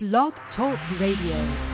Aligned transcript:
Blog 0.00 0.32
Talk 0.56 0.76
Radio. 0.98 1.73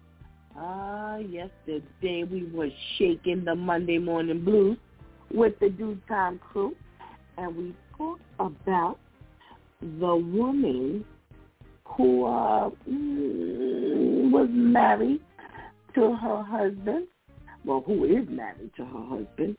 Ah, 0.57 1.17
yesterday 1.17 2.23
we 2.23 2.49
were 2.53 2.69
shaking 2.97 3.45
the 3.45 3.55
Monday 3.55 3.97
morning 3.97 4.43
blues 4.43 4.77
with 5.33 5.57
the 5.59 5.69
DEW 5.69 5.97
Time 6.09 6.39
crew, 6.39 6.75
and 7.37 7.55
we 7.55 7.75
talked 7.97 8.21
about 8.37 8.99
the 9.81 10.15
woman 10.15 11.05
who 11.85 12.25
uh, 12.25 12.69
mm, 12.89 14.31
was 14.31 14.49
married 14.51 15.21
to 15.95 16.15
her 16.15 16.43
husband, 16.43 17.07
well, 17.63 17.81
who 17.85 18.03
is 18.03 18.27
married 18.29 18.71
to 18.75 18.83
her 18.83 19.05
husband, 19.17 19.55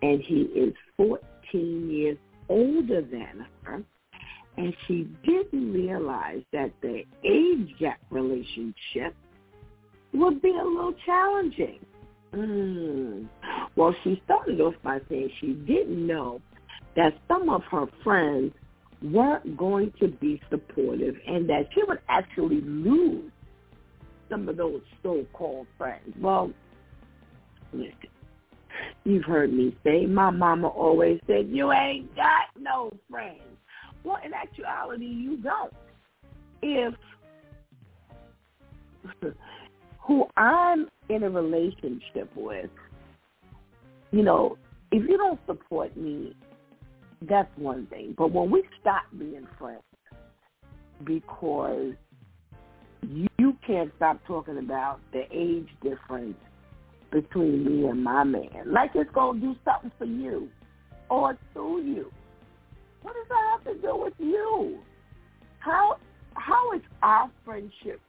and 0.00 0.22
he 0.22 0.42
is 0.54 0.74
14 0.96 1.90
years 1.90 2.16
older 2.48 3.02
than 3.02 3.46
her, 3.64 3.82
and 4.56 4.74
she 4.86 5.08
didn't 5.26 5.74
realize 5.74 6.42
that 6.52 6.70
the 6.80 7.04
age 7.22 7.74
gap 7.78 7.98
relationship 8.10 9.14
would 10.16 10.42
be 10.42 10.50
a 10.50 10.64
little 10.64 10.94
challenging. 11.04 11.78
Mm. 12.32 13.28
Well, 13.76 13.94
she 14.02 14.20
started 14.24 14.60
off 14.60 14.74
by 14.82 15.00
saying 15.08 15.30
she 15.40 15.52
didn't 15.52 16.06
know 16.06 16.40
that 16.96 17.14
some 17.28 17.48
of 17.48 17.62
her 17.64 17.86
friends 18.02 18.52
weren't 19.02 19.56
going 19.56 19.92
to 20.00 20.08
be 20.08 20.40
supportive 20.50 21.16
and 21.26 21.48
that 21.48 21.68
she 21.74 21.82
would 21.84 22.00
actually 22.08 22.60
lose 22.62 23.30
some 24.28 24.48
of 24.48 24.56
those 24.56 24.80
so-called 25.02 25.66
friends. 25.78 26.14
Well, 26.20 26.50
listen, 27.72 27.94
you've 29.04 29.24
heard 29.24 29.52
me 29.52 29.76
say, 29.84 30.06
my 30.06 30.30
mama 30.30 30.68
always 30.68 31.20
said, 31.26 31.48
you 31.48 31.72
ain't 31.72 32.14
got 32.16 32.46
no 32.58 32.92
friends. 33.10 33.42
Well, 34.02 34.18
in 34.24 34.32
actuality, 34.32 35.06
you 35.06 35.36
don't. 35.36 35.72
If 36.62 36.94
who 40.06 40.24
I'm 40.36 40.88
in 41.08 41.22
a 41.24 41.30
relationship 41.30 42.30
with, 42.36 42.70
you 44.12 44.22
know, 44.22 44.56
if 44.92 45.02
you 45.08 45.16
don't 45.16 45.40
support 45.46 45.96
me, 45.96 46.34
that's 47.22 47.50
one 47.56 47.86
thing. 47.86 48.14
But 48.16 48.32
when 48.32 48.50
we 48.50 48.62
stop 48.80 49.02
being 49.18 49.46
friends 49.58 49.82
because 51.04 51.92
you 53.02 53.56
can't 53.66 53.92
stop 53.96 54.20
talking 54.26 54.58
about 54.58 55.00
the 55.12 55.24
age 55.32 55.68
difference 55.82 56.36
between 57.10 57.64
me 57.64 57.88
and 57.88 58.02
my 58.02 58.24
man, 58.24 58.72
like 58.72 58.90
it's 58.94 59.10
going 59.12 59.40
to 59.40 59.46
do 59.46 59.54
something 59.64 59.92
for 59.98 60.04
you 60.04 60.48
or 61.10 61.36
to 61.54 61.82
you. 61.84 62.10
What 63.02 63.14
does 63.14 63.26
that 63.28 63.58
have 63.64 63.74
to 63.74 63.80
do 63.80 63.96
with 63.96 64.14
you? 64.18 64.78
How 65.60 65.98
how 66.34 66.72
is 66.72 66.82
our 67.02 67.30
friendship 67.44 68.00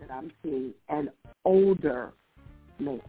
that 0.00 0.10
I'm 0.10 0.30
seeing 0.42 0.72
an 0.88 1.10
older 1.44 2.12
man. 2.78 3.00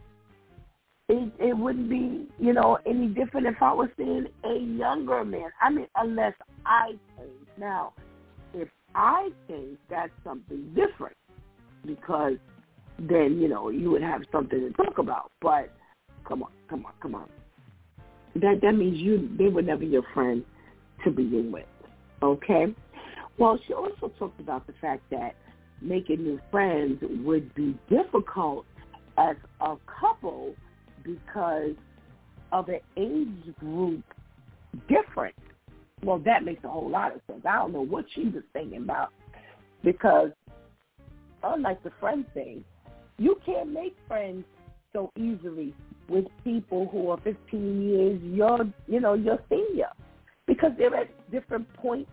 It, 1.08 1.32
it 1.38 1.56
wouldn't 1.56 1.88
be, 1.88 2.28
you 2.38 2.52
know, 2.52 2.78
any 2.86 3.06
different 3.08 3.46
if 3.46 3.56
I 3.62 3.72
was 3.72 3.88
seeing 3.96 4.26
a 4.44 4.58
younger 4.58 5.24
man. 5.24 5.50
I 5.60 5.70
mean, 5.70 5.86
unless 5.96 6.34
I 6.66 6.90
change. 7.16 7.48
Now, 7.58 7.94
if 8.52 8.68
I 8.94 9.30
change, 9.48 9.78
that's 9.88 10.12
something 10.22 10.74
different 10.74 11.16
because 11.86 12.34
then, 12.98 13.38
you 13.40 13.48
know, 13.48 13.70
you 13.70 13.90
would 13.90 14.02
have 14.02 14.22
something 14.30 14.60
to 14.60 14.70
talk 14.72 14.98
about. 14.98 15.30
But 15.40 15.72
come 16.26 16.42
on, 16.42 16.50
come 16.68 16.84
on, 16.84 16.92
come 17.00 17.14
on. 17.14 17.28
That 18.34 18.60
that 18.62 18.72
means 18.72 18.98
you 18.98 19.30
they 19.38 19.48
were 19.48 19.62
never 19.62 19.84
your 19.84 20.04
friend 20.12 20.44
to 21.04 21.10
begin 21.10 21.50
with. 21.50 21.64
Okay? 22.22 22.66
Well, 23.38 23.58
she 23.66 23.72
also 23.72 24.12
talked 24.18 24.40
about 24.40 24.66
the 24.66 24.74
fact 24.80 25.02
that 25.10 25.36
making 25.80 26.24
new 26.24 26.40
friends 26.50 27.02
would 27.24 27.54
be 27.54 27.78
difficult 27.88 28.66
as 29.16 29.36
a 29.60 29.76
couple 30.00 30.54
because 31.02 31.74
of 32.52 32.68
an 32.68 32.80
age 32.96 33.54
group 33.58 34.02
difference. 34.88 35.36
Well, 36.04 36.18
that 36.20 36.44
makes 36.44 36.62
a 36.64 36.68
whole 36.68 36.88
lot 36.88 37.14
of 37.14 37.20
sense. 37.26 37.44
I 37.48 37.56
don't 37.56 37.72
know 37.72 37.84
what 37.84 38.04
she 38.14 38.24
was 38.24 38.42
thinking 38.52 38.82
about 38.82 39.08
because 39.82 40.30
unlike 41.42 41.82
the 41.82 41.92
friend 42.00 42.24
thing, 42.34 42.64
you 43.18 43.40
can't 43.44 43.72
make 43.72 43.96
friends 44.06 44.44
so 44.92 45.10
easily 45.16 45.74
with 46.08 46.24
people 46.44 46.88
who 46.90 47.10
are 47.10 47.18
15 47.22 47.82
years 47.82 48.22
your, 48.22 48.60
you 48.86 49.00
know, 49.00 49.14
your 49.14 49.38
senior 49.48 49.90
because 50.46 50.70
they're 50.78 50.94
at 50.94 51.30
different 51.30 51.72
points 51.74 52.10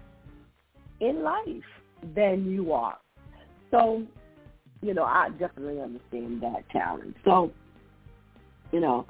in 1.00 1.24
life 1.24 1.64
than 2.16 2.50
you 2.50 2.74
are. 2.74 2.98
So, 3.76 4.04
you 4.82 4.94
know, 4.94 5.04
I 5.04 5.30
definitely 5.38 5.82
understand 5.82 6.42
that 6.42 6.64
challenge. 6.72 7.16
So, 7.26 7.52
you 8.72 8.80
know, 8.80 9.06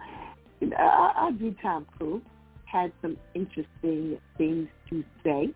our, 0.78 1.12
our 1.12 1.32
DEW 1.32 1.56
Time 1.62 1.86
crew 1.98 2.22
had 2.66 2.92
some 3.02 3.16
interesting 3.36 4.18
things 4.38 4.68
to 4.90 5.04
say 5.24 5.50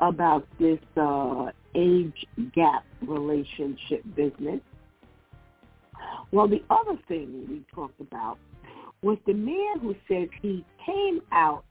about 0.00 0.46
this 0.58 0.80
uh, 0.96 1.50
age 1.76 2.26
gap 2.52 2.84
relationship 3.06 4.02
business. 4.16 4.60
Well, 6.32 6.48
the 6.48 6.62
other 6.68 6.98
thing 7.06 7.46
we 7.48 7.62
talked 7.72 8.00
about 8.00 8.38
was 9.02 9.18
the 9.26 9.34
man 9.34 9.78
who 9.80 9.94
says 10.08 10.28
he 10.40 10.64
came 10.84 11.20
out 11.30 11.64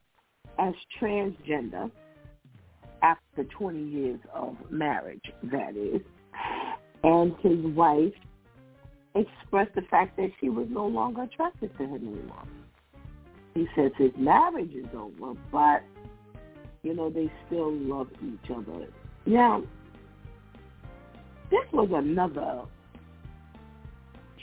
as 0.58 0.74
transgender 1.02 1.92
after 3.02 3.44
20 3.44 3.84
years 3.84 4.20
of 4.34 4.56
marriage, 4.70 5.24
that 5.52 5.76
is, 5.76 6.02
and 7.04 7.36
his 7.42 7.60
wife 7.76 8.14
expressed 9.16 9.76
the 9.76 9.82
fact 9.84 10.18
that 10.18 10.32
she 10.40 10.50
was 10.50 10.68
no 10.70 10.88
longer 10.88 11.24
attracted 11.24 11.76
to 11.78 11.84
him 11.84 11.96
anymore. 11.96 12.44
He 13.54 13.68
says 13.76 13.92
his 13.98 14.12
marriage 14.18 14.74
is 14.74 14.86
over, 14.96 15.34
but, 15.52 15.84
you 16.84 16.94
know, 16.94 17.10
they 17.10 17.32
still 17.48 17.72
love 17.74 18.08
each 18.24 18.50
other. 18.50 18.88
Now, 19.26 19.64
this 21.50 21.66
was 21.74 21.90
another 21.94 22.62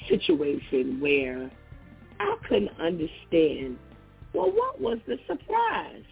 situation 0.08 1.00
where 1.00 1.50
I 2.20 2.37
couldn't 2.46 2.70
understand, 2.78 3.78
well, 4.34 4.50
what 4.50 4.81
was 4.81 4.99
the 5.06 5.19
surprise? 5.26 6.05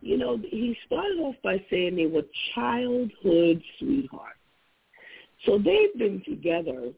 You 0.00 0.18
know, 0.18 0.36
he 0.38 0.76
started 0.86 1.18
off 1.18 1.36
by 1.42 1.64
saying 1.70 1.96
they 1.96 2.06
were 2.06 2.24
childhood 2.54 3.62
sweethearts. 3.78 4.38
So 5.44 5.58
they've 5.58 5.96
been 5.98 6.22
together 6.24 6.92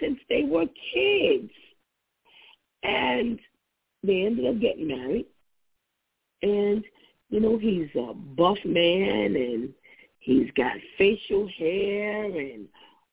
since 0.00 0.18
they 0.28 0.44
were 0.44 0.66
kids. 0.92 1.50
And 2.82 3.38
they 4.02 4.24
ended 4.24 4.46
up 4.46 4.60
getting 4.60 4.88
married. 4.88 5.26
And, 6.42 6.84
you 7.30 7.40
know, 7.40 7.56
he's 7.56 7.88
a 7.94 8.12
buff 8.12 8.58
man 8.64 9.36
and 9.36 9.70
he's 10.18 10.50
got 10.56 10.72
facial 10.98 11.48
hair 11.56 12.24
and 12.24 12.66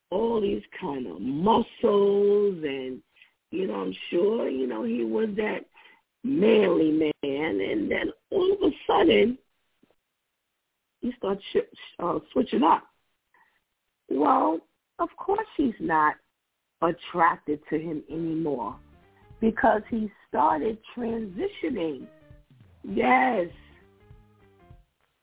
all 0.10 0.42
these 0.42 0.64
kind 0.80 1.06
of 1.06 1.22
muscles 1.22 2.64
and, 2.64 3.02
you 3.52 3.68
know, 3.68 3.76
I'm 3.76 3.96
sure, 4.10 4.50
you 4.50 4.66
know, 4.66 4.84
he 4.84 5.04
was 5.04 5.30
that 5.38 5.66
manly 6.24 6.92
man. 6.92 7.14
And 7.62 7.92
then 7.92 8.12
all 8.32 8.54
of 8.54 8.60
a 8.62 8.72
sudden, 8.88 9.38
he 11.02 11.14
starts 11.18 11.44
sh- 11.54 11.78
uh, 12.00 12.20
switching 12.32 12.64
up. 12.64 12.89
Well, 14.10 14.60
of 15.00 15.10
course 15.18 15.48
he's 15.56 15.74
not 15.80 16.16
attracted 16.82 17.60
to 17.70 17.78
him 17.78 18.04
anymore 18.10 18.76
because 19.42 19.82
he 19.90 20.10
started 20.28 20.78
transitioning. 20.98 22.08
Yes. 22.84 23.48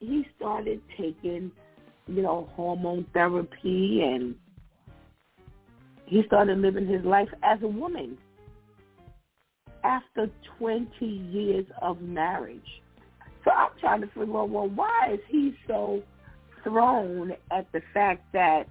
He 0.00 0.26
started 0.36 0.80
taking, 0.96 1.50
you 2.06 2.22
know, 2.22 2.48
hormone 2.54 3.06
therapy 3.12 4.02
and 4.02 4.34
he 6.06 6.22
started 6.26 6.58
living 6.58 6.86
his 6.86 7.04
life 7.04 7.28
as 7.42 7.58
a 7.62 7.68
woman 7.68 8.16
after 9.82 10.30
20 10.58 11.06
years 11.06 11.66
of 11.82 12.00
marriage. 12.00 12.82
So 13.44 13.50
I'm 13.50 13.70
trying 13.80 14.00
to 14.02 14.06
figure 14.08 14.36
out, 14.36 14.50
well, 14.50 14.68
why 14.68 15.10
is 15.14 15.20
he 15.28 15.54
so 15.66 16.02
thrown 16.62 17.32
at 17.52 17.70
the 17.72 17.80
fact 17.94 18.24
that 18.32 18.64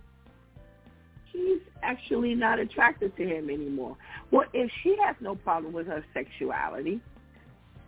she's 1.35 1.61
actually 1.83 2.35
not 2.35 2.59
attracted 2.59 3.15
to 3.17 3.23
him 3.23 3.49
anymore. 3.49 3.97
Well, 4.31 4.45
if 4.53 4.71
she 4.83 4.95
has 5.03 5.15
no 5.19 5.35
problem 5.35 5.73
with 5.73 5.87
her 5.87 6.03
sexuality, 6.13 7.01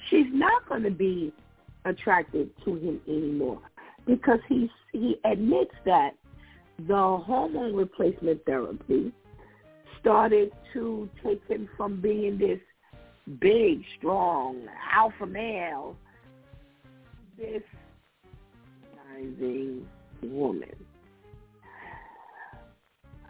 she's 0.09 0.27
not 0.31 0.67
going 0.67 0.83
to 0.83 0.91
be 0.91 1.33
attracted 1.85 2.49
to 2.65 2.75
him 2.75 2.99
anymore 3.07 3.61
because 4.05 4.39
he 4.47 4.69
he 4.91 5.17
admits 5.25 5.73
that 5.85 6.15
the 6.87 7.17
hormone 7.25 7.75
replacement 7.75 8.43
therapy 8.45 9.11
started 9.99 10.51
to 10.73 11.09
take 11.23 11.41
him 11.47 11.67
from 11.75 11.99
being 11.99 12.37
this 12.37 12.59
big, 13.39 13.83
strong 13.97 14.67
alpha 14.93 15.25
male, 15.25 15.95
this 17.37 17.63
woman. 20.21 20.86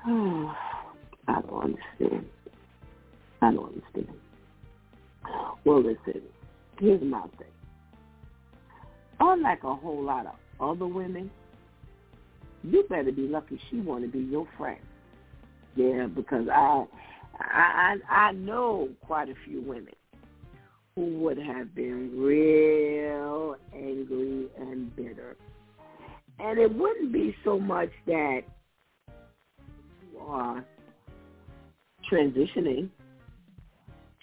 I 1.27 1.42
don't 1.42 1.75
understand. 2.00 2.25
I 3.42 3.51
don't 3.51 3.75
understand. 3.75 4.18
Well, 5.65 5.83
listen, 5.83 6.21
here's 6.80 7.01
my 7.01 7.24
thing. 7.38 7.48
Unlike 9.19 9.63
a 9.65 9.75
whole 9.75 10.01
lot 10.01 10.27
of 10.27 10.36
other 10.62 10.88
women, 10.88 11.30
you 12.63 12.86
better 12.89 13.12
be 13.12 13.24
lucky 13.24 13.59
she 13.69 13.81
want 13.81 14.06
to 14.06 14.09
be 14.09 14.19
your 14.19 14.48
friend. 14.57 14.80
Yeah, 15.75 16.06
because 16.06 16.48
I, 16.48 16.86
I, 17.42 17.95
I 18.10 18.31
know 18.31 18.88
quite 19.06 19.27
a 19.27 19.36
few 19.44 19.62
women 19.62 19.94
who 20.95 21.19
would 21.19 21.38
have 21.38 21.75
been 21.75 22.18
real 22.18 23.57
angry 23.74 24.48
and 24.57 24.95
bitter. 24.95 25.36
And 26.39 26.60
it 26.60 26.74
wouldn't 26.74 27.12
be 27.12 27.36
so 27.44 27.60
much 27.60 27.89
that 28.06 28.44
are 30.22 30.66
transitioning, 32.12 32.90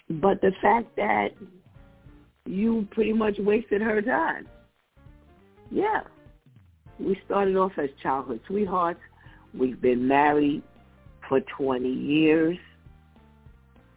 but 0.09 0.41
the 0.41 0.51
fact 0.61 0.95
that 0.95 1.29
you 2.45 2.87
pretty 2.91 3.13
much 3.13 3.37
wasted 3.39 3.81
her 3.81 4.01
time. 4.01 4.47
Yeah. 5.71 6.01
We 6.99 7.19
started 7.25 7.57
off 7.57 7.73
as 7.77 7.89
childhood 8.01 8.39
sweethearts. 8.47 8.99
We've 9.53 9.81
been 9.81 10.07
married 10.07 10.61
for 11.27 11.41
20 11.57 11.89
years. 11.89 12.57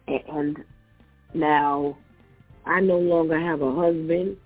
And 0.07 0.57
now 1.33 1.97
I 2.65 2.79
no 2.81 2.97
longer 2.97 3.39
have 3.39 3.61
a 3.61 3.73
husband 3.73 4.37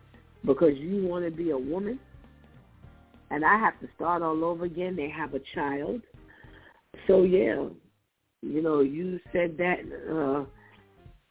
because 0.46 0.78
you 0.78 1.04
want 1.06 1.26
to 1.26 1.32
be 1.32 1.52
a 1.52 1.58
woman. 1.58 2.00
And 3.32 3.44
I 3.46 3.58
have 3.58 3.80
to 3.80 3.88
start 3.96 4.22
all 4.22 4.44
over 4.44 4.66
again. 4.66 4.96
They 4.96 5.10
have 5.10 5.34
a 5.34 5.42
child. 5.56 6.02
So 7.08 7.24
yeah, 7.24 7.68
you 8.42 8.62
know, 8.62 8.82
you 8.82 9.20
said 9.32 9.58
that. 9.58 9.80
Uh, 10.10 10.46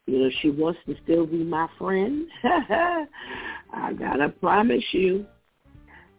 you 0.06 0.18
know, 0.18 0.30
she 0.40 0.50
wants 0.50 0.80
to 0.86 0.96
still 1.04 1.26
be 1.26 1.44
my 1.44 1.68
friend. 1.78 2.26
I 2.44 3.92
gotta 3.98 4.30
promise 4.30 4.82
you, 4.92 5.24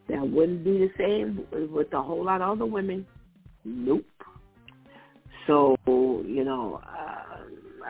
that 0.08 0.22
wouldn't 0.22 0.64
be 0.64 0.78
the 0.78 0.92
same 0.98 1.46
with 1.72 1.94
a 1.94 2.02
whole 2.02 2.24
lot 2.24 2.42
of 2.42 2.52
other 2.52 2.66
women. 2.66 3.06
Nope. 3.66 4.06
So 5.48 5.76
you 5.88 6.44
know, 6.46 6.82
uh, 6.88 7.44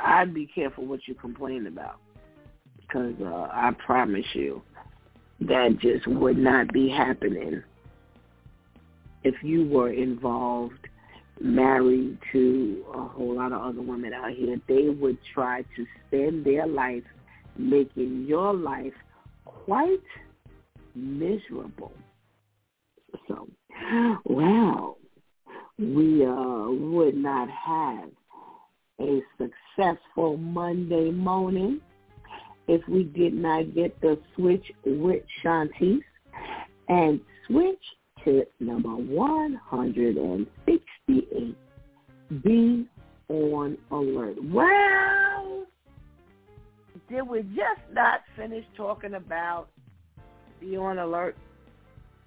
I'd 0.03 0.33
be 0.33 0.47
careful 0.47 0.85
what 0.85 1.07
you 1.07 1.13
complain 1.13 1.67
about, 1.67 1.99
because 2.81 3.13
uh, 3.21 3.47
I 3.51 3.71
promise 3.85 4.25
you, 4.33 4.63
that 5.41 5.77
just 5.79 6.07
would 6.07 6.37
not 6.37 6.73
be 6.73 6.89
happening 6.89 7.63
if 9.23 9.35
you 9.43 9.67
were 9.69 9.91
involved 9.91 10.87
married 11.39 12.17
to 12.31 12.85
a 12.93 13.01
whole 13.01 13.35
lot 13.35 13.51
of 13.51 13.61
other 13.61 13.81
women 13.81 14.13
out 14.13 14.31
here, 14.31 14.57
they 14.67 14.89
would 14.89 15.17
try 15.33 15.63
to 15.75 15.85
spend 16.07 16.45
their 16.45 16.67
life 16.67 17.03
making 17.57 18.25
your 18.27 18.53
life 18.53 18.93
quite 19.45 19.99
miserable. 20.95 21.93
So, 23.27 23.47
well, 24.25 24.97
we 25.77 26.25
uh, 26.25 26.69
would 26.69 27.15
not 27.15 27.49
have 27.49 28.09
a 28.99 29.21
successful 29.37 30.37
Monday 30.37 31.11
morning 31.11 31.81
if 32.67 32.87
we 32.87 33.03
did 33.03 33.33
not 33.33 33.73
get 33.73 33.99
the 34.01 34.19
switch 34.35 34.65
with 34.85 35.23
Shantice 35.43 36.01
and 36.87 37.19
switch 37.47 37.83
tip 38.23 38.51
number 38.59 38.89
168. 38.89 41.57
Be 42.43 42.87
on 43.29 43.77
alert. 43.91 44.37
Well, 44.43 45.65
did 47.09 47.27
we 47.27 47.41
just 47.41 47.81
not 47.91 48.21
finish 48.35 48.65
talking 48.75 49.13
about 49.15 49.67
be 50.59 50.77
on 50.77 50.99
alert? 50.99 51.35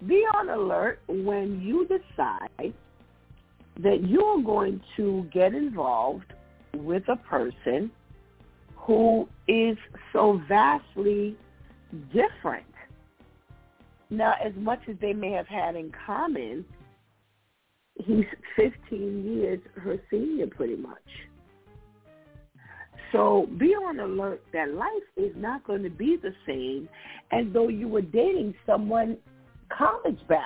Be 0.07 0.25
on 0.35 0.49
alert 0.51 0.99
when 1.09 1.61
you 1.61 1.87
decide 1.87 2.75
that 3.83 4.07
you're 4.07 4.43
going 4.43 4.81
to 4.97 5.27
get 5.33 5.55
involved 5.55 6.33
with 6.75 7.05
a 7.09 7.17
person 7.17 7.91
who 8.77 9.29
is 9.49 9.77
so 10.13 10.41
vastly 10.49 11.37
different 12.13 12.67
now, 14.11 14.35
as 14.45 14.53
much 14.57 14.81
as 14.89 14.97
they 15.01 15.13
may 15.13 15.33
have 15.33 15.49
had 15.49 15.75
in 15.75 15.93
common, 16.07 16.65
he's 18.05 18.25
15 18.57 19.25
years 19.25 19.61
her 19.75 19.97
senior 20.11 20.47
pretty 20.47 20.77
much. 20.77 20.97
So 23.13 23.49
be 23.59 23.67
on 23.67 24.01
alert 24.01 24.43
that 24.53 24.75
life 24.75 24.91
is 25.17 25.33
not 25.37 25.65
going 25.65 25.83
to 25.83 25.91
be 25.91 26.17
the 26.21 26.33
same 26.47 26.89
as 27.33 27.47
though 27.53 27.69
you 27.69 27.89
were 27.89 28.03
dating 28.03 28.55
someone 28.65 29.17
college 29.77 30.19
bound. 30.29 30.43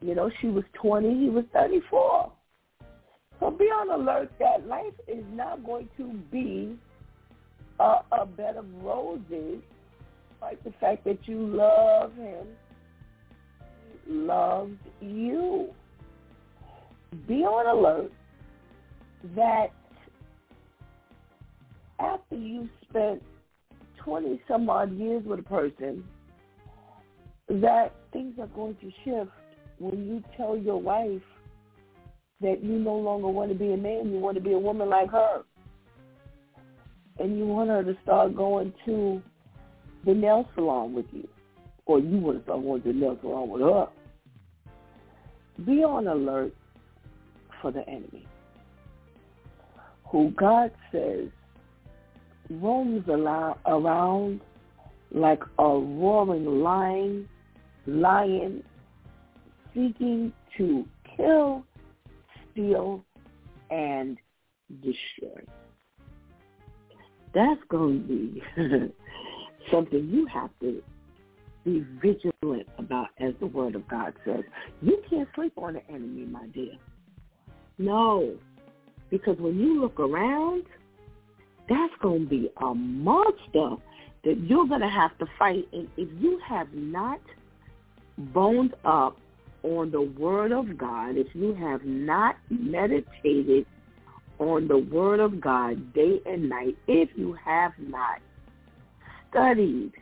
You 0.00 0.14
know, 0.14 0.30
she 0.40 0.48
was 0.48 0.64
20, 0.74 1.18
he 1.18 1.28
was 1.28 1.44
34. 1.52 2.32
So 3.40 3.50
be 3.50 3.64
on 3.64 4.00
alert 4.00 4.32
that 4.38 4.66
life 4.66 4.94
is 5.08 5.24
not 5.32 5.64
going 5.64 5.88
to 5.96 6.12
be 6.30 6.76
a, 7.80 7.96
a 8.12 8.26
bed 8.26 8.56
of 8.56 8.66
roses 8.82 9.60
despite 10.42 10.64
the 10.64 10.72
fact 10.80 11.04
that 11.04 11.18
you 11.26 11.38
love 11.38 12.14
him, 12.14 12.46
loved 14.06 14.78
you. 15.00 15.68
Be 17.28 17.44
on 17.44 17.66
alert 17.66 18.12
that 19.36 19.68
after 22.00 22.36
you 22.36 22.68
spent 22.88 23.22
20 23.98 24.40
some 24.48 24.68
odd 24.68 24.96
years 24.96 25.22
with 25.24 25.38
a 25.38 25.42
person, 25.42 26.02
that 27.48 27.94
things 28.12 28.34
are 28.40 28.46
going 28.48 28.76
to 28.76 28.90
shift 29.04 29.30
when 29.78 30.06
you 30.06 30.22
tell 30.36 30.56
your 30.56 30.80
wife 30.80 31.22
that 32.40 32.62
you 32.64 32.78
no 32.78 32.94
longer 32.94 33.28
want 33.28 33.52
to 33.52 33.58
be 33.58 33.72
a 33.72 33.76
man, 33.76 34.10
you 34.12 34.18
want 34.18 34.36
to 34.36 34.42
be 34.42 34.52
a 34.52 34.58
woman 34.58 34.88
like 34.88 35.10
her. 35.10 35.42
And 37.18 37.38
you 37.38 37.46
want 37.46 37.68
her 37.68 37.84
to 37.84 37.96
start 38.02 38.34
going 38.34 38.72
to 38.86 39.22
the 40.04 40.14
nail 40.14 40.48
salon 40.54 40.94
with 40.94 41.06
you. 41.12 41.26
Or 41.86 41.98
you 41.98 42.18
want 42.18 42.38
to 42.38 42.44
start 42.44 42.62
going 42.62 42.82
to 42.82 42.88
the 42.92 42.94
nail 42.94 43.18
salon 43.20 43.48
with 43.48 43.62
her. 43.62 43.88
Be 45.64 45.84
on 45.84 46.06
alert 46.06 46.54
for 47.60 47.70
the 47.70 47.86
enemy. 47.88 48.26
Who 50.10 50.30
God 50.30 50.70
says 50.90 51.28
roams 52.50 53.08
around 53.08 54.40
like 55.10 55.42
a 55.58 55.64
roaring 55.64 56.62
lion, 56.62 57.28
lion 57.86 58.62
seeking 59.74 60.32
to 60.56 60.86
kill, 61.16 61.64
steal, 62.50 63.04
and 63.70 64.18
destroy. 64.82 65.42
That's 67.34 67.60
going 67.68 68.02
to 68.02 68.08
be 68.08 68.42
something 69.70 70.08
you 70.08 70.26
have 70.26 70.50
to 70.60 70.82
be 71.64 71.84
vigilant 72.00 72.68
about 72.78 73.08
as 73.20 73.34
the 73.40 73.46
Word 73.46 73.74
of 73.74 73.86
God 73.88 74.14
says. 74.24 74.42
You 74.80 75.02
can't 75.08 75.28
sleep 75.34 75.52
on 75.56 75.74
the 75.74 75.88
enemy, 75.88 76.26
my 76.26 76.46
dear. 76.48 76.74
No, 77.78 78.34
because 79.10 79.38
when 79.38 79.58
you 79.58 79.80
look 79.80 80.00
around, 80.00 80.64
that's 81.68 81.92
going 82.00 82.24
to 82.24 82.28
be 82.28 82.50
a 82.60 82.74
monster 82.74 83.76
that 84.24 84.38
you're 84.40 84.66
going 84.66 84.80
to 84.80 84.88
have 84.88 85.16
to 85.18 85.26
fight. 85.38 85.66
And 85.72 85.88
if 85.96 86.08
you 86.20 86.40
have 86.46 86.72
not 86.72 87.20
boned 88.18 88.74
up 88.84 89.16
on 89.62 89.90
the 89.90 90.02
Word 90.02 90.52
of 90.52 90.76
God, 90.76 91.16
if 91.16 91.28
you 91.34 91.54
have 91.54 91.84
not 91.84 92.36
meditated 92.50 93.66
on 94.38 94.66
the 94.66 94.78
Word 94.78 95.20
of 95.20 95.40
God 95.40 95.94
day 95.94 96.20
and 96.26 96.48
night, 96.48 96.76
if 96.88 97.10
you 97.14 97.36
have 97.44 97.72
not 97.78 98.20
studied, 99.32 99.92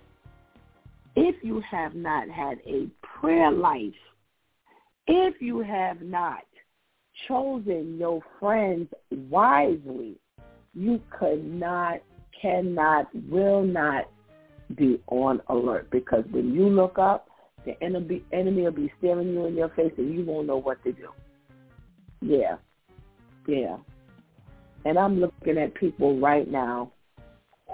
if 1.17 1.37
you 1.43 1.61
have 1.61 1.95
not 1.95 2.29
had 2.29 2.59
a 2.67 2.89
prayer 3.03 3.51
life, 3.51 3.95
if 5.07 5.41
you 5.41 5.61
have 5.61 6.03
not 6.03 6.45
chosen 7.27 7.97
your 7.99 8.21
friends 8.39 8.89
wisely, 9.11 10.17
you 10.75 11.01
could 11.11 11.45
not, 11.45 12.01
cannot, 12.41 13.09
will 13.29 13.63
not 13.63 14.09
be 14.77 15.01
on 15.09 15.41
alert 15.49 15.91
because 15.91 16.25
when 16.31 16.53
you 16.55 16.69
look 16.69 16.99
up, 16.99 17.29
the 17.65 17.81
enemy, 17.83 18.23
enemy 18.33 18.63
will 18.63 18.71
be 18.71 18.93
staring 18.99 19.29
you 19.29 19.47
in 19.47 19.55
your 19.55 19.69
face 19.71 19.93
and 19.99 20.15
you 20.15 20.25
won't 20.25 20.47
know 20.47 20.57
what 20.57 20.83
to 20.85 20.93
do. 20.93 21.09
Yeah. 22.23 22.57
Yeah. 23.47 23.77
And 24.85 24.99
I'm 24.99 25.21
looking 25.21 25.59
at 25.59 25.75
people 25.75 26.19
right 26.19 26.49
now 26.51 26.93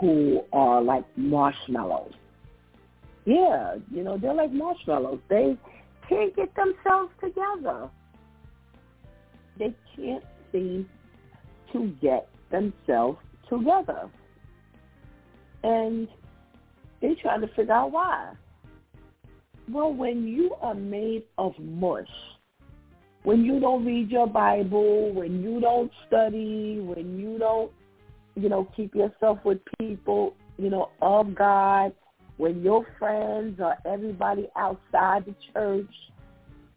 who 0.00 0.42
are 0.52 0.82
like 0.82 1.04
marshmallows. 1.16 2.12
Yeah, 3.24 3.76
you 3.90 4.04
know, 4.04 4.18
they're 4.18 4.34
like 4.34 4.52
marshmallows. 4.52 5.20
They 5.28 5.56
can't 6.08 6.34
get 6.36 6.54
themselves 6.54 7.12
together. 7.20 7.90
They 9.58 9.74
can't 9.96 10.24
seem 10.52 10.88
to 11.72 11.92
get 12.00 12.28
themselves 12.50 13.18
together. 13.48 14.08
And 15.62 16.08
they're 17.00 17.16
trying 17.20 17.40
to 17.40 17.48
figure 17.48 17.72
out 17.72 17.90
why. 17.92 18.32
Well, 19.68 19.92
when 19.92 20.28
you 20.28 20.54
are 20.60 20.74
made 20.74 21.24
of 21.38 21.58
mush, 21.58 22.06
when 23.24 23.44
you 23.44 23.58
don't 23.58 23.84
read 23.84 24.08
your 24.08 24.28
Bible, 24.28 25.12
when 25.12 25.42
you 25.42 25.60
don't 25.60 25.90
study, 26.06 26.78
when 26.80 27.18
you 27.18 27.38
don't, 27.38 27.72
you 28.36 28.48
know, 28.48 28.68
keep 28.76 28.94
yourself 28.94 29.38
with 29.44 29.58
people, 29.78 30.34
you 30.58 30.70
know, 30.70 30.90
of 31.00 31.34
God, 31.34 31.92
when 32.36 32.62
your 32.62 32.86
friends 32.98 33.60
are 33.60 33.78
everybody 33.86 34.48
outside 34.56 35.24
the 35.24 35.34
church, 35.52 35.92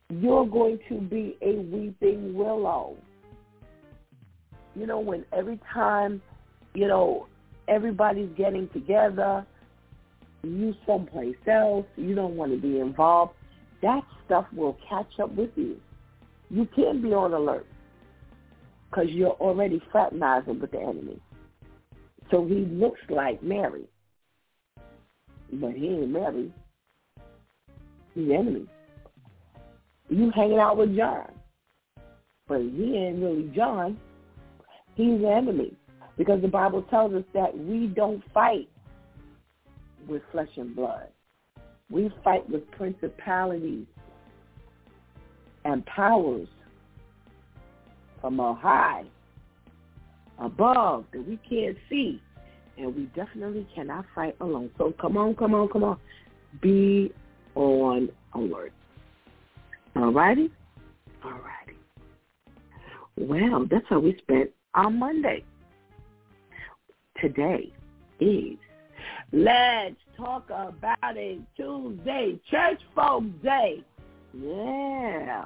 you're 0.10 0.48
going 0.48 0.80
to 0.88 1.00
be 1.02 1.38
a 1.42 1.54
weeping 1.54 2.34
willow. 2.34 2.96
You 4.76 4.88
know, 4.88 5.00
when 5.00 5.26
every 5.34 5.60
time, 5.74 6.22
you 6.74 6.88
know, 6.88 7.28
everybody's 7.68 8.30
getting 8.38 8.70
together, 8.70 9.46
you 10.44 10.74
someplace 10.88 11.36
else, 11.46 11.86
you 11.98 12.16
don't 12.16 12.36
want 12.36 12.52
to 12.52 12.58
be 12.58 12.80
involved, 12.80 13.34
that 13.82 14.02
stuff 14.26 14.46
will 14.54 14.78
catch 14.88 15.20
up 15.22 15.34
with 15.36 15.52
you. 15.56 15.78
You 16.50 16.68
can't 16.74 17.04
be 17.04 17.10
on 17.10 17.34
alert 17.34 17.68
because 18.90 19.10
you're 19.10 19.32
already 19.32 19.82
fraternizing 19.92 20.60
with 20.60 20.72
the 20.72 20.80
enemy. 20.80 21.20
So 22.32 22.46
he 22.46 22.66
looks 22.72 23.00
like 23.10 23.42
Mary, 23.42 23.86
but 25.54 25.72
he 25.72 25.88
ain't 25.88 26.10
Mary. 26.10 26.54
He's 28.14 28.32
enemy. 28.32 28.68
You 30.10 30.32
hanging 30.36 30.60
out 30.60 30.78
with 30.78 30.96
John, 30.96 31.32
but 32.48 32.62
he 32.62 32.96
ain't 32.96 33.22
really 33.22 33.52
John. 33.56 33.98
He's 34.96 35.22
the 35.22 35.30
enemy 35.30 35.74
because 36.18 36.42
the 36.42 36.48
Bible 36.48 36.84
tells 36.84 37.14
us 37.14 37.24
that 37.34 37.58
we 37.58 37.88
don't 37.88 38.24
fight 38.34 38.68
with 40.08 40.22
flesh 40.32 40.50
and 40.58 40.76
blood. 40.76 41.08
We 41.90 42.12
fight 42.24 42.48
with 42.50 42.70
principalities 42.72 43.86
and 45.66 45.86
powers 45.86 46.48
from 48.22 48.40
a 48.40 48.54
high, 48.54 49.06
above, 50.40 51.06
that 51.12 51.28
we 51.28 51.38
can't 51.50 51.78
see. 51.90 52.22
And 52.78 52.96
we 52.96 53.04
definitely 53.16 53.68
cannot 53.76 54.06
fight 54.16 54.36
alone. 54.40 54.72
So 54.78 54.94
come 55.00 55.18
on, 55.18 55.36
come 55.36 55.54
on, 55.54 55.68
come 55.68 55.84
on. 55.84 55.98
Be 56.62 57.12
on 57.56 58.10
alert. 58.34 58.72
All 59.96 60.12
righty? 60.12 60.50
All 61.24 61.32
righty. 61.32 61.78
Well, 63.18 63.68
that's 63.70 63.86
how 63.90 64.00
we 64.00 64.18
spent 64.20 64.52
our 64.76 64.90
Monday. 64.90 65.44
Today 67.22 67.74
is 68.22 68.58
Let's 69.32 69.96
talk 70.18 70.50
about 70.50 71.16
it 71.16 71.40
Tuesday, 71.56 72.40
Church 72.50 72.82
Folk 72.96 73.24
Day. 73.44 73.84
Yeah. 74.34 75.46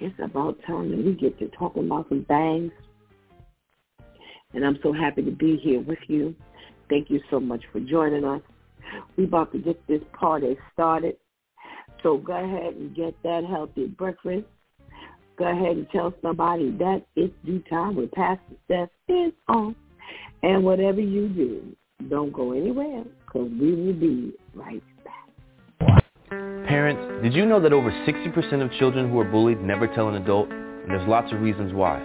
It's 0.00 0.18
about 0.18 0.58
time 0.66 0.90
that 0.90 1.04
we 1.04 1.12
get 1.12 1.38
to 1.38 1.48
talking 1.48 1.86
about 1.86 2.08
some 2.08 2.24
things. 2.24 2.72
And 4.54 4.64
I'm 4.64 4.78
so 4.82 4.92
happy 4.92 5.22
to 5.22 5.30
be 5.30 5.58
here 5.58 5.80
with 5.80 5.98
you. 6.08 6.34
Thank 6.88 7.10
you 7.10 7.20
so 7.30 7.38
much 7.38 7.62
for 7.70 7.80
joining 7.80 8.24
us. 8.24 8.40
We're 9.16 9.24
about 9.24 9.52
to 9.52 9.58
get 9.58 9.86
this 9.86 10.00
party 10.12 10.56
started. 10.72 11.16
So 12.02 12.16
go 12.16 12.32
ahead 12.32 12.74
and 12.74 12.96
get 12.96 13.14
that 13.22 13.44
healthy 13.44 13.86
breakfast. 13.86 14.46
Go 15.36 15.44
ahead 15.46 15.76
and 15.76 15.86
tell 15.90 16.14
somebody 16.22 16.70
that 16.72 17.04
it's 17.14 17.34
DEW 17.44 17.62
Time 17.70 17.96
with 17.96 18.10
Pastor 18.12 18.54
Steph 18.64 18.88
is 19.08 19.32
on. 19.48 19.76
And 20.42 20.64
whatever 20.64 21.00
you 21.00 21.28
do, 21.28 21.76
don't 22.08 22.32
go 22.32 22.52
anywhere 22.52 23.04
because 23.24 23.50
we 23.60 23.74
will 23.74 23.92
be 23.92 24.32
right. 24.54 24.82
Parents, 26.70 27.24
did 27.24 27.34
you 27.34 27.44
know 27.46 27.58
that 27.58 27.72
over 27.72 27.90
60% 27.90 28.62
of 28.62 28.70
children 28.78 29.10
who 29.10 29.18
are 29.18 29.24
bullied 29.24 29.60
never 29.60 29.88
tell 29.88 30.08
an 30.08 30.14
adult? 30.14 30.48
And 30.50 30.88
there's 30.88 31.08
lots 31.08 31.32
of 31.32 31.40
reasons 31.40 31.72
why. 31.72 31.98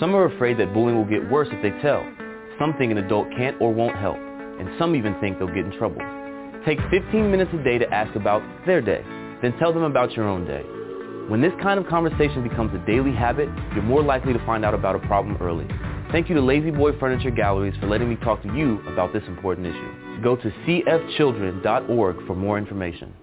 Some 0.00 0.16
are 0.16 0.24
afraid 0.24 0.58
that 0.58 0.74
bullying 0.74 0.96
will 0.96 1.04
get 1.04 1.30
worse 1.30 1.46
if 1.52 1.62
they 1.62 1.70
tell. 1.80 2.02
Some 2.58 2.74
think 2.76 2.90
an 2.90 2.98
adult 2.98 3.28
can't 3.36 3.56
or 3.60 3.72
won't 3.72 3.96
help. 3.96 4.16
And 4.16 4.68
some 4.80 4.96
even 4.96 5.14
think 5.20 5.38
they'll 5.38 5.46
get 5.46 5.64
in 5.64 5.70
trouble. 5.78 6.02
Take 6.66 6.80
15 6.90 7.30
minutes 7.30 7.52
a 7.54 7.62
day 7.62 7.78
to 7.78 7.88
ask 7.94 8.16
about 8.16 8.42
their 8.66 8.80
day. 8.80 9.04
Then 9.42 9.56
tell 9.60 9.72
them 9.72 9.84
about 9.84 10.10
your 10.12 10.26
own 10.26 10.44
day. 10.44 10.64
When 11.30 11.40
this 11.40 11.52
kind 11.62 11.78
of 11.78 11.86
conversation 11.86 12.42
becomes 12.42 12.74
a 12.74 12.84
daily 12.84 13.14
habit, 13.14 13.48
you're 13.74 13.84
more 13.84 14.02
likely 14.02 14.32
to 14.32 14.44
find 14.44 14.64
out 14.64 14.74
about 14.74 14.96
a 14.96 15.06
problem 15.06 15.36
early. 15.40 15.68
Thank 16.10 16.28
you 16.28 16.34
to 16.34 16.40
La-Z-Boy 16.40 16.98
Furniture 16.98 17.30
Galleries 17.30 17.74
for 17.78 17.86
letting 17.86 18.08
me 18.08 18.16
talk 18.16 18.42
to 18.42 18.52
you 18.52 18.80
about 18.88 19.12
this 19.12 19.22
important 19.28 19.68
issue. 19.68 20.20
Go 20.20 20.34
to 20.34 20.50
cfchildren.org 20.66 22.26
for 22.26 22.34
more 22.34 22.58
information. 22.58 23.14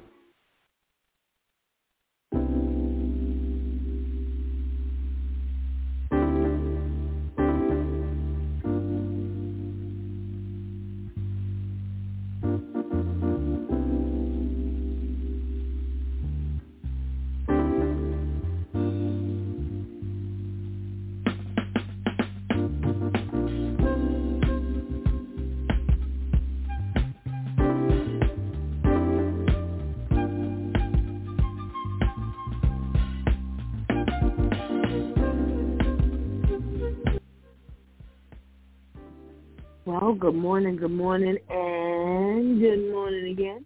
Well, 40.07 40.15
good 40.15 40.35
morning, 40.35 40.77
good 40.77 40.91
morning, 40.91 41.37
and 41.49 42.61
good 42.61 42.93
morning 42.93 43.29
again. 43.29 43.65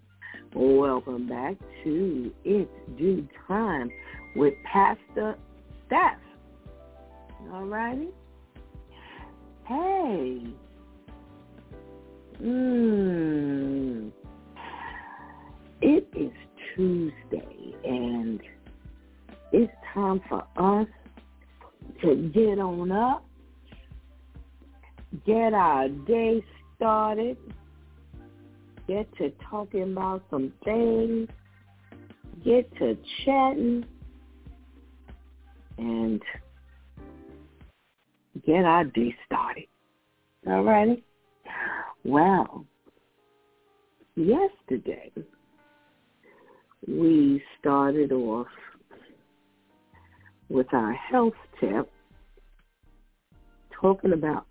Welcome 0.55 1.29
back 1.29 1.53
to 1.83 2.33
It's 2.43 2.71
DEW 2.97 3.27
Time 3.47 3.91
with 4.35 4.55
Pastor 4.63 5.35
Steph. 5.85 6.17
All 7.53 7.65
righty? 7.65 8.07
Hey. 9.67 10.47
Mmm. 12.41 14.11
It 15.81 16.07
is 16.15 16.31
Tuesday, 16.75 17.75
and 17.85 18.41
it's 19.51 19.71
time 19.93 20.19
for 20.27 20.43
us 20.57 20.87
to 22.01 22.31
get 22.33 22.57
on 22.57 22.91
up 22.91 23.23
get 25.25 25.53
our 25.53 25.87
day 25.89 26.43
started, 26.75 27.37
get 28.87 29.07
to 29.17 29.31
talking 29.49 29.83
about 29.83 30.23
some 30.29 30.51
things, 30.63 31.29
get 32.43 32.73
to 32.77 32.97
chatting, 33.23 33.85
and 35.77 36.21
get 38.45 38.65
our 38.65 38.85
day 38.85 39.15
started. 39.25 39.65
All 40.47 40.63
righty? 40.63 41.03
Well, 42.03 42.65
yesterday 44.15 45.11
we 46.87 47.43
started 47.59 48.11
off 48.11 48.47
with 50.49 50.73
our 50.73 50.93
health 50.93 51.35
tip 51.59 51.91
talking 53.79 54.13
about 54.13 54.45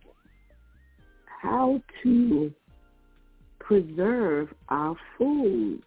how 1.41 1.81
to 2.03 2.53
preserve 3.59 4.49
our 4.69 4.97
food. 5.17 5.83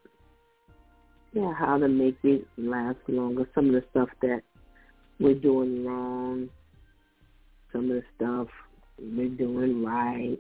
Yeah, 1.34 1.54
how 1.54 1.78
to 1.78 1.88
make 1.88 2.18
it 2.24 2.46
last 2.58 2.98
longer. 3.08 3.48
Some 3.56 3.68
of 3.68 3.74
the 3.74 3.84
stuff 3.92 4.10
that 4.22 4.42
we're 5.20 5.36
doing 5.36 5.86
wrong. 5.86 6.50
Some 7.72 7.90
of 7.92 7.98
the 7.98 8.04
stuff 8.16 8.48
we're 9.00 9.30
doing 9.30 9.84
right. 9.84 10.38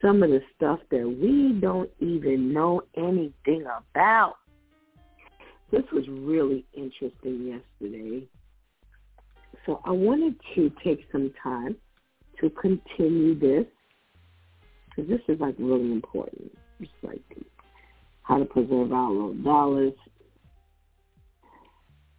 Some 0.00 0.22
of 0.22 0.30
the 0.30 0.42
stuff 0.56 0.80
that 0.90 1.16
we 1.20 1.58
don't 1.60 1.90
even 2.00 2.52
know 2.52 2.82
anything 2.96 3.64
about. 3.66 4.36
This 5.70 5.84
was 5.92 6.04
really 6.08 6.64
interesting 6.74 7.60
yesterday. 7.80 8.26
So 9.64 9.80
I 9.84 9.90
wanted 9.90 10.36
to 10.54 10.70
take 10.84 11.06
some 11.10 11.32
time 11.42 11.76
to 12.40 12.50
continue 12.50 13.38
this 13.38 13.66
because 14.94 15.10
this 15.10 15.20
is 15.28 15.40
like 15.40 15.54
really 15.58 15.92
important. 15.92 16.56
It's 16.80 16.90
like 17.02 17.22
how 18.22 18.38
to 18.38 18.44
preserve 18.44 18.92
our 18.92 19.10
little 19.10 19.34
dollars. 19.34 19.94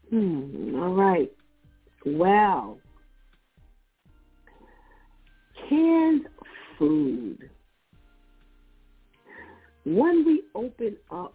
Hmm, 0.09 0.75
all 0.75 0.93
right. 0.93 1.31
Well, 2.05 2.79
canned 5.69 6.27
food. 6.77 7.49
When 9.85 10.25
we 10.25 10.43
open 10.55 10.97
up 11.11 11.33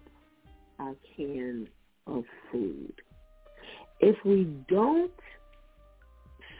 our 0.78 0.94
can 1.16 1.68
of 2.06 2.24
food, 2.50 2.92
if 4.00 4.16
we 4.24 4.44
don't 4.68 5.10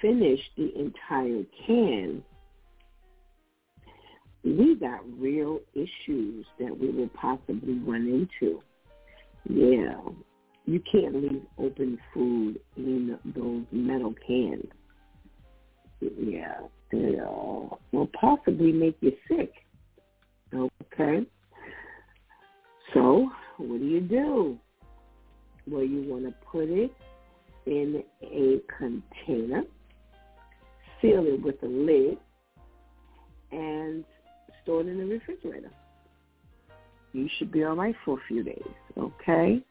finish 0.03 0.41
the 0.57 0.73
entire 0.79 1.45
can, 1.67 2.23
we 4.44 4.77
got 4.77 5.01
real 5.18 5.61
issues 5.74 6.46
that 6.59 6.79
we 6.79 6.90
will 6.90 7.11
possibly 7.20 7.79
run 7.79 8.07
into. 8.07 8.62
Yeah, 9.48 9.98
you 10.66 10.83
can't 10.90 11.14
leave 11.14 11.42
open 11.59 11.98
food 12.12 12.61
in 12.77 13.18
those 13.35 13.64
metal 13.72 14.14
cans. 14.27 14.66
Yeah, 16.01 16.61
they'll 16.92 17.70
uh, 17.72 17.77
will 17.92 18.11
possibly 18.20 18.72
make 18.72 18.96
you 19.01 19.12
sick. 19.29 19.53
Okay. 20.55 21.27
So 22.94 23.31
what 23.59 23.81
do 23.81 23.85
you 23.85 24.01
do? 24.01 24.59
Well, 25.66 25.85
you 25.85 26.05
want 26.09 26.24
to 26.24 26.35
put 26.51 26.68
it 26.68 26.92
in 27.66 28.03
a 28.22 28.61
container, 28.79 29.62
seal 31.01 31.27
it 31.27 31.42
with 31.42 31.62
a 31.62 31.66
lid, 31.66 32.18
and 33.53 34.05
store 34.68 34.83
it 34.83 34.88
in 34.88 34.98
the 34.98 35.04
refrigerator. 35.07 35.70
You 37.14 37.26
should 37.38 37.50
be 37.50 37.64
all 37.64 37.74
right 37.74 37.94
for 38.04 38.18
a 38.18 38.22
few 38.28 38.42
days, 38.42 38.62
okay? 38.98 39.62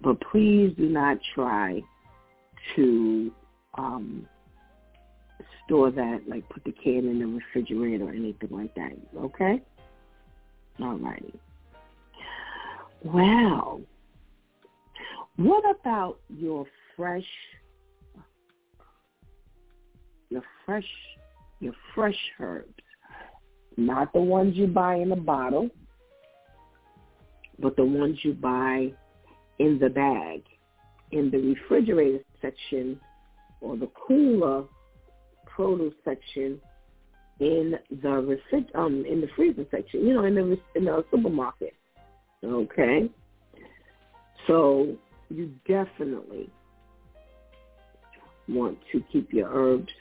But 0.00 0.16
please 0.32 0.72
do 0.78 0.88
not 0.88 1.18
try 1.34 1.82
to 2.74 3.30
um, 3.74 4.26
store 5.64 5.90
that, 5.90 6.22
like 6.26 6.48
put 6.48 6.64
the 6.64 6.72
can 6.72 7.06
in 7.06 7.18
the 7.18 7.26
refrigerator 7.26 8.04
or 8.04 8.12
anything 8.12 8.48
like 8.50 8.74
that, 8.76 8.92
okay? 9.18 9.60
All 10.80 10.96
righty. 10.96 11.38
Well, 13.02 13.82
what 15.36 15.64
about 15.78 16.18
your 16.30 16.64
fresh, 16.96 17.26
your 20.30 20.42
fresh, 20.64 20.88
your 21.60 21.74
fresh 21.94 22.16
herbs? 22.40 22.72
Not 23.76 24.12
the 24.12 24.20
ones 24.20 24.56
you 24.56 24.66
buy 24.66 24.96
in 24.96 25.12
a 25.12 25.16
bottle, 25.16 25.68
but 27.58 27.76
the 27.76 27.84
ones 27.84 28.18
you 28.22 28.32
buy 28.32 28.92
in 29.58 29.78
the 29.78 29.88
bag, 29.88 30.42
in 31.12 31.30
the 31.30 31.38
refrigerator 31.38 32.24
section 32.42 33.00
or 33.60 33.76
the 33.76 33.88
cooler 34.06 34.64
produce 35.46 35.94
section 36.04 36.60
in 37.40 37.74
the 37.90 38.38
refrig- 38.52 38.74
um 38.74 39.04
in 39.06 39.20
the 39.20 39.28
freezer 39.36 39.64
section, 39.70 40.06
you 40.06 40.14
know, 40.14 40.24
in 40.24 40.34
the 40.34 40.58
in 40.74 40.84
the 40.84 41.04
supermarket. 41.10 41.74
Okay, 42.44 43.10
so 44.46 44.96
you 45.30 45.52
definitely 45.66 46.50
want 48.48 48.78
to 48.92 49.02
keep 49.12 49.32
your 49.32 49.48
herbs 49.52 49.92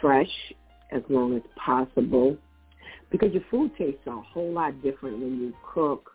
fresh 0.00 0.52
as 0.92 1.02
long 1.08 1.34
as 1.34 1.42
possible 1.56 2.36
because 3.14 3.32
your 3.32 3.44
food 3.48 3.70
tastes 3.78 4.00
a 4.08 4.20
whole 4.20 4.52
lot 4.52 4.82
different 4.82 5.20
when 5.20 5.38
you 5.38 5.54
cook 5.72 6.10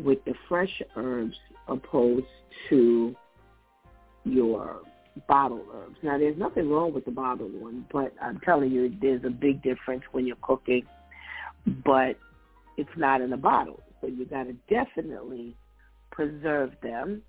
with 0.00 0.24
the 0.24 0.34
fresh 0.48 0.70
herbs 0.94 1.34
opposed 1.66 2.28
to 2.68 3.12
your 4.22 4.82
bottled 5.26 5.66
herbs. 5.74 5.96
Now, 6.00 6.16
there's 6.16 6.38
nothing 6.38 6.70
wrong 6.70 6.94
with 6.94 7.06
the 7.06 7.10
bottled 7.10 7.60
one, 7.60 7.86
but 7.92 8.14
I'm 8.22 8.38
telling 8.44 8.70
you, 8.70 8.96
there's 9.02 9.24
a 9.24 9.30
big 9.30 9.64
difference 9.64 10.04
when 10.12 10.28
you're 10.28 10.36
cooking, 10.40 10.86
but 11.84 12.16
it's 12.76 12.88
not 12.96 13.20
in 13.20 13.32
a 13.32 13.36
bottle. 13.36 13.82
So 14.00 14.06
you 14.06 14.24
got 14.24 14.44
to 14.44 14.52
definitely 14.70 15.56
preserve 16.12 16.70
them. 16.84 17.20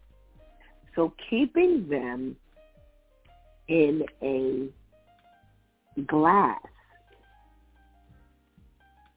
So 0.96 1.16
keeping 1.32 1.90
them 1.90 2.36
in 3.70 4.04
a 4.22 4.70
glass 6.04 6.62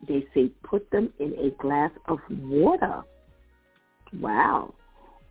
they 0.06 0.26
say 0.34 0.50
put 0.62 0.90
them 0.90 1.12
in 1.18 1.34
a 1.38 1.50
glass 1.62 1.90
of 2.06 2.18
water. 2.30 3.02
Wow. 4.20 4.74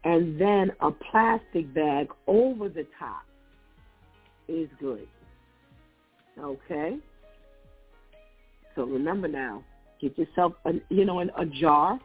And 0.04 0.40
then 0.40 0.72
a 0.80 0.92
plastic 0.92 1.74
bag 1.74 2.10
over 2.28 2.70
the 2.70 2.88
top 2.98 3.24
is 4.48 4.70
good. 4.80 5.08
Okay? 6.40 6.98
So 8.76 8.86
remember 8.86 9.28
now, 9.28 9.64
get 10.00 10.18
yourself, 10.18 10.54
a, 10.66 10.74
you 10.90 11.06
know, 11.06 11.20
a 11.20 11.46
jar. 11.46 12.00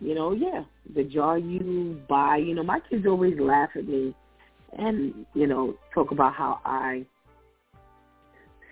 You 0.00 0.14
know, 0.14 0.32
yeah, 0.32 0.62
the 0.94 1.02
jar 1.02 1.38
you 1.38 2.00
buy. 2.08 2.36
You 2.36 2.54
know, 2.54 2.62
my 2.62 2.80
kids 2.88 3.04
always 3.06 3.38
laugh 3.38 3.70
at 3.74 3.86
me 3.86 4.14
and, 4.76 5.26
you 5.34 5.46
know, 5.46 5.74
talk 5.92 6.12
about 6.12 6.34
how 6.34 6.60
I 6.64 7.04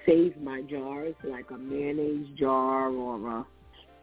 save 0.07 0.37
my 0.41 0.63
jars, 0.63 1.15
like 1.25 1.51
a 1.51 1.59
mayonnaise 1.59 2.29
jar 2.39 2.91
or 2.91 3.39
a 3.39 3.47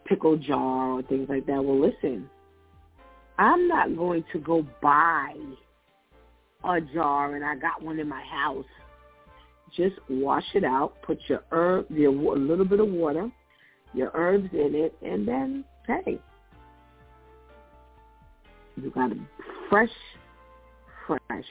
pickle 0.05 0.37
jar 0.37 0.91
or 0.91 1.03
things 1.03 1.27
like 1.29 1.45
that. 1.45 1.63
Well, 1.63 1.79
listen, 1.79 2.29
I'm 3.37 3.67
not 3.67 3.95
going 3.95 4.23
to 4.33 4.39
go 4.39 4.65
buy 4.81 5.33
a 6.63 6.81
jar 6.81 7.35
and 7.35 7.43
I 7.43 7.55
got 7.55 7.81
one 7.81 7.99
in 7.99 8.07
my 8.07 8.23
house. 8.23 8.65
Just 9.75 9.95
wash 10.07 10.45
it 10.53 10.63
out, 10.63 11.01
put 11.01 11.19
your 11.27 11.43
herb, 11.51 11.89
your 11.89 12.11
a 12.11 12.37
little 12.37 12.65
bit 12.65 12.79
of 12.79 12.87
water, 12.87 13.31
your 13.93 14.11
herbs 14.13 14.49
in 14.53 14.75
it, 14.75 14.95
and 15.01 15.27
then 15.27 15.65
hey, 15.87 16.19
you 18.75 18.91
got 18.91 19.11
a 19.11 19.15
fresh, 19.69 19.89
fresh 21.07 21.45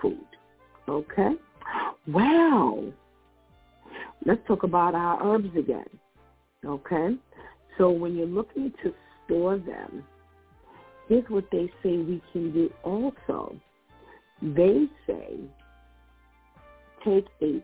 food. 0.00 0.18
Okay. 0.88 1.32
Wow. 2.06 2.84
let's 4.26 4.40
talk 4.46 4.62
about 4.62 4.94
our 4.94 5.22
herbs 5.22 5.50
again. 5.56 5.88
Okay? 6.64 7.16
So 7.78 7.90
when 7.90 8.16
you're 8.16 8.26
looking 8.26 8.72
to 8.82 8.92
store 9.24 9.58
them, 9.58 10.04
here's 11.08 11.28
what 11.28 11.44
they 11.50 11.70
say 11.82 11.96
we 11.98 12.22
can 12.32 12.52
do 12.52 12.70
also. 12.82 13.56
They 14.42 14.86
say 15.06 15.40
take 17.04 17.26
a 17.42 17.62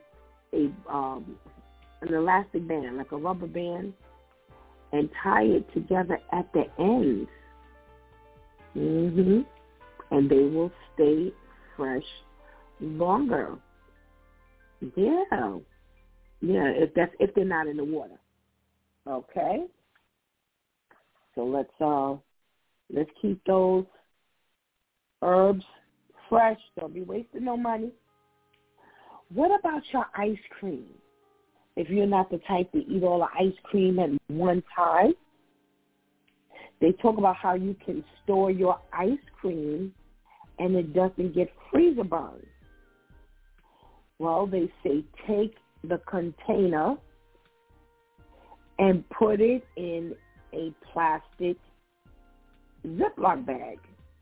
a 0.52 0.70
um, 0.92 1.36
an 2.02 2.14
elastic 2.14 2.66
band, 2.66 2.96
like 2.96 3.12
a 3.12 3.16
rubber 3.16 3.46
band, 3.46 3.92
and 4.92 5.08
tie 5.22 5.44
it 5.44 5.72
together 5.72 6.18
at 6.32 6.50
the 6.52 6.64
ends. 6.78 7.28
Mhm. 8.76 9.44
And 10.10 10.30
they 10.30 10.42
will 10.42 10.72
stay 10.94 11.32
fresh 11.76 12.04
longer. 12.80 13.56
Yeah. 14.80 15.58
Yeah, 16.40 16.68
if 16.74 16.94
that's 16.94 17.12
if 17.20 17.34
they're 17.34 17.44
not 17.44 17.66
in 17.66 17.76
the 17.76 17.84
water. 17.84 18.18
Okay? 19.06 19.64
So 21.34 21.44
let's 21.44 21.70
uh 21.80 22.16
let's 22.92 23.10
keep 23.20 23.42
those 23.44 23.84
herbs 25.22 25.64
fresh. 26.28 26.58
Don't 26.78 26.94
be 26.94 27.02
wasting 27.02 27.44
no 27.44 27.56
money. 27.56 27.92
What 29.32 29.50
about 29.58 29.82
your 29.92 30.06
ice 30.16 30.38
cream? 30.58 30.86
If 31.76 31.88
you're 31.88 32.06
not 32.06 32.30
the 32.30 32.38
type 32.48 32.72
to 32.72 32.78
eat 32.78 33.02
all 33.04 33.20
the 33.20 33.28
ice 33.38 33.56
cream 33.64 33.98
at 33.98 34.10
one 34.28 34.62
time, 34.74 35.12
they 36.80 36.92
talk 36.92 37.18
about 37.18 37.36
how 37.36 37.54
you 37.54 37.76
can 37.84 38.02
store 38.24 38.50
your 38.50 38.80
ice 38.92 39.18
cream 39.40 39.94
and 40.58 40.74
it 40.74 40.92
doesn't 40.92 41.34
get 41.34 41.50
freezer 41.70 42.04
burned. 42.04 42.46
Well, 44.20 44.46
they 44.46 44.70
say 44.84 45.02
take 45.26 45.56
the 45.82 45.96
container 46.06 46.96
and 48.78 49.02
put 49.08 49.40
it 49.40 49.66
in 49.76 50.14
a 50.52 50.74
plastic 50.92 51.56
Ziploc 52.86 53.46
bag. 53.46 53.78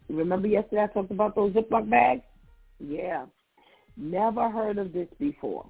Remember 0.09 0.47
yesterday 0.47 0.85
I 0.85 0.87
talked 0.87 1.11
about 1.11 1.35
those 1.35 1.53
Ziploc 1.53 1.91
bags? 1.91 2.23
Yeah. 2.79 3.27
Never 3.97 4.49
heard 4.49 4.79
of 4.79 4.93
this 4.93 5.09
before. 5.19 5.69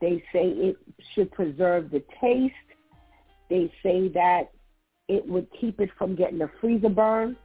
They 0.00 0.24
say 0.32 0.48
it 0.48 0.76
should 1.14 1.30
preserve 1.30 1.92
the 1.92 2.02
taste. 2.20 2.52
They 3.48 3.72
say 3.80 4.08
that 4.08 4.50
it 5.06 5.24
would 5.24 5.46
keep 5.60 5.78
it 5.78 5.90
from 5.96 6.16
getting 6.16 6.42
a 6.42 6.50
freezer 6.60 6.88
burn. 6.88 7.36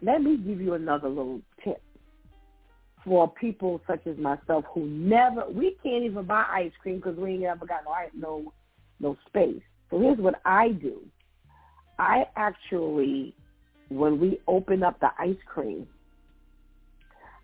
Let 0.00 0.22
me 0.22 0.38
give 0.38 0.62
you 0.62 0.72
another 0.72 1.10
little 1.10 1.42
for 3.04 3.30
people 3.30 3.80
such 3.86 4.06
as 4.06 4.16
myself 4.16 4.64
who 4.72 4.86
never, 4.86 5.44
we 5.50 5.76
can't 5.82 6.04
even 6.04 6.24
buy 6.24 6.44
ice 6.50 6.72
cream 6.80 6.96
because 6.96 7.16
we 7.16 7.32
ain't 7.32 7.44
ever 7.44 7.66
got 7.66 7.80
no, 7.84 7.92
no, 8.18 8.52
no 9.00 9.16
space. 9.28 9.62
So 9.90 10.00
here's 10.00 10.18
what 10.18 10.40
I 10.44 10.70
do. 10.70 11.00
I 11.98 12.24
actually, 12.36 13.34
when 13.90 14.18
we 14.18 14.40
open 14.48 14.82
up 14.82 14.98
the 15.00 15.10
ice 15.18 15.36
cream, 15.46 15.86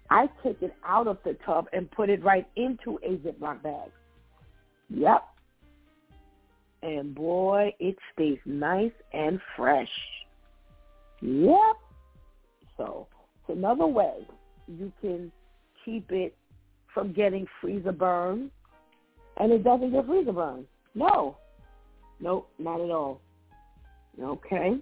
I 0.08 0.28
take 0.42 0.60
it 0.62 0.74
out 0.84 1.06
of 1.06 1.18
the 1.24 1.36
tub 1.46 1.66
and 1.72 1.88
put 1.90 2.10
it 2.10 2.24
right 2.24 2.46
into 2.56 2.98
a 3.04 3.16
Ziploc 3.18 3.62
bag. 3.62 3.90
Yep. 4.88 5.24
And 6.82 7.14
boy, 7.14 7.74
it 7.78 7.96
stays 8.12 8.38
nice 8.44 8.92
and 9.12 9.38
fresh. 9.56 9.90
Yep. 11.20 11.76
So 12.76 13.06
it's 13.36 13.56
another 13.56 13.86
way 13.86 14.26
you 14.66 14.92
can 15.00 15.30
keep 15.84 16.10
it 16.10 16.36
from 16.92 17.12
getting 17.12 17.46
freezer 17.60 17.92
burn. 17.92 18.50
And 19.36 19.52
it 19.52 19.64
doesn't 19.64 19.92
get 19.92 20.06
freezer 20.06 20.32
burn. 20.32 20.66
No. 20.94 21.36
Nope, 22.20 22.50
not 22.58 22.80
at 22.80 22.90
all. 22.90 23.20
Okay. 24.20 24.76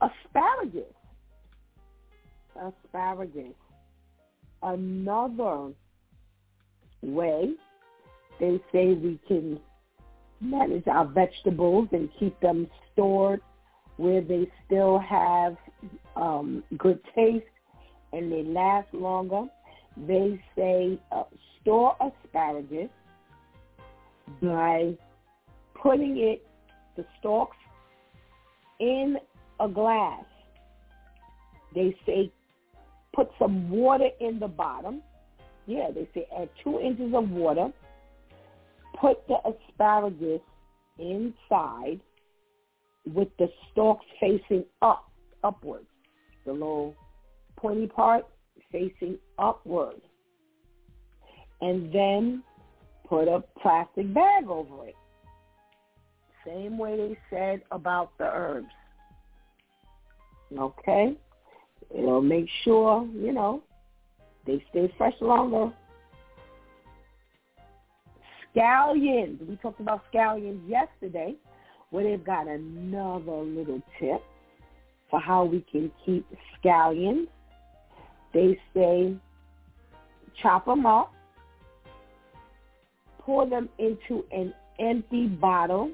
Asparagus. 0.00 0.82
Asparagus. 2.56 3.54
Another 4.62 5.72
way 7.02 7.52
they 8.40 8.60
say 8.72 8.94
we 8.94 9.18
can 9.26 9.60
manage 10.40 10.86
our 10.86 11.06
vegetables 11.06 11.88
and 11.92 12.08
keep 12.18 12.38
them 12.40 12.66
stored 12.92 13.40
where 13.96 14.20
they 14.20 14.50
still 14.66 14.98
have 14.98 15.56
um, 16.16 16.64
good 16.78 16.98
taste 17.14 17.44
and 18.12 18.30
they 18.30 18.42
last 18.42 18.92
longer. 18.92 19.44
They 19.96 20.42
say 20.56 20.98
uh, 21.10 21.24
store 21.60 21.96
asparagus 22.00 22.88
by 24.40 24.96
putting 25.74 26.18
it, 26.18 26.46
the 26.96 27.04
stalks, 27.18 27.56
in 28.80 29.16
a 29.60 29.68
glass. 29.68 30.24
They 31.74 31.96
say 32.06 32.30
put 33.14 33.30
some 33.38 33.70
water 33.70 34.08
in 34.20 34.38
the 34.38 34.48
bottom. 34.48 35.02
Yeah, 35.66 35.90
they 35.94 36.08
say 36.14 36.26
add 36.38 36.48
two 36.62 36.80
inches 36.80 37.12
of 37.14 37.30
water. 37.30 37.68
Put 39.00 39.26
the 39.28 39.36
asparagus 39.44 40.40
inside 40.98 42.00
with 43.06 43.28
the 43.38 43.48
stalks 43.70 44.04
facing 44.20 44.64
up, 44.80 45.10
upwards. 45.42 45.86
The 46.44 46.52
little 46.52 46.94
pointy 47.62 47.86
part 47.86 48.26
facing 48.70 49.16
upward. 49.38 50.02
And 51.60 51.92
then 51.94 52.42
put 53.08 53.28
a 53.28 53.42
plastic 53.60 54.12
bag 54.12 54.48
over 54.48 54.88
it. 54.88 54.96
Same 56.44 56.76
way 56.76 56.96
they 56.96 57.18
said 57.30 57.62
about 57.70 58.18
the 58.18 58.24
herbs. 58.24 58.66
Okay? 60.58 61.16
It'll 61.96 62.20
make 62.20 62.46
sure, 62.64 63.06
you 63.14 63.32
know, 63.32 63.62
they 64.44 64.64
stay 64.70 64.92
fresh 64.98 65.14
longer. 65.20 65.72
Scallions. 68.54 69.46
We 69.46 69.56
talked 69.56 69.80
about 69.80 70.02
scallions 70.12 70.68
yesterday, 70.68 71.36
where 71.90 72.04
they've 72.04 72.24
got 72.24 72.48
another 72.48 73.42
little 73.42 73.80
tip 74.00 74.22
for 75.10 75.20
how 75.20 75.44
we 75.44 75.64
can 75.70 75.92
keep 76.04 76.26
scallions. 76.58 77.28
They 78.32 78.58
say 78.74 79.14
chop 80.42 80.64
them 80.66 80.86
up, 80.86 81.12
pour 83.18 83.48
them 83.48 83.68
into 83.78 84.24
an 84.32 84.54
empty 84.78 85.26
bottle, 85.26 85.90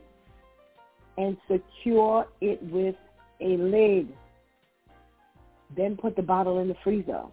and 1.16 1.36
secure 1.50 2.26
it 2.40 2.62
with 2.62 2.94
a 3.40 3.56
lid. 3.56 4.08
Then 5.76 5.96
put 5.96 6.16
the 6.16 6.22
bottle 6.22 6.60
in 6.60 6.68
the 6.68 6.76
freezer. 6.82 7.24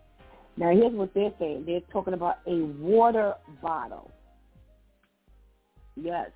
Now 0.58 0.72
here's 0.72 0.94
what 0.94 1.14
they're 1.14 1.34
saying. 1.40 1.66
They're 1.66 1.82
talking 1.92 2.14
about 2.14 2.38
a 2.48 2.56
water 2.80 3.34
bottle. 3.62 4.12
Yes. 5.96 6.32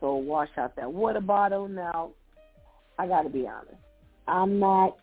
So 0.00 0.14
wash 0.14 0.48
out 0.56 0.76
that 0.76 0.92
water 0.92 1.20
bottle. 1.20 1.68
Now, 1.68 2.10
I 2.98 3.06
got 3.06 3.22
to 3.22 3.28
be 3.28 3.46
honest. 3.46 3.76
I'm 4.28 4.58
not. 4.58 4.96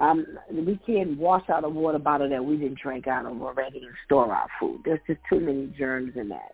I'm. 0.00 0.26
We 0.52 0.78
can't 0.86 1.18
wash 1.18 1.48
out 1.50 1.64
a 1.64 1.68
water 1.68 1.98
bottle 1.98 2.28
that 2.30 2.44
we 2.44 2.56
didn't 2.56 2.78
drink 2.80 3.06
out 3.08 3.26
of 3.26 3.42
already 3.42 3.78
and 3.78 3.94
store 4.06 4.32
our 4.32 4.46
food. 4.60 4.82
There's 4.84 5.00
just 5.06 5.20
too 5.28 5.40
many 5.40 5.72
germs 5.78 6.12
in 6.16 6.28
that. 6.28 6.52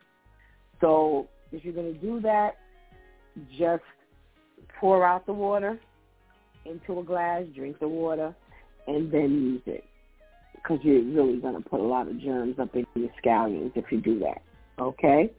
So 0.80 1.28
if 1.52 1.64
you're 1.64 1.74
going 1.74 1.92
to 1.92 2.00
do 2.00 2.20
that, 2.22 2.52
just 3.58 3.82
pour 4.80 5.06
out 5.06 5.26
the 5.26 5.32
water 5.32 5.78
into 6.64 6.98
a 6.98 7.04
glass, 7.04 7.42
drink 7.54 7.78
the 7.80 7.88
water, 7.88 8.34
and 8.86 9.12
then 9.12 9.30
use 9.30 9.62
it. 9.66 9.84
Because 10.54 10.78
you're 10.82 11.02
really 11.02 11.38
going 11.38 11.62
to 11.62 11.68
put 11.68 11.80
a 11.80 11.82
lot 11.84 12.08
of 12.08 12.18
germs 12.20 12.58
up 12.58 12.74
in 12.74 12.86
your 12.94 13.10
scallions 13.22 13.72
if 13.74 13.84
you 13.90 14.00
do 14.00 14.18
that. 14.20 14.42
Okay? 14.78 15.30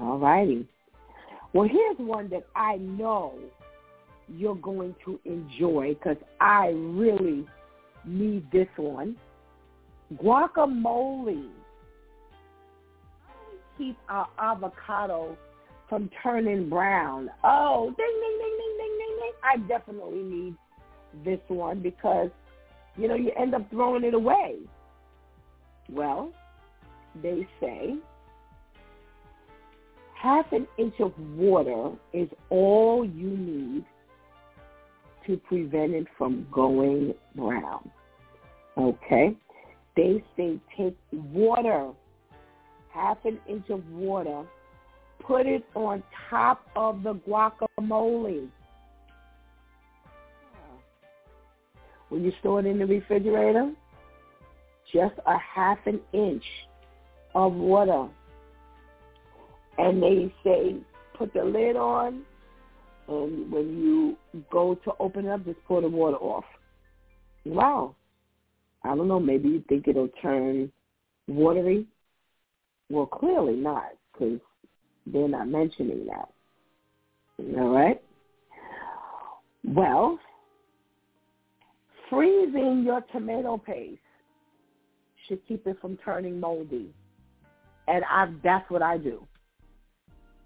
All 0.00 0.18
righty. 0.18 0.68
Well, 1.52 1.68
here's 1.68 1.96
one 1.98 2.30
that 2.30 2.46
I 2.54 2.76
know 2.76 3.34
you're 4.36 4.56
going 4.56 4.94
to 5.04 5.18
enjoy 5.24 5.94
because 5.94 6.16
I 6.40 6.68
really 6.68 7.46
need 8.04 8.50
this 8.50 8.68
one. 8.76 9.16
Guacamole. 10.14 11.48
Keep 13.78 13.96
our 14.08 14.28
avocado 14.38 15.36
from 15.88 16.10
turning 16.22 16.68
brown. 16.68 17.30
Oh, 17.42 17.92
ding, 17.96 17.96
ding, 17.96 18.38
ding, 18.38 18.56
ding, 18.58 18.76
ding, 18.78 18.98
ding, 18.98 19.16
ding. 19.20 19.32
I 19.42 19.56
definitely 19.78 20.22
need 20.22 20.54
this 21.24 21.40
one 21.48 21.80
because, 21.80 22.30
you 22.96 23.08
know, 23.08 23.14
you 23.14 23.32
end 23.38 23.54
up 23.54 23.68
throwing 23.70 24.04
it 24.04 24.14
away. 24.14 24.56
Well, 25.90 26.32
they 27.22 27.46
say 27.60 27.96
half 30.20 30.52
an 30.52 30.66
inch 30.78 30.94
of 31.00 31.12
water 31.36 31.92
is 32.12 32.28
all 32.50 33.04
you 33.04 33.30
need 33.30 33.84
to 35.26 35.36
prevent 35.36 35.92
it 35.92 36.06
from 36.16 36.46
going 36.52 37.14
brown. 37.34 37.90
Okay? 38.76 39.36
They 39.96 40.22
say 40.36 40.58
take 40.76 40.96
water 41.12 41.92
half 42.92 43.18
an 43.24 43.38
inch 43.48 43.68
of 43.70 43.86
water, 43.90 44.44
put 45.20 45.46
it 45.46 45.64
on 45.74 46.02
top 46.28 46.66
of 46.76 47.02
the 47.02 47.14
guacamole. 47.14 48.48
When 52.08 52.24
you 52.24 52.32
store 52.40 52.60
it 52.60 52.66
in 52.66 52.78
the 52.78 52.86
refrigerator, 52.86 53.72
just 54.92 55.14
a 55.26 55.38
half 55.38 55.78
an 55.86 56.00
inch 56.12 56.44
of 57.34 57.52
water. 57.52 58.08
And 59.78 60.02
they 60.02 60.34
say 60.42 60.76
put 61.16 61.32
the 61.32 61.44
lid 61.44 61.76
on, 61.76 62.22
and 63.10 63.50
when 63.50 63.78
you 63.82 64.16
go 64.50 64.76
to 64.84 64.92
open 65.00 65.26
it 65.26 65.30
up, 65.30 65.44
just 65.44 65.58
pour 65.66 65.80
the 65.80 65.88
water 65.88 66.16
off. 66.16 66.44
Wow. 67.44 67.96
I 68.84 68.94
don't 68.94 69.08
know, 69.08 69.20
maybe 69.20 69.48
you 69.48 69.64
think 69.68 69.88
it'll 69.88 70.08
turn 70.22 70.70
watery. 71.26 71.86
Well, 72.88 73.06
clearly 73.06 73.54
not, 73.54 73.90
because 74.12 74.40
they're 75.06 75.28
not 75.28 75.48
mentioning 75.48 76.06
that. 76.06 76.28
All 77.58 77.70
right? 77.70 78.00
Well, 79.64 80.18
freezing 82.08 82.82
your 82.84 83.02
tomato 83.12 83.58
paste 83.58 84.00
should 85.28 85.46
keep 85.46 85.66
it 85.66 85.76
from 85.80 85.98
turning 85.98 86.40
moldy. 86.40 86.94
And 87.88 88.04
I 88.04 88.32
that's 88.42 88.70
what 88.70 88.82
I 88.82 88.98
do. 88.98 89.26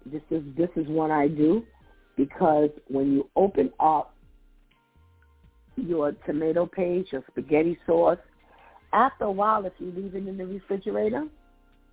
This 0.05 0.21
is 0.29 0.43
this 0.57 0.69
is 0.75 0.87
what 0.87 1.11
I 1.11 1.27
do 1.27 1.63
because 2.15 2.69
when 2.87 3.11
you 3.11 3.29
open 3.35 3.71
up 3.79 4.13
your 5.75 6.13
tomato 6.25 6.65
paste, 6.65 7.11
your 7.11 7.23
spaghetti 7.29 7.77
sauce, 7.85 8.17
after 8.93 9.25
a 9.25 9.31
while 9.31 9.65
if 9.65 9.73
you 9.79 9.91
leave 9.95 10.15
it 10.15 10.27
in 10.27 10.37
the 10.37 10.45
refrigerator, 10.45 11.27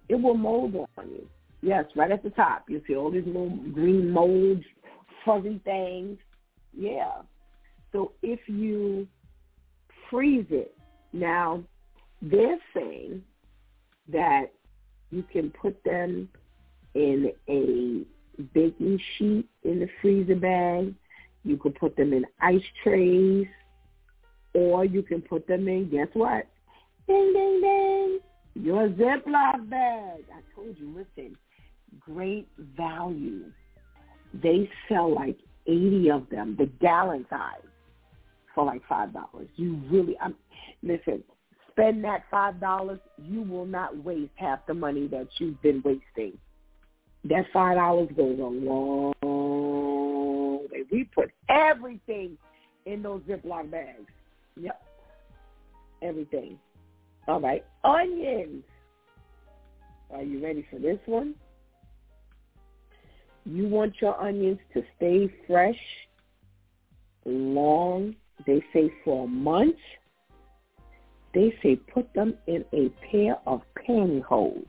it 0.08 0.14
will 0.14 0.34
mold 0.34 0.74
on 0.96 1.08
you. 1.08 1.26
Yes, 1.62 1.84
right 1.96 2.10
at 2.10 2.22
the 2.22 2.30
top. 2.30 2.64
You 2.68 2.82
see 2.86 2.96
all 2.96 3.10
these 3.10 3.26
little 3.26 3.50
green 3.72 4.10
molds, 4.10 4.64
fuzzy 5.24 5.60
things. 5.64 6.18
Yeah. 6.76 7.22
So 7.92 8.12
if 8.22 8.40
you 8.46 9.06
freeze 10.10 10.46
it, 10.50 10.74
now 11.12 11.62
they're 12.20 12.58
saying 12.74 13.22
that 14.08 14.46
you 15.10 15.22
can 15.32 15.50
put 15.50 15.82
them 15.84 16.28
in 16.94 17.32
a 17.48 18.04
baking 18.54 19.00
sheet 19.16 19.48
in 19.64 19.80
the 19.80 19.88
freezer 20.00 20.36
bag. 20.36 20.94
You 21.44 21.56
can 21.56 21.72
put 21.72 21.96
them 21.96 22.12
in 22.12 22.24
ice 22.40 22.62
trays, 22.82 23.46
or 24.54 24.84
you 24.84 25.02
can 25.02 25.22
put 25.22 25.46
them 25.46 25.66
in, 25.68 25.90
guess 25.90 26.08
what? 26.12 26.46
Ding, 27.06 27.32
ding, 27.32 27.60
ding. 27.60 28.20
Your 28.54 28.88
Ziploc 28.88 29.68
bag. 29.68 30.24
I 30.32 30.42
told 30.54 30.76
you, 30.78 30.94
listen, 30.94 31.36
great 32.00 32.48
value. 32.76 33.44
They 34.42 34.70
sell 34.88 35.14
like 35.14 35.38
80 35.66 36.10
of 36.10 36.30
them, 36.30 36.56
the 36.58 36.66
gallon 36.80 37.26
size, 37.28 37.62
for 38.54 38.64
like 38.64 38.82
$5. 38.88 39.12
You 39.56 39.80
really, 39.90 40.16
I'm, 40.20 40.34
listen, 40.82 41.22
spend 41.70 42.04
that 42.04 42.24
$5, 42.32 43.00
you 43.18 43.42
will 43.42 43.66
not 43.66 44.04
waste 44.04 44.32
half 44.36 44.66
the 44.66 44.74
money 44.74 45.06
that 45.08 45.28
you've 45.38 45.60
been 45.62 45.82
wasting. 45.84 46.38
That 47.24 47.44
$5 47.54 48.16
goes 48.16 48.38
a 48.38 48.42
long 48.42 49.12
way. 50.70 50.82
We 50.90 51.04
put 51.04 51.30
everything 51.48 52.36
in 52.86 53.02
those 53.02 53.22
Ziploc 53.22 53.70
bags. 53.70 54.10
Yep. 54.60 54.82
Everything. 56.02 56.58
All 57.28 57.40
right. 57.40 57.64
Onions. 57.84 58.64
Are 60.12 60.22
you 60.22 60.42
ready 60.42 60.66
for 60.70 60.78
this 60.78 60.98
one? 61.06 61.34
You 63.44 63.66
want 63.68 63.94
your 64.00 64.20
onions 64.20 64.58
to 64.74 64.82
stay 64.96 65.32
fresh 65.46 65.78
long. 67.24 68.14
They 68.46 68.62
say 68.72 68.92
for 69.04 69.24
a 69.24 69.28
month. 69.28 69.76
They 71.34 71.54
say 71.62 71.76
put 71.76 72.12
them 72.14 72.34
in 72.46 72.64
a 72.72 72.90
pair 73.10 73.38
of 73.46 73.62
pantyhose. 73.88 74.66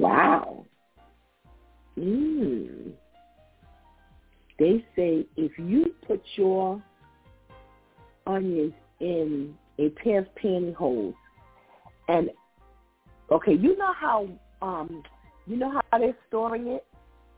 Wow. 0.00 0.66
Mmm. 1.98 2.92
They 4.58 4.84
say 4.96 5.26
if 5.36 5.52
you 5.58 5.94
put 6.06 6.22
your 6.36 6.82
onions 8.26 8.72
in 9.00 9.54
a 9.78 9.88
pair 9.90 10.20
of 10.20 10.26
pantyhose 10.42 11.14
and 12.08 12.30
okay, 13.30 13.54
you 13.54 13.76
know 13.76 13.92
how 13.92 14.28
um 14.62 15.02
you 15.46 15.56
know 15.56 15.80
how 15.90 15.98
they're 15.98 16.16
storing 16.28 16.68
it? 16.68 16.86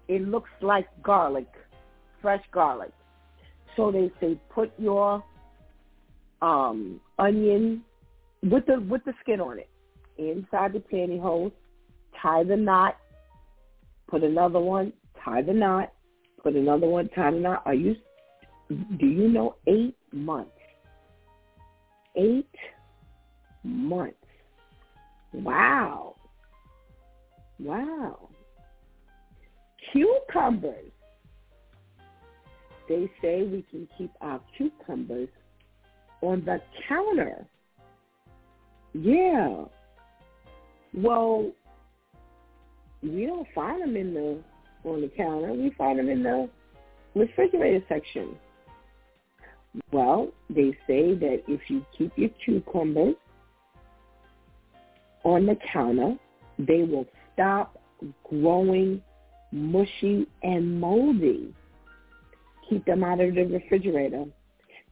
It 0.08 0.22
looks 0.22 0.50
like 0.60 0.86
garlic, 1.02 1.48
fresh 2.22 2.42
garlic. 2.52 2.92
So 3.76 3.90
they 3.90 4.10
say 4.20 4.38
put 4.50 4.72
your 4.78 5.22
um 6.42 7.00
onion 7.18 7.82
with 8.42 8.66
the 8.66 8.80
with 8.80 9.04
the 9.04 9.12
skin 9.22 9.40
on 9.40 9.58
it 9.58 9.68
inside 10.18 10.72
the 10.72 10.80
pantyhose, 10.80 11.52
tie 12.26 12.42
the 12.42 12.56
knot, 12.56 12.96
put 14.08 14.24
another 14.24 14.58
one, 14.58 14.92
tie 15.24 15.42
the 15.42 15.52
knot, 15.52 15.92
put 16.42 16.54
another 16.54 16.86
one, 16.86 17.08
tie 17.14 17.30
the 17.30 17.38
knot. 17.38 17.62
Are 17.64 17.74
you 17.74 17.94
do 18.68 19.06
you 19.06 19.28
know 19.28 19.54
eight 19.68 19.96
months? 20.12 20.50
Eight 22.16 22.48
months. 23.62 24.16
Wow. 25.32 26.16
Wow. 27.60 28.28
Cucumbers. 29.92 30.90
They 32.88 33.08
say 33.22 33.42
we 33.42 33.64
can 33.70 33.86
keep 33.96 34.10
our 34.20 34.40
cucumbers 34.56 35.28
on 36.22 36.44
the 36.44 36.60
counter. 36.88 37.46
Yeah. 38.94 39.64
Well, 40.94 41.52
we 43.02 43.26
don't 43.26 43.46
find 43.54 43.82
them 43.82 43.96
in 43.96 44.14
the 44.14 44.38
on 44.84 45.00
the 45.00 45.08
counter. 45.08 45.52
We 45.52 45.70
find 45.76 45.98
them 45.98 46.08
in 46.08 46.22
the 46.22 46.48
refrigerator 47.14 47.84
section. 47.88 48.36
Well, 49.92 50.32
they 50.48 50.76
say 50.86 51.14
that 51.14 51.42
if 51.48 51.60
you 51.68 51.84
keep 51.96 52.12
your 52.16 52.30
cucumbers 52.44 53.14
on 55.24 55.46
the 55.46 55.56
counter, 55.72 56.16
they 56.58 56.82
will 56.82 57.06
stop 57.34 57.78
growing 58.24 59.02
mushy 59.52 60.26
and 60.42 60.80
moldy. 60.80 61.54
Keep 62.68 62.86
them 62.86 63.04
out 63.04 63.20
of 63.20 63.34
the 63.34 63.44
refrigerator. 63.44 64.24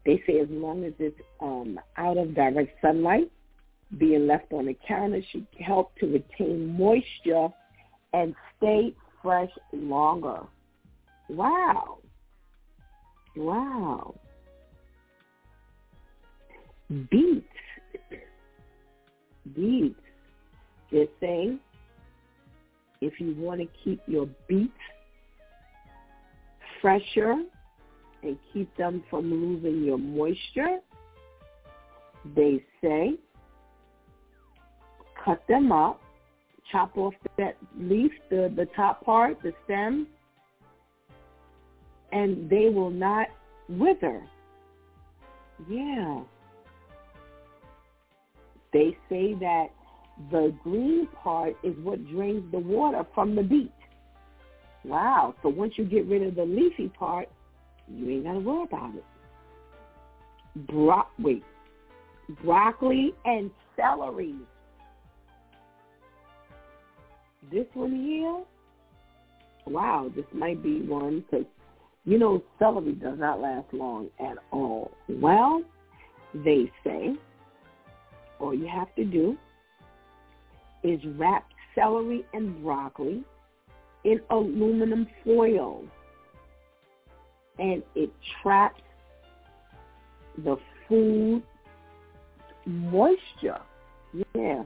They 0.05 0.23
say 0.27 0.41
as 0.41 0.49
long 0.51 0.85
as 0.85 0.93
it's 0.99 1.19
um, 1.41 1.81
out 1.97 2.19
of 2.19 2.35
direct 2.35 2.79
sunlight, 2.83 3.31
being 3.99 4.27
left 4.27 4.53
on 4.53 4.67
the 4.67 4.77
counter 4.87 5.21
should 5.31 5.47
help 5.59 5.97
to 5.99 6.07
retain 6.07 6.77
moisture 6.77 7.49
and 8.15 8.35
stay 8.57 8.95
fresh 9.21 9.51
longer. 9.73 10.41
Wow. 11.29 11.99
Wow. 13.37 14.15
Beets. 17.11 17.47
Beets. 19.55 20.01
They're 20.93 21.07
saying 21.21 21.59
if 23.01 23.19
you 23.19 23.35
want 23.37 23.61
to 23.61 23.67
keep 23.83 24.01
your 24.07 24.29
beets 24.49 24.73
fresher 26.81 27.43
and 28.23 28.39
keep 28.53 28.75
them 28.77 29.03
from 29.11 29.31
losing 29.31 29.83
your 29.83 29.99
moisture, 29.99 30.79
they 32.37 32.65
say 32.81 33.15
cut 35.25 35.43
them 35.49 35.73
up, 35.73 36.01
chop 36.71 36.97
off 36.97 37.15
that 37.39 37.57
leaf, 37.79 38.13
the, 38.31 38.53
the 38.57 38.67
top 38.77 39.05
part, 39.05 39.39
the 39.43 39.53
stem, 39.65 40.07
and 42.13 42.49
they 42.49 42.69
will 42.69 42.91
not 42.91 43.29
wither. 43.69 44.23
Yeah. 45.69 46.21
They 48.73 48.97
say 49.09 49.35
that 49.35 49.67
the 50.31 50.55
green 50.63 51.09
part 51.23 51.57
is 51.63 51.75
what 51.83 52.07
drains 52.09 52.51
the 52.53 52.59
water 52.59 53.05
from 53.15 53.35
the 53.35 53.43
beet. 53.43 53.73
Wow. 54.85 55.35
So 55.43 55.49
once 55.49 55.75
you 55.77 55.85
get 55.85 56.07
rid 56.07 56.23
of 56.23 56.35
the 56.35 56.45
leafy 56.45 56.89
part, 56.89 57.29
you 57.89 58.11
ain't 58.11 58.25
got 58.25 58.35
to 58.35 58.41
worry 58.41 58.65
about 58.65 58.95
it. 58.95 59.05
Bro- 60.67 61.09
wait. 61.19 61.45
Broccoli 62.43 63.13
and 63.25 63.51
celery. 63.77 64.37
This 67.51 67.67
one 67.75 67.95
here, 67.95 68.43
wow, 69.67 70.11
this 70.15 70.25
might 70.33 70.63
be 70.63 70.83
one 70.83 71.21
because, 71.31 71.47
you 72.05 72.19
know, 72.19 72.43
celery 72.59 72.93
does 72.93 73.19
not 73.19 73.41
last 73.41 73.73
long 73.73 74.09
at 74.21 74.37
all. 74.51 74.91
Well, 75.09 75.63
they 76.35 76.71
say 76.83 77.15
all 78.41 78.55
you 78.55 78.67
have 78.67 78.95
to 78.97 79.05
do 79.05 79.37
is 80.83 81.01
wrap 81.17 81.47
celery 81.75 82.25
and 82.33 82.63
broccoli 82.63 83.25
in 84.05 84.21
aluminum 84.31 85.07
foil. 85.25 85.85
And 87.59 87.83
it 87.95 88.11
traps 88.43 88.83
the 90.39 90.57
food 90.89 91.43
moisture. 92.67 93.61
Yeah. 94.35 94.65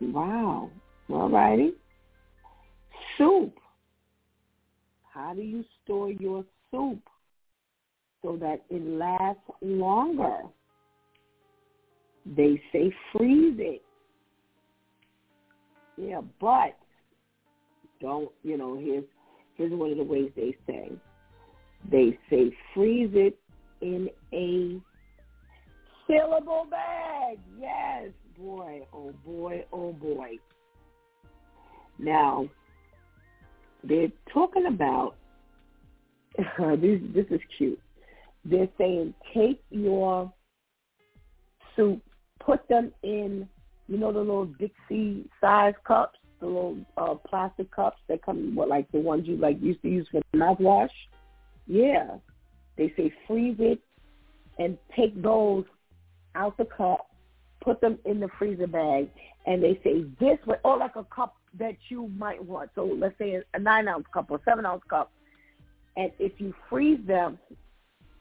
Wow. 0.00 0.70
All 1.10 1.28
righty. 1.28 1.72
Soup. 3.18 3.54
How 5.12 5.32
do 5.34 5.42
you 5.42 5.64
store 5.84 6.10
your 6.10 6.44
soup 6.70 7.00
so 8.22 8.36
that 8.40 8.62
it 8.70 8.82
lasts 8.84 9.42
longer? 9.62 10.38
They 12.36 12.60
say 12.72 12.92
freeze 13.12 13.56
it. 13.58 13.82
Yeah, 15.96 16.22
but 16.40 16.76
don't, 18.00 18.30
you 18.42 18.56
know, 18.56 18.76
here's 18.76 19.04
here's 19.56 19.72
one 19.72 19.92
of 19.92 19.98
the 19.98 20.04
ways 20.04 20.30
they 20.34 20.56
say. 20.66 20.90
They 21.90 22.18
say 22.30 22.50
freeze 22.74 23.10
it 23.12 23.38
in 23.80 24.08
a 24.32 24.80
sealable 26.08 26.68
bag. 26.70 27.38
Yes, 27.60 28.08
boy, 28.38 28.86
oh 28.92 29.12
boy, 29.24 29.64
oh 29.72 29.92
boy. 29.92 30.38
Now, 31.98 32.48
they're 33.82 34.12
talking 34.32 34.66
about 34.66 35.16
this. 36.36 37.00
This 37.14 37.26
is 37.30 37.40
cute. 37.56 37.80
They're 38.44 38.68
saying 38.78 39.14
take 39.32 39.62
your 39.70 40.32
soup, 41.76 42.02
put 42.40 42.66
them 42.68 42.92
in, 43.02 43.48
you 43.88 43.98
know, 43.98 44.12
the 44.12 44.18
little 44.18 44.46
Dixie 44.46 45.28
size 45.40 45.74
cups, 45.86 46.18
the 46.40 46.46
little 46.46 46.78
uh, 46.96 47.14
plastic 47.14 47.70
cups 47.70 47.98
that 48.08 48.22
come, 48.24 48.54
what, 48.54 48.68
like 48.68 48.90
the 48.92 48.98
ones 48.98 49.26
you 49.26 49.36
like 49.36 49.60
used 49.62 49.82
to 49.82 49.88
use 49.88 50.06
for 50.10 50.20
mouthwash. 50.34 50.90
Yeah, 51.66 52.16
they 52.76 52.92
say 52.96 53.12
freeze 53.26 53.56
it 53.58 53.80
and 54.58 54.76
take 54.94 55.20
those 55.22 55.64
out 56.34 56.56
the 56.56 56.66
cup, 56.66 57.06
put 57.62 57.80
them 57.80 57.98
in 58.04 58.20
the 58.20 58.28
freezer 58.38 58.66
bag, 58.66 59.08
and 59.46 59.62
they 59.62 59.80
say 59.82 60.04
this 60.20 60.38
way, 60.46 60.56
or 60.64 60.78
like 60.78 60.96
a 60.96 61.04
cup 61.04 61.34
that 61.58 61.76
you 61.88 62.08
might 62.16 62.44
want. 62.44 62.70
So 62.74 62.84
let's 62.84 63.16
say 63.18 63.42
a 63.54 63.58
nine 63.58 63.88
ounce 63.88 64.06
cup 64.12 64.30
or 64.30 64.40
seven 64.44 64.66
ounce 64.66 64.82
cup. 64.88 65.12
And 65.96 66.10
if 66.18 66.32
you 66.38 66.54
freeze 66.68 67.00
them, 67.06 67.38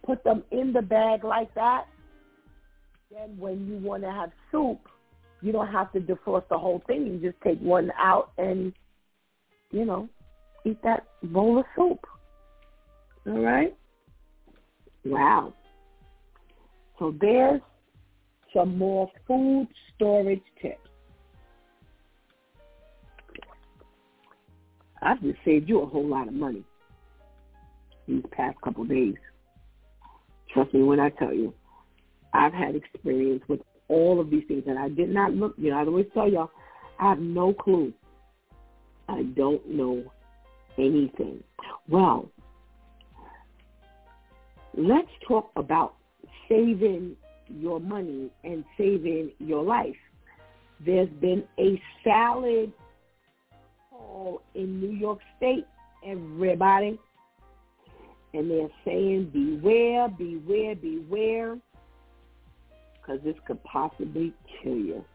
put 0.05 0.23
them 0.23 0.43
in 0.51 0.73
the 0.73 0.81
bag 0.81 1.23
like 1.23 1.53
that, 1.55 1.85
then 3.11 3.35
when 3.37 3.67
you 3.67 3.77
want 3.77 4.03
to 4.03 4.11
have 4.11 4.31
soup, 4.51 4.79
you 5.41 5.51
don't 5.51 5.71
have 5.71 5.91
to 5.93 5.99
defrost 5.99 6.47
the 6.49 6.57
whole 6.57 6.81
thing. 6.87 7.05
You 7.07 7.19
just 7.19 7.41
take 7.43 7.59
one 7.59 7.91
out 7.97 8.31
and, 8.37 8.73
you 9.71 9.85
know, 9.85 10.07
eat 10.65 10.81
that 10.83 11.05
bowl 11.23 11.59
of 11.59 11.65
soup. 11.75 12.05
All 13.27 13.39
right? 13.39 13.75
Wow. 15.03 15.53
So 16.99 17.13
there's 17.19 17.61
some 18.53 18.77
more 18.77 19.09
food 19.27 19.67
storage 19.95 20.43
tips. 20.61 20.89
I've 25.05 25.21
just 25.21 25.39
saved 25.45 25.69
you 25.69 25.81
a 25.81 25.85
whole 25.85 26.07
lot 26.07 26.27
of 26.27 26.33
money 26.33 26.63
these 28.07 28.23
past 28.31 28.59
couple 28.61 28.83
of 28.83 28.89
days. 28.89 29.15
Trust 30.53 30.73
me 30.73 30.83
when 30.83 30.99
I 30.99 31.09
tell 31.09 31.33
you, 31.33 31.53
I've 32.33 32.53
had 32.53 32.75
experience 32.75 33.43
with 33.47 33.61
all 33.87 34.19
of 34.19 34.29
these 34.29 34.43
things, 34.47 34.63
and 34.67 34.77
I 34.77 34.89
did 34.89 35.09
not 35.09 35.33
look. 35.33 35.53
You 35.57 35.71
know, 35.71 35.77
I 35.77 35.85
always 35.85 36.05
tell 36.13 36.29
y'all, 36.29 36.51
I 36.99 37.09
have 37.09 37.19
no 37.19 37.53
clue. 37.53 37.93
I 39.09 39.23
don't 39.23 39.67
know 39.67 40.03
anything. 40.77 41.43
Well, 41.87 42.29
let's 44.75 45.09
talk 45.27 45.51
about 45.55 45.95
saving 46.49 47.15
your 47.49 47.79
money 47.79 48.31
and 48.43 48.63
saving 48.77 49.31
your 49.39 49.63
life. 49.63 49.95
There's 50.85 51.09
been 51.21 51.43
a 51.59 51.81
salad 52.03 52.71
in 54.55 54.79
New 54.79 54.91
York 54.91 55.19
State, 55.37 55.65
everybody. 56.05 56.99
And 58.33 58.49
they're 58.49 58.69
saying, 58.83 59.29
beware, 59.31 60.09
beware, 60.09 60.75
beware, 60.75 61.57
because 62.95 63.21
this 63.23 63.35
could 63.45 63.63
possibly 63.63 64.33
kill 64.61 64.75
you 64.75 65.05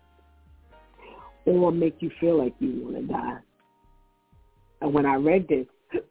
or 1.46 1.72
make 1.72 1.96
you 2.00 2.10
feel 2.20 2.38
like 2.38 2.54
you 2.60 2.80
want 2.82 2.96
to 2.96 3.02
die. 3.02 3.38
And 4.80 4.92
when 4.92 5.06
I 5.06 5.14
read 5.14 5.48
this, 5.48 5.66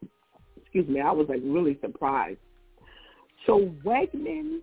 excuse 0.62 0.88
me, 0.88 1.00
I 1.00 1.12
was 1.12 1.28
like 1.30 1.42
really 1.44 1.78
surprised. 1.82 2.40
So 3.46 3.72
Wegmans 3.86 4.62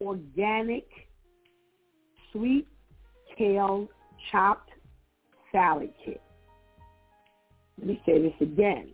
organic 0.00 0.86
sweet 2.32 2.66
kale 3.36 3.88
chopped 4.30 4.70
salad 5.52 5.90
kit. 6.04 6.20
Let 7.78 7.86
me 7.86 8.02
say 8.06 8.20
this 8.20 8.34
again. 8.40 8.88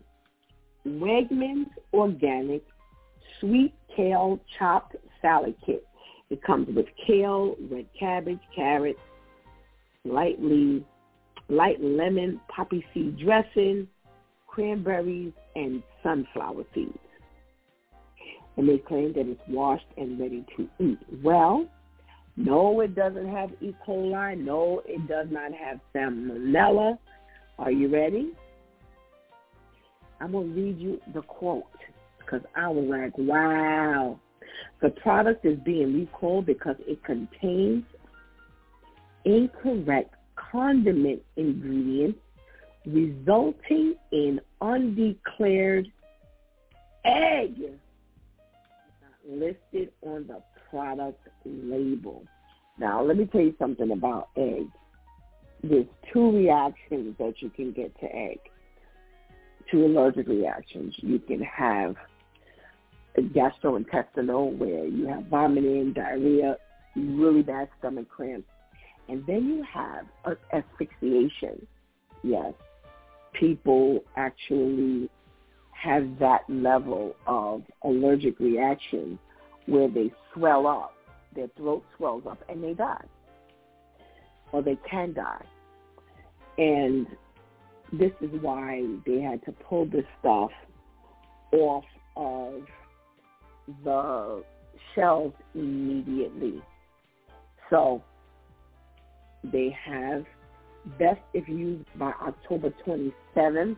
Wegmans 0.86 1.70
Organic 1.92 2.62
Sweet 3.40 3.74
Kale 3.94 4.40
Chopped 4.58 4.96
Salad 5.20 5.54
Kit. 5.64 5.86
It 6.30 6.42
comes 6.42 6.68
with 6.74 6.86
kale, 7.06 7.56
red 7.70 7.86
cabbage, 7.98 8.40
carrots, 8.54 8.98
lightly, 10.04 10.84
light 11.48 11.80
lemon, 11.80 12.40
poppy 12.48 12.84
seed 12.92 13.18
dressing, 13.18 13.86
cranberries, 14.46 15.32
and 15.54 15.82
sunflower 16.02 16.64
seeds. 16.74 16.98
And 18.56 18.68
they 18.68 18.78
claim 18.78 19.12
that 19.14 19.26
it's 19.28 19.40
washed 19.48 19.86
and 19.96 20.18
ready 20.18 20.44
to 20.56 20.68
eat. 20.78 20.98
Well, 21.22 21.66
no, 22.36 22.80
it 22.80 22.94
doesn't 22.94 23.28
have 23.28 23.50
E. 23.60 23.74
coli. 23.86 24.38
No, 24.38 24.82
it 24.86 25.06
does 25.06 25.28
not 25.30 25.52
have 25.52 25.80
salmonella. 25.94 26.98
Are 27.58 27.70
you 27.70 27.88
ready? 27.88 28.32
I'm 30.22 30.30
going 30.30 30.54
to 30.54 30.60
read 30.60 30.78
you 30.78 31.00
the 31.12 31.22
quote 31.22 31.64
because 32.18 32.42
I 32.54 32.68
was 32.68 32.86
like, 32.88 33.18
wow. 33.18 34.20
The 34.80 34.90
product 34.90 35.44
is 35.44 35.58
being 35.64 35.94
recalled 35.94 36.46
because 36.46 36.76
it 36.86 37.02
contains 37.02 37.82
incorrect 39.24 40.14
condiment 40.36 41.22
ingredients 41.36 42.20
resulting 42.86 43.96
in 44.12 44.40
undeclared 44.60 45.90
egg 47.04 47.56
listed 49.28 49.90
on 50.02 50.28
the 50.28 50.40
product 50.70 51.26
label. 51.44 52.24
Now, 52.78 53.02
let 53.02 53.16
me 53.16 53.26
tell 53.26 53.40
you 53.40 53.56
something 53.58 53.90
about 53.90 54.28
eggs. 54.36 54.70
There's 55.64 55.86
two 56.12 56.30
reactions 56.30 57.16
that 57.18 57.34
you 57.40 57.50
can 57.50 57.72
get 57.72 57.98
to 58.00 58.06
egg 58.06 58.38
to 59.72 59.84
allergic 59.84 60.28
reactions. 60.28 60.94
You 60.98 61.18
can 61.18 61.40
have 61.40 61.96
gastrointestinal 63.18 64.56
where 64.56 64.86
you 64.86 65.08
have 65.08 65.24
vomiting, 65.26 65.92
diarrhea, 65.92 66.56
really 66.96 67.42
bad 67.42 67.68
stomach 67.78 68.08
cramps. 68.08 68.46
And 69.08 69.26
then 69.26 69.46
you 69.48 69.64
have 69.64 70.06
asphyxiation. 70.52 71.66
Yes, 72.22 72.52
people 73.32 74.04
actually 74.16 75.10
have 75.72 76.18
that 76.20 76.42
level 76.48 77.16
of 77.26 77.62
allergic 77.82 78.38
reaction 78.38 79.18
where 79.66 79.88
they 79.88 80.12
swell 80.32 80.66
up, 80.66 80.94
their 81.34 81.48
throat 81.56 81.84
swells 81.96 82.22
up, 82.28 82.38
and 82.48 82.62
they 82.62 82.74
die. 82.74 83.04
Or 84.52 84.62
they 84.62 84.78
can 84.88 85.14
die. 85.14 85.44
And 86.58 87.06
this 87.92 88.12
is 88.20 88.30
why 88.40 88.82
they 89.06 89.20
had 89.20 89.44
to 89.44 89.52
pull 89.52 89.86
this 89.86 90.04
stuff 90.20 90.50
off 91.52 91.84
of 92.16 92.62
the 93.84 94.42
shelves 94.94 95.34
immediately. 95.54 96.62
So 97.70 98.02
they 99.44 99.76
have 99.84 100.24
best 100.98 101.20
if 101.34 101.48
used 101.48 101.86
by 101.98 102.12
October 102.22 102.72
27th, 102.86 103.76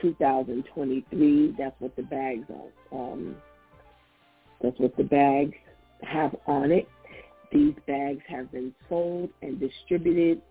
2023. 0.00 1.54
That's 1.58 1.74
what 1.78 1.96
the 1.96 2.02
bags 2.02 2.46
are. 2.50 2.98
Um, 2.98 3.36
that's 4.62 4.78
what 4.78 4.96
the 4.96 5.04
bags 5.04 5.54
have 6.02 6.34
on 6.46 6.70
it. 6.70 6.88
These 7.52 7.74
bags 7.86 8.22
have 8.28 8.52
been 8.52 8.74
sold 8.88 9.30
and 9.40 9.58
distributed 9.58 10.42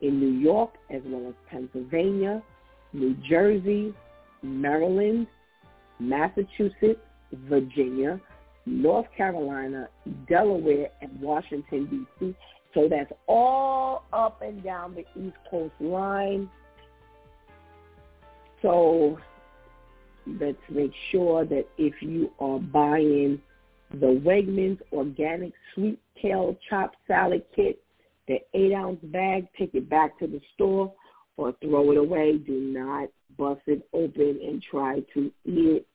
in 0.00 0.20
New 0.20 0.38
York 0.38 0.74
as 0.90 1.02
well 1.06 1.28
as 1.28 1.34
Pennsylvania, 1.50 2.42
New 2.92 3.14
Jersey, 3.28 3.94
Maryland, 4.42 5.26
Massachusetts, 5.98 7.00
Virginia, 7.48 8.20
North 8.66 9.06
Carolina, 9.16 9.88
Delaware, 10.28 10.90
and 11.00 11.20
Washington, 11.20 12.06
D.C. 12.20 12.34
So 12.74 12.88
that's 12.88 13.12
all 13.26 14.04
up 14.12 14.42
and 14.42 14.62
down 14.62 14.94
the 14.94 15.04
East 15.20 15.36
Coast 15.50 15.72
line. 15.80 16.50
So 18.62 19.18
let's 20.26 20.58
make 20.68 20.92
sure 21.10 21.44
that 21.44 21.66
if 21.78 21.94
you 22.02 22.32
are 22.40 22.58
buying 22.58 23.40
the 23.92 24.20
Wegmans 24.24 24.80
organic 24.92 25.52
sweet 25.74 26.00
kale 26.20 26.56
chopped 26.68 26.96
salad 27.06 27.44
kit, 27.54 27.78
the 28.28 28.38
eight 28.54 28.72
ounce 28.72 29.00
bag, 29.04 29.46
take 29.58 29.74
it 29.74 29.88
back 29.88 30.18
to 30.18 30.26
the 30.26 30.40
store 30.54 30.92
or 31.36 31.54
throw 31.62 31.90
it 31.92 31.98
away. 31.98 32.38
Do 32.38 32.52
not 32.52 33.08
bust 33.38 33.60
it 33.66 33.86
open 33.92 34.40
and 34.44 34.62
try 34.62 35.00
to 35.14 35.32
eat 35.44 35.76
it. 35.84 35.86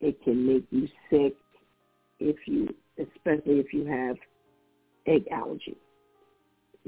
It 0.00 0.22
can 0.24 0.46
make 0.46 0.66
you 0.70 0.88
sick 1.10 1.36
if 2.18 2.36
you, 2.46 2.68
especially 2.98 3.60
if 3.60 3.72
you 3.72 3.86
have 3.86 4.16
egg 5.06 5.26
allergy. 5.30 5.76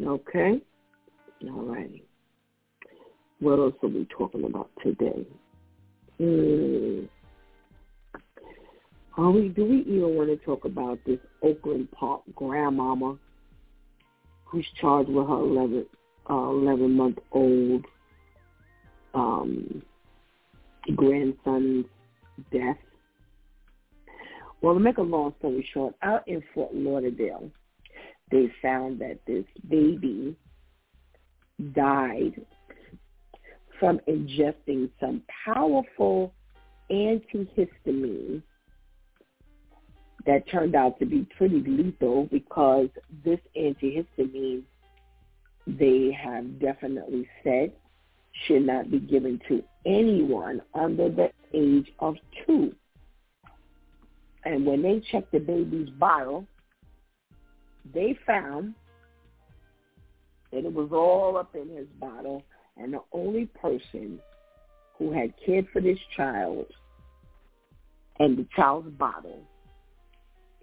Okay? 0.05 0.61
All 1.45 1.63
righty. 1.63 2.05
What 3.39 3.59
else 3.59 3.75
are 3.83 3.89
we 3.89 4.09
talking 4.17 4.45
about 4.45 4.71
today? 4.83 5.27
Mm. 6.21 7.09
Are 9.17 9.31
we, 9.31 9.49
do 9.49 9.65
we 9.65 9.81
even 9.83 10.17
want 10.17 10.29
to 10.31 10.37
talk 10.45 10.65
about 10.65 10.99
this 11.07 11.19
Oakland 11.43 11.91
Park 11.93 12.23
grandmama 12.35 13.17
who's 14.55 14.67
charged 14.81 15.11
with 15.11 15.27
her 15.27 15.35
11, 15.35 15.85
uh, 16.31 16.35
11 16.35 16.93
month 16.93 17.19
old 17.33 17.85
um, 19.13 19.83
grandson's 20.95 21.87
death? 22.53 22.77
Well, 24.63 24.75
to 24.75 24.81
make 24.81 24.99
a 24.99 25.03
long 25.03 25.35
story 25.41 25.69
short, 25.75 25.95
out 26.03 26.27
in 26.29 26.41
Fort 26.55 26.73
Lauderdale, 26.73 27.51
they 28.31 28.47
found 28.63 29.01
that 29.01 29.19
this 29.27 29.45
baby 29.69 30.37
died 31.75 32.41
from 33.81 34.01
ingesting 34.09 34.89
some 35.01 35.21
powerful 35.45 36.33
antihistamine 36.93 38.41
that 40.27 40.49
turned 40.49 40.75
out 40.75 40.99
to 40.99 41.07
be 41.07 41.27
pretty 41.37 41.63
lethal 41.67 42.29
because 42.31 42.89
this 43.25 43.41
antihistamine 43.57 44.63
they 45.67 46.13
have 46.13 46.59
definitely 46.61 47.29
said 47.43 47.73
should 48.47 48.67
not 48.67 48.91
be 48.91 48.99
given 48.99 49.41
to 49.49 49.63
anyone 49.87 50.61
under 50.75 51.09
the 51.09 51.31
age 51.53 51.91
of 52.01 52.17
two. 52.47 52.75
And 54.45 54.67
when 54.67 54.83
they 54.83 55.01
checked 55.11 55.33
the 55.33 55.39
baby's 55.39 55.89
bottle, 55.91 56.47
they 57.95 58.19
found 58.27 58.75
that 60.53 60.65
it 60.65 60.73
was 60.73 60.91
all 60.93 61.37
up 61.37 61.55
in 61.55 61.69
his 61.69 61.87
bottle 62.01 62.43
and 62.77 62.93
the 62.93 63.01
only 63.13 63.47
person 63.47 64.19
who 64.99 65.13
had 65.13 65.33
cared 65.45 65.67
for 65.73 65.81
this 65.81 65.99
child 66.17 66.67
and 68.19 68.37
the 68.37 68.47
child's 68.55 68.91
bottle 68.91 69.43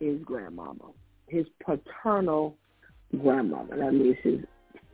is 0.01 0.21
grandmama, 0.23 0.91
his 1.27 1.45
paternal 1.65 2.57
grandmother. 3.21 3.77
That 3.77 3.93
means 3.93 4.17
his 4.23 4.39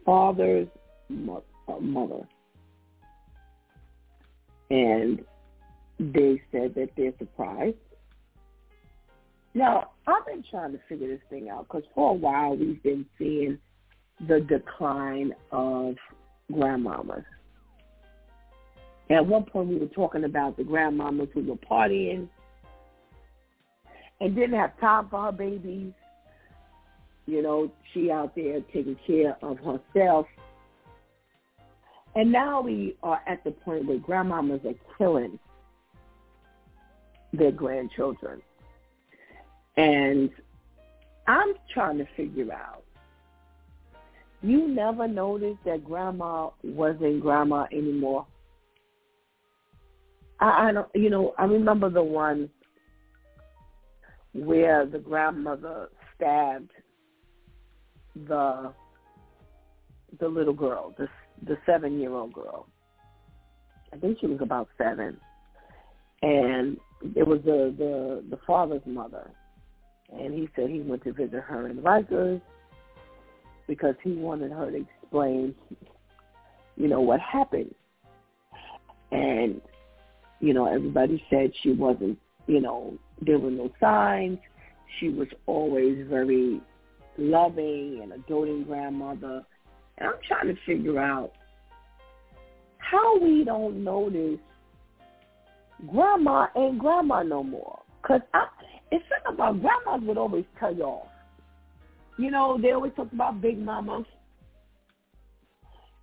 father's 0.05 0.67
uh, 1.09 1.79
mother. 1.79 2.27
And 4.69 5.23
they 5.99 6.41
said 6.51 6.75
that 6.75 6.89
they're 6.95 7.13
surprised. 7.17 7.77
Now, 9.53 9.91
I've 10.05 10.25
been 10.25 10.43
trying 10.51 10.73
to 10.73 10.79
figure 10.87 11.07
this 11.07 11.21
thing 11.29 11.49
out 11.49 11.67
because 11.67 11.83
for 11.95 12.11
a 12.11 12.13
while 12.13 12.55
we've 12.55 12.83
been 12.83 13.05
seeing 13.17 13.57
the 14.27 14.41
decline 14.41 15.33
of 15.51 15.95
grandmamas. 16.51 17.23
At 19.09 19.25
one 19.25 19.45
point 19.45 19.69
we 19.69 19.77
were 19.77 19.87
talking 19.87 20.25
about 20.25 20.57
the 20.57 20.63
grandmamas 20.63 21.31
who 21.33 21.43
were 21.43 21.55
partying 21.55 22.27
and 24.19 24.35
didn't 24.35 24.57
have 24.57 24.79
time 24.79 25.07
for 25.09 25.23
her 25.23 25.31
babies. 25.31 25.93
You 27.25 27.41
know, 27.41 27.71
she 27.93 28.09
out 28.09 28.35
there 28.35 28.61
taking 28.73 28.97
care 29.05 29.37
of 29.41 29.57
herself. 29.59 30.27
And 32.15 32.31
now 32.31 32.61
we 32.61 32.95
are 33.03 33.21
at 33.27 33.43
the 33.43 33.51
point 33.51 33.85
where 33.85 33.99
grandmamas 33.99 34.65
are 34.65 34.75
killing 34.97 35.37
their 37.33 37.51
grandchildren. 37.51 38.41
And 39.75 40.31
I'm 41.27 41.53
trying 41.73 41.97
to 41.99 42.07
figure 42.15 42.51
out 42.51 42.83
you 44.41 44.67
never 44.67 45.07
noticed 45.07 45.63
that 45.65 45.83
grandma 45.83 46.49
wasn't 46.63 47.21
grandma 47.21 47.65
anymore. 47.71 48.25
I, 50.39 50.69
I 50.69 50.71
don't, 50.71 50.87
you 50.95 51.09
know, 51.09 51.33
I 51.37 51.45
remember 51.45 51.89
the 51.89 52.03
one 52.03 52.49
where 54.37 54.85
the 54.85 54.99
grandmother 54.99 55.89
stabbed 56.15 56.71
the 58.27 58.73
the 60.19 60.27
little 60.27 60.53
girl, 60.53 60.93
the 60.97 61.07
the 61.45 61.57
seven 61.65 61.99
year 61.99 62.13
old 62.13 62.33
girl. 62.33 62.67
I 63.93 63.97
think 63.97 64.19
she 64.19 64.27
was 64.27 64.39
about 64.41 64.67
seven, 64.77 65.17
and 66.21 66.77
it 67.15 67.27
was 67.27 67.39
the 67.43 67.73
the 67.77 68.23
the 68.29 68.39
father's 68.45 68.85
mother, 68.85 69.31
and 70.11 70.33
he 70.33 70.49
said 70.55 70.69
he 70.69 70.81
went 70.81 71.03
to 71.03 71.13
visit 71.13 71.41
her 71.41 71.67
in 71.67 71.77
Rikers 71.77 72.41
because 73.67 73.95
he 74.03 74.13
wanted 74.13 74.51
her 74.51 74.71
to 74.71 74.77
explain, 74.77 75.53
you 76.75 76.87
know, 76.87 77.01
what 77.01 77.19
happened. 77.19 77.73
And, 79.11 79.61
you 80.39 80.53
know, 80.53 80.73
everybody 80.73 81.23
said 81.29 81.51
she 81.61 81.71
wasn't, 81.73 82.17
you 82.47 82.61
know, 82.61 82.97
there 83.21 83.39
were 83.39 83.51
no 83.51 83.69
signs. 83.79 84.39
She 84.99 85.09
was 85.09 85.27
always 85.45 86.07
very 86.09 86.61
loving 87.17 87.99
and 88.01 88.13
a 88.13 88.17
doting 88.27 88.63
grandmother. 88.63 89.43
And 89.97 90.09
I'm 90.09 90.15
trying 90.27 90.47
to 90.47 90.55
figure 90.65 90.99
out 90.99 91.31
how 92.77 93.19
we 93.19 93.43
don't 93.43 93.83
notice 93.83 94.39
grandma 95.91 96.47
ain't 96.55 96.79
grandma 96.79 97.23
no 97.23 97.43
more. 97.43 97.81
Because 98.01 98.21
it's 98.91 99.03
something 99.09 99.33
about 99.33 99.61
grandmas 99.61 100.07
would 100.07 100.17
always 100.17 100.45
tell 100.59 100.81
off. 100.81 101.07
You 102.17 102.31
know, 102.31 102.57
they 102.61 102.71
always 102.71 102.93
talk 102.95 103.11
about 103.11 103.41
big 103.41 103.59
mamas. 103.59 104.05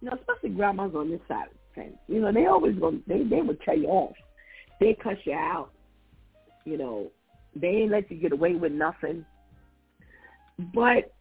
You 0.01 0.11
know, 0.11 0.17
especially 0.17 0.51
grandmas 0.51 0.95
on 0.95 1.11
this 1.11 1.21
side 1.27 1.47
of 1.47 1.53
the 1.53 1.83
fence. 1.83 1.97
You 2.09 2.21
know, 2.21 2.33
they 2.33 2.47
always 2.47 2.77
go. 2.79 2.93
They 3.07 3.23
they 3.25 3.41
would 3.41 3.61
tell 3.63 3.77
you 3.77 3.87
off. 3.87 4.15
They 4.81 4.95
cuss 5.03 5.17
you 5.25 5.33
out. 5.33 5.71
You 6.65 6.79
know, 6.79 7.11
they 7.55 7.69
ain't 7.69 7.93
let 7.93 8.11
you 8.11 8.17
get 8.17 8.33
away 8.33 8.55
with 8.55 8.73
nothing. 8.73 9.25
But 10.73 11.13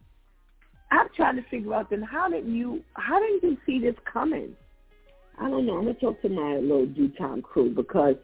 I'm 0.90 1.08
trying 1.16 1.36
to 1.36 1.42
figure 1.50 1.74
out 1.74 1.90
then 1.90 2.02
how 2.02 2.28
did 2.28 2.46
you 2.46 2.82
how 2.94 3.20
did 3.20 3.42
you 3.42 3.56
see 3.66 3.80
this 3.80 3.96
coming? 4.10 4.56
I 5.38 5.50
don't 5.50 5.66
know. 5.66 5.78
I'm 5.78 5.84
gonna 5.84 5.94
talk 5.94 6.22
to 6.22 6.28
my 6.28 6.56
little 6.56 6.86
DEW 6.86 7.08
Time 7.18 7.42
crew 7.42 7.74
because 7.74 8.16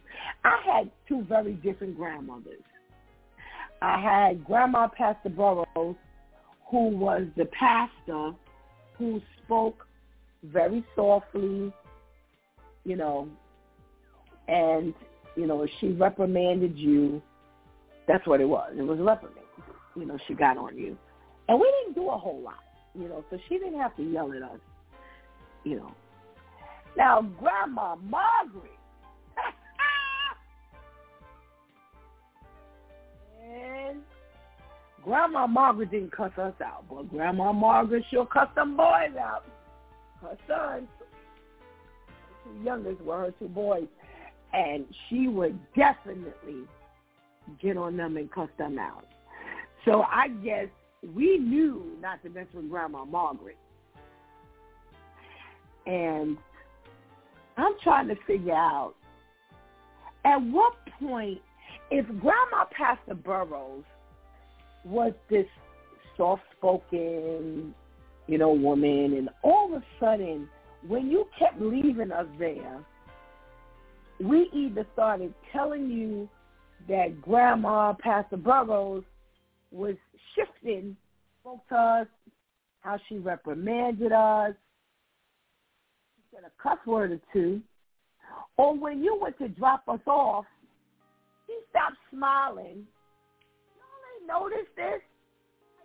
I 0.45 0.59
had 0.65 0.91
two 1.09 1.25
very 1.29 1.55
different 1.55 1.97
grandmothers. 1.97 2.63
I 3.83 4.01
had 4.01 4.45
Grandma 4.45 4.89
Pastor 4.89 5.31
Burroughs, 5.31 5.97
who 6.71 6.89
was 6.89 7.27
the 7.37 7.47
pastor 7.47 8.33
who 8.97 9.21
spoke 9.43 9.87
very 10.45 10.85
softly, 10.95 11.73
you 12.85 12.97
know, 12.97 13.29
and, 14.49 14.95
you 15.41 15.47
know, 15.47 15.67
she 15.81 15.89
reprimanded 15.93 16.77
you. 16.77 17.23
That's 18.07 18.27
what 18.27 18.43
it 18.43 18.49
was. 18.49 18.75
It 18.77 18.83
was 18.83 18.99
a 19.01 19.03
reprimand. 19.03 19.47
You 19.97 20.05
know, 20.05 20.19
she 20.29 20.35
got 20.35 20.59
on 20.59 20.77
you. 20.77 20.99
And 21.49 21.59
we 21.59 21.73
didn't 21.83 21.95
do 21.95 22.11
a 22.11 22.19
whole 22.19 22.43
lot, 22.43 22.59
you 22.95 23.09
know, 23.09 23.25
so 23.31 23.39
she 23.49 23.57
didn't 23.59 23.81
have 23.81 23.97
to 23.97 24.03
yell 24.03 24.31
at 24.35 24.43
us, 24.43 24.61
you 25.65 25.77
know. 25.77 25.93
Now, 26.95 27.23
Grandma 27.23 27.97
Margaret, 27.97 28.71
and 33.43 34.03
Grandma 35.03 35.47
Margaret 35.47 35.91
didn't 35.91 36.13
cuss 36.13 36.33
us 36.37 36.53
out, 36.63 36.85
but 36.91 37.09
Grandma 37.11 37.53
Margaret 37.53 38.05
sure 38.11 38.27
cussed 38.27 38.55
them 38.55 38.77
boys 38.77 39.17
out. 39.19 39.45
Her 40.21 40.37
sons, 40.47 40.89
her 41.01 42.25
two 42.45 42.63
youngest 42.63 43.01
were 43.01 43.21
her 43.21 43.33
two 43.39 43.49
boys, 43.49 43.87
and 44.53 44.85
she 45.09 45.29
would 45.29 45.59
definitely 45.75 46.65
get 47.61 47.77
on 47.77 47.97
them 47.97 48.17
and 48.17 48.31
cuss 48.31 48.49
them 48.59 48.79
out. 48.79 49.07
So 49.85 50.03
I 50.03 50.29
guess 50.45 50.67
we 51.15 51.39
knew 51.39 51.97
not 52.01 52.23
to 52.23 52.31
mess 52.31 52.47
with 52.55 52.69
Grandma 52.69 53.05
Margaret. 53.05 53.59
And 55.87 56.37
I'm 57.57 57.75
trying 57.83 58.09
to 58.09 58.17
figure 58.27 58.55
out 58.55 58.95
at 60.25 60.37
what 60.37 60.75
point, 61.01 61.41
if 61.91 62.07
Grandma 62.07 62.67
Pastor 62.77 63.15
Burroughs 63.15 63.85
was 64.85 65.13
this 65.29 65.47
soft-spoken, 66.17 67.75
you 68.27 68.39
know, 68.39 68.53
woman. 68.53 69.15
And 69.17 69.31
all 69.43 69.75
of 69.75 69.83
a 69.83 69.85
sudden, 69.99 70.49
when 70.87 71.11
you 71.11 71.27
kept 71.39 71.61
leaving 71.61 72.13
us 72.13 72.27
there, 72.39 72.85
we 74.21 74.51
either 74.53 74.87
started 74.93 75.33
telling 75.53 75.91
you 75.91 76.29
that 76.89 77.21
Grandma 77.23 77.95
Pastor 77.95 78.37
Burroughs 78.37 79.05
was 79.71 79.95
shifting, 80.35 80.97
spoke 81.41 81.67
to 81.69 81.75
us, 81.75 82.07
how 82.81 82.99
she 83.09 83.19
reprimanded 83.19 84.13
us, 84.13 84.55
she 86.17 86.23
said 86.35 86.45
a 86.45 86.63
cuss 86.63 86.79
word 86.87 87.13
or 87.13 87.21
two, 87.33 87.61
or 88.57 88.77
when 88.77 89.03
you 89.03 89.19
went 89.21 89.39
to 89.39 89.49
drop 89.49 89.83
us 89.89 90.01
off, 90.07 90.45
she 91.47 91.57
stopped 91.71 91.97
smiling. 92.13 92.87
Y'all 93.77 94.07
ain't 94.17 94.27
noticed 94.29 94.75
this? 94.77 95.01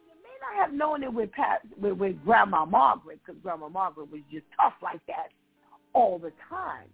You 0.07 0.15
may 0.23 0.35
not 0.41 0.61
have 0.61 0.73
known 0.73 1.03
it 1.03 1.13
with 1.13 1.31
Pat, 1.31 1.61
with, 1.79 1.93
with 1.93 2.23
Grandma 2.23 2.65
Margaret, 2.65 3.19
because 3.25 3.41
Grandma 3.41 3.69
Margaret 3.69 4.11
was 4.11 4.21
just 4.31 4.45
tough 4.59 4.73
like 4.81 5.05
that 5.07 5.29
all 5.93 6.19
the 6.19 6.31
time. 6.49 6.87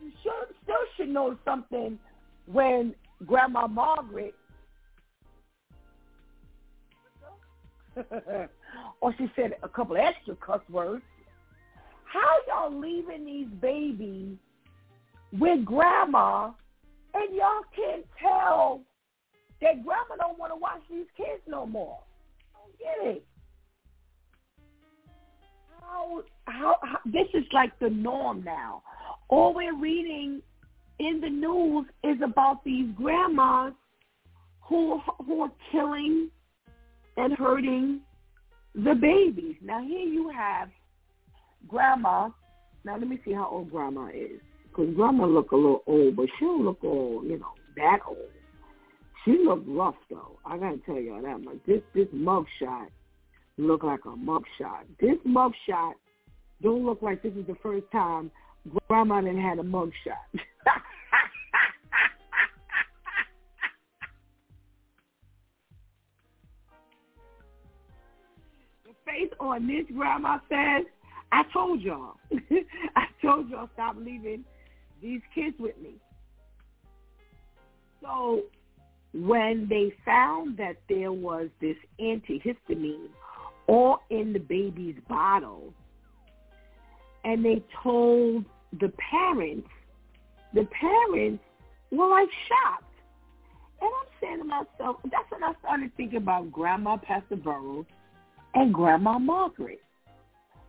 You 0.00 0.10
should 0.22 0.54
still 0.62 0.76
should 0.96 1.08
know 1.08 1.36
something 1.44 1.98
when 2.46 2.94
Grandma 3.26 3.66
Margaret 3.66 4.34
or 9.00 9.14
she 9.18 9.30
said 9.36 9.54
a 9.62 9.68
couple 9.68 9.96
extra 9.96 10.36
cuss 10.36 10.60
words. 10.70 11.02
How 12.04 12.36
y'all 12.46 12.78
leaving 12.78 13.24
these 13.26 13.48
babies 13.60 14.36
with 15.32 15.64
grandma 15.64 16.52
and 17.14 17.34
y'all 17.34 17.62
can't 17.74 18.06
tell 18.20 18.82
that 19.60 19.84
grandma 19.84 20.16
don't 20.18 20.38
want 20.38 20.52
to 20.52 20.56
watch 20.56 20.80
these 20.90 21.06
kids 21.16 21.42
no 21.46 21.66
more? 21.66 21.98
I 22.54 22.58
don't 22.60 22.78
get 22.78 23.16
it. 23.16 23.26
How, 25.80 26.22
how, 26.46 26.76
how 26.82 26.98
this 27.04 27.26
is 27.34 27.44
like 27.52 27.78
the 27.78 27.90
norm 27.90 28.42
now. 28.44 28.82
All 29.28 29.54
we're 29.54 29.76
reading 29.76 30.40
in 30.98 31.20
the 31.20 31.28
news 31.28 31.86
is 32.02 32.16
about 32.24 32.64
these 32.64 32.86
grandmas 32.96 33.74
who 34.62 35.00
who 35.26 35.42
are 35.42 35.52
killing 35.70 36.30
and 37.16 37.34
hurting 37.34 38.00
the 38.74 38.94
babies. 38.94 39.56
Now 39.62 39.82
here 39.82 40.06
you 40.06 40.30
have 40.30 40.68
grandma. 41.68 42.30
Now 42.84 42.96
let 42.96 43.06
me 43.06 43.18
see 43.24 43.32
how 43.32 43.48
old 43.50 43.70
grandma 43.70 44.08
is, 44.08 44.40
because 44.68 44.94
grandma 44.94 45.26
look 45.26 45.52
a 45.52 45.56
little 45.56 45.82
old, 45.86 46.16
but 46.16 46.26
she 46.38 46.44
don't 46.44 46.64
look 46.64 46.82
all 46.82 47.22
you 47.24 47.38
know 47.38 47.52
that 47.76 47.98
old. 48.06 48.18
She 49.24 49.36
look 49.44 49.62
rough 49.66 49.96
though. 50.08 50.38
I 50.46 50.56
gotta 50.56 50.78
tell 50.86 50.98
y'all 50.98 51.22
that 51.22 51.42
much. 51.42 51.58
This 51.66 51.82
this 51.94 52.08
mug 52.12 52.46
shot 52.58 52.88
look 53.58 53.82
like 53.82 54.04
a 54.06 54.16
mug 54.16 54.44
shot. 54.58 54.86
This 55.00 55.18
mug 55.24 55.52
shot 55.68 55.96
don't 56.62 56.86
look 56.86 57.02
like 57.02 57.22
this 57.22 57.34
is 57.34 57.46
the 57.46 57.56
first 57.62 57.84
time 57.92 58.30
grandma 58.88 59.20
done 59.20 59.38
had 59.38 59.58
a 59.58 59.62
mug 59.62 59.92
shot. 60.04 60.42
face 69.08 69.30
on 69.40 69.66
this 69.66 69.84
grandma 69.94 70.38
says, 70.48 70.84
I 71.32 71.42
told 71.52 71.80
y'all. 71.80 72.14
I 72.96 73.06
told 73.22 73.48
y'all 73.48 73.68
stop 73.74 73.96
leaving 73.98 74.44
these 75.02 75.20
kids 75.34 75.56
with 75.58 75.76
me. 75.78 75.94
So 78.02 78.42
when 79.12 79.66
they 79.68 79.92
found 80.04 80.56
that 80.58 80.76
there 80.88 81.12
was 81.12 81.48
this 81.60 81.76
antihistamine 82.00 83.08
all 83.66 84.00
in 84.10 84.32
the 84.32 84.38
baby's 84.38 84.96
bottle, 85.08 85.74
and 87.24 87.44
they 87.44 87.62
told 87.82 88.44
the 88.72 88.92
parents, 89.10 89.68
the 90.54 90.66
parents 90.66 91.42
were 91.90 92.08
like 92.08 92.28
shocked. 92.48 92.84
And 93.80 93.90
I'm 93.90 94.08
saying 94.20 94.38
to 94.38 94.44
myself, 94.44 94.96
that's 95.04 95.30
when 95.30 95.44
I 95.44 95.52
started 95.60 95.90
thinking 95.96 96.18
about 96.18 96.50
Grandma 96.50 96.96
Pastor 96.96 97.36
Burroughs 97.36 97.86
and 98.54 98.74
Grandma 98.74 99.18
Margaret. 99.18 99.80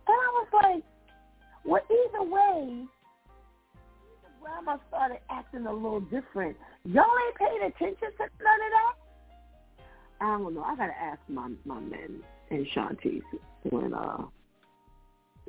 And 0.06 0.16
I 0.16 0.44
was 0.44 0.48
like, 0.62 0.84
well, 1.64 1.82
either 1.90 2.22
way, 2.22 2.84
the 4.22 4.28
grandma 4.40 4.78
started 4.88 5.18
acting 5.28 5.66
a 5.66 5.72
little 5.72 6.00
different. 6.00 6.56
Y'all 6.84 7.04
ain't 7.26 7.36
paying 7.36 7.62
attention 7.62 8.08
to 8.16 8.18
none 8.18 8.26
of 8.26 8.70
that? 8.72 8.94
I 10.20 10.38
don't 10.38 10.54
know. 10.54 10.62
I 10.62 10.76
gotta 10.76 10.98
ask 10.98 11.20
my 11.28 11.50
my 11.64 11.80
men 11.80 12.22
and 12.50 12.66
Shanti's 12.74 13.22
when 13.64 13.94
uh 13.94 14.24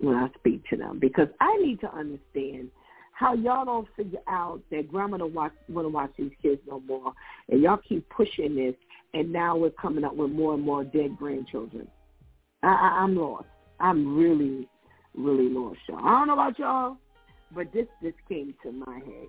when 0.02 0.16
I 0.16 0.30
speak 0.38 0.68
to 0.70 0.78
them 0.78 1.00
because 1.00 1.28
I 1.40 1.56
need 1.58 1.80
to 1.82 1.94
understand 1.94 2.70
how 3.14 3.36
y'all 3.36 3.66
don't 3.66 3.88
figure 3.96 4.20
out 4.28 4.62
that 4.72 4.92
grandma 4.92 5.18
don't 5.18 5.34
watch 5.34 5.52
want 5.70 5.86
to 5.86 5.90
watch 5.90 6.12
these 6.18 6.32
kids 6.42 6.60
no 6.68 6.80
more, 6.82 7.14
and 7.50 7.62
y'all 7.62 7.78
keep 7.78 8.08
pushing 8.10 8.56
this, 8.56 8.74
and 9.14 9.32
now 9.32 9.56
we're 9.56 9.70
coming 9.70 10.04
up 10.04 10.16
with 10.16 10.32
more 10.32 10.56
and 10.56 10.64
more 10.64 10.84
dead 10.84 11.16
grandchildren. 11.18 11.88
I, 12.64 12.68
I, 12.68 13.04
I'm 13.04 13.16
lost. 13.16 13.46
I'm 13.80 14.18
really, 14.18 14.68
really 15.16 15.50
lost, 15.50 15.80
y'all. 15.88 16.00
I 16.00 16.12
don't 16.12 16.28
know 16.28 16.34
about 16.34 16.58
y'all, 16.58 16.98
but 17.54 17.72
this 17.72 17.88
this 18.02 18.14
came 18.28 18.56
to 18.64 18.72
my 18.72 18.96
head. 18.96 19.28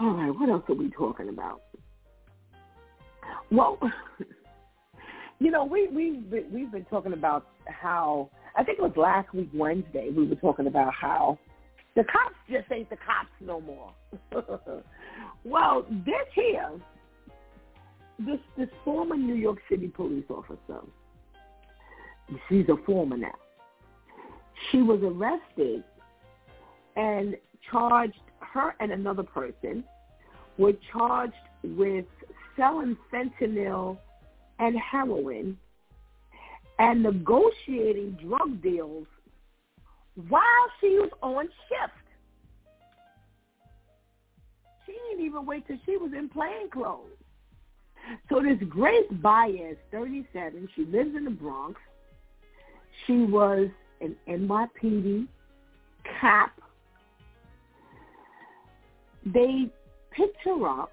All 0.00 0.12
right, 0.12 0.30
what 0.30 0.48
else 0.48 0.62
are 0.68 0.74
we 0.74 0.90
talking 0.90 1.28
about? 1.28 1.62
Well, 3.50 3.78
you 5.40 5.50
know, 5.50 5.64
we 5.64 5.88
we 5.88 6.22
we've 6.52 6.72
been 6.72 6.86
talking 6.86 7.12
about 7.12 7.46
how 7.66 8.30
I 8.56 8.64
think 8.64 8.78
it 8.78 8.82
was 8.82 8.96
last 8.96 9.32
week 9.34 9.50
Wednesday 9.54 10.10
we 10.14 10.26
were 10.26 10.34
talking 10.36 10.66
about 10.66 10.92
how 10.94 11.38
the 11.94 12.04
cops 12.04 12.36
just 12.50 12.70
ain't 12.72 12.90
the 12.90 12.96
cops 12.96 13.30
no 13.40 13.60
more. 13.60 13.92
well, 15.44 15.86
this 16.04 16.26
here 16.34 16.70
this 18.18 18.38
this 18.56 18.68
former 18.84 19.16
New 19.16 19.34
York 19.34 19.58
City 19.70 19.88
police 19.88 20.24
officer, 20.28 20.84
she's 22.48 22.68
a 22.68 22.76
former 22.84 23.16
now. 23.16 23.34
She 24.70 24.82
was 24.82 25.00
arrested 25.02 25.84
and 26.96 27.36
charged. 27.70 28.18
Her 28.40 28.74
and 28.80 28.92
another 28.92 29.22
person 29.22 29.84
were 30.56 30.72
charged 30.92 31.34
with 31.62 32.06
selling 32.56 32.96
fentanyl 33.12 33.98
and 34.58 34.76
heroin 34.78 35.58
and 36.78 37.02
negotiating 37.02 38.18
drug 38.26 38.62
deals 38.62 39.06
while 40.28 40.42
she 40.80 40.88
was 40.98 41.10
on 41.22 41.44
shift. 41.68 41.92
She 44.86 44.92
didn't 44.92 45.24
even 45.24 45.44
wait 45.44 45.66
till 45.66 45.78
she 45.84 45.96
was 45.96 46.12
in 46.16 46.28
plain 46.28 46.70
clothes. 46.70 47.10
So 48.28 48.40
this 48.40 48.58
Grace 48.68 49.06
Baez, 49.22 49.76
37, 49.92 50.68
she 50.74 50.84
lives 50.86 51.14
in 51.14 51.24
the 51.24 51.30
Bronx. 51.30 51.80
She 53.06 53.24
was 53.24 53.68
an 54.00 54.16
NYPD 54.28 55.28
cop. 56.20 56.50
They 59.26 59.70
picked 60.10 60.38
her 60.44 60.66
up 60.66 60.92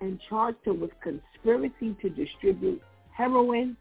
and 0.00 0.18
charged 0.28 0.58
her 0.64 0.72
with 0.72 0.90
conspiracy 1.02 1.96
to 2.00 2.10
distribute 2.10 2.80
heroin 3.12 3.76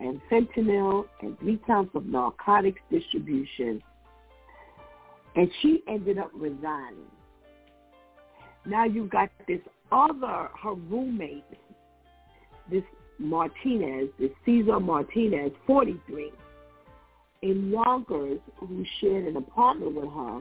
and 0.00 0.20
fentanyl 0.30 1.06
and 1.22 1.38
three 1.40 1.58
counts 1.66 1.94
of 1.94 2.06
narcotics 2.06 2.80
distribution. 2.90 3.82
And 5.34 5.50
she 5.60 5.82
ended 5.88 6.18
up 6.18 6.30
resigning. 6.34 7.10
Now 8.64 8.84
you've 8.84 9.10
got 9.10 9.30
this 9.46 9.60
other, 9.92 10.48
her 10.62 10.74
roommate, 10.74 11.44
this 12.70 12.82
Martinez, 13.18 14.08
this 14.18 14.30
Cesar 14.44 14.80
Martinez, 14.80 15.52
43, 15.66 16.32
in 17.42 17.70
Yonkers, 17.70 18.40
who 18.58 18.84
shared 19.00 19.26
an 19.26 19.36
apartment 19.36 19.94
with 19.94 20.10
her, 20.10 20.40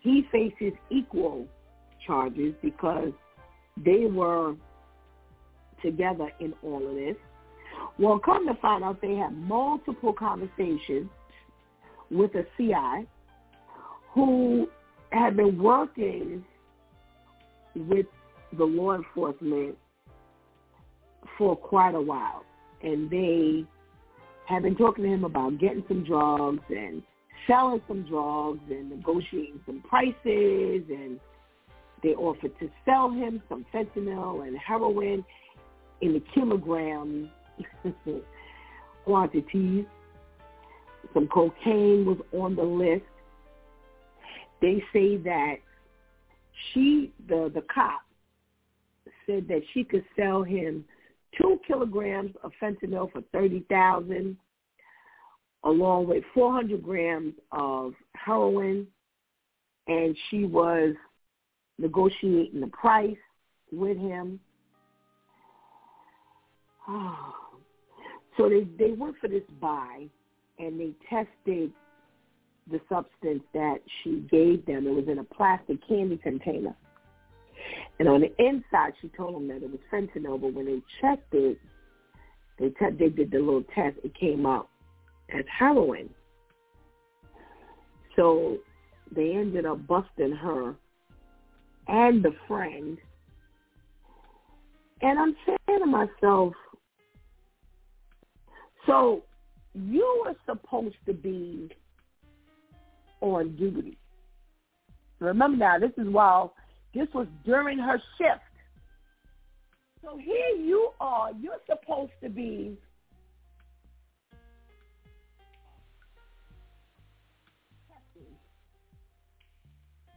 he 0.00 0.26
faces 0.30 0.72
equal 0.90 1.46
charges 2.06 2.54
because 2.62 3.12
they 3.76 4.06
were 4.06 4.54
together 5.82 6.30
in 6.40 6.54
all 6.62 6.86
of 6.86 6.94
this. 6.94 7.16
Well, 7.98 8.18
come 8.18 8.46
to 8.46 8.54
find 8.60 8.84
out, 8.84 9.00
they 9.00 9.14
had 9.16 9.36
multiple 9.36 10.12
conversations 10.12 11.08
with 12.10 12.32
a 12.34 12.44
CI 12.56 13.06
who 14.14 14.68
had 15.10 15.36
been 15.36 15.60
working 15.60 16.44
with 17.74 18.06
the 18.56 18.64
law 18.64 18.94
enforcement 18.94 19.76
for 21.38 21.56
quite 21.56 21.94
a 21.94 22.00
while. 22.00 22.44
And 22.82 23.10
they 23.10 23.64
had 24.46 24.62
been 24.62 24.76
talking 24.76 25.04
to 25.04 25.10
him 25.10 25.24
about 25.24 25.58
getting 25.58 25.84
some 25.88 26.04
drugs 26.04 26.62
and 26.68 27.02
selling 27.46 27.80
some 27.88 28.02
drugs 28.04 28.60
and 28.70 28.90
negotiating 28.90 29.60
some 29.66 29.82
prices 29.88 30.84
and 30.88 31.18
they 32.02 32.10
offered 32.10 32.58
to 32.58 32.68
sell 32.84 33.10
him 33.10 33.42
some 33.48 33.64
fentanyl 33.72 34.46
and 34.46 34.56
heroin 34.58 35.24
in 36.00 36.14
the 36.14 36.22
kilogram 36.34 37.30
quantities. 39.04 39.84
Some 41.14 41.28
cocaine 41.28 42.04
was 42.04 42.18
on 42.32 42.56
the 42.56 42.62
list. 42.62 43.04
They 44.60 44.82
say 44.92 45.16
that 45.18 45.56
she, 46.72 47.12
the 47.28 47.50
the 47.54 47.62
cop, 47.72 48.02
said 49.26 49.46
that 49.48 49.62
she 49.72 49.84
could 49.84 50.04
sell 50.16 50.42
him 50.42 50.84
two 51.40 51.60
kilograms 51.66 52.32
of 52.42 52.52
fentanyl 52.60 53.10
for 53.12 53.22
thirty 53.32 53.64
thousand, 53.68 54.36
along 55.64 56.08
with 56.08 56.24
four 56.34 56.52
hundred 56.52 56.82
grams 56.82 57.34
of 57.50 57.94
heroin, 58.14 58.86
and 59.88 60.16
she 60.30 60.44
was 60.44 60.94
negotiating 61.82 62.60
the 62.60 62.68
price 62.68 63.16
with 63.70 63.98
him. 63.98 64.40
So 68.38 68.48
they 68.48 68.66
they 68.78 68.92
went 68.92 69.16
for 69.20 69.28
this 69.28 69.42
buy, 69.60 70.06
and 70.58 70.80
they 70.80 70.92
tested 71.10 71.70
the 72.70 72.80
substance 72.88 73.42
that 73.52 73.76
she 74.02 74.26
gave 74.30 74.64
them. 74.64 74.86
It 74.86 74.94
was 74.94 75.04
in 75.06 75.18
a 75.18 75.24
plastic 75.24 75.86
candy 75.86 76.16
container. 76.16 76.74
And 77.98 78.08
on 78.08 78.22
the 78.22 78.32
inside, 78.42 78.94
she 79.02 79.08
told 79.08 79.34
them 79.34 79.48
that 79.48 79.62
it 79.62 79.70
was 79.70 79.80
fentanyl, 79.92 80.40
but 80.40 80.54
when 80.54 80.64
they 80.64 80.80
checked 81.02 81.34
it, 81.34 81.58
they 82.58 82.70
te- 82.70 82.96
they 82.98 83.10
did 83.10 83.30
the 83.30 83.38
little 83.38 83.64
test. 83.74 83.98
It 84.02 84.14
came 84.18 84.46
out 84.46 84.70
as 85.36 85.44
heroin. 85.46 86.08
So 88.16 88.56
they 89.14 89.32
ended 89.32 89.66
up 89.66 89.86
busting 89.86 90.32
her 90.32 90.74
and 91.88 92.22
the 92.22 92.32
friend. 92.46 92.98
And 95.00 95.18
I'm 95.18 95.36
saying 95.46 95.80
to 95.80 95.86
myself, 95.86 96.52
so 98.86 99.22
you 99.74 100.24
were 100.24 100.34
supposed 100.46 100.96
to 101.06 101.12
be 101.12 101.70
on 103.20 103.56
duty. 103.56 103.96
Remember 105.18 105.56
now, 105.56 105.78
this 105.78 105.92
is 105.98 106.08
while 106.08 106.54
this 106.94 107.08
was 107.14 107.26
during 107.44 107.78
her 107.78 108.00
shift. 108.18 108.40
So 110.02 110.16
here 110.16 110.56
you 110.58 110.90
are, 111.00 111.30
you're 111.40 111.60
supposed 111.68 112.12
to 112.22 112.28
be 112.28 112.76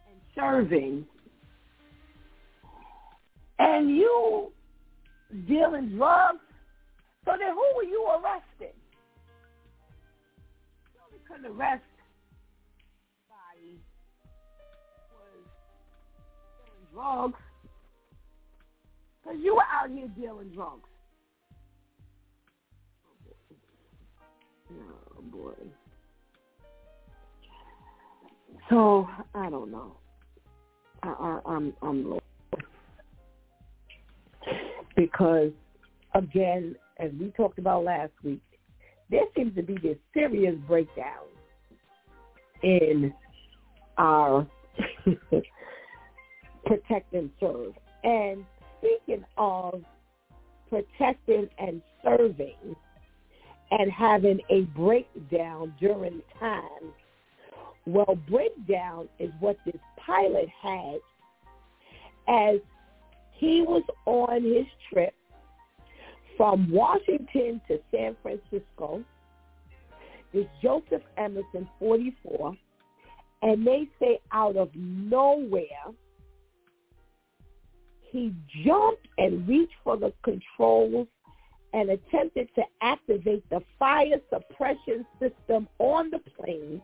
and 0.08 0.20
serving 0.34 1.06
and 3.58 3.90
you 3.90 4.52
dealing 5.46 5.96
drugs. 5.96 6.40
So 7.24 7.32
then 7.38 7.54
who 7.54 7.76
were 7.76 7.84
you 7.84 8.06
arresting? 8.10 8.74
You 10.94 11.00
only 11.04 11.20
couldn't 11.26 11.46
arrest 11.46 11.82
somebody 13.28 13.78
was 15.12 15.42
dealing 16.64 16.86
drugs 16.92 17.40
because 19.22 19.38
you 19.42 19.54
were 19.54 19.62
out 19.62 19.90
here 19.90 20.08
dealing 20.16 20.48
drugs. 20.50 20.88
Oh 24.70 25.22
boy. 25.22 25.52
So 28.70 29.08
I 29.34 29.50
don't 29.50 29.70
know. 29.70 29.96
I, 31.02 31.08
I, 31.08 31.40
I'm 31.46 31.72
I'm 31.82 32.18
because 34.96 35.52
again, 36.14 36.74
as 36.98 37.10
we 37.20 37.32
talked 37.36 37.58
about 37.58 37.84
last 37.84 38.12
week, 38.24 38.40
there 39.10 39.24
seems 39.36 39.54
to 39.54 39.62
be 39.62 39.76
this 39.82 39.96
serious 40.12 40.56
breakdown 40.66 41.26
in 42.62 43.12
our 43.98 44.46
protect 46.66 47.12
and 47.12 47.30
serve. 47.38 47.72
And 48.02 48.44
speaking 48.78 49.24
of 49.36 49.82
protecting 50.68 51.48
and 51.58 51.80
serving 52.02 52.76
and 53.70 53.90
having 53.90 54.40
a 54.50 54.62
breakdown 54.76 55.74
during 55.78 56.22
time, 56.40 56.92
well, 57.84 58.18
breakdown 58.28 59.08
is 59.18 59.30
what 59.38 59.56
this 59.64 59.76
pilot 60.04 60.48
had 60.60 60.98
as 62.28 62.56
he 63.38 63.62
was 63.62 63.82
on 64.06 64.42
his 64.42 64.66
trip 64.92 65.14
from 66.36 66.70
Washington 66.70 67.60
to 67.68 67.78
San 67.90 68.16
Francisco. 68.22 69.02
This 70.32 70.46
Joseph 70.62 71.02
Emerson, 71.16 71.68
44, 71.78 72.54
and 73.42 73.66
they 73.66 73.88
say 74.00 74.18
out 74.32 74.56
of 74.56 74.70
nowhere, 74.74 75.68
he 78.10 78.34
jumped 78.64 79.06
and 79.18 79.46
reached 79.48 79.74
for 79.84 79.96
the 79.96 80.12
controls 80.22 81.06
and 81.72 81.90
attempted 81.90 82.48
to 82.54 82.62
activate 82.80 83.48
the 83.50 83.60
fire 83.78 84.20
suppression 84.30 85.04
system 85.20 85.68
on 85.78 86.10
the 86.10 86.18
plane 86.18 86.80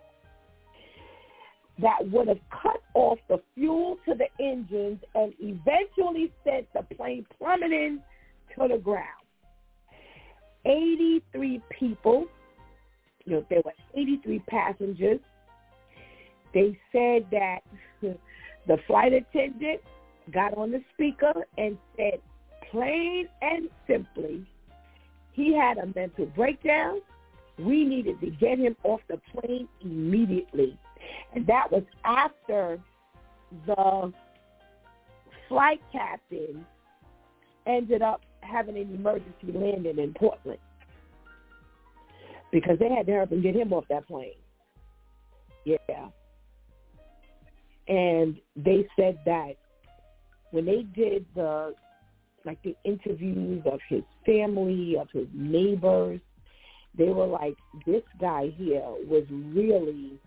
that 1.80 2.10
would 2.10 2.28
have 2.28 2.40
cut 2.50 2.82
off 2.94 3.18
the 3.28 3.40
fuel 3.54 3.96
to 4.06 4.14
the 4.14 4.26
engines 4.44 5.00
and 5.14 5.32
eventually 5.40 6.32
sent 6.44 6.66
the 6.74 6.82
plane 6.94 7.26
plummeting 7.38 8.00
to 8.54 8.68
the 8.68 8.78
ground. 8.78 9.06
83 10.64 11.60
people, 11.70 12.26
you 13.24 13.32
know, 13.32 13.46
there 13.48 13.62
were 13.64 13.72
83 13.94 14.38
passengers. 14.48 15.20
They 16.54 16.78
said 16.92 17.26
that 17.30 17.60
the 18.02 18.76
flight 18.86 19.12
attendant 19.12 19.80
got 20.32 20.56
on 20.56 20.70
the 20.70 20.82
speaker 20.94 21.32
and 21.58 21.76
said 21.96 22.20
plain 22.70 23.28
and 23.40 23.68
simply, 23.86 24.46
he 25.32 25.56
had 25.56 25.78
a 25.78 25.86
mental 25.94 26.26
breakdown. 26.26 27.00
We 27.58 27.84
needed 27.84 28.20
to 28.20 28.30
get 28.30 28.58
him 28.58 28.76
off 28.82 29.00
the 29.08 29.20
plane 29.32 29.68
immediately. 29.80 30.78
And 31.34 31.46
that 31.46 31.70
was 31.70 31.82
after 32.04 32.78
the 33.66 34.12
flight 35.48 35.80
captain 35.90 36.64
ended 37.66 38.02
up 38.02 38.22
having 38.40 38.76
an 38.76 38.94
emergency 38.94 39.52
landing 39.52 39.98
in 39.98 40.14
Portland 40.14 40.58
because 42.50 42.78
they 42.78 42.88
had 42.88 43.06
to 43.06 43.12
help 43.12 43.32
and 43.32 43.42
get 43.42 43.54
him 43.54 43.72
off 43.72 43.84
that 43.88 44.06
plane. 44.06 44.32
Yeah. 45.64 46.08
And 47.88 48.36
they 48.56 48.86
said 48.96 49.18
that 49.24 49.54
when 50.50 50.66
they 50.66 50.82
did 50.94 51.24
the 51.34 51.74
like 52.44 52.62
the 52.62 52.74
interviews 52.84 53.62
of 53.70 53.78
his 53.88 54.02
family, 54.26 54.96
of 55.00 55.08
his 55.12 55.28
neighbors, 55.32 56.20
they 56.96 57.08
were 57.08 57.26
like, 57.26 57.54
this 57.86 58.02
guy 58.20 58.52
here 58.56 58.82
was 59.06 59.24
really 59.30 60.18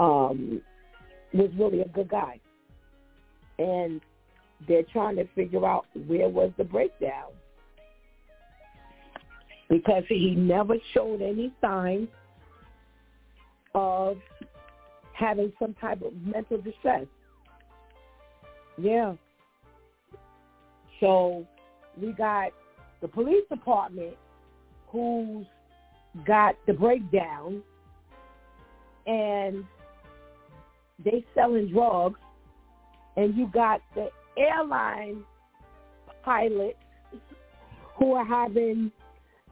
um, 0.00 0.62
was 1.32 1.50
really 1.58 1.82
a 1.82 1.88
good 1.88 2.08
guy. 2.08 2.40
And 3.58 4.00
they're 4.66 4.82
trying 4.82 5.16
to 5.16 5.26
figure 5.34 5.64
out 5.66 5.84
where 6.06 6.28
was 6.28 6.50
the 6.56 6.64
breakdown. 6.64 7.30
Because 9.68 10.02
he 10.08 10.34
never 10.34 10.74
showed 10.94 11.22
any 11.22 11.52
signs 11.60 12.08
of 13.74 14.16
having 15.12 15.52
some 15.60 15.74
type 15.74 16.02
of 16.02 16.12
mental 16.24 16.60
distress. 16.60 17.06
Yeah. 18.78 19.14
So 20.98 21.46
we 22.00 22.12
got 22.12 22.50
the 23.00 23.08
police 23.08 23.44
department 23.48 24.16
who's 24.88 25.46
got 26.26 26.56
the 26.66 26.72
breakdown 26.72 27.62
and 29.06 29.64
they 31.04 31.24
selling 31.34 31.70
drugs, 31.72 32.20
and 33.16 33.34
you 33.36 33.48
got 33.52 33.80
the 33.94 34.08
airline 34.38 35.24
pilots 36.24 36.78
who 37.98 38.12
are 38.14 38.24
having 38.24 38.90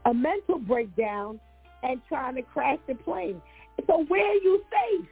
a 0.05 0.13
mental 0.13 0.59
breakdown 0.59 1.39
and 1.83 2.01
trying 2.07 2.35
to 2.35 2.41
crash 2.41 2.79
the 2.87 2.95
plane. 2.95 3.41
So 3.87 4.05
where 4.07 4.25
are 4.25 4.33
you 4.35 4.61
safe? 4.69 5.07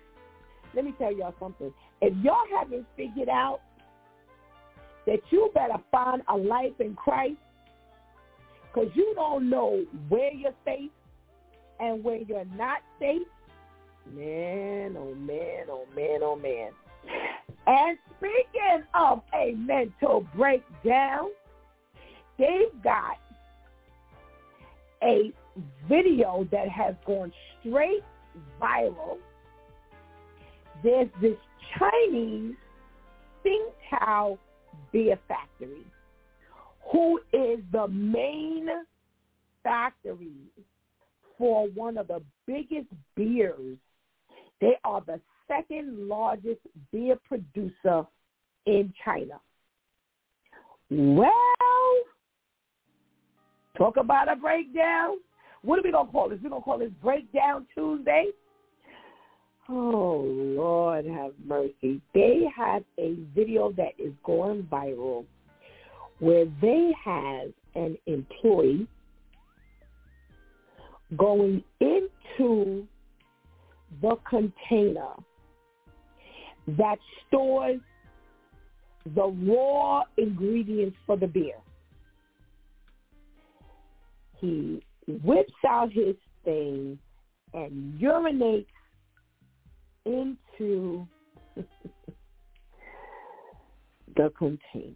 Let 0.76 0.86
me 0.86 0.94
tell 0.98 1.14
y'all 1.14 1.36
something. 1.40 1.74
If 2.02 2.14
y'all 2.24 2.36
haven't 2.58 2.86
figured 2.96 3.30
out 3.30 3.62
that 5.06 5.20
you 5.30 5.50
better 5.54 5.78
find 5.92 6.22
a 6.30 6.36
life 6.36 6.80
in 6.80 6.96
Christ, 6.96 7.38
because 8.74 8.90
you 8.94 9.14
don't 9.16 9.50
know 9.50 9.84
where 10.10 10.34
you're 10.34 10.54
safe 10.66 10.92
and 11.80 12.04
where 12.04 12.18
you're 12.18 12.46
not 12.56 12.80
safe, 13.00 13.22
Man, 14.14 14.95
oh 14.97 15.14
man, 15.16 15.66
oh 15.70 15.86
man, 15.95 16.20
oh 16.24 16.36
man. 16.36 16.72
And 17.68 17.97
speaking 18.18 18.84
of 18.93 19.22
a 19.34 19.53
mental 19.55 20.26
breakdown, 20.36 21.30
they've 22.38 22.84
got 22.84 23.18
a 25.03 25.32
video 25.88 26.47
that 26.51 26.70
has 26.70 26.95
gone 27.05 27.32
straight 27.60 28.03
viral. 28.62 29.18
There's 30.84 31.10
this 31.22 31.38
Chinese 31.78 32.55
Tsingtao 33.45 34.38
beer 34.91 35.20
factory 35.28 35.86
who 36.91 37.20
is 37.34 37.60
the 37.72 37.88
main 37.88 38.68
factory 39.64 40.32
for 41.38 41.68
one 41.70 41.97
of 41.97 42.08
the 42.08 42.22
biggest 42.45 42.88
beers. 43.16 43.78
They 44.62 44.78
are 44.84 45.01
the 45.05 45.20
second 45.47 46.08
largest 46.08 46.62
beer 46.91 47.18
producer 47.28 48.05
in 48.66 48.93
China. 49.03 49.39
Well, 50.89 51.32
talk 53.78 53.97
about 53.97 54.32
a 54.32 54.36
breakdown. 54.36 55.18
What 55.62 55.80
are 55.80 55.84
we 55.84 55.91
going 55.91 56.05
to 56.05 56.12
call 56.12 56.30
this? 56.30 56.39
We're 56.41 56.49
going 56.49 56.62
to 56.62 56.66
call 56.66 56.80
this 56.80 56.91
Breakdown 57.01 57.68
Tuesday. 57.76 58.28
Oh, 59.70 60.24
Lord 60.26 61.05
have 61.05 61.34
mercy. 61.45 62.01
They 62.14 62.43
have 62.55 62.84
a 62.97 63.16
video 63.36 63.74
that 63.74 63.93
is 63.99 64.14
going 64.24 64.64
viral 64.64 65.26
where 66.20 66.45
they 66.62 66.93
have 67.03 67.51
an 67.76 67.97
employee 68.05 68.88
going 71.18 71.64
into 71.80 72.88
the 74.02 74.18
container 74.30 75.14
that 76.68 76.98
stores 77.28 77.80
the 79.16 79.26
raw 79.26 80.04
ingredients 80.18 80.98
for 81.06 81.18
the 81.18 81.28
beer. 81.28 81.56
He 84.40 84.84
whips 85.08 85.54
out 85.68 85.92
his 85.92 86.16
thing 86.44 87.00
and 87.54 88.00
urinates 88.00 88.66
into 90.06 91.08
the 94.16 94.32
container. 94.38 94.96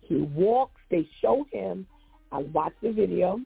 He 0.00 0.16
walks, 0.16 0.80
they 0.90 1.08
show 1.20 1.44
him, 1.52 1.86
I 2.32 2.38
watched 2.38 2.80
the 2.82 2.92
video, 2.92 3.40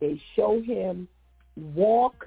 they 0.00 0.20
show 0.36 0.60
him 0.62 1.08
walk, 1.56 2.26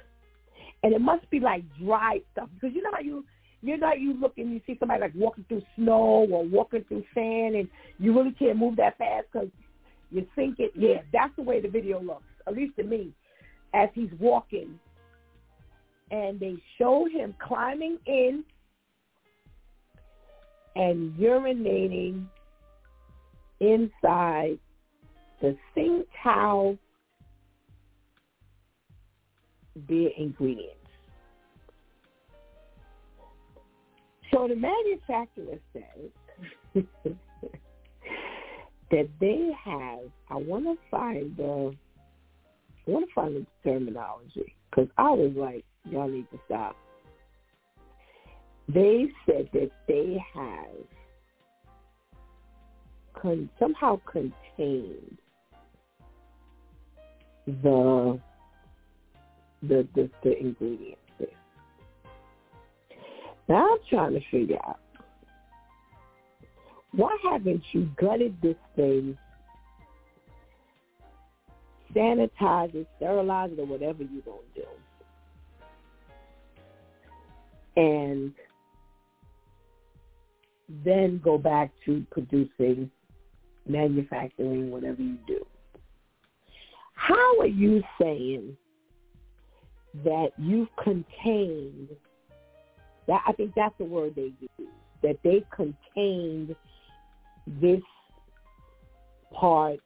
and 0.87 0.95
it 0.95 1.01
must 1.01 1.29
be 1.29 1.41
like 1.41 1.63
dry 1.83 2.21
stuff 2.31 2.47
because 2.55 2.73
you 2.73 2.81
know 2.81 2.91
how 2.93 3.01
you 3.01 3.25
you 3.61 3.75
know 3.75 3.87
how 3.87 3.93
you 3.93 4.17
look 4.17 4.37
and 4.37 4.53
you 4.53 4.61
see 4.65 4.77
somebody 4.79 5.01
like 5.01 5.11
walking 5.15 5.43
through 5.49 5.61
snow 5.75 6.25
or 6.31 6.45
walking 6.45 6.85
through 6.87 7.03
sand, 7.13 7.55
and 7.55 7.67
you 7.99 8.17
really 8.17 8.31
can't 8.31 8.57
move 8.57 8.77
that 8.77 8.97
fast 8.97 9.25
because 9.29 9.49
you 10.11 10.25
think 10.33 10.59
it. 10.59 10.71
Yeah, 10.75 11.01
that's 11.11 11.35
the 11.35 11.41
way 11.41 11.59
the 11.59 11.67
video 11.67 12.01
looks, 12.01 12.23
at 12.47 12.53
least 12.53 12.77
to 12.77 12.83
me, 12.83 13.11
as 13.73 13.89
he's 13.93 14.09
walking. 14.17 14.79
And 16.09 16.39
they 16.39 16.55
show 16.77 17.05
him 17.11 17.35
climbing 17.45 17.97
in 18.05 18.45
and 20.77 21.13
urinating 21.19 22.27
inside 23.59 24.57
the 25.41 25.57
Tsingtao 25.75 26.77
beer 29.85 30.11
ingredients. 30.17 30.76
So 34.37 34.47
the 34.47 34.55
manufacturer 34.55 35.57
says 35.73 36.83
that 38.91 39.09
they 39.19 39.49
have. 39.65 39.99
I 40.29 40.35
want 40.35 40.65
to 40.65 40.75
find 40.91 41.35
the. 41.35 41.75
I 42.87 42.91
want 42.91 43.07
to 43.07 43.13
find 43.15 43.35
the 43.35 43.45
terminology 43.63 44.55
because 44.69 44.89
I 44.97 45.09
was 45.09 45.33
like, 45.35 45.65
y'all 45.85 46.07
need 46.07 46.29
to 46.31 46.39
stop. 46.45 46.75
They 48.69 49.07
said 49.25 49.49
that 49.53 49.71
they 49.87 50.23
have 50.35 50.85
con- 53.19 53.49
somehow 53.57 53.99
contained 54.05 55.17
the 57.47 58.19
the 59.63 59.87
the, 59.95 60.09
the. 60.23 60.95
Now 63.47 63.65
I'm 63.71 63.79
trying 63.89 64.13
to 64.13 64.21
figure 64.29 64.59
out 64.67 64.79
why 66.91 67.15
haven't 67.23 67.63
you 67.71 67.89
gutted 67.99 68.35
this 68.41 68.55
thing, 68.75 69.17
sanitize 71.95 72.73
it, 72.75 72.87
sterilize 72.97 73.51
it, 73.51 73.59
or 73.59 73.65
whatever 73.65 74.03
you're 74.03 74.21
gonna 74.23 74.37
do, 74.55 74.63
and 77.75 78.33
then 80.83 81.21
go 81.23 81.37
back 81.37 81.71
to 81.85 82.05
producing, 82.11 82.91
manufacturing, 83.67 84.71
whatever 84.71 85.01
you 85.01 85.17
do. 85.27 85.45
How 86.93 87.39
are 87.39 87.47
you 87.47 87.83
saying 88.01 88.57
that 90.03 90.31
you've 90.37 90.75
contained 90.83 91.89
that 93.07 93.23
I 93.25 93.31
think 93.33 93.53
that's 93.55 93.75
the 93.77 93.85
word 93.85 94.15
they 94.15 94.33
use, 94.39 94.69
that 95.01 95.17
they've 95.23 95.45
contained 95.49 96.55
this 97.61 97.81
part 99.33 99.79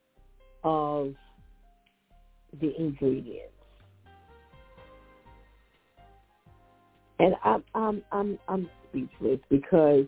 of 0.63 1.13
the 2.59 2.75
ingredients. 2.79 3.53
And 7.19 7.35
I'm 7.43 7.63
I'm 7.75 8.01
I'm 8.11 8.39
I'm 8.47 8.69
speechless 8.89 9.39
because 9.49 10.05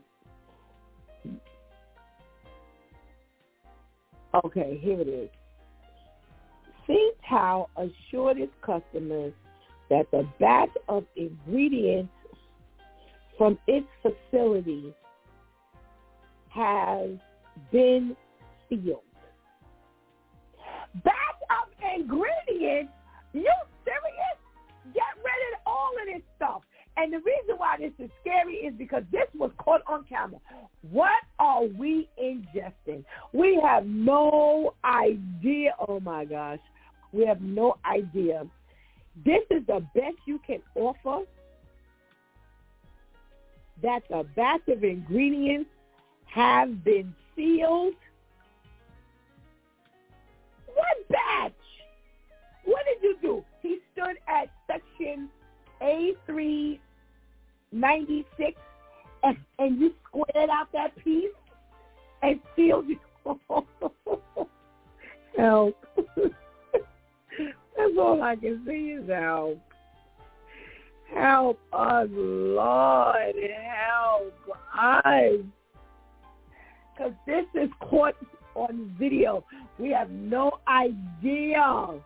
okay, 4.46 4.80
here 4.82 5.00
it 5.00 5.08
is. 5.08 5.30
Tsingtao 6.88 7.68
assured 7.78 8.40
its 8.40 8.52
customers 8.62 9.34
that 9.90 10.10
the 10.12 10.28
batch 10.40 10.72
of 10.90 11.06
ingredients 11.16 12.12
from 13.44 13.60
its 13.68 13.86
facility 14.02 14.94
has 16.48 17.10
been 17.74 18.16
sealed. 18.70 19.02
Batch 21.04 21.14
of 21.50 21.68
ingredients? 21.94 22.94
You 23.34 23.52
serious? 23.84 24.94
Get 24.94 25.04
rid 25.18 25.56
of 25.56 25.60
all 25.66 25.90
of 25.90 26.14
this 26.14 26.22
stuff. 26.38 26.62
And 26.96 27.12
the 27.12 27.18
reason 27.18 27.56
why 27.58 27.76
this 27.80 27.92
is 28.00 28.10
scary 28.22 28.54
is 28.54 28.74
because 28.78 29.04
this 29.12 29.28
was 29.38 29.52
caught 29.58 29.82
on 29.88 30.06
camera. 30.06 30.40
What 30.90 31.10
are 31.38 31.66
we 31.66 32.08
ingesting? 32.18 33.04
We 33.34 33.60
have 33.62 33.86
no 33.86 34.74
idea. 34.86 35.76
Oh 35.86 36.00
my 36.00 36.24
gosh. 36.24 36.60
We 37.12 37.26
have 37.26 37.42
no 37.42 37.76
idea. 37.84 38.48
This 39.26 39.42
is 39.52 39.68
the 39.68 39.86
best 39.94 40.16
you 40.26 40.40
can 40.48 40.62
offer. 40.76 41.26
That 43.84 44.02
the 44.10 44.26
batch 44.36 44.68
of 44.70 44.84
ingredients 44.84 45.70
have 46.26 46.84
been 46.84 47.14
sealed. 47.36 47.94
What 50.74 51.08
batch? 51.10 51.52
What 52.66 52.84
did 52.86 53.04
you 53.04 53.18
do? 53.22 53.46
He 53.62 53.78
stood 53.92 54.18
at 54.28 54.50
section 54.66 55.30
A396 55.82 56.80
and, 59.24 59.38
and 59.60 59.80
you 59.80 59.94
squared 60.08 60.50
out 60.50 60.72
that 60.74 60.96
piece 61.04 61.30
and 62.22 62.40
sealed 62.56 62.86
it. 62.90 63.00
Help. 65.38 65.76
That's 67.78 67.98
all 67.98 68.22
I 68.22 68.36
can 68.36 68.64
see 68.66 68.92
is 68.92 69.10
help. 69.10 69.60
Help 71.16 71.60
us, 71.72 72.08
Lord. 72.12 73.36
Help 73.36 74.34
us. 74.78 75.34
Because 76.96 77.14
this 77.28 77.46
is 77.56 77.70
caught 77.80 78.16
on 78.56 78.96
video. 79.00 79.44
We 79.80 79.90
have 79.92 80.10
no 80.10 80.52
idea. 80.68 82.00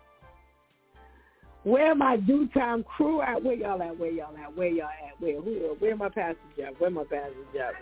Where 1.63 1.95
my 1.95 2.15
DEW 2.17 2.47
Time 2.53 2.83
crew 2.83 3.21
at? 3.21 3.43
Where 3.43 3.53
y'all 3.53 3.81
at? 3.81 3.99
Where 3.99 4.09
y'all 4.11 4.35
at? 4.37 4.55
Where 4.55 4.69
y'all 4.69 4.87
at? 4.87 5.19
Where 5.19 5.41
who? 5.41 5.75
Where 5.79 5.95
my 5.97 6.07
Pastor 6.07 6.37
Jeff? 6.57 6.73
Where 6.77 6.89
my 6.89 7.03
Pastor 7.03 7.33
Jeff? 7.53 7.73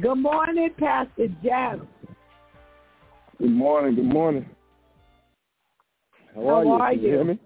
Good 0.00 0.14
morning, 0.14 0.70
Pastor 0.78 1.26
Jeff. 1.42 1.78
Good 3.38 3.50
morning. 3.50 3.96
Good 3.96 4.04
morning. 4.04 4.46
How, 6.34 6.42
How 6.42 6.48
are 6.48 6.64
you? 6.64 6.70
are 6.70 6.90
Can 6.92 7.00
you? 7.00 7.08
you? 7.08 7.14
hear 7.14 7.24
me? 7.24 7.38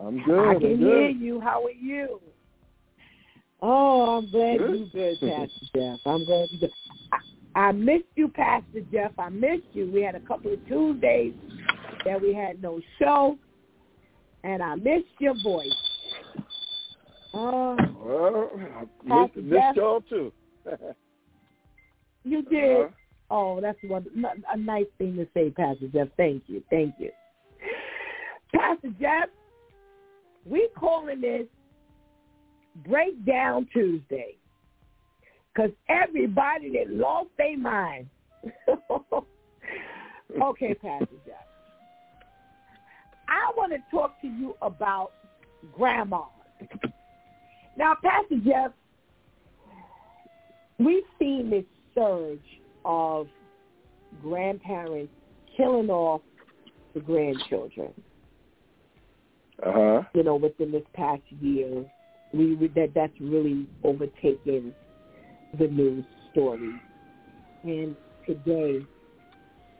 I'm 0.00 0.22
good. 0.24 0.38
I 0.38 0.54
I'm 0.54 0.60
can 0.60 0.78
good. 0.78 0.78
hear 0.78 1.08
you. 1.08 1.40
How 1.40 1.64
are 1.64 1.70
you? 1.70 2.20
Oh, 3.60 4.18
I'm 4.18 4.30
glad 4.30 4.58
Good. 4.58 4.78
you 4.78 4.90
good, 4.92 5.20
Pastor 5.20 5.66
Jeff. 5.74 6.00
I'm 6.06 6.24
glad 6.24 6.48
you're 6.52 6.60
good. 6.60 6.72
I, 7.12 7.60
I 7.60 7.72
missed 7.72 8.04
you, 8.14 8.28
Pastor 8.28 8.80
Jeff. 8.92 9.10
I 9.18 9.28
missed 9.30 9.66
you. 9.72 9.90
We 9.90 10.02
had 10.02 10.14
a 10.14 10.20
couple 10.20 10.52
of 10.52 10.64
Tuesdays 10.68 11.34
that 12.04 12.20
we 12.20 12.32
had 12.32 12.62
no 12.62 12.80
show, 13.00 13.36
and 14.44 14.62
I 14.62 14.76
missed 14.76 15.06
your 15.18 15.34
voice. 15.42 15.72
Uh, 17.34 17.76
Well, 18.00 18.50
I 19.10 19.22
missed, 19.22 19.36
missed 19.36 19.76
y'all 19.76 20.00
too. 20.08 20.32
you 22.24 22.42
did. 22.42 22.76
Uh-huh. 22.76 22.88
Oh, 23.30 23.60
that's 23.60 23.78
one, 23.82 24.06
a 24.52 24.56
nice 24.56 24.86
thing 24.96 25.16
to 25.16 25.26
say, 25.34 25.50
Pastor 25.50 25.88
Jeff. 25.88 26.08
Thank 26.16 26.44
you. 26.46 26.62
Thank 26.70 26.94
you. 26.98 27.10
Pastor 28.54 28.88
Jeff, 28.98 29.28
we 30.48 30.68
calling 30.78 31.20
this 31.20 31.46
Breakdown 32.86 33.66
Tuesday 33.72 34.36
because 35.52 35.70
everybody 35.88 36.70
that 36.72 36.90
lost 36.90 37.30
their 37.36 37.58
mind. 37.58 38.06
okay, 40.42 40.74
Pastor 40.74 41.16
Jeff. 41.26 41.34
I 43.28 43.52
want 43.56 43.72
to 43.72 43.78
talk 43.90 44.20
to 44.22 44.28
you 44.28 44.54
about 44.62 45.12
grandmas. 45.76 46.22
Now, 47.76 47.94
Pastor 48.02 48.36
Jeff, 48.44 48.72
we've 50.78 51.04
seen 51.18 51.50
this 51.50 51.64
surge 51.94 52.38
of 52.84 53.26
grandparents 54.22 55.12
killing 55.56 55.90
off 55.90 56.22
the 56.94 57.00
grandchildren. 57.00 57.92
Uh 59.64 59.72
huh. 59.72 60.02
You 60.14 60.22
know, 60.22 60.36
within 60.36 60.70
this 60.70 60.84
past 60.94 61.22
year, 61.40 61.84
we 62.32 62.54
that 62.74 62.92
that's 62.94 63.12
really 63.20 63.66
overtaken 63.82 64.74
the 65.58 65.66
news 65.66 66.04
story. 66.30 66.72
And 67.64 67.96
today, 68.26 68.84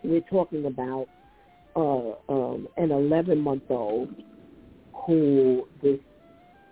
we're 0.03 0.21
talking 0.23 0.67
about 0.67 1.07
uh, 1.77 2.13
um, 2.29 2.67
an 2.77 2.91
11 2.91 3.39
month 3.39 3.63
old 3.69 4.15
who 5.07 5.69
this 5.83 5.99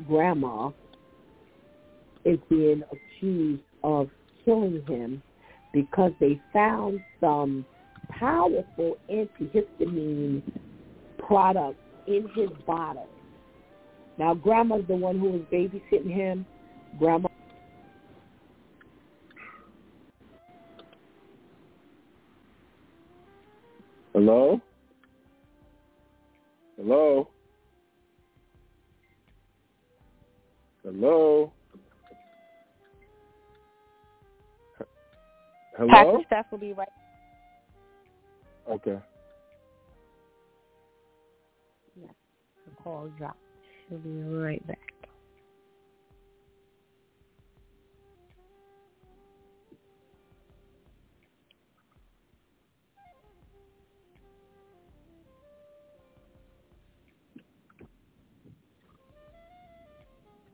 grandma 0.07 0.70
is 2.24 2.38
being 2.50 2.82
accused 2.90 3.62
of 3.84 4.11
killing 4.44 4.82
him 4.88 5.22
because 5.72 6.12
they 6.18 6.40
found 6.52 7.00
some 7.20 7.64
powerful 8.11 8.96
antihistamine 9.11 10.42
product 11.18 11.78
in 12.07 12.28
his 12.34 12.50
bottle. 12.66 13.09
Now, 14.18 14.34
grandma's 14.34 14.86
the 14.88 14.96
one 14.96 15.18
who 15.18 15.30
was 15.30 15.42
babysitting 15.52 16.12
him. 16.12 16.46
Grandma 16.98 17.28
Hello. 24.16 24.62
Hello. 26.78 27.28
Hello. 30.82 31.52
Hello. 35.76 35.90
Pastor 35.90 36.18
Steph 36.26 36.46
will 36.50 36.59
be 36.59 36.72
right. 36.72 36.88
Okay. 38.70 38.96
Call 42.87 43.09
dropped. 43.18 43.41
She'll 43.89 43.99
be 43.99 44.22
right 44.22 44.64
back. 44.64 44.78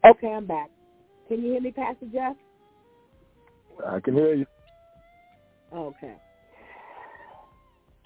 Okay, 0.04 0.28
I'm 0.28 0.46
back. 0.46 0.70
Can 1.28 1.42
you 1.42 1.52
hear 1.52 1.60
me, 1.60 1.70
Pastor 1.70 2.06
Jeff? 2.12 2.34
I 3.86 4.00
can 4.00 4.14
hear 4.14 4.34
you. 4.34 4.46
Okay. 5.72 6.14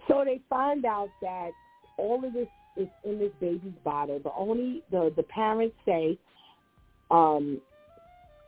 So 0.08 0.24
they 0.24 0.40
find 0.50 0.84
out 0.84 1.08
that 1.22 1.50
all 1.96 2.24
of 2.24 2.32
this 2.32 2.48
is 2.76 2.88
in 3.04 3.18
this 3.18 3.32
baby's 3.40 3.72
bottle. 3.84 4.20
The 4.22 4.32
only 4.36 4.82
the 4.90 5.12
the 5.16 5.22
parents 5.24 5.76
say 5.84 6.18
um, 7.10 7.60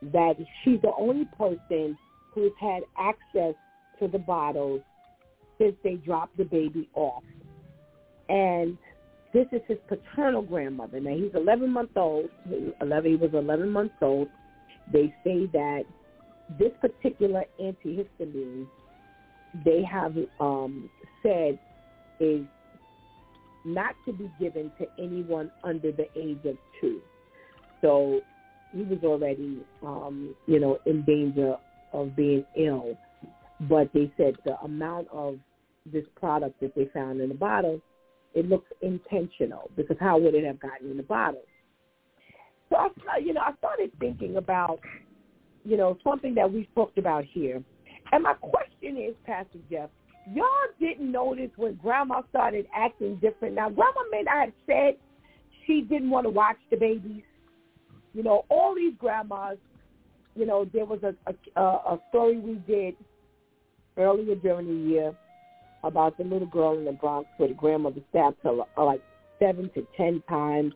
that 0.02 0.34
she's 0.64 0.80
the 0.82 0.92
only 0.98 1.26
person 1.36 1.96
who's 2.34 2.52
had 2.60 2.82
access 2.98 3.54
to 4.00 4.08
the 4.08 4.18
bottles 4.18 4.80
since 5.58 5.74
they 5.82 5.94
dropped 5.94 6.36
the 6.36 6.44
baby 6.44 6.88
off, 6.94 7.24
and 8.28 8.78
this 9.32 9.46
is 9.52 9.60
his 9.68 9.78
paternal 9.88 10.42
grandmother. 10.42 11.00
Now 11.00 11.14
he's 11.14 11.34
11 11.34 11.70
months 11.70 11.92
old. 11.96 12.30
11, 12.80 13.10
he 13.10 13.16
was 13.16 13.30
11 13.34 13.68
months 13.68 13.94
old. 14.00 14.28
They 14.92 15.14
say 15.22 15.46
that 15.52 15.82
this 16.58 16.72
particular 16.80 17.44
antihistamine 17.60 18.66
they 19.64 19.82
have 19.82 20.14
um, 20.40 20.88
said 21.22 21.58
is 22.20 22.44
not 23.74 23.94
to 24.06 24.12
be 24.12 24.30
given 24.40 24.70
to 24.78 24.86
anyone 24.98 25.50
under 25.64 25.92
the 25.92 26.06
age 26.16 26.44
of 26.44 26.56
two. 26.80 27.00
So 27.80 28.20
he 28.72 28.82
was 28.82 28.98
already, 29.04 29.62
um, 29.82 30.34
you 30.46 30.60
know, 30.60 30.78
in 30.86 31.04
danger 31.04 31.56
of 31.92 32.14
being 32.16 32.44
ill. 32.56 32.96
But 33.60 33.90
they 33.92 34.12
said 34.16 34.36
the 34.44 34.58
amount 34.60 35.08
of 35.12 35.38
this 35.92 36.04
product 36.16 36.60
that 36.60 36.74
they 36.74 36.88
found 36.92 37.20
in 37.20 37.28
the 37.28 37.34
bottle, 37.34 37.80
it 38.34 38.48
looks 38.48 38.70
intentional 38.82 39.70
because 39.76 39.96
how 39.98 40.18
would 40.18 40.34
it 40.34 40.44
have 40.44 40.60
gotten 40.60 40.90
in 40.90 40.96
the 40.96 41.02
bottle? 41.02 41.42
So 42.68 42.76
I, 42.76 43.18
you 43.18 43.32
know, 43.32 43.40
I 43.40 43.54
started 43.58 43.90
thinking 43.98 44.36
about, 44.36 44.80
you 45.64 45.76
know, 45.76 45.96
something 46.04 46.34
that 46.34 46.52
we've 46.52 46.72
talked 46.74 46.98
about 46.98 47.24
here. 47.24 47.62
And 48.12 48.22
my 48.22 48.34
question 48.34 48.96
is, 48.96 49.14
Pastor 49.26 49.58
Jeff, 49.70 49.90
y'all 50.34 50.46
didn't 50.80 51.10
notice 51.10 51.50
when 51.56 51.74
Grandma 51.74 52.22
started 52.30 52.66
acting 52.74 53.16
different. 53.16 53.54
Now, 53.54 53.68
Grandma 53.70 54.00
may 54.10 54.22
not 54.22 54.46
have 54.46 54.52
said 54.66 54.94
she 55.66 55.82
didn't 55.82 56.10
want 56.10 56.24
to 56.24 56.30
watch 56.30 56.56
the 56.70 56.76
babies. 56.76 57.22
You 58.14 58.22
know, 58.22 58.44
all 58.48 58.74
these 58.74 58.94
grandmas. 58.98 59.58
You 60.34 60.46
know, 60.46 60.64
there 60.72 60.84
was 60.84 61.00
a 61.02 61.14
a, 61.56 61.62
a 61.62 62.00
story 62.10 62.38
we 62.38 62.54
did 62.66 62.94
earlier 63.96 64.36
during 64.36 64.66
the 64.66 64.90
year 64.90 65.12
about 65.82 66.16
the 66.16 66.24
little 66.24 66.46
girl 66.46 66.78
in 66.78 66.84
the 66.84 66.92
Bronx 66.92 67.28
where 67.36 67.48
the 67.48 67.54
grandmother 67.54 68.00
stabbed 68.10 68.36
her 68.44 68.52
like 68.76 69.02
seven 69.38 69.70
to 69.74 69.86
ten 69.96 70.22
times, 70.28 70.72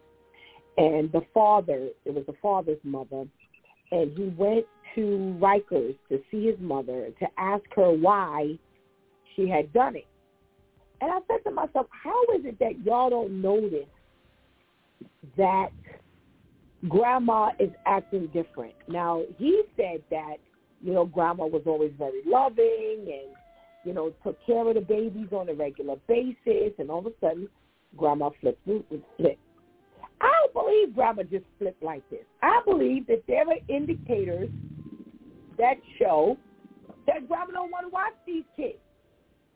and 0.78 1.11
the 1.12 1.22
father, 1.32 1.88
it 2.05 2.14
was 2.14 2.24
the 2.26 2.34
father's 2.42 2.78
mother, 2.82 3.24
and 3.92 4.16
he 4.16 4.32
went 4.36 4.66
to 4.94 5.36
Rikers 5.40 5.96
to 6.09 6.20
see 6.30 6.46
his 6.46 6.59
mother 6.61 7.09
to 7.18 7.26
ask 7.38 7.64
her 7.76 7.92
why 7.92 8.59
she 9.36 9.48
had 9.48 9.72
done 9.72 9.96
it. 9.96 10.06
And 11.00 11.10
I 11.10 11.18
said 11.28 11.42
to 11.44 11.50
myself, 11.50 11.86
how 11.90 12.22
is 12.36 12.44
it 12.44 12.58
that 12.60 12.84
y'all 12.84 13.10
don't 13.10 13.42
notice 13.42 13.88
that 15.36 15.70
grandma 16.88 17.50
is 17.58 17.70
acting 17.86 18.28
different? 18.28 18.74
Now, 18.88 19.22
he 19.36 19.62
said 19.76 20.02
that, 20.10 20.36
you 20.80 20.92
know, 20.92 21.04
grandma 21.04 21.46
was 21.46 21.62
always 21.66 21.92
very 21.98 22.22
loving 22.24 23.06
and, 23.06 23.34
you 23.84 23.92
know, 23.94 24.12
took 24.22 24.38
care 24.46 24.68
of 24.68 24.74
the 24.74 24.80
babies 24.80 25.28
on 25.32 25.48
a 25.48 25.54
regular 25.54 25.96
basis, 26.06 26.72
and 26.78 26.88
all 26.88 27.00
of 27.00 27.06
a 27.06 27.12
sudden, 27.20 27.48
grandma 27.96 28.30
flipped, 28.40 28.64
flipped. 28.64 29.40
I 30.20 30.30
don't 30.40 30.54
believe 30.54 30.94
grandma 30.94 31.24
just 31.24 31.44
flipped 31.58 31.82
like 31.82 32.08
this. 32.10 32.24
I 32.42 32.60
believe 32.64 33.08
that 33.08 33.24
there 33.26 33.48
are 33.48 33.56
indicators 33.68 34.50
that 35.58 35.74
show 35.98 36.36
that 37.08 37.26
grandma 37.26 37.52
don't 37.52 37.72
want 37.72 37.86
to 37.86 37.90
watch 37.90 38.12
these 38.24 38.44
kids. 38.56 38.78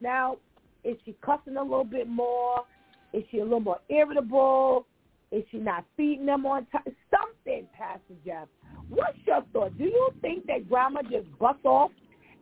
Now, 0.00 0.36
is 0.84 0.96
she 1.04 1.16
cussing 1.22 1.56
a 1.56 1.62
little 1.62 1.84
bit 1.84 2.08
more? 2.08 2.64
Is 3.12 3.24
she 3.30 3.38
a 3.38 3.44
little 3.44 3.60
more 3.60 3.80
irritable? 3.88 4.86
Is 5.32 5.42
she 5.50 5.58
not 5.58 5.84
feeding 5.96 6.26
them 6.26 6.46
on 6.46 6.66
time? 6.66 6.82
Something, 7.10 7.66
Pastor 7.76 8.14
Jeff. 8.24 8.48
What's 8.88 9.18
your 9.26 9.42
thought? 9.52 9.76
Do 9.76 9.84
you 9.84 10.10
think 10.20 10.46
that 10.46 10.68
grandma 10.68 11.02
just 11.02 11.26
bust 11.38 11.64
off 11.64 11.90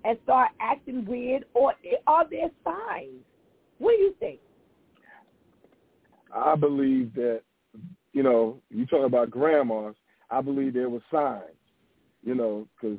and 0.05 0.19
start 0.25 0.51
acting 0.61 1.07
weird, 1.07 1.45
or 1.55 1.73
are 2.07 2.29
there 2.29 2.51
signs? 2.63 3.23
What 3.79 3.93
do 3.93 4.03
you 4.03 4.15
think? 4.21 4.41
I 6.35 6.55
believe 6.57 7.15
that, 7.15 7.41
you 8.13 8.23
know, 8.23 8.61
you 8.71 8.87
talk 8.87 9.07
about 9.07 9.31
grandmas. 9.31 9.95
I 10.31 10.41
believe 10.41 10.75
there 10.75 10.91
were 10.91 11.03
signs, 11.11 11.45
you 12.23 12.35
know, 12.35 12.67
because 12.75 12.99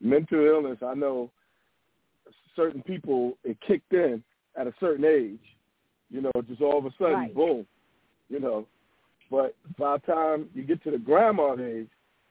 mental 0.00 0.46
illness. 0.46 0.78
I 0.84 0.94
know 0.94 1.30
certain 2.56 2.82
people 2.82 3.36
it 3.44 3.56
kicked 3.66 3.92
in 3.92 4.22
at 4.56 4.66
a 4.66 4.74
certain 4.80 5.04
age, 5.04 5.40
you 6.10 6.20
know, 6.20 6.30
just 6.48 6.60
all 6.62 6.78
of 6.78 6.86
a 6.86 6.90
sudden, 6.98 7.14
Right. 7.14 7.34
boom, 7.34 7.66
you 8.28 8.40
know. 8.40 8.66
But 9.30 9.56
by 9.78 9.96
the 9.96 10.12
time 10.12 10.48
you 10.54 10.62
get 10.62 10.82
to 10.84 10.90
the 10.90 10.98
grandma 10.98 11.56
age, 11.60 11.88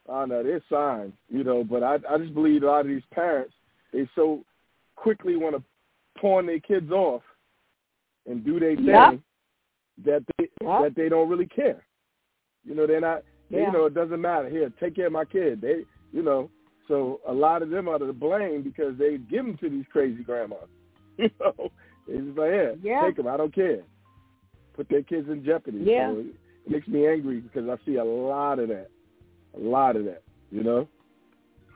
I 0.09 0.26
know 0.26 0.43
there's 0.43 0.61
signs, 0.69 1.13
you 1.30 1.43
know. 1.43 1.63
But 1.63 1.84
I, 1.84 1.95
I 2.09 2.17
just 2.17 2.34
believe 2.34 2.63
a 2.63 2.67
lot 2.67 2.82
of 2.82 2.88
these 2.88 3.03
parents 3.11 3.53
they 3.91 4.07
so 4.15 4.43
quickly 4.95 5.36
want 5.36 5.55
to 5.55 5.63
pawn 6.19 6.45
their 6.45 6.59
kids 6.59 6.91
off 6.91 7.21
and 8.26 8.43
do 8.45 8.59
their 8.59 8.76
thing, 8.76 8.86
Yep. 8.86 9.19
that 10.05 10.24
they 10.38 10.49
Yep. 10.61 10.82
that 10.84 10.93
they 10.95 11.09
don't 11.09 11.30
really 11.30 11.47
care. 11.47 11.84
You 12.65 12.76
know, 12.76 12.88
they're 12.88 13.01
not. 13.01 13.24
they- 13.49 13.59
Yeah. 13.59 13.67
You 13.67 13.71
know, 13.74 13.86
it 13.86 13.93
doesn't 13.93 14.21
matter. 14.21 14.49
Here, 14.49 14.71
take 14.80 14.95
care 14.95 15.07
of 15.07 15.11
my 15.13 15.26
kid. 15.26 15.59
They, 15.61 15.86
you 16.11 16.21
know, 16.21 16.49
so 16.88 17.21
a 17.27 17.34
lot 17.34 17.61
of 17.61 17.69
them 17.69 17.88
are 17.88 17.97
to 17.97 18.11
blame 18.13 18.61
because 18.61 18.97
they 18.97 19.17
give 19.17 19.45
them 19.45 19.57
to 19.57 19.69
these 19.69 19.86
crazy 19.91 20.23
grandmas. 20.23 20.59
You 21.15 21.29
know, 21.39 21.71
it's 22.07 22.25
just 22.25 22.38
like, 22.39 22.49
yeah, 22.51 22.71
Yeah. 22.81 23.05
take 23.05 23.17
them. 23.17 23.27
I 23.27 23.38
don't 23.38 23.53
care. 23.53 23.84
Put 24.75 24.89
their 24.89 25.03
kids 25.03 25.29
in 25.29 25.45
jeopardy. 25.45 25.77
Yeah. 25.84 26.11
So 26.11 26.19
it 26.21 26.71
makes 26.71 26.88
me 26.88 27.05
angry 27.05 27.39
because 27.39 27.69
I 27.69 27.75
see 27.86 27.97
a 27.97 28.03
lot 28.03 28.57
of 28.57 28.69
that. 28.69 28.89
A 29.55 29.59
lot 29.59 29.95
of 29.95 30.05
that. 30.05 30.23
You 30.51 30.63
know. 30.63 30.88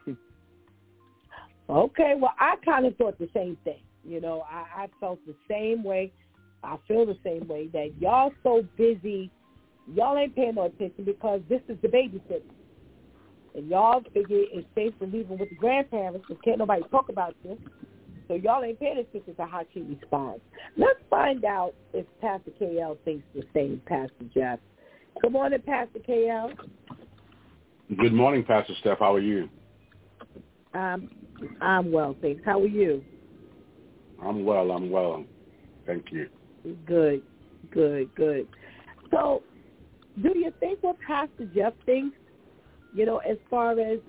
Okay, 1.70 2.14
well, 2.18 2.34
I 2.40 2.56
kind 2.64 2.86
of 2.86 2.96
thought 2.96 3.20
the 3.20 3.30
same 3.34 3.58
thing. 3.66 3.82
You 4.06 4.22
know, 4.22 4.46
I, 4.50 4.84
I 4.84 4.88
felt 5.02 5.20
the 5.28 5.36
same 5.50 5.84
way. 5.84 6.14
I 6.64 6.78
feel 6.88 7.06
the 7.06 7.18
same 7.24 7.48
way 7.48 7.68
that 7.74 7.90
y'all 8.00 8.32
so 8.42 8.64
busy, 8.78 9.30
y'all 9.94 10.18
ain't 10.18 10.34
paying 10.36 10.56
no 10.56 10.64
attention 10.64 11.04
because 11.04 11.42
this 11.50 11.62
is 11.68 11.78
the 11.82 11.90
babysitter. 11.90 12.42
And 13.58 13.68
y'all 13.70 14.04
figure 14.14 14.44
it's 14.54 14.68
safe 14.76 14.94
to 15.00 15.06
leave 15.08 15.30
them 15.30 15.40
with 15.40 15.50
the 15.50 15.56
grandparents 15.56 16.24
because 16.28 16.42
can't 16.46 16.60
nobody 16.60 16.84
talk 16.92 17.10
about 17.10 17.36
this. 17.44 17.58
So 18.28 18.36
y'all 18.36 18.64
ain't 18.64 18.80
paying 18.80 19.00
attention 19.00 19.36
to 19.36 19.46
how 19.46 19.64
she 19.74 19.82
responds. 19.82 20.42
Let's 20.78 21.00
find 21.10 21.44
out 21.44 21.74
if 21.92 22.06
Pastor 22.22 22.52
KL 22.62 22.98
thinks 23.04 23.26
the 23.34 23.44
same, 23.56 23.82
Pastor 23.88 24.26
Jeff. 24.32 24.60
Good 25.24 25.32
morning, 25.32 25.60
Pastor 25.66 26.00
KL. 26.08 26.54
Good 27.98 28.14
morning, 28.14 28.44
Pastor 28.44 28.74
Steph. 28.80 29.00
How 29.00 29.16
are 29.16 29.20
you? 29.20 29.50
Um, 30.76 31.10
I'm 31.60 31.92
well, 31.92 32.16
thanks. 32.22 32.44
How 32.46 32.62
are 32.62 32.68
you? 32.68 33.04
I'm 34.22 34.46
well. 34.46 34.70
I'm 34.70 34.92
well. 34.92 35.26
Thank 35.88 36.12
you. 36.12 36.30
Good, 36.86 37.24
good, 37.72 38.14
good. 38.14 38.48
So, 39.10 39.42
do 40.22 40.34
you 40.36 40.54
think 40.60 40.80
what 40.84 40.98
Pastor 41.08 41.50
Jeff 41.56 41.74
thinks, 41.86 42.18
you 42.94 43.06
know, 43.06 43.18
as 43.18 43.38
far 43.50 43.80
as 43.80 44.00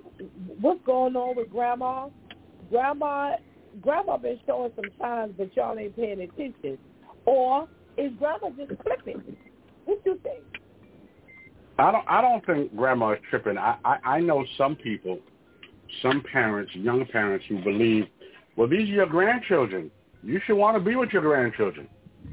what's 0.61 0.81
going 0.85 1.17
on 1.17 1.37
with 1.37 1.51
Grandma? 1.51 2.09
Grandma, 2.71 3.37
Grandma 3.81 4.17
been 4.17 4.39
showing 4.47 4.73
some 4.77 4.91
signs, 5.01 5.33
but 5.37 5.55
y'all 5.57 5.79
ain't 5.79 5.97
paying 5.97 6.21
attention. 6.21 6.79
Or 7.25 7.69
is 7.97 8.13
Grandma 8.19 8.51
just 8.51 8.81
flipping? 8.83 9.37
What 9.85 10.01
you 10.05 10.19
think? 10.23 10.45
I 11.79 11.93
don't. 11.93 12.05
I 12.09 12.21
don't 12.21 12.45
think 12.45 12.75
Grandma 12.75 13.13
is 13.13 13.19
tripping. 13.31 13.57
I, 13.57 13.77
I 13.85 13.99
I 14.05 14.21
know 14.21 14.45
some 14.57 14.75
people, 14.75 15.19
some 16.03 16.23
parents, 16.33 16.73
young 16.75 17.07
parents 17.07 17.45
who 17.49 17.63
believe, 17.63 18.07
well, 18.57 18.69
these 18.69 18.89
are 18.89 18.93
your 18.93 19.07
grandchildren. 19.07 19.91
You 20.23 20.41
should 20.45 20.57
want 20.57 20.77
to 20.77 20.83
be 20.83 20.97
with 20.97 21.11
your 21.11 21.23
grandchildren. 21.23 21.89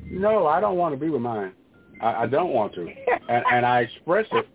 No, 0.06 0.48
I 0.48 0.60
don't 0.60 0.78
want 0.78 0.96
to 0.96 1.00
be 1.00 1.10
with 1.10 1.22
mine. 1.22 1.52
I, 2.02 2.24
I 2.24 2.28
don't 2.28 2.54
want 2.54 2.74
to, 2.74 2.88
and, 3.30 3.44
and 3.52 3.66
I 3.66 3.82
express 3.82 4.26
it 4.32 4.48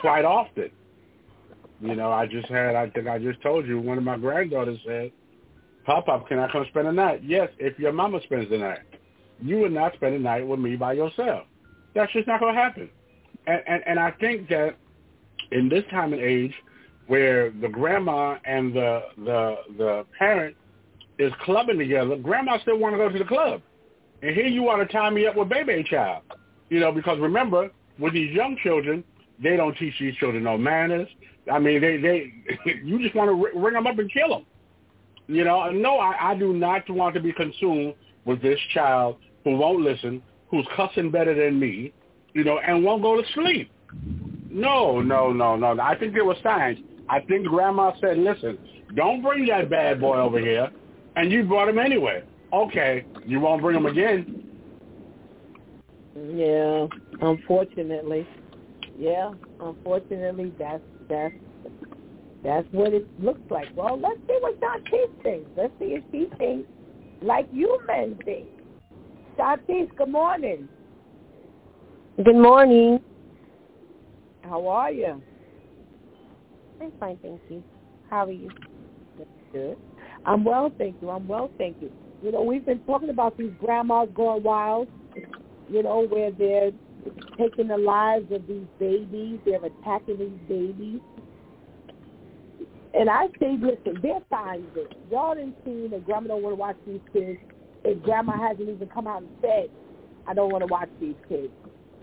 quite 0.00 0.24
often. 0.24 0.70
You 1.80 1.94
know, 1.94 2.10
I 2.10 2.26
just 2.26 2.48
had. 2.48 2.74
I 2.74 2.90
think 2.90 3.06
I 3.06 3.18
just 3.18 3.40
told 3.40 3.66
you. 3.66 3.78
One 3.78 3.98
of 3.98 4.04
my 4.04 4.16
granddaughters 4.16 4.78
said, 4.84 5.12
"Papa, 5.84 6.24
can 6.28 6.38
I 6.38 6.50
come 6.50 6.66
spend 6.70 6.88
the 6.88 6.92
night?" 6.92 7.22
Yes, 7.24 7.48
if 7.58 7.78
your 7.78 7.92
mama 7.92 8.20
spends 8.24 8.50
the 8.50 8.58
night. 8.58 8.80
You 9.40 9.58
would 9.60 9.72
not 9.72 9.94
spend 9.94 10.14
the 10.14 10.18
night 10.18 10.46
with 10.46 10.58
me 10.58 10.74
by 10.74 10.94
yourself. 10.94 11.44
That's 11.94 12.12
just 12.12 12.26
not 12.26 12.40
going 12.40 12.54
to 12.54 12.60
happen. 12.60 12.90
And, 13.46 13.62
and 13.66 13.82
and 13.86 13.98
I 14.00 14.10
think 14.12 14.48
that 14.48 14.76
in 15.52 15.68
this 15.68 15.84
time 15.90 16.12
and 16.12 16.20
age, 16.20 16.52
where 17.06 17.50
the 17.50 17.68
grandma 17.68 18.38
and 18.44 18.74
the 18.74 19.02
the 19.18 19.56
the 19.76 20.06
parent 20.18 20.56
is 21.18 21.32
clubbing 21.44 21.78
together, 21.78 22.16
grandma 22.16 22.58
still 22.60 22.78
want 22.78 22.94
to 22.94 22.98
go 22.98 23.08
to 23.08 23.18
the 23.18 23.24
club, 23.24 23.62
and 24.22 24.34
here 24.34 24.46
you 24.46 24.62
want 24.62 24.86
to 24.86 24.92
tie 24.92 25.10
me 25.10 25.26
up 25.26 25.36
with 25.36 25.48
baby 25.48 25.84
child, 25.88 26.22
you 26.68 26.80
know, 26.80 26.92
because 26.92 27.18
remember 27.18 27.70
with 27.98 28.12
these 28.12 28.32
young 28.34 28.56
children, 28.62 29.02
they 29.42 29.56
don't 29.56 29.76
teach 29.76 29.94
these 29.98 30.14
children 30.16 30.44
no 30.44 30.58
manners. 30.58 31.08
I 31.50 31.58
mean, 31.58 31.80
they 31.80 31.96
they 31.98 32.32
you 32.84 33.00
just 33.00 33.14
want 33.14 33.30
to 33.30 33.58
ring 33.58 33.74
them 33.74 33.86
up 33.86 33.98
and 33.98 34.12
kill 34.12 34.28
them. 34.28 34.46
You 35.26 35.44
know, 35.44 35.70
no, 35.70 35.98
I, 35.98 36.30
I 36.30 36.34
do 36.34 36.54
not 36.54 36.88
want 36.88 37.14
to 37.14 37.20
be 37.20 37.32
consumed 37.32 37.94
with 38.24 38.40
this 38.40 38.58
child 38.72 39.16
who 39.44 39.56
won't 39.56 39.80
listen, 39.80 40.22
who's 40.50 40.66
cussing 40.74 41.10
better 41.10 41.34
than 41.34 41.60
me, 41.60 41.92
you 42.32 42.44
know, 42.44 42.58
and 42.58 42.82
won't 42.82 43.02
go 43.02 43.20
to 43.20 43.26
sleep. 43.34 43.70
No, 44.50 45.00
no, 45.00 45.32
no, 45.32 45.56
no. 45.56 45.78
I 45.80 45.98
think 45.98 46.14
there 46.14 46.24
were 46.24 46.36
signs. 46.42 46.78
I 47.10 47.20
think 47.20 47.46
Grandma 47.46 47.92
said, 48.00 48.18
listen, 48.18 48.58
don't 48.94 49.22
bring 49.22 49.46
that 49.46 49.68
bad 49.68 50.00
boy 50.00 50.16
over 50.16 50.38
here, 50.38 50.70
and 51.16 51.30
you 51.30 51.44
brought 51.44 51.68
him 51.68 51.78
anyway. 51.78 52.22
Okay, 52.52 53.04
you 53.26 53.40
won't 53.40 53.60
bring 53.60 53.76
him 53.76 53.86
again. 53.86 54.44
Yeah, 56.16 56.86
unfortunately. 57.20 58.26
Yeah, 58.98 59.32
unfortunately, 59.60 60.52
that's 60.58 60.82
that's 61.08 61.34
that's 62.44 62.66
what 62.70 62.94
it 62.94 63.06
looks 63.20 63.40
like. 63.50 63.68
Well, 63.74 63.98
let's 63.98 64.20
see 64.26 64.38
what 64.40 64.60
Shantice 64.60 65.22
thinks. 65.22 65.50
Let's 65.56 65.72
see 65.78 65.96
if 65.96 66.04
she 66.12 66.28
thinks 66.38 66.68
like 67.22 67.48
you 67.52 67.80
men 67.86 68.18
think. 68.24 68.46
Shantice, 69.36 69.94
good 69.96 70.08
morning. 70.08 70.68
Good 72.24 72.36
morning. 72.36 73.00
How 74.42 74.66
are 74.68 74.90
you? 74.90 75.22
I'm 76.80 76.92
fine, 77.00 77.18
thank 77.22 77.40
you. 77.50 77.62
How 78.08 78.26
are 78.26 78.32
you? 78.32 78.50
Good. 79.52 79.76
I'm 80.24 80.44
well, 80.44 80.72
thank 80.78 80.96
you. 81.00 81.10
I'm 81.10 81.26
well, 81.26 81.50
thank 81.58 81.76
you. 81.80 81.90
You 82.22 82.32
know, 82.32 82.42
we've 82.42 82.64
been 82.64 82.80
talking 82.80 83.10
about 83.10 83.36
these 83.36 83.52
grandmas 83.60 84.08
going 84.14 84.42
wild, 84.42 84.88
you 85.70 85.82
know, 85.82 86.06
where 86.06 86.30
they're 86.32 86.70
taking 87.38 87.68
the 87.68 87.76
lives 87.76 88.30
of 88.32 88.46
these 88.46 88.66
babies. 88.78 89.38
They're 89.44 89.64
attacking 89.64 90.18
these 90.18 90.48
babies. 90.48 91.00
And 92.94 93.10
I 93.10 93.26
say, 93.38 93.56
listen, 93.60 94.00
there's 94.02 94.22
signs 94.30 94.64
that 94.74 94.88
y'all 95.10 95.34
didn't 95.34 95.56
see 95.64 95.88
that 95.88 96.04
grandma 96.04 96.28
don't 96.28 96.42
want 96.42 96.52
to 96.52 96.60
watch 96.60 96.76
these 96.86 97.00
kids. 97.12 97.38
And 97.84 98.02
grandma 98.02 98.36
hasn't 98.36 98.68
even 98.68 98.88
come 98.88 99.06
out 99.06 99.22
and 99.22 99.30
said, 99.40 99.70
I 100.26 100.34
don't 100.34 100.50
want 100.50 100.62
to 100.62 100.72
watch 100.72 100.88
these 101.00 101.14
kids. 101.28 101.52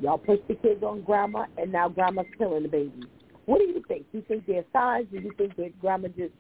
Y'all 0.02 0.18
push 0.18 0.40
the 0.48 0.56
kids 0.56 0.84
on 0.84 1.02
grandma, 1.02 1.46
and 1.58 1.72
now 1.72 1.90
grandma's 1.90 2.26
killing 2.38 2.64
the 2.64 2.70
babies. 2.70 3.06
What 3.46 3.60
do 3.60 3.66
you 3.66 3.84
think? 3.88 4.12
Do 4.12 4.20
you 4.20 4.24
think 4.28 4.46
there's 4.46 4.66
signs? 4.74 5.08
Do 5.12 5.20
you 5.20 5.32
think 5.38 5.56
that 5.58 5.80
grandma 5.80 6.08
just 6.10 6.34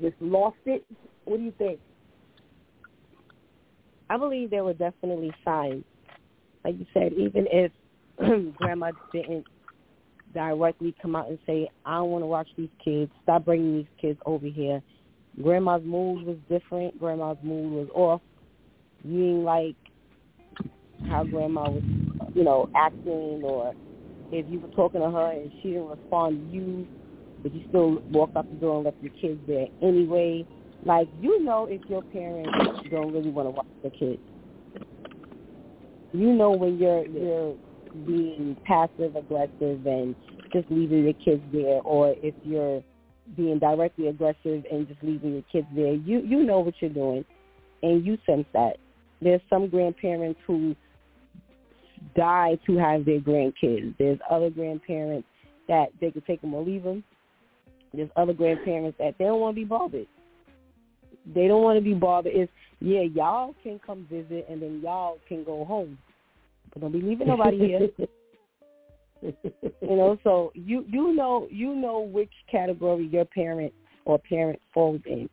just 0.00 0.16
lost 0.20 0.56
it? 0.66 0.84
What 1.24 1.38
do 1.38 1.42
you 1.42 1.52
think? 1.58 1.78
I 4.08 4.16
believe 4.16 4.50
there 4.50 4.64
were 4.64 4.74
definitely 4.74 5.32
signs. 5.44 5.84
Like 6.64 6.78
you 6.78 6.86
said, 6.92 7.12
even 7.12 7.46
if 7.50 7.72
grandma 8.56 8.92
didn't 9.12 9.46
directly 10.34 10.94
come 11.00 11.16
out 11.16 11.28
and 11.28 11.38
say, 11.46 11.68
I 11.84 11.94
don't 11.96 12.10
want 12.10 12.22
to 12.22 12.26
watch 12.26 12.48
these 12.56 12.70
kids, 12.84 13.10
stop 13.22 13.44
bringing 13.44 13.78
these 13.78 13.86
kids 14.00 14.18
over 14.26 14.46
here. 14.46 14.82
Grandma's 15.42 15.82
mood 15.84 16.26
was 16.26 16.36
different. 16.48 16.98
Grandma's 16.98 17.38
mood 17.42 17.72
was 17.72 17.88
off. 17.94 18.20
You 19.04 19.42
like 19.42 19.76
how 21.08 21.24
grandma 21.24 21.70
was, 21.70 21.82
you 22.34 22.42
know, 22.42 22.70
acting 22.74 23.42
or 23.44 23.74
if 24.32 24.46
you 24.48 24.60
were 24.60 24.68
talking 24.68 25.00
to 25.00 25.10
her 25.10 25.32
and 25.32 25.50
she 25.62 25.70
didn't 25.70 25.88
respond 25.88 26.50
to 26.50 26.56
you, 26.56 26.86
but 27.42 27.54
you 27.54 27.62
still 27.68 28.02
walk 28.10 28.30
out 28.36 28.48
the 28.50 28.56
door 28.56 28.76
and 28.76 28.84
left 28.86 28.96
your 29.00 29.12
kids 29.20 29.40
there 29.46 29.66
anyway. 29.82 30.46
Like, 30.84 31.08
you 31.20 31.42
know 31.44 31.66
if 31.66 31.80
your 31.88 32.02
parents 32.02 32.50
don't 32.90 33.12
really 33.12 33.30
want 33.30 33.46
to 33.46 33.50
watch 33.50 33.66
the 33.82 33.90
kids. 33.90 34.20
You 36.12 36.32
know 36.32 36.52
when 36.52 36.78
you're 36.78 37.06
you're 37.06 37.56
being 38.04 38.56
passive 38.64 39.16
aggressive 39.16 39.86
and 39.86 40.14
just 40.52 40.70
leaving 40.70 41.04
your 41.04 41.14
kids 41.14 41.42
there 41.52 41.80
or 41.82 42.14
if 42.22 42.34
you're 42.44 42.82
being 43.36 43.58
directly 43.58 44.08
aggressive 44.08 44.64
and 44.70 44.86
just 44.86 45.02
leaving 45.02 45.32
your 45.32 45.44
kids 45.50 45.66
there. 45.74 45.94
You 45.94 46.20
you 46.20 46.44
know 46.44 46.60
what 46.60 46.74
you're 46.80 46.90
doing 46.90 47.24
and 47.82 48.04
you 48.04 48.18
sense 48.26 48.46
that. 48.52 48.76
There's 49.20 49.40
some 49.48 49.68
grandparents 49.68 50.40
who 50.46 50.76
die 52.14 52.58
to 52.66 52.76
have 52.76 53.04
their 53.04 53.20
grandkids. 53.20 53.96
There's 53.98 54.18
other 54.30 54.50
grandparents 54.50 55.26
that 55.68 55.88
they 56.00 56.10
could 56.10 56.26
take 56.26 56.40
them 56.40 56.54
or 56.54 56.62
leave 56.62 56.84
them. 56.84 57.02
There's 57.94 58.10
other 58.16 58.34
grandparents 58.34 58.98
that 58.98 59.14
they 59.18 59.24
don't 59.24 59.40
want 59.40 59.56
to 59.56 59.60
be 59.60 59.64
bothered. 59.64 60.06
They 61.34 61.48
don't 61.48 61.62
want 61.62 61.78
to 61.78 61.82
be 61.82 61.94
bothered. 61.94 62.32
It's 62.34 62.52
yeah, 62.80 63.00
y'all 63.00 63.54
can 63.62 63.80
come 63.84 64.06
visit 64.10 64.46
and 64.50 64.60
then 64.60 64.80
y'all 64.82 65.18
can 65.28 65.44
go 65.44 65.64
home, 65.64 65.98
but 66.76 66.82
don't 66.82 66.92
be 66.92 67.00
leaving 67.00 67.28
nobody 67.28 67.58
here. 67.58 67.88
you 69.22 69.96
know, 69.96 70.18
so 70.22 70.52
you 70.54 70.84
you 70.86 71.14
know 71.14 71.48
you 71.50 71.74
know 71.74 72.00
which 72.00 72.32
category 72.50 73.06
your 73.06 73.24
parent 73.24 73.72
or 74.04 74.18
parent 74.18 74.60
falls 74.74 75.00
in. 75.06 75.28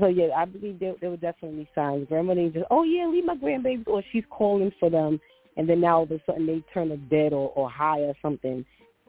So 0.00 0.08
yeah, 0.08 0.28
I 0.36 0.46
believe 0.46 0.80
there, 0.80 0.94
there 1.00 1.10
were 1.10 1.16
definitely 1.16 1.68
signs. 1.74 2.08
Grandma 2.08 2.34
didn't 2.34 2.54
just, 2.54 2.66
oh 2.70 2.82
yeah, 2.82 3.06
leave 3.06 3.24
my 3.24 3.36
grandbabies, 3.36 3.86
or 3.86 4.02
she's 4.10 4.24
calling 4.30 4.72
for 4.80 4.90
them, 4.90 5.20
and 5.56 5.68
then 5.68 5.80
now 5.80 5.98
all 5.98 6.02
of 6.04 6.10
a 6.10 6.18
sudden 6.26 6.46
they 6.46 6.64
turn 6.74 6.90
a 6.90 6.96
dead 6.96 7.32
or, 7.32 7.52
or 7.54 7.70
high 7.70 8.00
or 8.00 8.14
something. 8.20 8.64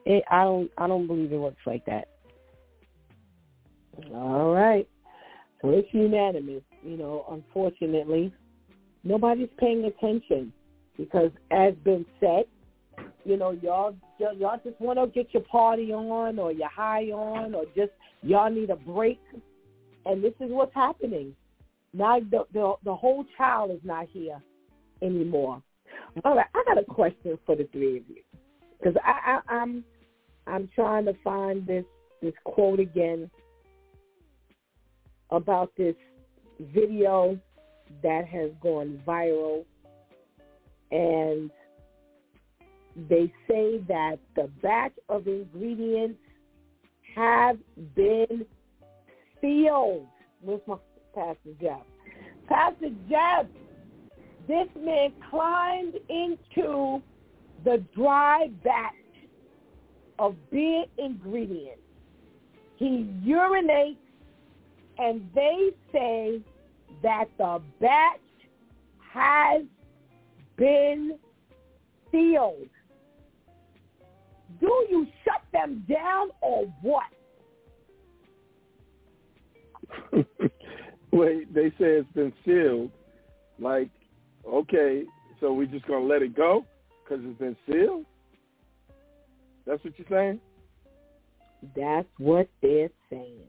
It, 0.06 0.22
I 0.30 0.44
don't 0.44 0.70
I 0.78 0.86
don't 0.86 1.08
believe 1.08 1.32
it 1.32 1.36
works 1.36 1.56
like 1.66 1.84
that. 1.86 2.08
All 4.12 4.54
right. 4.54 4.88
So 5.62 5.70
it's 5.70 5.88
unanimous. 5.92 6.62
You 6.84 6.96
know, 6.96 7.24
unfortunately, 7.28 8.32
nobody's 9.02 9.48
paying 9.58 9.84
attention. 9.84 10.52
Because 10.96 11.30
as 11.50 11.74
been 11.84 12.04
said, 12.20 12.44
you 13.24 13.36
know, 13.36 13.52
y'all 13.62 13.96
y'all 14.18 14.60
just 14.64 14.80
want 14.80 14.98
to 14.98 15.06
get 15.06 15.32
your 15.32 15.42
party 15.44 15.92
on 15.92 16.38
or 16.38 16.52
your 16.52 16.68
high 16.68 17.04
on 17.06 17.54
or 17.54 17.64
just 17.76 17.92
y'all 18.22 18.50
need 18.50 18.70
a 18.70 18.76
break, 18.76 19.20
and 20.06 20.22
this 20.22 20.34
is 20.40 20.50
what's 20.50 20.74
happening. 20.74 21.34
Now 21.92 22.20
the 22.20 22.44
the, 22.52 22.74
the 22.84 22.94
whole 22.94 23.24
child 23.36 23.70
is 23.70 23.80
not 23.82 24.06
here 24.12 24.40
anymore. 25.02 25.62
All 26.24 26.36
right, 26.36 26.46
I 26.54 26.64
got 26.66 26.78
a 26.78 26.84
question 26.84 27.38
for 27.46 27.56
the 27.56 27.68
three 27.72 27.98
of 27.98 28.04
you 28.08 28.22
because 28.78 28.94
I, 29.04 29.40
I, 29.48 29.54
I'm 29.54 29.84
I'm 30.46 30.68
trying 30.74 31.06
to 31.06 31.14
find 31.24 31.66
this 31.66 31.84
this 32.22 32.34
quote 32.44 32.80
again 32.80 33.30
about 35.30 35.72
this 35.76 35.94
video 36.60 37.38
that 38.02 38.26
has 38.26 38.50
gone 38.62 39.00
viral 39.06 39.64
and 40.94 41.50
they 43.08 43.32
say 43.48 43.78
that 43.88 44.18
the 44.36 44.48
batch 44.62 44.94
of 45.08 45.26
ingredients 45.26 46.20
have 47.16 47.58
been 47.96 48.46
sealed. 49.40 50.06
Where's 50.40 50.60
my 50.66 50.76
Pastor 51.14 51.50
Jeff? 51.60 51.80
Pastor 52.48 52.90
Jeff, 53.10 53.46
this 54.46 54.68
man 54.80 55.12
climbed 55.30 55.94
into 56.08 57.02
the 57.64 57.82
dry 57.94 58.48
batch 58.62 58.94
of 60.20 60.36
beer 60.50 60.84
ingredients. 60.98 61.80
He 62.76 63.10
urinates 63.26 63.96
and 64.98 65.28
they 65.34 65.70
say 65.92 66.40
that 67.02 67.26
the 67.38 67.60
batch 67.80 68.20
has 69.12 69.62
been 70.56 71.18
sealed. 72.10 72.68
Do 74.60 74.86
you 74.88 75.06
shut 75.24 75.42
them 75.52 75.84
down 75.88 76.28
or 76.40 76.66
what? 76.82 77.04
Wait, 81.12 81.52
they 81.54 81.70
say 81.70 81.98
it's 81.98 82.12
been 82.12 82.32
sealed. 82.44 82.90
Like, 83.58 83.88
okay, 84.46 85.04
so 85.40 85.52
we're 85.52 85.66
just 85.66 85.86
going 85.86 86.02
to 86.02 86.08
let 86.08 86.22
it 86.22 86.36
go 86.36 86.64
because 87.02 87.24
it's 87.24 87.38
been 87.38 87.56
sealed? 87.70 88.04
That's 89.66 89.82
what 89.84 89.94
you're 89.98 90.08
saying? 90.10 90.40
That's 91.74 92.08
what 92.18 92.48
they're 92.60 92.90
saying. 93.10 93.40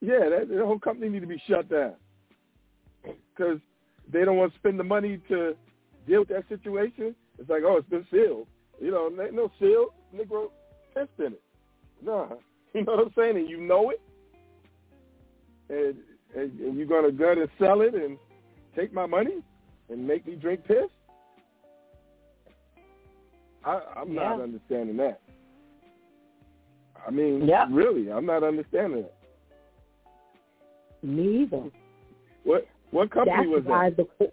Yeah, 0.00 0.28
that, 0.30 0.48
the 0.48 0.64
whole 0.64 0.78
company 0.78 1.08
need 1.10 1.20
to 1.20 1.26
be 1.26 1.42
shut 1.46 1.68
down 1.68 1.94
because 3.02 3.58
they 4.10 4.24
don't 4.24 4.36
want 4.36 4.52
to 4.52 4.58
spend 4.58 4.78
the 4.78 4.84
money 4.84 5.18
to 5.28 5.54
deal 6.06 6.20
with 6.20 6.28
that 6.28 6.48
situation. 6.48 7.14
It's 7.38 7.48
like, 7.48 7.62
oh, 7.64 7.76
it's 7.76 7.88
been 7.88 8.06
sealed. 8.10 8.46
You 8.80 8.90
know, 8.90 9.08
no 9.08 9.50
seal, 9.60 9.94
Negro 10.14 10.50
pissed 10.94 11.10
in 11.18 11.34
it. 11.34 11.42
Nah, 12.04 12.26
you 12.74 12.84
know 12.84 12.96
what 12.96 13.06
I'm 13.06 13.12
saying? 13.16 13.36
And 13.36 13.48
you 13.48 13.60
know 13.60 13.90
it, 13.90 14.00
and, 15.68 15.96
and, 16.36 16.60
and 16.60 16.76
you're 16.76 16.86
gonna 16.86 17.12
go 17.12 17.32
and 17.32 17.48
sell 17.58 17.80
it 17.82 17.94
and 17.94 18.18
take 18.76 18.92
my 18.92 19.06
money 19.06 19.42
and 19.88 20.06
make 20.06 20.26
me 20.26 20.34
drink 20.34 20.64
piss. 20.66 20.88
I, 23.64 23.80
I'm 23.96 24.12
yeah. 24.12 24.22
not 24.22 24.40
understanding 24.40 24.96
that. 24.96 25.20
I 27.06 27.10
mean, 27.10 27.46
yeah. 27.46 27.66
really, 27.70 28.10
I'm 28.10 28.26
not 28.26 28.42
understanding 28.42 29.02
that. 29.02 29.14
Me 31.02 31.42
either. 31.42 31.70
What 32.44 32.66
what 32.92 33.10
company 33.10 33.36
That's 33.36 33.66
was 33.66 33.94
that? 33.96 33.96
The, 33.96 34.30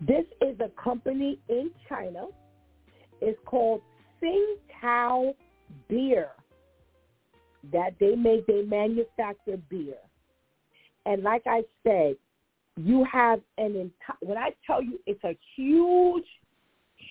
this 0.00 0.24
is 0.42 0.58
a 0.60 0.70
company 0.82 1.38
in 1.48 1.70
China. 1.88 2.26
It's 3.20 3.38
called 3.44 3.82
Tsingtao 4.20 5.34
Beer. 5.88 6.30
That 7.72 7.94
they 8.00 8.16
make, 8.16 8.46
they 8.46 8.62
manufacture 8.62 9.58
beer. 9.68 9.98
And 11.04 11.22
like 11.22 11.42
I 11.46 11.62
said, 11.82 12.16
you 12.76 13.04
have 13.04 13.40
an 13.58 13.76
entire, 13.76 14.16
when 14.20 14.38
I 14.38 14.54
tell 14.66 14.82
you 14.82 14.98
it's 15.06 15.22
a 15.24 15.36
huge, 15.54 16.24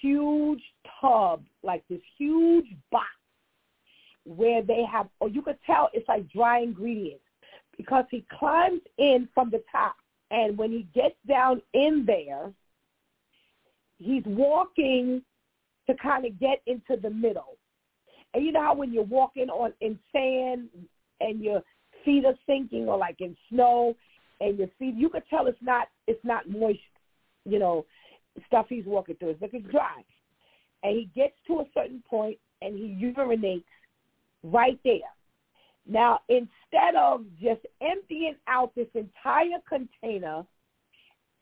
huge 0.01 0.61
tub, 0.99 1.43
like 1.61 1.83
this 1.87 2.01
huge 2.17 2.65
box 2.91 3.05
where 4.25 4.63
they 4.63 4.83
have, 4.91 5.07
or 5.19 5.29
you 5.29 5.43
could 5.43 5.57
tell 5.65 5.89
it's 5.93 6.07
like 6.07 6.27
dry 6.31 6.59
ingredients 6.61 7.23
because 7.77 8.05
he 8.09 8.25
climbs 8.39 8.81
in 8.97 9.29
from 9.33 9.51
the 9.51 9.61
top. 9.71 9.95
And 10.31 10.57
when 10.57 10.71
he 10.71 10.87
gets 10.93 11.15
down 11.27 11.61
in 11.73 12.03
there, 12.05 12.51
he's 13.97 14.23
walking 14.25 15.21
to 15.87 15.95
kind 15.95 16.25
of 16.25 16.39
get 16.39 16.61
into 16.67 17.01
the 17.01 17.09
middle. 17.09 17.57
And 18.33 18.45
you 18.45 18.51
know 18.51 18.61
how 18.61 18.75
when 18.75 18.93
you're 18.93 19.03
walking 19.03 19.49
on 19.49 19.73
in 19.81 19.97
sand 20.11 20.69
and 21.19 21.43
your 21.43 21.61
feet 22.05 22.25
are 22.25 22.35
sinking 22.47 22.87
or 22.87 22.97
like 22.97 23.17
in 23.19 23.35
snow 23.49 23.95
and 24.39 24.57
your 24.57 24.69
feet 24.77 24.95
you 24.95 25.09
could 25.09 25.23
tell 25.29 25.47
it's 25.47 25.57
not 25.61 25.87
it's 26.07 26.23
not 26.23 26.47
moist, 26.47 26.79
you 27.45 27.59
know, 27.59 27.85
stuff 28.45 28.67
he's 28.69 28.85
walking 28.85 29.15
through. 29.15 29.29
It's 29.29 29.39
it's 29.41 29.71
dry. 29.71 30.03
And 30.83 30.95
he 30.95 31.09
gets 31.15 31.33
to 31.47 31.59
a 31.59 31.65
certain 31.73 32.03
point 32.09 32.37
and 32.61 32.77
he 32.77 33.03
urinates 33.03 33.63
right 34.43 34.79
there. 34.83 34.99
Now, 35.89 36.19
instead 36.29 36.95
of 36.95 37.25
just 37.41 37.61
emptying 37.81 38.35
out 38.47 38.73
this 38.75 38.87
entire 38.93 39.57
container 39.67 40.45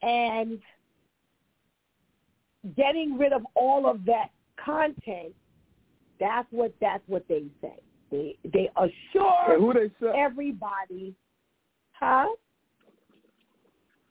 and 0.00 0.58
getting 2.74 3.18
rid 3.18 3.34
of 3.34 3.42
all 3.54 3.86
of 3.86 4.06
that 4.06 4.30
content, 4.64 5.34
that's 6.18 6.48
what 6.50 6.74
that's 6.80 7.02
what 7.08 7.26
they 7.28 7.44
say. 7.60 7.76
They 8.10 8.36
they 8.42 8.70
assure 8.76 9.58
who 9.58 9.74
they 9.74 9.90
sell? 10.00 10.14
everybody, 10.16 11.14
huh? 11.92 12.28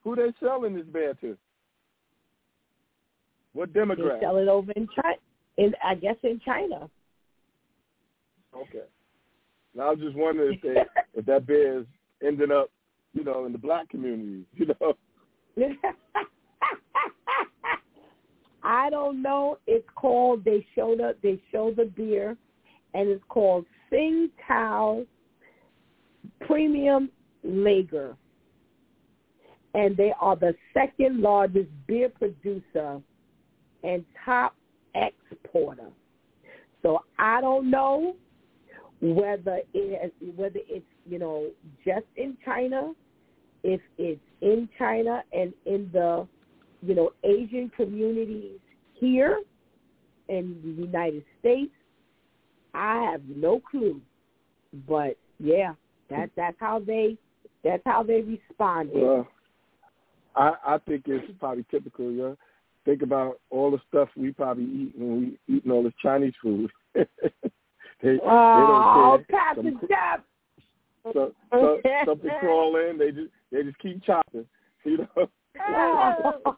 Who 0.03 0.15
they 0.15 0.31
selling 0.39 0.75
this 0.75 0.85
beer 0.85 1.15
to? 1.22 1.35
What 3.53 3.73
demographic? 3.73 4.19
They 4.19 4.26
sell 4.26 4.38
it 4.38 4.47
over 4.47 4.72
in 4.73 4.88
China. 4.95 5.18
In 5.57 5.73
I 5.84 5.95
guess 5.95 6.15
in 6.22 6.39
China. 6.45 6.88
Okay. 8.55 8.84
Now 9.78 9.90
I 9.90 9.91
was 9.91 9.99
just 9.99 10.16
wondering 10.16 10.56
if 10.56 10.62
they 10.62 10.82
if 11.20 11.26
that 11.28 11.45
beer 11.45 11.80
is 11.80 11.86
ending 12.26 12.52
up, 12.52 12.72
you 13.14 13.24
know, 13.24 13.45
in 13.45 13.52
the 13.52 13.60
black 13.60 13.88
community, 13.90 14.44
you 14.56 14.66
know. 14.66 14.94
I 18.64 18.90
don't 18.90 19.22
know. 19.22 19.60
It's 19.68 19.88
called. 19.95 20.44
They 20.44 20.66
showed 20.76 20.99
up. 20.99 21.22
They 21.22 21.40
show 21.52 21.72
the 21.72 21.86
beer, 21.86 22.36
and 22.95 23.08
it's 23.08 23.24
called 23.30 23.66
Sing 23.90 24.30
Tao 24.48 25.06
Premium 26.41 27.10
Lager, 27.44 28.18
and 29.74 29.95
they 29.95 30.12
are 30.20 30.36
the 30.36 30.56
second 30.74 31.22
largest 31.22 31.70
beer 31.86 32.10
producer 32.10 32.99
and 33.84 34.04
top 34.26 34.56
exporter. 34.95 35.91
So 36.82 37.04
I 37.20 37.41
don't 37.41 37.70
know 37.70 38.16
whether 39.02 39.61
it 39.74 40.14
whether 40.36 40.60
it's 40.68 40.86
you 41.06 41.19
know 41.19 41.49
just 41.86 42.06
in 42.15 42.38
China, 42.44 42.94
if 43.64 43.82
it's 43.98 44.22
in 44.41 44.68
China 44.78 45.24
and 45.34 45.53
in 45.65 45.90
the 45.94 46.28
you 46.82 46.95
know 46.95 47.11
Asian 47.24 47.72
communities 47.76 48.60
here 48.94 49.41
in 50.30 50.60
the 50.64 50.84
United 50.84 51.24
States, 51.40 51.72
I 52.74 53.10
have 53.11 53.22
no 53.28 53.60
clue. 53.60 54.02
But 54.88 55.18
yeah, 55.40 55.74
that 56.10 56.32
that's 56.36 56.57
how 56.60 56.80
they 56.80 57.18
that's 57.64 57.84
how 57.86 58.03
they 58.03 58.22
responded. 58.22 58.95
Well, 58.95 59.28
I 60.36 60.53
I 60.65 60.78
think 60.88 61.03
it's 61.07 61.32
probably 61.40 61.65
typical, 61.69 62.11
yeah. 62.11 62.34
Think 62.86 63.02
about 63.02 63.41
all 63.49 63.69
the 63.69 63.80
stuff 63.90 64.10
we 64.15 64.32
probably 64.32 64.64
eat 64.64 64.94
when 64.98 65.38
we 65.48 65.56
eating 65.56 65.72
all 65.72 65.84
this 65.84 65.94
Chinese 66.02 66.34
food. 66.41 66.72
they, 68.02 68.19
oh, 68.24 69.18
they 69.18 69.24
don't 69.24 69.28
care. 69.28 69.40
Pastor 69.53 69.72
Jeff. 69.88 70.22
So, 71.14 71.34
so 71.52 71.82
something 72.06 72.32
crawl 72.40 72.76
in, 72.78 72.98
they 72.98 73.11
just 73.11 73.32
they 73.52 73.64
just 73.64 73.80
keep 73.80 74.03
chopping, 74.03 74.45
you 74.84 74.98
know. 74.98 75.30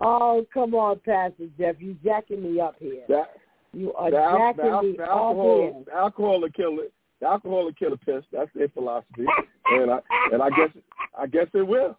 oh, 0.00 0.46
come 0.52 0.74
on, 0.74 1.00
Pastor 1.04 1.46
Jeff. 1.58 1.76
You 1.78 1.96
jacking 2.04 2.42
me 2.42 2.60
up 2.60 2.76
here. 2.78 3.04
That, 3.08 3.36
you 3.72 3.94
are 3.94 4.10
the, 4.10 4.18
jacking 4.18 4.70
the, 4.70 4.82
me 4.82 4.96
the 4.98 5.02
up 5.04 5.08
alcohol, 5.08 5.58
here. 5.58 5.72
the 5.86 5.94
alcohol 5.94 6.40
will 6.40 6.50
kill 6.50 6.80
it. 6.80 6.92
The 7.20 7.26
alcohol 7.26 7.64
will 7.64 7.72
kill 7.72 7.94
a 7.94 7.96
piss. 7.96 8.24
That's 8.30 8.50
their 8.54 8.68
philosophy, 8.68 9.24
and 9.70 9.90
I 9.90 9.98
and 10.32 10.42
I 10.42 10.50
guess 10.50 10.70
I 11.18 11.26
guess 11.26 11.46
it 11.54 11.66
will. 11.66 11.98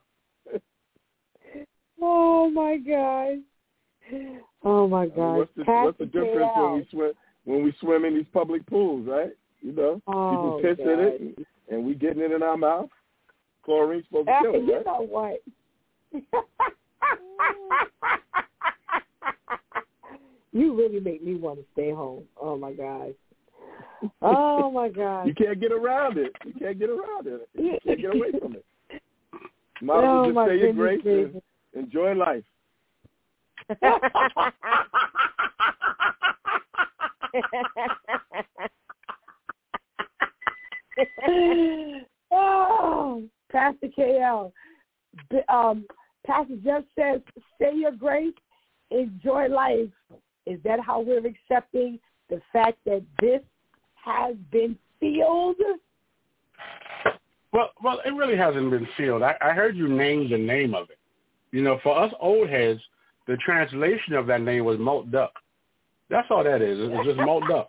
Oh 2.00 2.48
my 2.52 2.78
God. 2.78 3.40
Oh 4.64 4.88
my 4.88 5.04
I 5.04 5.06
mean, 5.06 5.16
God. 5.16 5.38
what's 5.38 5.52
the 5.56 5.64
what's 5.66 5.98
the 5.98 6.06
difference 6.06 6.52
when 6.56 6.74
we 6.76 6.88
swim 6.92 7.12
when 7.46 7.64
we 7.64 7.74
swim 7.80 8.06
in 8.06 8.16
these 8.16 8.26
public 8.34 8.66
pools, 8.68 9.08
right? 9.08 9.32
You 9.62 9.72
know, 9.74 10.02
Oh, 10.08 10.30
people 10.32 10.60
piss 10.62 10.78
in 10.84 11.00
it, 11.00 11.22
and, 11.22 11.46
and 11.70 11.86
we 11.86 11.96
getting 11.96 12.22
it 12.22 12.32
in 12.32 12.44
our 12.44 12.58
mouth. 12.58 12.90
Chlorine 13.64 14.04
supposed 14.08 14.28
to 14.28 14.40
kill 14.42 14.56
it, 14.56 14.64
you 14.64 14.76
right? 14.76 14.86
know 14.86 15.08
what? 15.10 15.42
you 20.54 20.76
really 20.76 21.00
make 21.00 21.24
me 21.24 21.36
want 21.36 21.60
to 21.60 21.66
stay 21.74 21.92
home. 21.92 22.24
Oh 22.42 22.58
my 22.58 22.72
god. 22.74 23.14
Oh 24.22 24.72
my 24.72 24.90
god. 24.90 25.28
You 25.28 25.34
can't 25.34 25.60
get 25.60 25.72
around 25.72 26.18
it. 26.18 26.32
You 26.46 26.54
can't 26.54 26.80
get 26.80 26.90
around 26.90 27.28
it. 27.28 27.50
You 27.54 27.78
can't 27.86 28.00
get 28.02 28.16
away 28.16 28.32
from 28.40 28.56
it. 28.56 28.66
Might 29.82 29.98
as 29.98 30.04
Oh, 30.04 30.34
well 30.34 30.46
just 30.48 30.50
say 30.50 30.58
your 30.60 30.74
grace 30.74 31.02
and 31.06 31.42
enjoy 31.74 32.14
life. 32.14 32.44
Oh, 42.32 43.24
Pastor 43.52 43.88
KL. 43.98 44.52
Um, 45.50 45.86
Pastor 46.26 46.56
Jeff 46.64 46.84
says, 46.98 47.22
say 47.60 47.76
your 47.76 47.92
grace, 47.92 48.34
enjoy 48.92 49.48
life. 49.48 49.90
Is 50.46 50.60
that 50.64 50.80
how 50.80 51.02
we're 51.02 51.26
accepting 51.26 52.00
the 52.30 52.42
fact 52.54 52.78
that 52.86 53.04
this 53.22 53.42
has 53.96 54.36
been 54.52 54.78
sealed? 55.00 55.58
Well, 57.52 57.72
well, 57.82 58.00
it 58.06 58.12
really 58.12 58.38
hasn't 58.38 58.70
been 58.72 58.88
sealed. 58.98 59.24
I, 59.24 59.36
I 59.42 59.52
heard 59.52 59.76
you 59.76 59.88
name 59.88 60.30
the 60.30 60.38
name 60.38 60.74
of 60.74 60.90
it. 60.90 61.00
You 61.52 61.62
know, 61.64 61.80
for 61.82 61.98
us 61.98 62.14
old 62.20 62.50
heads, 62.50 62.82
the 63.28 63.38
translation 63.38 64.14
of 64.14 64.28
that 64.28 64.42
name 64.42 64.66
was 64.66 64.80
malt 64.80 65.12
duck. 65.12 65.32
That's 66.10 66.28
all 66.30 66.44
that 66.44 66.62
is. 66.62 66.78
It's 66.80 67.06
just 67.06 67.18
malt 67.18 67.44
duck. 67.50 67.68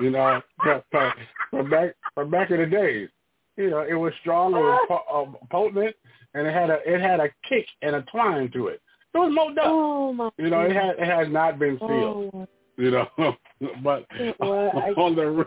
You 0.00 0.10
know, 0.10 0.40
from, 0.60 1.70
back 1.70 1.94
from 2.14 2.30
back 2.30 2.50
in 2.50 2.58
the 2.58 2.66
days. 2.66 3.08
You 3.56 3.70
know, 3.70 3.86
it 3.88 3.94
was 3.94 4.12
strong, 4.20 4.52
it 4.54 4.58
was 4.58 4.80
po- 4.88 5.36
uh, 5.40 5.46
potent, 5.50 5.94
and 6.34 6.46
it 6.46 6.52
had 6.52 6.70
a 6.70 6.78
it 6.84 7.00
had 7.00 7.20
a 7.20 7.28
kick 7.48 7.66
and 7.82 7.96
a 7.96 8.02
twine 8.10 8.50
to 8.52 8.68
it. 8.68 8.80
It 9.14 9.18
was 9.18 9.30
malt 9.32 9.54
duck. 9.54 9.64
Oh! 9.66 10.32
You 10.38 10.50
know, 10.50 10.62
it 10.62 10.74
has 10.74 10.96
it 10.98 11.06
has 11.06 11.28
not 11.30 11.58
been 11.58 11.78
sealed. 11.78 12.30
Oh, 12.34 12.48
You 12.76 12.90
know, 12.90 13.08
but 13.82 14.06
Well, 14.40 14.70
on 14.96 15.14
the 15.14 15.44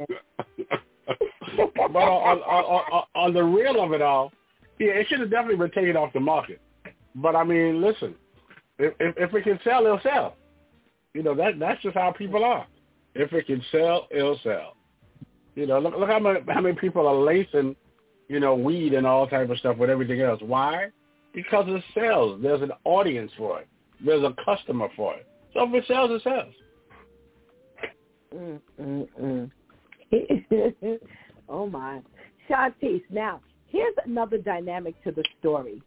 but 1.57 1.95
on, 1.95 2.39
on, 2.39 2.83
on, 2.93 3.03
on 3.15 3.33
the 3.33 3.43
real 3.43 3.83
of 3.83 3.91
it 3.91 4.01
all, 4.01 4.31
yeah, 4.79 4.91
it 4.91 5.07
should 5.07 5.19
have 5.19 5.31
definitely 5.31 5.57
been 5.57 5.71
taken 5.71 5.97
off 5.97 6.13
the 6.13 6.19
market. 6.19 6.61
But 7.15 7.35
I 7.35 7.43
mean, 7.43 7.81
listen, 7.81 8.15
if 8.79 8.93
if, 8.99 9.33
it 9.33 9.43
can 9.43 9.59
sell, 9.63 9.85
it'll 9.85 9.99
sell. 10.01 10.35
You 11.13 11.23
know 11.23 11.33
that 11.35 11.59
that's 11.59 11.81
just 11.81 11.95
how 11.95 12.11
people 12.11 12.43
are. 12.43 12.67
If 13.15 13.33
it 13.33 13.47
can 13.47 13.63
sell, 13.71 14.07
it'll 14.11 14.39
sell. 14.43 14.75
You 15.55 15.65
know, 15.65 15.79
look 15.79 15.95
look 15.97 16.09
how 16.09 16.19
many 16.19 16.39
how 16.47 16.61
many 16.61 16.75
people 16.75 17.07
are 17.07 17.15
lacing, 17.15 17.75
you 18.27 18.39
know, 18.39 18.55
weed 18.55 18.93
and 18.93 19.07
all 19.07 19.27
type 19.27 19.49
of 19.49 19.57
stuff 19.57 19.77
with 19.77 19.89
everything 19.89 20.21
else. 20.21 20.39
Why? 20.41 20.87
Because 21.33 21.65
it 21.67 21.83
sells. 21.93 22.41
There's 22.41 22.61
an 22.61 22.71
audience 22.83 23.31
for 23.37 23.61
it. 23.61 23.67
There's 24.03 24.23
a 24.23 24.35
customer 24.45 24.89
for 24.95 25.15
it. 25.15 25.27
So 25.53 25.67
if 25.67 25.73
it 25.73 25.85
sells, 25.87 26.11
it 26.11 26.21
sells. 26.23 26.53
Oh 31.49 31.65
my. 31.65 32.01
Shantice, 32.49 33.01
now, 33.09 33.41
here's 33.67 33.95
another 34.05 34.37
dynamic 34.37 35.01
to 35.03 35.11
the 35.11 35.23
story. 35.39 35.81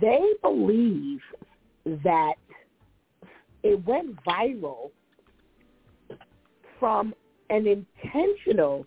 They 0.00 0.20
believe 0.42 1.20
that 1.84 2.34
it 3.62 3.84
went 3.86 4.16
viral 4.24 4.90
from 6.78 7.14
an 7.50 7.66
intentional 7.66 8.86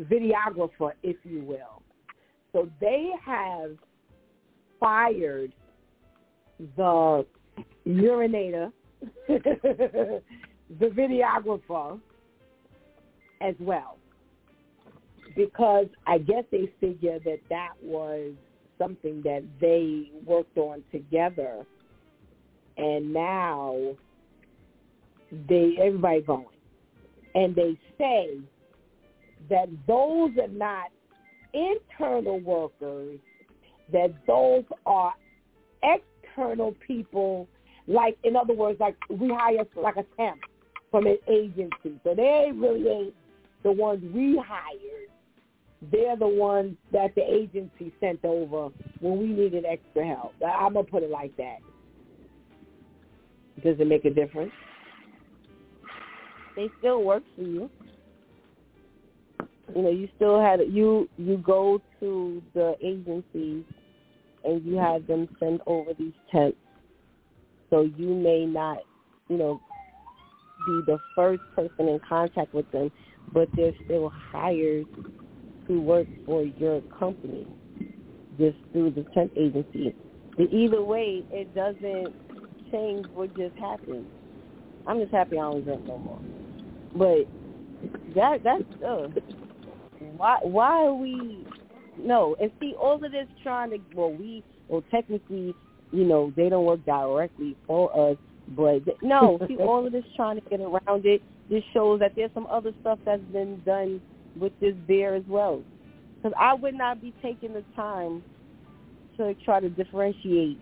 videographer, 0.00 0.92
if 1.02 1.16
you 1.24 1.42
will. 1.42 1.82
So 2.52 2.68
they 2.80 3.10
have 3.24 3.76
fired 4.78 5.52
the 6.76 7.24
urinator, 7.86 8.72
the 9.28 10.22
videographer 10.80 12.00
as 13.40 13.54
well. 13.60 13.98
Because 15.36 15.86
I 16.06 16.18
guess 16.18 16.44
they 16.50 16.72
figure 16.80 17.18
that 17.24 17.38
that 17.48 17.72
was 17.82 18.32
something 18.78 19.22
that 19.22 19.44
they 19.60 20.10
worked 20.24 20.58
on 20.58 20.82
together 20.90 21.64
and 22.80 23.12
now 23.12 23.76
they 25.48 25.76
everybody 25.80 26.22
going. 26.22 26.46
And 27.34 27.54
they 27.54 27.78
say 27.98 28.38
that 29.48 29.68
those 29.86 30.30
are 30.42 30.48
not 30.48 30.86
internal 31.52 32.40
workers, 32.40 33.18
that 33.92 34.14
those 34.26 34.64
are 34.86 35.12
external 35.82 36.74
people, 36.86 37.48
like 37.86 38.16
in 38.24 38.34
other 38.36 38.54
words, 38.54 38.80
like 38.80 38.96
we 39.08 39.28
hire 39.28 39.64
like 39.76 39.96
a 39.96 40.04
temp 40.16 40.40
from 40.90 41.06
an 41.06 41.18
agency. 41.28 42.00
So 42.02 42.14
they 42.14 42.50
really 42.54 42.88
ain't 42.88 43.14
the 43.62 43.72
ones 43.72 44.02
we 44.14 44.40
hired. 44.44 45.08
They're 45.92 46.16
the 46.16 46.28
ones 46.28 46.76
that 46.92 47.14
the 47.14 47.22
agency 47.22 47.92
sent 48.00 48.24
over 48.24 48.68
when 49.00 49.18
we 49.18 49.26
needed 49.28 49.64
extra 49.64 50.06
help. 50.06 50.34
I'm 50.44 50.74
gonna 50.74 50.84
put 50.84 51.02
it 51.02 51.10
like 51.10 51.36
that. 51.36 51.58
Does 53.62 53.78
it 53.78 53.86
make 53.86 54.04
a 54.04 54.10
difference? 54.10 54.52
they 56.60 56.70
still 56.78 57.02
work 57.02 57.22
for 57.34 57.42
you. 57.42 57.70
You 59.74 59.82
know, 59.82 59.90
you 59.90 60.08
still 60.16 60.40
had 60.40 60.60
you 60.68 61.08
you 61.16 61.38
go 61.38 61.80
to 62.00 62.42
the 62.54 62.74
agencies 62.82 63.64
and 64.44 64.64
you 64.64 64.76
have 64.76 65.06
them 65.06 65.28
send 65.38 65.60
over 65.66 65.92
these 65.94 66.12
temps. 66.30 66.58
So 67.70 67.82
you 67.82 68.14
may 68.14 68.44
not, 68.46 68.78
you 69.28 69.36
know, 69.36 69.60
be 70.66 70.82
the 70.86 70.98
first 71.14 71.42
person 71.54 71.88
in 71.88 72.00
contact 72.06 72.52
with 72.52 72.70
them, 72.72 72.90
but 73.32 73.48
they're 73.56 73.72
still 73.84 74.12
hired 74.32 74.86
to 75.68 75.80
work 75.80 76.08
for 76.26 76.42
your 76.42 76.82
company 76.98 77.46
just 78.38 78.56
through 78.72 78.90
the 78.90 79.06
temp 79.14 79.32
agency. 79.36 79.94
But 80.36 80.52
either 80.52 80.82
way, 80.82 81.24
it 81.30 81.54
doesn't 81.54 82.12
change 82.70 83.06
what 83.14 83.34
just 83.36 83.56
happened. 83.56 84.06
I'm 84.86 84.98
just 85.00 85.12
happy 85.12 85.38
I 85.38 85.42
don't 85.42 85.64
drink 85.64 85.86
no 85.86 85.98
more. 85.98 86.20
But 86.94 87.28
that 88.14 88.42
that's 88.42 88.82
uh, 88.84 89.08
why 90.16 90.38
why 90.42 90.86
are 90.86 90.94
we 90.94 91.44
no 91.98 92.36
and 92.40 92.50
see 92.60 92.74
all 92.80 93.02
of 93.02 93.12
this 93.12 93.26
trying 93.42 93.70
to 93.70 93.78
well 93.94 94.12
we 94.12 94.42
well 94.68 94.82
technically 94.90 95.54
you 95.92 96.04
know 96.04 96.32
they 96.36 96.48
don't 96.48 96.64
work 96.64 96.84
directly 96.84 97.56
for 97.66 98.10
us 98.10 98.16
but 98.56 98.82
no 99.02 99.38
see 99.48 99.56
all 99.56 99.86
of 99.86 99.92
this 99.92 100.04
trying 100.16 100.40
to 100.40 100.48
get 100.50 100.60
around 100.60 101.06
it 101.06 101.22
this 101.48 101.62
shows 101.72 102.00
that 102.00 102.12
there's 102.16 102.30
some 102.34 102.46
other 102.48 102.72
stuff 102.80 102.98
that's 103.04 103.22
been 103.32 103.60
done 103.64 104.00
with 104.38 104.52
this 104.60 104.74
beer 104.86 105.14
as 105.14 105.24
well 105.28 105.62
because 106.16 106.36
I 106.38 106.54
would 106.54 106.74
not 106.74 107.00
be 107.00 107.14
taking 107.22 107.52
the 107.52 107.64
time 107.74 108.22
to 109.16 109.34
try 109.44 109.60
to 109.60 109.68
differentiate 109.68 110.58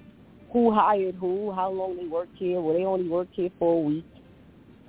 who 0.53 0.73
hired 0.73 1.15
who 1.17 1.53
how 1.53 1.71
long 1.71 1.97
they 1.97 2.07
worked 2.07 2.37
here 2.37 2.61
well 2.61 2.75
they 2.75 2.85
only 2.85 3.09
worked 3.09 3.35
here 3.35 3.51
for 3.59 3.75
a 3.77 3.81
week 3.81 4.05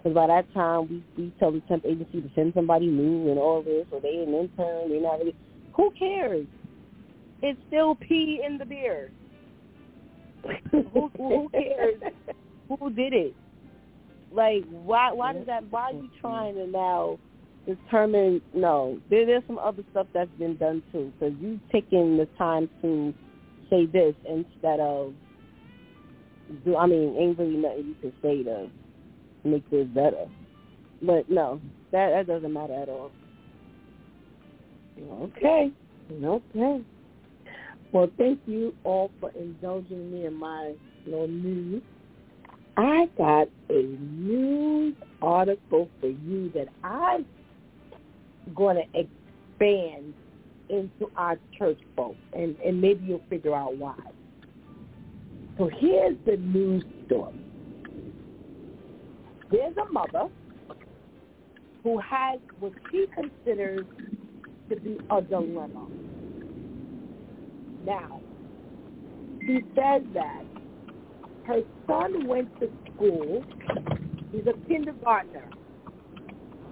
because 0.02 0.16
by 0.16 0.28
that 0.28 0.52
time, 0.54 0.88
we 0.90 1.04
we 1.18 1.34
tell 1.40 1.52
the 1.52 1.60
temp 1.62 1.86
agency 1.86 2.22
to 2.22 2.30
send 2.34 2.54
somebody 2.54 2.88
new 2.88 3.30
and 3.30 3.38
all 3.38 3.62
this, 3.62 3.86
or 3.92 4.00
they 4.00 4.24
an 4.26 4.34
intern, 4.34 4.90
they're 4.90 5.02
not 5.02 5.20
really. 5.20 5.36
Who 5.74 5.92
cares? 5.92 6.48
It's 7.42 7.60
still 7.68 7.96
pee 7.96 8.42
in 8.46 8.58
the 8.58 8.66
beer. 8.66 9.12
who, 10.72 11.12
who 11.18 11.50
cares? 11.50 12.02
Who 12.70 12.90
did 12.92 13.14
it? 13.14 13.36
Like, 14.32 14.64
why? 14.70 15.12
Why 15.12 15.34
does 15.34 15.46
that? 15.48 15.70
Why 15.70 15.92
are 15.92 15.94
you 15.94 16.10
trying 16.22 16.56
to 16.56 16.68
now 16.68 17.20
determine? 17.66 18.42
No, 18.54 19.00
there, 19.10 19.26
there's 19.26 19.44
some 19.48 19.60
other 19.60 19.84
stuff 19.92 20.08
that's 20.14 20.32
been 20.40 20.56
done 20.56 20.82
too. 20.94 21.12
Because 21.20 21.36
you 21.42 21.60
taking 21.74 22.16
the 22.16 22.28
time 22.38 22.70
to 22.82 23.14
say 23.70 23.86
this 23.86 24.16
instead 24.26 24.80
of. 24.80 25.14
Do 26.66 26.78
I 26.78 26.86
mean? 26.88 27.16
Ain't 27.18 27.38
really 27.38 27.58
nothing 27.58 27.88
you 27.88 27.96
can 28.02 28.14
say 28.22 28.44
to 28.44 28.70
make 29.44 29.70
this 29.70 29.88
better. 29.88 30.26
But 31.02 31.30
no, 31.30 31.62
that 31.92 32.10
that 32.12 32.28
doesn't 32.28 32.52
matter 32.52 32.74
at 32.74 32.90
all. 32.90 33.12
Okay. 35.22 35.72
Okay. 36.12 36.84
Well, 37.92 38.12
thank 38.18 38.40
you 38.46 38.76
all 38.84 39.12
for 39.20 39.32
indulging 39.32 40.12
me 40.12 40.26
in 40.26 40.34
my 40.34 40.74
little 41.06 41.28
news. 41.28 41.82
I 42.78 43.10
got 43.18 43.50
a 43.70 43.82
news 43.82 44.96
article 45.22 45.90
for 46.00 46.08
you 46.08 46.52
that 46.54 46.68
I'm 46.84 47.26
going 48.56 48.78
to 48.78 49.00
expand 49.00 50.14
into 50.70 51.12
our 51.18 51.38
church 51.58 51.80
folks, 51.96 52.20
and, 52.34 52.56
and 52.66 52.80
maybe 52.80 53.06
you'll 53.06 53.22
figure 53.30 53.56
out 53.56 53.76
why. 53.76 53.96
So 55.60 55.70
here's 55.78 56.16
the 56.26 56.38
news 56.38 56.86
story. 57.06 57.34
There's 59.52 59.76
a 59.76 59.92
mother 59.92 60.30
who 61.84 62.00
has 62.00 62.40
what 62.62 62.72
she 62.90 63.08
considers 63.14 63.86
to 64.70 64.76
be 64.78 64.98
a 65.12 65.22
dilemma. 65.22 65.86
Now, 67.86 68.22
she 69.42 69.60
says 69.76 70.02
that 70.14 70.44
her 71.46 71.60
son 71.88 72.26
went 72.26 72.58
to 72.62 72.70
school. 72.96 73.44
He's 74.32 74.48
a 74.48 74.54
kindergartner. 74.66 75.50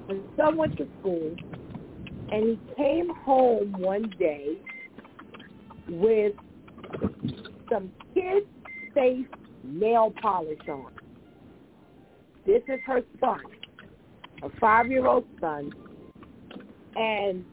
Her 0.08 0.18
son 0.38 0.56
went 0.56 0.78
to 0.78 0.88
school, 1.02 1.36
and 2.32 2.58
he 2.58 2.60
came 2.78 3.10
home 3.26 3.74
one 3.80 4.14
day 4.18 4.56
with 5.90 6.36
some 7.70 7.92
nail 9.64 10.14
polish 10.22 10.60
on. 10.70 10.92
This 12.46 12.62
is 12.68 12.80
her 12.86 13.02
son, 13.20 13.42
a 14.44 14.50
five-year-old 14.60 15.26
son, 15.42 15.72
and 16.96 17.44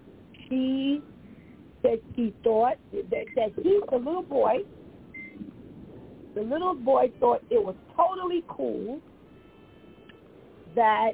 she 0.49 1.03
said 1.83 1.99
she 2.15 2.33
thought 2.45 2.77
that, 2.93 3.27
that 3.35 3.53
he, 3.63 3.81
the 3.91 3.97
little 3.97 4.23
boy, 4.23 4.59
the 6.35 6.43
little 6.43 6.75
boy 6.75 7.11
thought 7.21 7.43
it 7.51 7.63
was 7.63 7.75
totally 7.97 8.45
cool 8.49 9.01
that 10.75 11.13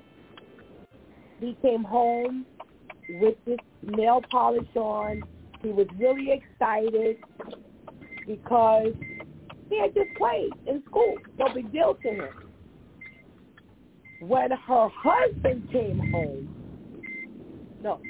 he 1.40 1.56
came 1.62 1.82
home 1.82 2.46
with 3.08 3.36
this 3.46 3.58
nail 3.82 4.20
polish 4.30 4.68
on. 4.76 5.22
He 5.62 5.68
was 5.68 5.86
really 5.98 6.30
excited 6.32 7.16
because 8.26 8.92
he 9.70 9.80
had 9.80 9.94
just 9.94 10.14
played 10.16 10.50
in 10.66 10.82
school. 10.88 11.14
No 11.38 11.46
big 11.54 11.72
deal 11.72 11.96
to 12.02 12.08
him. 12.08 12.28
When 14.20 14.50
her 14.50 14.88
husband 14.92 15.68
came 15.72 15.98
home, 16.12 16.48
no, 17.82 18.00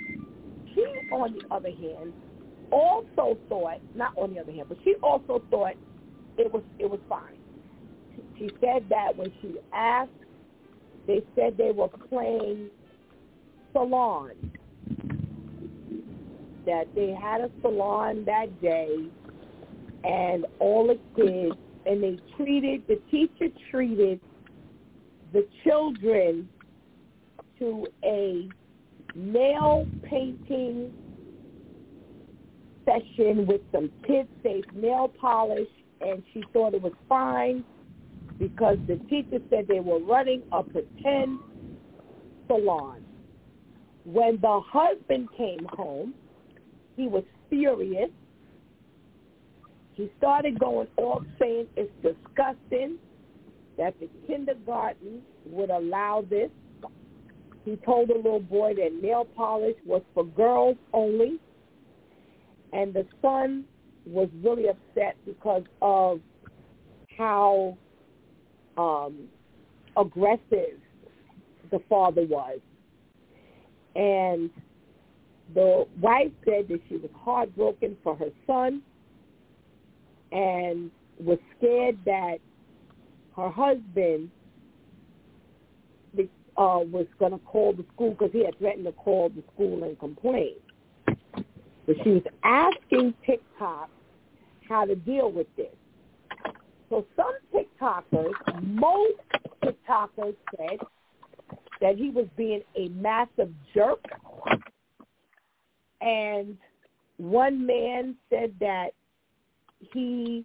she, 0.75 0.81
on 1.13 1.35
the 1.35 1.55
other 1.55 1.71
hand, 1.71 2.13
also 2.73 3.39
thought, 3.49 3.79
not 3.95 4.13
on 4.17 4.35
the 4.35 4.41
other 4.41 4.53
hand, 4.53 4.67
but 4.69 4.79
she 4.83 4.95
also 5.03 5.43
thought 5.51 5.75
it 6.39 6.53
was 6.53 6.63
it 6.79 6.91
was 6.91 7.01
fine. 7.09 7.37
She 8.39 8.49
said 8.61 8.87
that 8.89 9.17
when 9.17 9.33
she 9.43 9.57
asked, 9.73 10.11
they 11.07 11.23
said 11.35 11.57
they 11.57 11.73
were 11.73 11.89
playing 11.89 12.71
salon. 13.73 14.31
That 16.67 16.87
they 16.95 17.11
had 17.21 17.41
a 17.41 17.51
salon 17.61 18.25
that 18.27 18.61
day, 18.61 18.97
and 20.05 20.47
all 20.59 20.87
the 20.87 20.99
kids, 21.17 21.57
and 21.87 22.03
they 22.03 22.19
treated 22.37 22.83
the 22.89 23.01
teacher 23.11 23.53
treated 23.71 24.21
the 25.33 25.47
children 25.65 26.49
to 27.59 27.87
a 28.05 28.49
nail 29.15 29.87
painting 30.05 30.93
session 32.85 33.47
with 33.47 33.61
some 33.73 33.91
kid 34.07 34.27
safe 34.43 34.65
nail 34.75 35.13
polish 35.21 35.69
and 36.01 36.23
she 36.33 36.43
thought 36.53 36.75
it 36.75 36.83
was 36.83 36.93
fine 37.09 37.65
because 38.39 38.79
the 38.89 38.99
teacher 39.09 39.39
said 39.51 39.67
they 39.69 39.81
were 39.81 40.01
running 40.01 40.43
a 40.53 40.63
pretend 40.63 41.39
salon. 42.47 43.01
When 44.05 44.39
the 44.41 44.61
husband 44.67 45.29
came 45.37 45.67
home, 45.71 46.15
he 46.97 47.07
was 47.07 47.25
furious. 47.49 48.11
He 50.01 50.11
started 50.17 50.59
going 50.59 50.89
off 50.97 51.25
saying 51.39 51.67
it's 51.77 51.93
disgusting 52.03 52.97
that 53.77 53.93
the 54.01 54.09
kindergarten 54.27 55.21
would 55.45 55.69
allow 55.69 56.25
this. 56.31 56.49
He 57.67 57.77
told 57.85 58.09
the 58.09 58.15
little 58.15 58.41
boy 58.41 58.73
that 58.77 58.95
nail 59.03 59.27
polish 59.37 59.77
was 59.85 60.01
for 60.15 60.25
girls 60.25 60.79
only. 60.95 61.39
And 62.73 62.95
the 62.95 63.07
son 63.21 63.67
was 64.07 64.31
really 64.43 64.69
upset 64.71 65.19
because 65.27 65.65
of 65.83 66.21
how 67.19 67.77
um, 68.79 69.29
aggressive 69.99 70.81
the 71.71 71.83
father 71.91 72.25
was. 72.25 72.59
And 73.97 74.49
the 75.53 75.87
wife 76.01 76.33
said 76.47 76.69
that 76.69 76.81
she 76.89 76.97
was 76.97 77.11
heartbroken 77.23 77.99
for 78.03 78.17
her 78.17 78.31
son 78.47 78.81
and 80.33 80.91
was 81.19 81.39
scared 81.59 81.99
that 82.05 82.39
her 83.37 83.51
husband 83.51 84.31
uh, 86.61 86.81
was 86.91 87.07
going 87.19 87.33
to 87.33 87.39
call 87.39 87.73
the 87.73 87.85
school 87.95 88.11
because 88.11 88.31
he 88.33 88.45
had 88.45 88.59
threatened 88.59 88.85
to 88.85 88.93
call 88.93 89.31
the 89.31 89.43
school 89.55 89.83
and 89.85 89.99
complain. 89.99 90.57
But 91.87 91.97
she 92.05 92.11
was 92.11 92.23
asking 92.45 93.15
TikTok 93.25 93.89
how 94.69 94.85
to 94.85 94.95
deal 94.95 95.33
with 95.33 95.47
this. 95.57 95.75
So 96.91 97.07
some 97.17 97.33
TikTokers, 97.55 98.63
most 98.63 99.21
TikTokers 99.63 100.37
said 100.57 100.79
that 101.81 101.97
he 101.97 102.11
was 102.11 102.27
being 102.37 102.63
a 102.77 102.89
massive 102.89 103.51
jerk. 103.73 104.05
And 106.03 106.59
one 107.17 107.67
man 107.67 108.17
said 108.29 108.55
that 108.61 108.91
he 109.93 110.45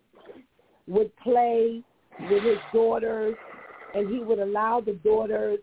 would 0.88 1.16
play 1.18 1.84
with 2.30 2.44
his 2.44 2.58
daughters 2.74 3.36
and 3.94 4.10
he 4.10 4.20
would 4.20 4.40
allow 4.40 4.82
the 4.82 4.94
daughters 4.94 5.60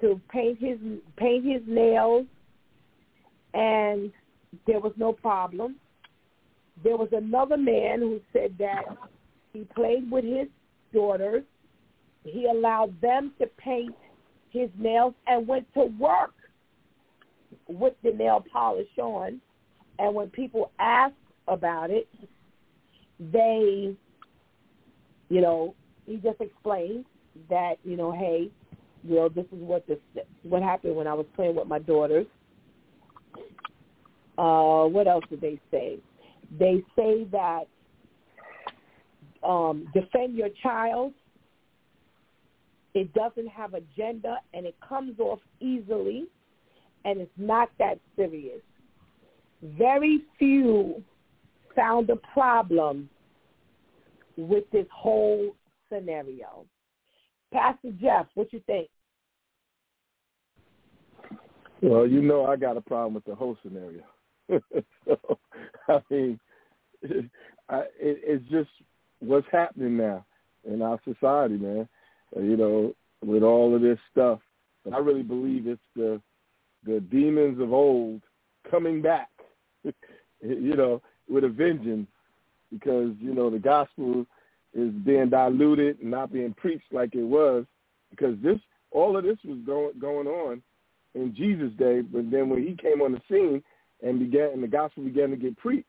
to 0.00 0.20
paint 0.30 0.58
his 0.58 0.78
paint 1.16 1.44
his 1.44 1.62
nails 1.66 2.26
and 3.52 4.10
there 4.66 4.80
was 4.80 4.92
no 4.96 5.12
problem. 5.12 5.76
There 6.82 6.96
was 6.96 7.08
another 7.12 7.56
man 7.56 8.00
who 8.00 8.20
said 8.32 8.54
that 8.58 8.84
he 9.52 9.64
played 9.74 10.10
with 10.10 10.24
his 10.24 10.48
daughters. 10.92 11.44
He 12.24 12.46
allowed 12.46 13.00
them 13.00 13.32
to 13.40 13.46
paint 13.58 13.94
his 14.50 14.68
nails 14.78 15.14
and 15.26 15.46
went 15.46 15.72
to 15.74 15.84
work 15.98 16.34
with 17.68 17.94
the 18.02 18.10
nail 18.12 18.44
polish 18.52 18.88
on. 18.98 19.40
And 19.98 20.14
when 20.14 20.30
people 20.30 20.72
asked 20.78 21.14
about 21.46 21.90
it, 21.90 22.08
they, 23.32 23.96
you 25.28 25.40
know, 25.40 25.74
he 26.06 26.16
just 26.16 26.40
explained 26.40 27.04
that, 27.48 27.74
you 27.84 27.96
know, 27.96 28.12
hey, 28.12 28.50
you 29.06 29.16
know, 29.16 29.28
this 29.28 29.44
is 29.46 29.58
what 29.60 29.86
this 29.86 29.98
what 30.42 30.62
happened 30.62 30.96
when 30.96 31.06
I 31.06 31.14
was 31.14 31.26
playing 31.36 31.56
with 31.56 31.68
my 31.68 31.78
daughters. 31.78 32.26
Uh, 34.36 34.84
what 34.84 35.06
else 35.06 35.24
did 35.30 35.40
they 35.40 35.60
say? 35.70 35.98
They 36.58 36.82
say 36.96 37.24
that 37.30 37.64
um, 39.42 39.86
defend 39.94 40.36
your 40.36 40.48
child. 40.62 41.12
It 42.94 43.12
doesn't 43.12 43.48
have 43.48 43.74
a 43.74 43.80
gender 43.96 44.36
and 44.52 44.66
it 44.66 44.76
comes 44.86 45.18
off 45.18 45.40
easily 45.60 46.26
and 47.04 47.20
it's 47.20 47.30
not 47.36 47.70
that 47.78 47.98
serious. 48.16 48.60
Very 49.62 50.22
few 50.38 51.02
found 51.74 52.08
a 52.10 52.16
problem 52.16 53.08
with 54.36 54.64
this 54.72 54.86
whole 54.92 55.54
scenario. 55.92 56.64
Pastor 57.52 57.92
Jeff, 58.00 58.26
what 58.34 58.52
you 58.52 58.60
think? 58.66 58.88
Well, 61.82 62.06
you 62.06 62.22
know 62.22 62.46
I 62.46 62.56
got 62.56 62.76
a 62.76 62.80
problem 62.80 63.14
with 63.14 63.24
the 63.24 63.34
whole 63.34 63.56
scenario. 63.62 64.02
so, 65.06 65.38
I 65.88 66.00
mean, 66.10 66.40
I, 67.68 67.80
it, 68.00 68.20
it's 68.22 68.44
just 68.50 68.70
what's 69.20 69.46
happening 69.52 69.96
now 69.96 70.24
in 70.64 70.82
our 70.82 70.98
society, 71.04 71.56
man. 71.56 71.88
Uh, 72.36 72.40
you 72.40 72.56
know, 72.56 72.94
with 73.24 73.42
all 73.42 73.74
of 73.74 73.82
this 73.82 73.98
stuff, 74.10 74.40
I 74.92 74.98
really 74.98 75.22
believe 75.22 75.66
it's 75.66 75.80
the 75.96 76.20
the 76.84 77.00
demons 77.00 77.60
of 77.60 77.72
old 77.72 78.22
coming 78.70 79.00
back. 79.00 79.30
you 79.84 80.76
know, 80.76 81.02
with 81.28 81.44
a 81.44 81.48
vengeance, 81.48 82.08
because 82.78 83.12
you 83.20 83.34
know 83.34 83.50
the 83.50 83.58
gospel 83.58 84.26
is 84.74 84.90
being 85.04 85.30
diluted 85.30 86.00
and 86.00 86.10
not 86.10 86.32
being 86.32 86.52
preached 86.54 86.92
like 86.92 87.14
it 87.14 87.22
was, 87.22 87.64
because 88.10 88.36
this 88.42 88.58
all 88.90 89.16
of 89.16 89.24
this 89.24 89.38
was 89.44 89.58
going 89.66 89.98
going 89.98 90.26
on 90.26 90.62
in 91.14 91.34
Jesus' 91.34 91.72
day, 91.78 92.00
but 92.00 92.30
then 92.30 92.48
when 92.48 92.62
he 92.62 92.74
came 92.74 93.00
on 93.00 93.12
the 93.12 93.20
scene 93.30 93.62
and 94.02 94.18
began 94.18 94.50
and 94.50 94.62
the 94.62 94.68
gospel 94.68 95.04
began 95.04 95.30
to 95.30 95.36
get 95.36 95.56
preached, 95.56 95.86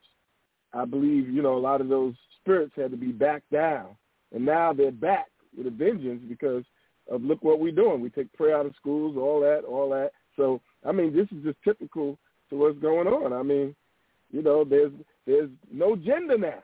I 0.74 0.86
believe, 0.86 1.30
you 1.30 1.42
know, 1.42 1.58
a 1.58 1.60
lot 1.60 1.82
of 1.82 1.90
those 1.90 2.14
spirits 2.42 2.74
had 2.76 2.92
to 2.92 2.98
be 2.98 3.12
backed 3.12 3.52
down. 3.52 3.96
And 4.34 4.46
now 4.46 4.74
they're 4.74 4.92
back 4.92 5.28
with 5.58 5.68
a 5.68 5.72
vengeance 5.72 6.22
because 6.28 6.64
of 7.10 7.24
look 7.24 7.44
what 7.44 7.60
we're 7.60 7.72
doing. 7.72 8.02
We 8.02 8.10
take 8.10 8.32
prayer 8.34 8.58
out 8.58 8.66
of 8.66 8.76
schools, 8.76 9.16
all 9.18 9.40
that, 9.42 9.64
all 9.64 9.90
that. 9.90 10.12
So 10.36 10.62
I 10.86 10.92
mean, 10.92 11.16
this 11.16 11.28
is 11.36 11.44
just 11.44 11.58
typical 11.64 12.18
to 12.50 12.56
what's 12.58 12.80
going 12.80 13.08
on. 13.08 13.34
I 13.34 13.42
mean, 13.42 13.76
you 14.32 14.42
know, 14.42 14.64
there's 14.64 14.92
there's 15.26 15.50
no 15.72 15.96
gender 15.96 16.38
now. 16.38 16.62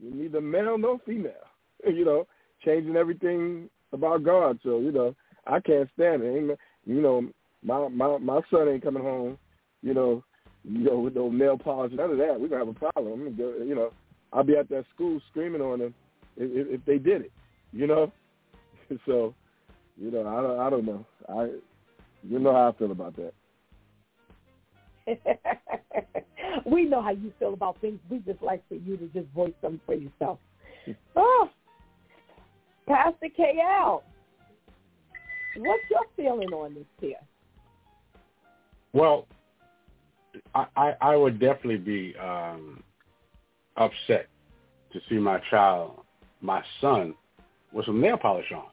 You're 0.00 0.14
neither 0.14 0.40
male 0.40 0.78
nor 0.78 0.98
female. 1.04 1.32
You 1.86 2.04
know, 2.04 2.26
changing 2.64 2.96
everything 2.96 3.68
about 3.92 4.24
God. 4.24 4.58
So 4.62 4.80
you 4.80 4.90
know, 4.90 5.14
I 5.46 5.60
can't 5.60 5.88
stand 5.94 6.22
it. 6.22 6.58
You 6.84 7.00
know, 7.00 7.28
my 7.62 7.88
my 7.88 8.18
my 8.18 8.40
son 8.50 8.68
ain't 8.68 8.82
coming 8.82 9.02
home, 9.02 9.38
you 9.82 9.94
know, 9.94 10.24
you 10.64 10.78
know, 10.78 10.98
with 10.98 11.14
no 11.14 11.30
nail 11.30 11.58
polish, 11.58 11.92
none 11.94 12.10
of 12.10 12.18
that. 12.18 12.40
We're 12.40 12.48
gonna 12.48 12.64
have 12.64 12.74
a 12.74 12.90
problem. 12.92 13.36
You 13.38 13.74
know, 13.74 13.92
I'll 14.32 14.42
be 14.42 14.56
at 14.56 14.68
that 14.70 14.84
school 14.94 15.20
screaming 15.30 15.60
on 15.60 15.80
them 15.80 15.94
if, 16.36 16.80
if 16.80 16.84
they 16.86 16.98
did 16.98 17.22
it. 17.22 17.32
You 17.72 17.86
know, 17.86 18.12
so 19.06 19.34
you 19.96 20.10
know 20.10 20.26
I 20.26 20.42
don't 20.42 20.60
I 20.60 20.70
don't 20.70 20.86
know 20.86 21.06
I 21.28 21.42
you 22.28 22.38
know 22.38 22.52
how 22.52 22.70
I 22.74 22.78
feel 22.78 22.90
about 22.90 23.16
that. 23.16 23.32
we 26.66 26.84
know 26.84 27.02
how 27.02 27.10
you 27.10 27.32
feel 27.38 27.54
about 27.54 27.80
things. 27.80 27.98
We 28.10 28.18
just 28.18 28.42
like 28.42 28.66
for 28.68 28.74
you 28.74 28.96
to 28.96 29.06
just 29.08 29.28
voice 29.34 29.54
them 29.62 29.80
for 29.86 29.94
yourself. 29.94 30.38
oh, 31.16 31.48
Pastor 32.86 33.28
KL, 33.38 34.02
what's 35.56 35.82
your 35.90 36.02
feeling 36.16 36.48
on 36.52 36.74
this 36.74 36.84
here? 37.00 37.16
Well, 38.92 39.26
I, 40.54 40.66
I, 40.76 40.94
I 41.00 41.16
would 41.16 41.38
definitely 41.38 41.78
be 41.78 42.14
um, 42.16 42.82
upset 43.76 44.28
to 44.92 45.00
see 45.08 45.16
my 45.16 45.40
child, 45.50 46.00
my 46.40 46.62
son, 46.80 47.14
with 47.72 47.86
some 47.86 48.00
nail 48.00 48.16
polish 48.16 48.50
on. 48.54 48.66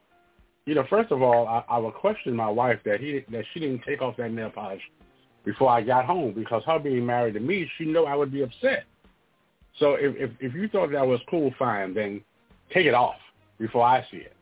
You 0.66 0.74
know, 0.74 0.84
first 0.88 1.12
of 1.12 1.20
all, 1.20 1.46
I, 1.46 1.64
I 1.68 1.78
would 1.78 1.94
question 1.94 2.34
my 2.34 2.48
wife 2.48 2.78
that 2.84 3.00
he 3.00 3.22
that 3.30 3.44
she 3.52 3.60
didn't 3.60 3.82
take 3.86 4.00
off 4.00 4.16
that 4.16 4.32
nail 4.32 4.50
polish 4.50 4.80
before 5.44 5.70
I 5.70 5.82
got 5.82 6.06
home 6.06 6.32
because 6.32 6.62
her 6.64 6.78
being 6.78 7.04
married 7.04 7.34
to 7.34 7.40
me, 7.40 7.70
she 7.76 7.84
knew 7.84 8.04
I 8.04 8.14
would 8.16 8.32
be 8.32 8.42
upset. 8.42 8.84
So 9.78 9.94
if 9.94 10.16
if, 10.16 10.30
if 10.40 10.54
you 10.54 10.68
thought 10.68 10.90
that 10.92 11.06
was 11.06 11.20
cool, 11.28 11.52
fine, 11.58 11.94
then 11.94 12.22
take 12.72 12.86
it 12.86 12.94
off 12.94 13.16
before 13.58 13.84
I 13.84 14.06
see 14.10 14.18
it. 14.18 14.32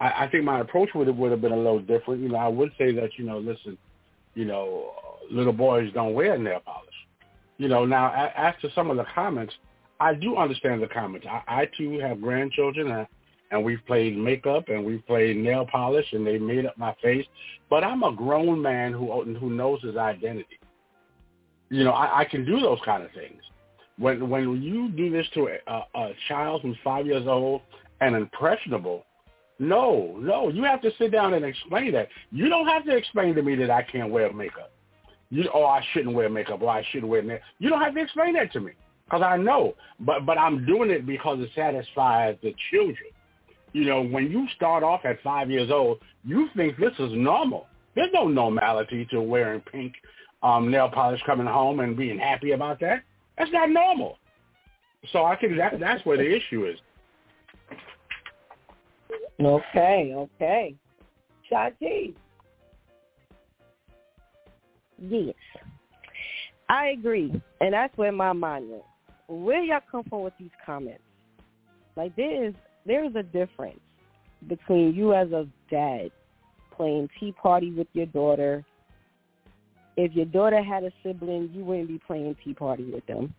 I, 0.00 0.24
I 0.24 0.28
think 0.30 0.44
my 0.44 0.60
approach 0.60 0.90
would 0.94 1.06
have 1.06 1.16
would 1.16 1.30
have 1.30 1.40
been 1.40 1.52
a 1.52 1.56
little 1.56 1.80
different. 1.80 2.22
You 2.22 2.28
know, 2.30 2.36
I 2.36 2.48
would 2.48 2.72
say 2.78 2.92
that 2.94 3.10
you 3.18 3.24
know, 3.24 3.38
listen, 3.38 3.76
you 4.34 4.44
know, 4.44 4.92
little 5.30 5.52
boys 5.52 5.92
don't 5.92 6.14
wear 6.14 6.38
nail 6.38 6.60
polish. 6.64 6.88
You 7.58 7.68
know, 7.68 7.84
now 7.84 8.30
as 8.36 8.54
to 8.62 8.70
some 8.74 8.90
of 8.90 8.96
the 8.96 9.06
comments, 9.14 9.54
I 10.00 10.14
do 10.14 10.36
understand 10.36 10.82
the 10.82 10.86
comments. 10.86 11.26
I, 11.28 11.42
I 11.62 11.68
too 11.76 11.98
have 11.98 12.20
grandchildren, 12.20 12.90
and, 12.90 13.06
and 13.50 13.64
we've 13.64 13.84
played 13.86 14.16
makeup 14.16 14.68
and 14.68 14.84
we've 14.84 15.06
played 15.06 15.36
nail 15.36 15.66
polish, 15.70 16.06
and 16.12 16.26
they 16.26 16.38
made 16.38 16.66
up 16.66 16.76
my 16.76 16.94
face. 17.02 17.26
But 17.70 17.84
I'm 17.84 18.02
a 18.02 18.12
grown 18.12 18.60
man 18.60 18.92
who 18.92 19.24
who 19.34 19.50
knows 19.50 19.82
his 19.82 19.96
identity. 19.96 20.58
You 21.70 21.84
know, 21.84 21.92
I, 21.92 22.20
I 22.20 22.24
can 22.24 22.44
do 22.44 22.60
those 22.60 22.78
kind 22.84 23.02
of 23.02 23.10
things. 23.12 23.42
When 23.98 24.28
when 24.28 24.62
you 24.62 24.90
do 24.90 25.10
this 25.10 25.26
to 25.34 25.48
a, 25.66 25.84
a 25.94 26.12
child 26.28 26.62
who's 26.62 26.76
five 26.84 27.06
years 27.06 27.26
old 27.26 27.62
and 28.00 28.14
impressionable, 28.14 29.04
no, 29.58 30.16
no, 30.18 30.48
you 30.48 30.62
have 30.64 30.80
to 30.82 30.90
sit 30.98 31.10
down 31.10 31.34
and 31.34 31.44
explain 31.44 31.92
that. 31.92 32.08
You 32.30 32.48
don't 32.48 32.66
have 32.68 32.84
to 32.84 32.96
explain 32.96 33.34
to 33.34 33.42
me 33.42 33.56
that 33.56 33.70
I 33.70 33.82
can't 33.82 34.10
wear 34.10 34.32
makeup. 34.32 34.70
You, 35.30 35.50
oh, 35.52 35.64
I 35.64 35.84
shouldn't 35.92 36.14
wear 36.14 36.30
makeup, 36.30 36.62
or 36.62 36.70
I 36.70 36.82
shouldn't 36.90 37.10
wear 37.10 37.22
makeup. 37.22 37.42
You 37.58 37.68
don't 37.68 37.82
have 37.82 37.94
to 37.94 38.00
explain 38.00 38.34
that 38.34 38.52
to 38.52 38.60
me 38.60 38.72
because 39.04 39.22
I 39.22 39.36
know. 39.36 39.74
But 40.00 40.24
but 40.24 40.38
I'm 40.38 40.64
doing 40.64 40.90
it 40.90 41.06
because 41.06 41.40
it 41.40 41.50
satisfies 41.54 42.36
the 42.42 42.54
children. 42.70 43.10
You 43.72 43.84
know, 43.84 44.02
when 44.02 44.30
you 44.30 44.46
start 44.56 44.82
off 44.82 45.04
at 45.04 45.22
five 45.22 45.50
years 45.50 45.70
old, 45.70 45.98
you 46.24 46.48
think 46.56 46.76
this 46.78 46.92
is 46.98 47.12
normal. 47.12 47.66
There's 47.94 48.10
no 48.12 48.28
normality 48.28 49.06
to 49.10 49.20
wearing 49.20 49.60
pink 49.60 49.94
um, 50.42 50.70
nail 50.70 50.88
polish 50.88 51.20
coming 51.26 51.46
home 51.46 51.80
and 51.80 51.96
being 51.96 52.18
happy 52.18 52.52
about 52.52 52.80
that. 52.80 53.02
That's 53.36 53.52
not 53.52 53.70
normal. 53.70 54.18
So 55.12 55.24
I 55.24 55.36
think 55.36 55.56
that 55.56 55.78
that's 55.80 56.04
where 56.04 56.16
the 56.16 56.36
issue 56.36 56.66
is. 56.66 56.78
Okay, 59.40 60.12
okay. 60.14 60.74
Shati. 61.50 62.14
Yes. 65.00 65.34
I 66.68 66.88
agree. 66.88 67.40
And 67.60 67.72
that's 67.72 67.96
where 67.96 68.12
my 68.12 68.32
mind 68.32 68.70
went. 68.70 68.82
Where 69.28 69.62
y'all 69.62 69.80
come 69.90 70.04
from 70.08 70.22
with 70.22 70.32
these 70.38 70.50
comments? 70.64 71.02
Like 71.96 72.14
there 72.16 72.44
is 72.46 72.54
there 72.86 73.04
is 73.04 73.14
a 73.16 73.22
difference 73.22 73.80
between 74.46 74.94
you 74.94 75.14
as 75.14 75.30
a 75.32 75.46
dad 75.70 76.10
playing 76.76 77.08
tea 77.18 77.32
party 77.32 77.72
with 77.72 77.88
your 77.92 78.06
daughter. 78.06 78.64
If 79.96 80.12
your 80.12 80.26
daughter 80.26 80.62
had 80.62 80.84
a 80.84 80.92
sibling, 81.02 81.50
you 81.52 81.64
wouldn't 81.64 81.88
be 81.88 82.00
playing 82.06 82.36
tea 82.44 82.54
party 82.54 82.84
with 82.84 83.04
them. 83.06 83.34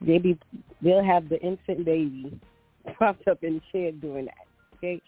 They 0.00 0.18
be 0.18 0.38
they'll 0.82 1.04
have 1.04 1.28
the 1.28 1.40
infant 1.40 1.84
baby 1.84 2.38
propped 2.96 3.26
up 3.28 3.42
in 3.42 3.54
the 3.54 3.62
chair 3.70 3.92
doing 3.92 4.26
that. 4.26 4.46
Okay. 4.78 5.00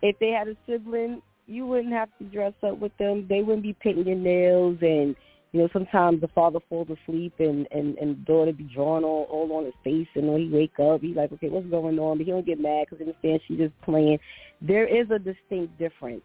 If 0.00 0.18
they 0.18 0.30
had 0.30 0.48
a 0.48 0.56
sibling, 0.66 1.20
you 1.46 1.66
wouldn't 1.66 1.92
have 1.92 2.08
to 2.18 2.24
dress 2.24 2.52
up 2.62 2.78
with 2.78 2.96
them. 2.98 3.26
They 3.28 3.42
wouldn't 3.42 3.62
be 3.62 3.74
painting 3.74 4.06
your 4.06 4.16
nails 4.16 4.78
and 4.80 5.14
you 5.52 5.60
know, 5.60 5.68
sometimes 5.72 6.20
the 6.20 6.28
father 6.28 6.58
falls 6.68 6.88
asleep 6.90 7.34
and 7.38 7.66
and 7.70 7.96
and 7.98 8.24
daughter 8.26 8.52
be 8.52 8.64
drawn 8.64 9.04
all 9.04 9.26
all 9.30 9.50
on 9.54 9.64
his 9.64 9.74
face, 9.82 10.08
and 10.14 10.28
when 10.28 10.42
he 10.42 10.48
wake 10.48 10.78
up, 10.78 11.00
he's 11.00 11.16
like, 11.16 11.32
okay, 11.32 11.48
what's 11.48 11.66
going 11.68 11.98
on? 11.98 12.18
But 12.18 12.26
he 12.26 12.32
don't 12.32 12.46
get 12.46 12.60
mad 12.60 12.86
because 12.88 12.98
he 12.98 13.04
understands 13.04 13.42
she's 13.48 13.58
just 13.58 13.80
playing. 13.82 14.18
There 14.60 14.86
is 14.86 15.10
a 15.10 15.18
distinct 15.18 15.78
difference. 15.78 16.22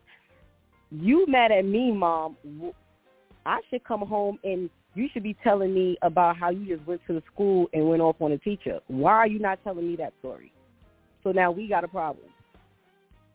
You 0.91 1.25
mad 1.27 1.51
at 1.51 1.65
me, 1.65 1.91
mom? 1.91 2.37
I 3.45 3.59
should 3.69 3.83
come 3.83 4.01
home 4.01 4.39
and 4.43 4.69
you 4.95 5.07
should 5.11 5.23
be 5.23 5.35
telling 5.43 5.73
me 5.73 5.97
about 6.01 6.37
how 6.37 6.49
you 6.49 6.75
just 6.75 6.87
went 6.87 7.01
to 7.07 7.13
the 7.13 7.23
school 7.33 7.67
and 7.73 7.89
went 7.89 8.01
off 8.01 8.15
on 8.19 8.31
a 8.31 8.37
teacher. 8.37 8.79
Why 8.87 9.13
are 9.13 9.27
you 9.27 9.39
not 9.39 9.59
telling 9.63 9.87
me 9.87 9.95
that 9.97 10.13
story? 10.19 10.51
So 11.23 11.31
now 11.31 11.51
we 11.51 11.67
got 11.67 11.83
a 11.83 11.87
problem 11.87 12.27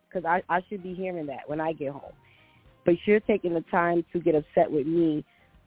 because 0.09 0.25
I, 0.25 0.43
I 0.49 0.63
should 0.69 0.83
be 0.83 0.95
hearing 0.95 1.27
that 1.27 1.49
when 1.49 1.61
I 1.61 1.73
get 1.73 1.93
home. 1.93 2.13
But 2.85 2.95
you're 3.07 3.21
taking 3.21 3.55
the 3.55 3.65
time 3.71 4.05
to 4.13 4.21
get 4.21 4.35
upset 4.35 4.71
with 4.71 4.87
me. 4.87 5.25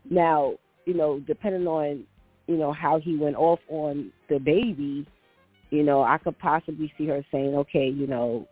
Now, 0.10 0.56
you 0.86 0.94
know, 0.94 1.20
depending 1.20 1.68
on, 1.68 2.04
you 2.48 2.58
know, 2.58 2.74
how 2.74 3.00
he 3.00 3.18
went 3.18 3.36
off 3.36 3.60
on 3.70 4.12
the 4.30 4.40
baby, 4.40 5.08
you 5.70 5.84
know, 5.84 6.04
I 6.04 6.18
could 6.18 6.38
possibly 6.40 6.92
see 6.98 7.08
her 7.08 7.26
saying, 7.32 7.56
okay, 7.56 7.88
you 7.88 8.08
know, 8.08 8.48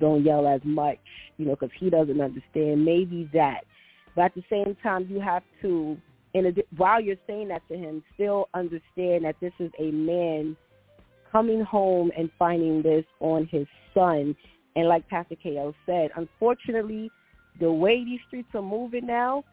don't 0.00 0.24
yell 0.24 0.46
as 0.46 0.60
much, 0.64 0.98
you 1.36 1.46
know, 1.46 1.52
because 1.52 1.70
he 1.78 1.90
doesn't 1.90 2.20
understand. 2.20 2.84
Maybe 2.84 3.28
that. 3.32 3.60
But 4.14 4.26
at 4.26 4.34
the 4.34 4.44
same 4.48 4.76
time, 4.82 5.06
you 5.10 5.20
have 5.20 5.42
to, 5.62 5.96
in 6.32 6.46
a, 6.46 6.52
while 6.76 7.00
you're 7.00 7.16
saying 7.26 7.48
that 7.48 7.62
to 7.68 7.76
him, 7.76 8.02
still 8.14 8.48
understand 8.54 9.24
that 9.24 9.36
this 9.40 9.52
is 9.58 9.70
a 9.78 9.90
man 9.90 10.56
coming 11.30 11.62
home 11.62 12.10
and 12.16 12.30
finding 12.38 12.82
this 12.82 13.04
on 13.20 13.48
his 13.50 13.66
son 13.92 14.34
and 14.76 14.88
like 14.88 15.08
Pastor 15.08 15.36
KO 15.40 15.74
said, 15.86 16.10
unfortunately, 16.16 17.10
the 17.60 17.70
way 17.70 18.04
these 18.04 18.20
streets 18.26 18.48
are 18.54 18.62
moving 18.62 19.06
now, 19.06 19.44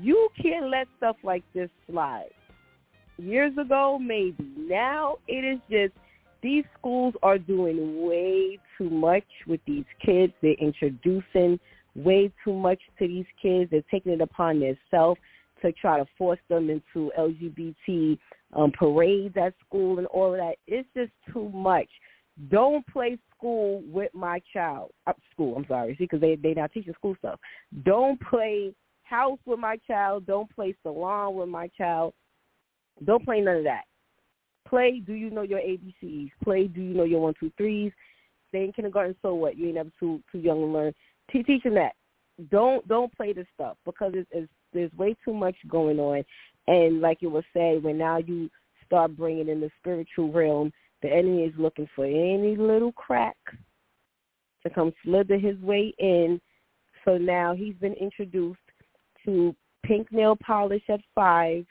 you 0.00 0.28
can't 0.40 0.68
let 0.68 0.86
stuff 0.96 1.16
like 1.22 1.44
this 1.54 1.70
slide. 1.90 2.30
Years 3.18 3.52
ago, 3.58 3.98
maybe. 4.00 4.50
Now 4.56 5.16
it 5.28 5.44
is 5.44 5.58
just 5.70 5.92
these 6.42 6.64
schools 6.78 7.14
are 7.22 7.38
doing 7.38 8.06
way 8.06 8.58
too 8.78 8.88
much 8.88 9.26
with 9.46 9.60
these 9.66 9.84
kids. 10.04 10.32
They're 10.40 10.52
introducing 10.54 11.58
way 11.94 12.32
too 12.44 12.54
much 12.54 12.80
to 12.98 13.06
these 13.06 13.26
kids. 13.40 13.70
They're 13.70 13.82
taking 13.90 14.12
it 14.12 14.20
upon 14.20 14.60
themselves 14.60 15.20
to 15.62 15.72
try 15.72 15.98
to 15.98 16.06
force 16.16 16.38
them 16.48 16.70
into 16.70 17.12
LGBT 17.18 18.18
um, 18.54 18.72
parades 18.72 19.36
at 19.36 19.54
school 19.66 19.98
and 19.98 20.06
all 20.06 20.32
of 20.32 20.38
that. 20.38 20.54
It's 20.66 20.88
just 20.96 21.12
too 21.32 21.50
much. 21.50 21.88
Don't 22.50 22.86
play 22.86 23.18
school 23.36 23.82
with 23.86 24.14
my 24.14 24.40
child. 24.52 24.92
Uh, 25.06 25.12
school, 25.32 25.56
I'm 25.56 25.66
sorry. 25.68 25.94
See, 25.98 26.04
because 26.04 26.20
they 26.20 26.36
they 26.36 26.54
not 26.54 26.72
teaching 26.72 26.94
school 26.94 27.14
stuff. 27.18 27.38
Don't 27.84 28.18
play 28.20 28.72
house 29.10 29.38
with 29.44 29.58
my 29.58 29.76
child. 29.86 30.26
Don't 30.26 30.54
play 30.54 30.74
salon 30.82 31.34
with 31.34 31.48
my 31.48 31.68
child. 31.76 32.14
Don't 33.04 33.24
play 33.24 33.40
none 33.40 33.56
of 33.56 33.64
that. 33.64 33.84
Play. 34.68 35.02
Do 35.04 35.14
you 35.14 35.30
know 35.30 35.42
your 35.42 35.60
ABCs? 35.60 36.30
Play. 36.44 36.68
Do 36.68 36.80
you 36.80 36.94
know 36.94 37.04
your 37.04 37.20
one 37.20 37.34
two 37.38 37.52
threes? 37.56 37.92
Stay 38.48 38.64
in 38.64 38.72
kindergarten. 38.72 39.16
So 39.22 39.34
what? 39.34 39.56
You 39.56 39.66
ain't 39.66 39.74
never 39.74 39.90
too 39.98 40.22
too 40.30 40.38
young 40.38 40.60
to 40.60 40.66
learn. 40.66 40.92
Te- 41.30 41.42
teaching 41.42 41.74
that. 41.74 41.92
Don't 42.50 42.86
don't 42.88 43.14
play 43.14 43.32
this 43.32 43.46
stuff 43.54 43.76
because 43.84 44.12
it's, 44.14 44.28
it's 44.32 44.50
there's 44.72 44.92
way 44.94 45.16
too 45.24 45.34
much 45.34 45.56
going 45.68 45.98
on, 45.98 46.24
and 46.68 47.00
like 47.00 47.18
you 47.20 47.30
were 47.30 47.44
saying, 47.54 47.82
when 47.82 47.98
now 47.98 48.18
you 48.18 48.48
start 48.86 49.16
bringing 49.16 49.48
in 49.48 49.60
the 49.60 49.70
spiritual 49.80 50.32
realm 50.32 50.72
the 51.02 51.08
enemy 51.08 51.44
is 51.44 51.54
looking 51.56 51.88
for 51.94 52.04
any 52.04 52.56
little 52.56 52.92
crack 52.92 53.36
to 54.62 54.70
come 54.70 54.92
slither 55.04 55.38
his 55.38 55.58
way 55.60 55.94
in. 55.98 56.40
So 57.04 57.16
now 57.16 57.54
he's 57.54 57.74
been 57.76 57.94
introduced 57.94 58.60
to 59.24 59.54
pink 59.84 60.12
nail 60.12 60.36
polish 60.36 60.82
at 60.88 61.00
five, 61.14 61.64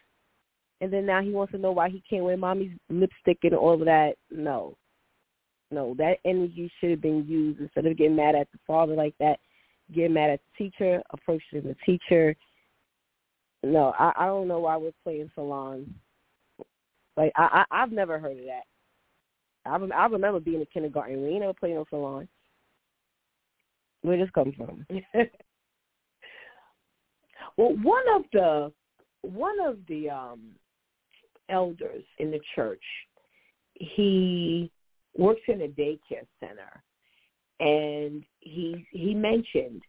and 0.81 0.91
then 0.91 1.05
now 1.05 1.21
he 1.21 1.31
wants 1.31 1.51
to 1.51 1.57
know 1.57 1.71
why 1.71 1.89
he 1.89 2.03
can't 2.09 2.23
wear 2.23 2.37
mommy's 2.37 2.71
lipstick 2.89 3.39
and 3.43 3.53
all 3.53 3.73
of 3.73 3.85
that. 3.85 4.13
No, 4.31 4.77
no, 5.71 5.93
that 5.97 6.17
energy 6.25 6.71
should 6.79 6.91
have 6.91 7.01
been 7.01 7.25
used 7.27 7.59
instead 7.59 7.85
of 7.85 7.97
getting 7.97 8.15
mad 8.15 8.35
at 8.35 8.51
the 8.51 8.59
father 8.65 8.95
like 8.95 9.15
that. 9.19 9.39
Get 9.93 10.11
mad 10.11 10.31
at 10.31 10.39
the 10.39 10.63
teacher, 10.65 11.01
approaching 11.11 11.63
the 11.63 11.75
teacher. 11.85 12.35
No, 13.63 13.93
I, 13.99 14.11
I 14.15 14.25
don't 14.25 14.47
know 14.47 14.59
why 14.59 14.77
we're 14.77 14.91
playing 15.03 15.31
salon. 15.35 15.93
Like 17.17 17.31
I, 17.35 17.65
I 17.71 17.83
I've 17.83 17.91
never 17.91 18.19
heard 18.19 18.39
of 18.39 18.45
that. 18.45 18.63
I, 19.65 19.77
rem- 19.77 19.91
I 19.93 20.05
remember 20.05 20.39
being 20.39 20.61
in 20.61 20.67
kindergarten. 20.73 21.21
We 21.21 21.29
ain't 21.29 21.41
never 21.41 21.53
played 21.53 21.75
no 21.75 21.85
salon. 21.89 22.27
Where 24.01 24.17
this 24.17 24.29
come 24.33 24.53
from? 24.55 24.85
well, 27.59 27.75
one 27.83 28.03
of 28.15 28.21
the 28.31 28.71
one 29.21 29.59
of 29.59 29.79
the 29.89 30.09
um 30.09 30.39
elders 31.49 32.05
in 32.17 32.31
the 32.31 32.39
church, 32.55 32.83
he 33.73 34.71
works 35.17 35.41
in 35.49 35.63
a 35.63 35.67
daycare 35.67 36.25
center, 36.39 36.81
and 37.59 38.23
he 38.39 38.87
he 38.91 39.13
mentioned 39.13 39.81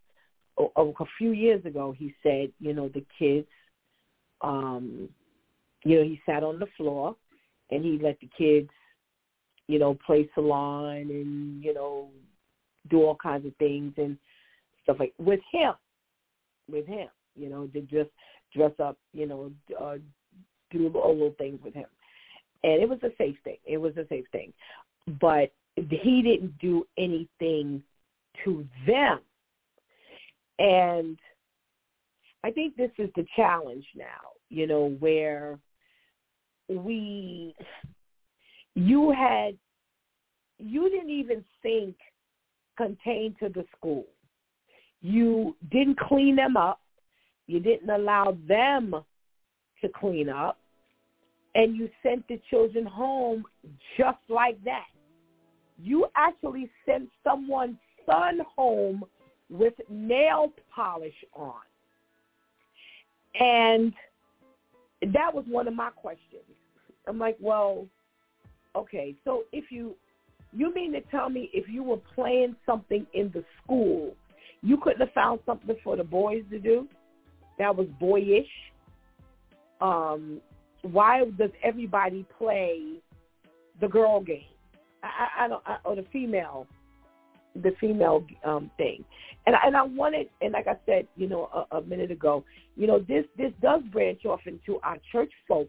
a, 0.58 0.64
a 0.82 1.04
few 1.16 1.30
years 1.30 1.64
ago. 1.64 1.94
He 1.96 2.12
said, 2.24 2.50
you 2.58 2.74
know, 2.74 2.88
the 2.88 3.04
kids, 3.16 3.46
um, 4.40 5.08
you 5.84 5.98
know, 5.98 6.02
he 6.02 6.20
sat 6.26 6.42
on 6.42 6.58
the 6.58 6.66
floor, 6.76 7.14
and 7.70 7.84
he 7.84 8.00
let 8.02 8.18
the 8.18 8.30
kids, 8.36 8.70
you 9.68 9.78
know, 9.78 9.96
play 10.04 10.28
salon 10.34 10.96
and 10.96 11.62
you 11.62 11.72
know, 11.72 12.08
do 12.90 13.04
all 13.04 13.16
kinds 13.22 13.46
of 13.46 13.54
things 13.60 13.92
and 13.96 14.18
stuff 14.82 14.96
like 14.98 15.14
with 15.18 15.40
him, 15.52 15.74
with 16.68 16.88
him, 16.88 17.06
you 17.36 17.48
know, 17.48 17.66
to 17.68 17.80
just 17.82 18.10
dress 18.54 18.72
up, 18.82 18.96
you 19.12 19.26
know, 19.26 19.50
uh, 19.80 19.96
do 20.70 20.88
all 20.94 21.12
little 21.12 21.34
things 21.38 21.60
with 21.64 21.74
him. 21.74 21.86
And 22.62 22.82
it 22.82 22.88
was 22.88 22.98
a 23.02 23.10
safe 23.18 23.36
thing. 23.44 23.56
It 23.64 23.78
was 23.78 23.96
a 23.96 24.06
safe 24.08 24.26
thing. 24.32 24.52
But 25.20 25.52
he 25.76 26.22
didn't 26.22 26.58
do 26.58 26.86
anything 26.98 27.82
to 28.44 28.66
them. 28.86 29.20
And 30.58 31.18
I 32.44 32.50
think 32.50 32.76
this 32.76 32.90
is 32.98 33.08
the 33.16 33.26
challenge 33.34 33.86
now, 33.96 34.34
you 34.48 34.66
know, 34.66 34.96
where 35.00 35.58
we, 36.68 37.54
you 38.74 39.10
had, 39.10 39.56
you 40.58 40.90
didn't 40.90 41.10
even 41.10 41.44
think 41.62 41.96
contained 42.76 43.36
to 43.40 43.48
the 43.48 43.64
school. 43.76 44.04
You 45.02 45.56
didn't 45.70 45.98
clean 45.98 46.36
them 46.36 46.56
up. 46.56 46.80
You 47.50 47.58
didn't 47.58 47.90
allow 47.90 48.36
them 48.46 48.94
to 49.80 49.88
clean 49.88 50.28
up. 50.28 50.56
And 51.56 51.74
you 51.74 51.88
sent 52.00 52.28
the 52.28 52.40
children 52.48 52.86
home 52.86 53.44
just 53.98 54.20
like 54.28 54.62
that. 54.62 54.86
You 55.82 56.06
actually 56.14 56.70
sent 56.86 57.08
someone's 57.24 57.78
son 58.06 58.38
home 58.54 59.04
with 59.48 59.74
nail 59.88 60.52
polish 60.72 61.14
on. 61.34 61.58
And 63.40 63.92
that 65.12 65.34
was 65.34 65.44
one 65.48 65.66
of 65.66 65.74
my 65.74 65.90
questions. 65.90 66.44
I'm 67.08 67.18
like, 67.18 67.36
well, 67.40 67.88
okay, 68.76 69.16
so 69.24 69.42
if 69.52 69.72
you 69.72 69.96
you 70.52 70.72
mean 70.72 70.92
to 70.92 71.00
tell 71.10 71.30
me 71.30 71.50
if 71.52 71.68
you 71.68 71.82
were 71.82 72.00
playing 72.14 72.54
something 72.64 73.06
in 73.12 73.32
the 73.34 73.44
school, 73.62 74.14
you 74.62 74.76
couldn't 74.76 75.00
have 75.00 75.12
found 75.14 75.40
something 75.46 75.76
for 75.82 75.96
the 75.96 76.04
boys 76.04 76.44
to 76.50 76.60
do 76.60 76.86
that 77.60 77.76
was 77.76 77.86
boyish? 77.98 78.48
Um, 79.80 80.40
why 80.82 81.24
does 81.38 81.50
everybody 81.62 82.26
play 82.38 83.00
the 83.80 83.88
girl 83.88 84.20
game? 84.20 84.44
I, 85.02 85.44
I 85.44 85.48
don't, 85.48 85.62
I, 85.66 85.76
or 85.84 85.96
the 85.96 86.04
female, 86.12 86.66
the 87.54 87.72
female 87.80 88.26
um, 88.44 88.70
thing. 88.76 89.04
And 89.46 89.56
and 89.64 89.76
I 89.76 89.82
wanted, 89.82 90.28
and 90.40 90.52
like 90.52 90.66
I 90.66 90.76
said, 90.86 91.06
you 91.16 91.28
know, 91.28 91.66
a, 91.70 91.78
a 91.78 91.82
minute 91.82 92.10
ago, 92.10 92.44
you 92.76 92.86
know, 92.86 92.98
this 92.98 93.24
this 93.36 93.52
does 93.62 93.82
branch 93.92 94.24
off 94.24 94.40
into 94.46 94.78
our 94.82 94.98
church 95.12 95.32
folk 95.48 95.68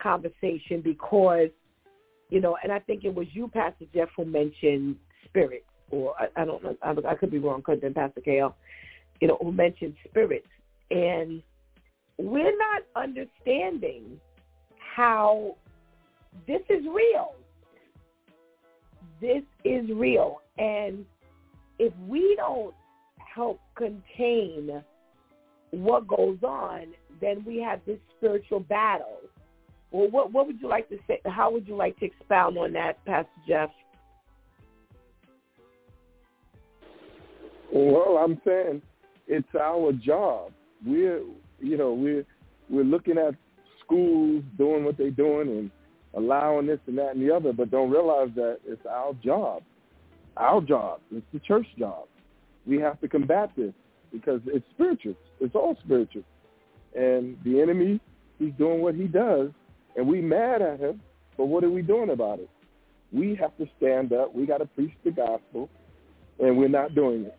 conversation 0.00 0.80
because, 0.82 1.48
you 2.30 2.40
know, 2.40 2.56
and 2.62 2.72
I 2.72 2.78
think 2.80 3.04
it 3.04 3.14
was 3.14 3.26
you, 3.32 3.48
Pastor 3.48 3.86
Jeff, 3.94 4.08
who 4.16 4.24
mentioned 4.24 4.96
spirit, 5.24 5.64
or 5.90 6.14
I, 6.18 6.42
I 6.42 6.44
don't 6.44 6.62
know, 6.62 6.76
I, 6.82 6.94
I 7.08 7.14
could 7.14 7.30
be 7.30 7.38
wrong, 7.38 7.62
could 7.62 7.72
have 7.72 7.80
been 7.82 7.94
Pastor 7.94 8.20
Kale, 8.20 8.54
you 9.20 9.28
know, 9.28 9.38
who 9.40 9.52
mentioned 9.52 9.94
spirits, 10.08 10.46
and 10.90 11.42
we're 12.18 12.56
not 12.56 12.82
understanding 12.96 14.20
how 14.78 15.56
this 16.46 16.60
is 16.68 16.84
real. 16.84 17.34
This 19.20 19.42
is 19.64 19.88
real. 19.90 20.40
And 20.58 21.04
if 21.78 21.92
we 22.06 22.34
don't 22.36 22.74
help 23.34 23.60
contain 23.76 24.82
what 25.70 26.06
goes 26.06 26.38
on, 26.42 26.86
then 27.20 27.44
we 27.46 27.58
have 27.58 27.80
this 27.86 27.98
spiritual 28.16 28.60
battle. 28.60 29.20
Well, 29.90 30.10
what, 30.10 30.32
what 30.32 30.46
would 30.46 30.60
you 30.60 30.68
like 30.68 30.88
to 30.88 30.98
say? 31.06 31.20
How 31.24 31.50
would 31.50 31.66
you 31.66 31.76
like 31.76 31.98
to 32.00 32.06
expound 32.06 32.58
on 32.58 32.72
that, 32.72 33.04
Pastor 33.04 33.30
Jeff? 33.46 33.70
Well, 37.72 38.18
I'm 38.18 38.40
saying 38.44 38.82
it's 39.26 39.48
our 39.60 39.92
job. 39.92 40.52
We're, 40.84 41.22
you 41.60 41.76
know, 41.76 41.92
we're 41.92 42.24
we're 42.68 42.84
looking 42.84 43.18
at 43.18 43.34
schools 43.84 44.42
doing 44.56 44.84
what 44.84 44.96
they're 44.96 45.10
doing 45.10 45.48
and 45.48 45.70
allowing 46.14 46.66
this 46.66 46.78
and 46.86 46.96
that 46.98 47.14
and 47.14 47.22
the 47.22 47.34
other, 47.34 47.52
but 47.52 47.70
don't 47.70 47.90
realize 47.90 48.30
that 48.36 48.58
it's 48.66 48.84
our 48.86 49.14
job. 49.24 49.62
Our 50.36 50.60
job. 50.60 51.00
It's 51.12 51.26
the 51.32 51.40
church 51.40 51.66
job. 51.78 52.06
We 52.66 52.78
have 52.78 53.00
to 53.00 53.08
combat 53.08 53.50
this 53.56 53.72
because 54.12 54.40
it's 54.46 54.64
spiritual. 54.74 55.14
It's 55.40 55.54
all 55.54 55.76
spiritual. 55.84 56.22
And 56.94 57.36
the 57.44 57.60
enemy, 57.60 58.00
he's 58.38 58.52
doing 58.58 58.80
what 58.80 58.94
he 58.94 59.04
does, 59.04 59.50
and 59.96 60.06
we 60.06 60.20
mad 60.20 60.62
at 60.62 60.80
him, 60.80 61.00
but 61.36 61.46
what 61.46 61.64
are 61.64 61.70
we 61.70 61.82
doing 61.82 62.10
about 62.10 62.38
it? 62.38 62.48
We 63.12 63.36
have 63.40 63.56
to 63.58 63.66
stand 63.76 64.12
up. 64.12 64.34
We 64.34 64.46
got 64.46 64.58
to 64.58 64.66
preach 64.66 64.92
the 65.04 65.10
gospel, 65.10 65.68
and 66.38 66.56
we're 66.56 66.68
not 66.68 66.94
doing 66.94 67.24
it. 67.24 67.38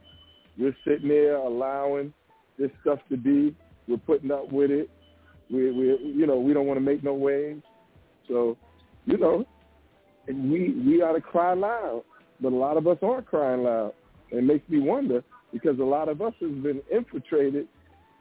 We're 0.57 0.75
sitting 0.85 1.09
there 1.09 1.35
allowing 1.35 2.13
this 2.57 2.71
stuff 2.81 2.99
to 3.09 3.17
be. 3.17 3.55
We're 3.87 3.97
putting 3.97 4.31
up 4.31 4.51
with 4.51 4.71
it. 4.71 4.89
We, 5.51 5.71
we, 5.71 5.85
you 6.15 6.25
know, 6.25 6.39
we 6.39 6.53
don't 6.53 6.65
want 6.65 6.77
to 6.77 6.81
make 6.85 7.03
no 7.03 7.13
waves. 7.13 7.63
So, 8.27 8.57
you 9.05 9.17
know, 9.17 9.45
and 10.27 10.51
we 10.51 10.71
we 10.85 11.01
ought 11.01 11.13
to 11.13 11.21
cry 11.21 11.53
loud, 11.53 12.03
but 12.41 12.51
a 12.51 12.55
lot 12.55 12.77
of 12.77 12.87
us 12.87 12.97
aren't 13.01 13.27
crying 13.27 13.63
loud. 13.63 13.93
It 14.31 14.43
makes 14.43 14.67
me 14.69 14.79
wonder 14.79 15.23
because 15.53 15.79
a 15.79 15.83
lot 15.83 16.09
of 16.09 16.21
us 16.21 16.33
has 16.41 16.51
been 16.51 16.81
infiltrated, 16.91 17.67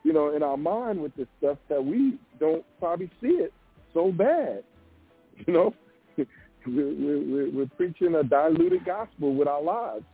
you 0.02 0.12
know, 0.12 0.36
in 0.36 0.42
our 0.42 0.56
mind 0.56 1.00
with 1.00 1.16
this 1.16 1.26
stuff 1.38 1.58
that 1.68 1.82
we 1.84 2.18
don't 2.38 2.64
probably 2.78 3.10
see 3.20 3.28
it 3.28 3.52
so 3.94 4.12
bad. 4.12 4.62
You 5.46 5.52
know, 5.52 5.74
we're, 6.16 6.26
we're, 6.66 7.50
we're 7.50 7.70
preaching 7.76 8.14
a 8.14 8.22
diluted 8.22 8.84
gospel 8.84 9.34
with 9.34 9.48
our 9.48 9.62
lives 9.62 10.04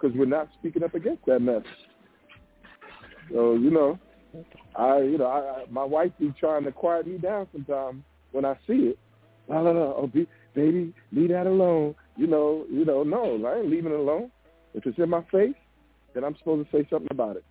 because 0.00 0.16
we're 0.16 0.24
not 0.24 0.48
speaking 0.58 0.82
up 0.82 0.94
against 0.94 1.26
that 1.26 1.40
mess. 1.40 1.62
So 3.32 3.54
you 3.54 3.70
know, 3.70 3.98
I, 4.76 4.98
you 4.98 5.18
know, 5.18 5.26
I, 5.26 5.64
my 5.70 5.84
wife 5.84 6.12
be 6.18 6.32
trying 6.38 6.64
to 6.64 6.72
quiet 6.72 7.06
me 7.06 7.18
down 7.18 7.46
sometimes 7.52 8.02
when 8.32 8.44
I 8.44 8.54
see 8.66 8.90
it. 8.90 8.98
No, 9.48 9.62
no, 9.64 9.72
no, 9.72 9.94
oh, 9.96 10.06
be, 10.06 10.28
baby, 10.54 10.94
leave 11.12 11.30
that 11.30 11.46
alone. 11.46 11.94
You 12.16 12.26
know, 12.26 12.64
you 12.70 12.84
know, 12.84 13.02
no, 13.02 13.44
I 13.46 13.58
ain't 13.58 13.70
leaving 13.70 13.92
it 13.92 13.98
alone. 13.98 14.30
If 14.74 14.86
it's 14.86 14.98
in 14.98 15.10
my 15.10 15.24
face, 15.32 15.54
then 16.14 16.24
I'm 16.24 16.36
supposed 16.38 16.70
to 16.70 16.76
say 16.76 16.86
something 16.88 17.08
about 17.10 17.36
it. 17.36 17.44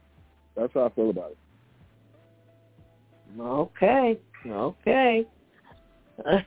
That's 0.56 0.74
how 0.74 0.86
I 0.86 0.90
feel 0.90 1.10
about 1.10 1.32
it. 1.32 1.38
Okay, 3.40 4.20
okay. 4.48 5.28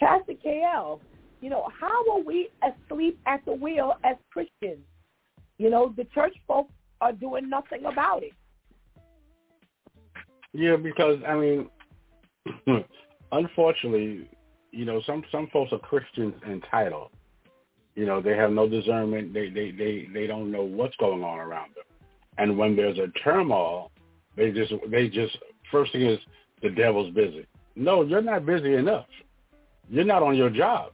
Pastor 0.00 0.32
KL, 0.44 1.00
you 1.40 1.50
know, 1.50 1.68
how 1.78 2.10
are 2.12 2.20
we 2.20 2.48
asleep 2.62 3.18
at 3.26 3.44
the 3.44 3.52
wheel 3.52 3.94
as 4.04 4.16
Christians? 4.32 4.84
You 5.58 5.70
know, 5.70 5.92
the 5.96 6.04
church 6.14 6.34
folks 6.48 6.72
are 7.00 7.12
doing 7.12 7.48
nothing 7.48 7.84
about 7.84 8.22
it. 8.22 8.32
Yeah, 10.52 10.76
because 10.76 11.18
I 11.26 11.34
mean, 11.36 11.68
unfortunately, 13.32 14.28
you 14.72 14.84
know, 14.84 15.00
some 15.06 15.22
some 15.30 15.48
folks 15.52 15.72
are 15.72 15.78
Christians 15.78 16.34
entitled. 16.48 17.10
You 17.94 18.06
know, 18.06 18.20
they 18.20 18.36
have 18.36 18.52
no 18.52 18.68
discernment. 18.68 19.32
They 19.32 19.50
they 19.50 19.70
they 19.70 20.08
they 20.12 20.26
don't 20.26 20.50
know 20.50 20.62
what's 20.62 20.96
going 20.96 21.22
on 21.22 21.38
around 21.38 21.74
them. 21.74 21.84
And 22.38 22.56
when 22.56 22.76
there's 22.76 22.98
a 22.98 23.08
turmoil, 23.22 23.90
they 24.36 24.50
just 24.50 24.72
they 24.88 25.08
just 25.08 25.36
first 25.70 25.92
thing 25.92 26.02
is 26.02 26.18
the 26.62 26.70
devil's 26.70 27.12
busy. 27.14 27.46
No, 27.76 28.02
you're 28.02 28.22
not 28.22 28.46
busy 28.46 28.74
enough. 28.74 29.06
You're 29.88 30.04
not 30.04 30.22
on 30.22 30.36
your 30.36 30.50
job. 30.50 30.92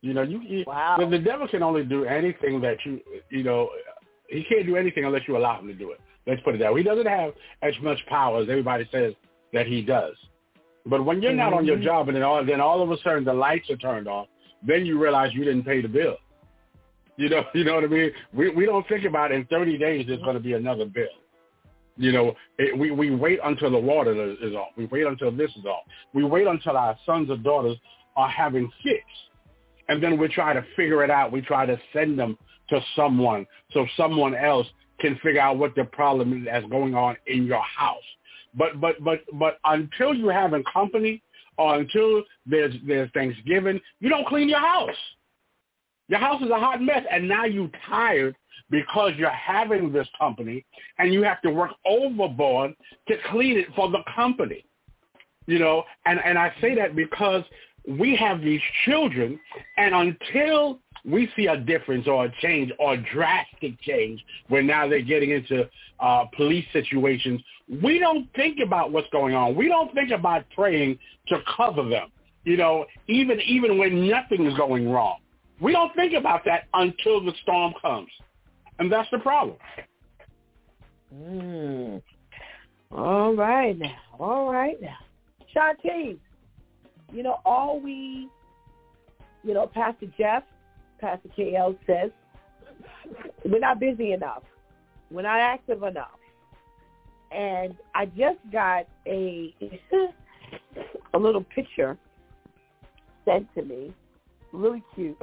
You 0.00 0.14
know, 0.14 0.22
you, 0.22 0.40
you 0.40 0.64
wow. 0.66 0.96
the, 0.98 1.06
the 1.06 1.18
devil 1.18 1.46
can 1.46 1.62
only 1.62 1.84
do 1.84 2.04
anything 2.04 2.60
that 2.60 2.78
you 2.84 3.00
you 3.30 3.42
know 3.42 3.70
he 4.32 4.44
can't 4.44 4.66
do 4.66 4.76
anything 4.76 5.04
unless 5.04 5.22
you 5.28 5.36
allow 5.36 5.60
him 5.60 5.68
to 5.68 5.74
do 5.74 5.92
it. 5.92 6.00
Let's 6.26 6.40
put 6.42 6.54
it 6.54 6.58
that 6.58 6.72
way. 6.72 6.80
He 6.80 6.84
doesn't 6.84 7.06
have 7.06 7.34
as 7.62 7.74
much 7.82 7.98
power 8.06 8.42
as 8.42 8.48
everybody 8.48 8.88
says 8.92 9.14
that 9.52 9.66
he 9.66 9.82
does. 9.82 10.14
But 10.86 11.04
when 11.04 11.22
you're 11.22 11.32
mm-hmm. 11.32 11.38
not 11.38 11.52
on 11.52 11.64
your 11.64 11.76
mm-hmm. 11.76 11.84
job 11.84 12.08
and 12.08 12.16
then 12.16 12.22
all, 12.22 12.44
then 12.44 12.60
all 12.60 12.82
of 12.82 12.90
a 12.90 12.96
sudden 13.02 13.24
the 13.24 13.32
lights 13.32 13.70
are 13.70 13.76
turned 13.76 14.08
off, 14.08 14.26
then 14.66 14.86
you 14.86 15.00
realize 15.00 15.32
you 15.34 15.44
didn't 15.44 15.64
pay 15.64 15.80
the 15.80 15.88
bill. 15.88 16.16
You 17.16 17.28
know, 17.28 17.44
you 17.54 17.64
know 17.64 17.74
what 17.74 17.84
I 17.84 17.88
mean? 17.88 18.10
We 18.32 18.50
we 18.50 18.66
don't 18.66 18.86
think 18.88 19.04
about 19.04 19.32
in 19.32 19.44
30 19.46 19.78
days 19.78 20.06
there's 20.06 20.22
going 20.22 20.34
to 20.34 20.40
be 20.40 20.54
another 20.54 20.86
bill. 20.86 21.06
You 21.96 22.10
know, 22.10 22.34
it, 22.58 22.76
we 22.76 22.90
we 22.90 23.14
wait 23.14 23.38
until 23.44 23.70
the 23.70 23.78
water 23.78 24.32
is 24.32 24.54
off. 24.54 24.68
We 24.76 24.86
wait 24.86 25.06
until 25.06 25.30
this 25.30 25.50
is 25.56 25.64
off. 25.66 25.84
We 26.14 26.24
wait 26.24 26.46
until 26.46 26.76
our 26.76 26.96
sons 27.04 27.30
or 27.30 27.36
daughters 27.36 27.76
are 28.16 28.28
having 28.28 28.70
fits, 28.82 29.04
and 29.88 30.02
then 30.02 30.18
we 30.18 30.28
try 30.28 30.54
to 30.54 30.64
figure 30.74 31.04
it 31.04 31.10
out. 31.10 31.32
We 31.32 31.42
try 31.42 31.66
to 31.66 31.78
send 31.92 32.18
them 32.18 32.38
to 32.72 32.80
someone 32.96 33.46
so 33.72 33.86
someone 33.96 34.34
else 34.34 34.66
can 35.00 35.18
figure 35.22 35.40
out 35.40 35.58
what 35.58 35.74
the 35.74 35.84
problem 35.84 36.32
is 36.32 36.46
that's 36.46 36.66
going 36.66 36.94
on 36.94 37.16
in 37.26 37.44
your 37.44 37.62
house. 37.62 37.98
But 38.54 38.80
but 38.80 39.02
but 39.04 39.20
but 39.34 39.58
until 39.64 40.14
you're 40.14 40.32
having 40.32 40.64
company, 40.72 41.22
or 41.58 41.76
until 41.76 42.22
there's 42.46 42.74
there's 42.86 43.10
Thanksgiving, 43.12 43.80
you 44.00 44.08
don't 44.08 44.26
clean 44.26 44.48
your 44.48 44.60
house. 44.60 44.96
Your 46.08 46.20
house 46.20 46.42
is 46.42 46.50
a 46.50 46.58
hot 46.58 46.82
mess, 46.82 47.04
and 47.10 47.28
now 47.28 47.44
you're 47.44 47.70
tired 47.88 48.36
because 48.70 49.12
you're 49.16 49.30
having 49.30 49.92
this 49.92 50.08
company, 50.18 50.64
and 50.98 51.12
you 51.12 51.22
have 51.22 51.40
to 51.42 51.50
work 51.50 51.72
overboard 51.86 52.74
to 53.08 53.16
clean 53.30 53.58
it 53.58 53.66
for 53.74 53.90
the 53.90 54.00
company. 54.14 54.64
You 55.46 55.58
know, 55.58 55.84
and 56.06 56.20
and 56.24 56.38
I 56.38 56.52
say 56.60 56.74
that 56.76 56.94
because 56.94 57.44
we 57.86 58.16
have 58.16 58.40
these 58.40 58.60
children, 58.84 59.38
and 59.76 59.94
until 59.94 60.78
we 61.04 61.28
see 61.34 61.46
a 61.46 61.56
difference 61.56 62.06
or 62.06 62.26
a 62.26 62.32
change 62.40 62.72
or 62.78 62.96
drastic 62.96 63.80
change 63.80 64.24
where 64.48 64.62
now 64.62 64.88
they're 64.88 65.02
getting 65.02 65.30
into 65.30 65.68
uh, 66.00 66.24
police 66.36 66.64
situations, 66.72 67.40
we 67.82 67.98
don't 67.98 68.28
think 68.34 68.58
about 68.64 68.92
what's 68.92 69.08
going 69.10 69.34
on. 69.34 69.56
We 69.56 69.68
don't 69.68 69.92
think 69.94 70.10
about 70.10 70.44
praying 70.54 70.98
to 71.28 71.38
cover 71.56 71.88
them. 71.88 72.10
You 72.44 72.56
know, 72.56 72.86
even 73.06 73.40
even 73.40 73.78
when 73.78 74.08
nothing 74.08 74.46
is 74.46 74.56
going 74.56 74.90
wrong, 74.90 75.18
we 75.60 75.72
don't 75.72 75.94
think 75.94 76.12
about 76.12 76.44
that 76.44 76.64
until 76.74 77.24
the 77.24 77.32
storm 77.42 77.72
comes, 77.80 78.10
and 78.78 78.90
that's 78.90 79.08
the 79.12 79.18
problem. 79.18 79.56
Mm. 81.14 82.02
All 82.90 83.34
right 83.34 83.78
now, 83.78 83.96
all 84.18 84.52
right 84.52 84.80
now, 84.80 84.96
Shanti. 85.54 86.18
You 87.12 87.22
know, 87.22 87.40
all 87.44 87.80
we, 87.80 88.28
you 89.44 89.54
know, 89.54 89.66
Pastor 89.66 90.06
Jeff 90.18 90.44
Pastor 91.02 91.28
KL 91.36 91.76
says, 91.84 92.10
we're 93.44 93.58
not 93.58 93.80
busy 93.80 94.12
enough. 94.12 94.44
We're 95.10 95.22
not 95.22 95.40
active 95.40 95.82
enough. 95.82 96.18
And 97.32 97.74
I 97.94 98.06
just 98.06 98.38
got 98.52 98.86
a 99.06 99.54
a 101.14 101.18
little 101.18 101.42
picture 101.42 101.98
sent 103.24 103.52
to 103.54 103.62
me, 103.62 103.92
really 104.52 104.82
cute. 104.94 105.18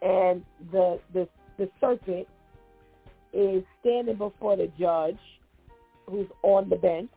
And 0.00 0.42
the 0.72 0.98
the 1.12 1.28
the 1.58 1.68
serpent 1.80 2.26
is 3.32 3.62
standing 3.80 4.16
before 4.16 4.56
the 4.56 4.70
judge 4.78 5.18
who's 6.08 6.28
on 6.42 6.68
the 6.68 6.76
bench 6.76 7.10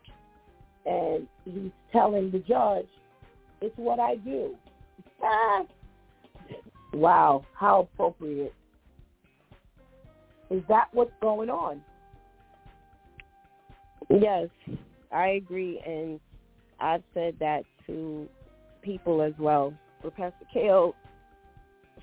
and 0.85 1.27
he's 1.45 1.71
telling 1.91 2.31
the 2.31 2.39
judge, 2.39 2.87
It's 3.61 3.77
what 3.77 3.99
I 3.99 4.15
do. 4.17 4.55
Ah, 5.21 5.63
Wow, 6.93 7.43
how 7.53 7.89
appropriate. 7.93 8.53
Is 10.49 10.63
that 10.69 10.87
what's 10.93 11.11
going 11.21 11.49
on? 11.49 11.81
Yes, 14.09 14.49
I 15.11 15.29
agree, 15.29 15.81
and 15.85 16.19
I've 16.79 17.03
said 17.13 17.35
that 17.39 17.63
to 17.87 18.29
people 18.81 19.21
as 19.21 19.33
well. 19.39 19.73
But 20.03 20.15
Pastor 20.15 20.45
Kale 20.53 20.95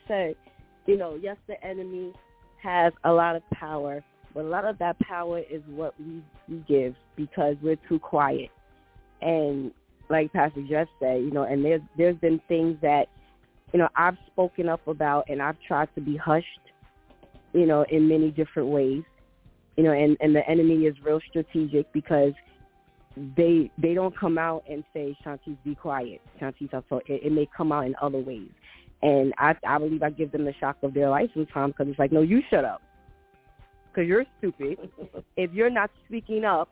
said, 0.09 0.35
you 0.87 0.97
know, 0.97 1.19
yes, 1.21 1.37
the 1.47 1.63
enemy 1.65 2.13
has 2.63 2.93
a 3.05 3.13
lot 3.13 3.37
of 3.37 3.43
power, 3.51 4.03
but 4.35 4.41
a 4.45 4.49
lot 4.49 4.65
of 4.65 4.79
that 4.79 4.99
power 4.99 5.39
is 5.39 5.63
what 5.69 5.95
we, 5.99 6.23
we 6.49 6.65
give 6.69 6.95
because 7.17 7.57
we're 7.63 7.79
too 7.89 7.99
quiet. 7.99 8.51
And 9.23 9.73
like 10.09 10.33
Pastor 10.33 10.63
Jeff 10.69 10.89
said, 11.01 11.23
you 11.23 11.31
know, 11.31 11.45
and 11.45 11.65
there's 11.65 11.83
there's 11.97 12.17
been 12.17 12.41
things 12.49 12.77
that 12.83 13.07
you 13.73 13.79
know, 13.79 13.89
I've 13.97 14.17
spoken 14.27 14.69
up 14.69 14.87
about 14.87 15.25
and 15.29 15.41
I've 15.41 15.57
tried 15.67 15.89
to 15.95 16.01
be 16.01 16.17
hushed, 16.17 16.47
you 17.53 17.67
know, 17.67 17.85
in 17.89 18.09
many 18.09 18.31
different 18.31 18.69
ways. 18.69 19.03
You 19.77 19.85
know, 19.85 19.93
and, 19.93 20.17
and 20.21 20.37
the 20.37 20.47
enemy 20.47 20.85
is 20.85 20.95
real 21.03 21.21
strategic 21.31 21.91
because 21.95 22.33
they 23.37 23.71
they 23.79 23.95
don't 23.95 24.19
come 24.19 24.37
out 24.37 24.65
and 24.69 24.85
say, 24.93 25.17
Shantice, 25.25 25.57
be 25.65 25.75
quiet. 25.75 26.21
Shantice, 26.41 26.83
so 26.89 26.99
it, 27.07 27.23
it 27.25 27.33
may 27.33 27.49
come 27.57 27.73
out 27.73 27.87
in 27.87 27.95
other 28.01 28.19
ways. 28.19 28.51
And 29.01 29.33
I, 29.39 29.55
I 29.67 29.79
believe 29.79 30.03
I 30.03 30.11
give 30.11 30.31
them 30.31 30.45
the 30.45 30.55
shock 30.61 30.77
of 30.83 30.95
their 30.95 31.09
life 31.09 31.31
sometimes 31.35 31.73
because 31.73 31.91
it's 31.91 31.99
like, 31.99 32.13
no, 32.13 32.21
you 32.21 32.41
shut 32.51 32.65
up 32.65 32.83
because 33.89 34.07
you're 34.07 34.25
stupid 34.39 34.79
if 35.37 35.53
you're 35.53 35.71
not 35.71 35.91
speaking 36.07 36.45
up 36.45 36.69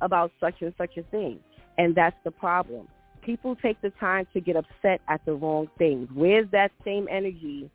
about 0.00 0.30
such 0.40 0.54
and 0.60 0.72
such 0.78 0.96
a 0.96 1.02
thing. 1.04 1.38
And 1.78 1.94
that's 1.94 2.16
the 2.24 2.30
problem 2.30 2.88
people 3.26 3.56
take 3.56 3.82
the 3.82 3.90
time 3.98 4.26
to 4.32 4.40
get 4.40 4.56
upset 4.56 5.00
at 5.08 5.20
the 5.26 5.34
wrong 5.34 5.68
things. 5.76 6.08
Where's 6.14 6.48
that 6.52 6.70
same 6.84 7.08
energy 7.10 7.68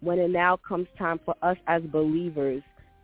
when 0.00 0.20
it 0.20 0.30
now 0.30 0.56
comes 0.56 0.86
time 0.96 1.18
for 1.24 1.34
us 1.42 1.56
as 1.66 1.82
believers 1.82 2.62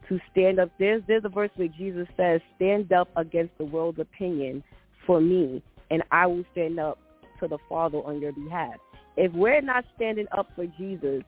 to 0.09 0.20
stand 0.30 0.60
up? 0.60 0.70
There's 0.78 1.02
there's 1.09 1.24
a 1.24 1.28
verse 1.28 1.51
where 1.56 1.68
Jesus 1.68 2.06
says, 2.16 2.40
"Stand 2.55 2.92
up 2.92 3.09
against 3.16 3.59
the 3.59 3.64
world's 3.64 3.98
opinion 3.98 4.62
for 5.05 5.20
me, 5.20 5.62
and 5.90 6.02
I 6.12 6.26
will 6.26 6.44
stand 6.52 6.78
up 6.78 6.98
to 7.40 7.48
the 7.48 7.59
Father 7.68 7.98
on 7.98 8.20
your 8.20 8.32
behalf." 8.32 8.76
If 9.16 9.32
we're 9.32 9.60
not 9.60 9.84
standing 9.96 10.26
up 10.30 10.48
for 10.55 10.66
Jesus 10.66 11.24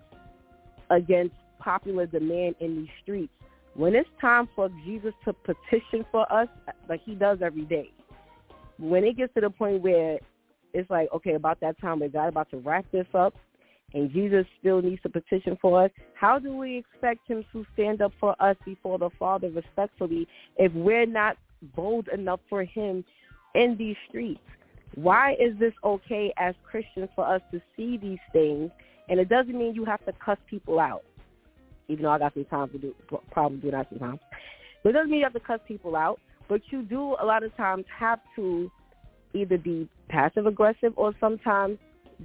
against 0.91 1.35
popular 1.59 2.07
demand 2.07 2.55
in 2.61 2.77
these 2.77 2.91
streets, 3.03 3.33
when 3.75 3.97
it's 3.97 4.09
time 4.21 4.49
for 4.55 4.69
Jesus 4.85 5.13
to 5.25 5.33
petition 5.33 6.07
for 6.13 6.31
us, 6.33 6.49
like 6.89 7.01
he 7.03 7.17
does 7.17 7.43
every 7.43 7.65
day, 7.65 7.91
when 8.79 9.05
it 9.05 9.17
gets 9.17 9.33
to 9.35 9.41
the 9.41 9.51
point 9.51 9.83
where 9.83 10.19
it's 10.75 10.91
like, 10.91 11.09
okay, 11.15 11.35
about 11.35 11.61
that 11.61 11.81
time 11.81 12.01
where 12.01 12.09
God 12.09 12.29
about 12.29 12.51
to 12.51 12.59
wrap 12.59 12.85
this 12.93 13.07
up 13.15 13.35
and 13.95 14.11
Jesus 14.13 14.45
still 14.61 14.83
needs 14.83 15.01
to 15.03 15.09
petition 15.09 15.57
for 15.61 15.85
us, 15.85 15.91
how 16.15 16.39
do 16.39 16.57
we 16.57 16.77
expect 16.77 17.27
him 17.29 17.45
to 17.53 17.65
stand 17.73 18.03
up 18.03 18.13
for 18.21 18.41
us 18.43 18.57
before 18.65 18.99
the 18.99 19.11
Father 19.19 19.49
respectfully 19.51 20.27
if 20.57 20.73
we're 20.73 21.07
not 21.07 21.37
bold 21.75 22.09
enough 22.09 22.41
for 22.49 22.65
him 22.65 23.05
in 23.55 23.77
these 23.79 23.97
streets? 24.09 24.41
Why 24.95 25.33
is 25.33 25.59
this 25.59 25.73
okay 25.85 26.33
as 26.37 26.55
Christians 26.69 27.09
for 27.15 27.27
us 27.27 27.41
to 27.53 27.61
see 27.77 27.97
these 27.97 28.19
things? 28.33 28.71
And 29.09 29.21
it 29.21 29.29
doesn't 29.29 29.57
mean 29.57 29.75
you 29.75 29.85
have 29.85 30.05
to 30.07 30.13
cuss 30.13 30.39
people 30.49 30.81
out, 30.81 31.05
even 31.89 32.05
though 32.05 32.11
I 32.11 32.19
got 32.19 32.35
some 32.35 32.45
time 32.47 32.71
to 32.71 32.79
do, 32.79 32.95
probably 33.31 33.59
do 33.59 33.71
that 33.71 33.89
sometimes. 33.91 34.21
But 34.83 34.91
it 34.91 34.93
doesn't 34.93 35.11
mean 35.11 35.21
you 35.21 35.25
have 35.25 35.33
to 35.35 35.41
cuss 35.41 35.61
people 35.67 35.97
out, 35.97 36.21
but 36.49 36.61
you 36.71 36.83
do 36.83 37.17
a 37.21 37.25
lot 37.25 37.43
of 37.43 37.57
times 37.57 37.85
have 37.97 38.21
to 38.37 38.71
either 39.35 39.59
be 39.59 39.89
passive 40.09 40.47
aggressive 40.47 40.93
or 40.97 41.15
sometimes 41.21 41.79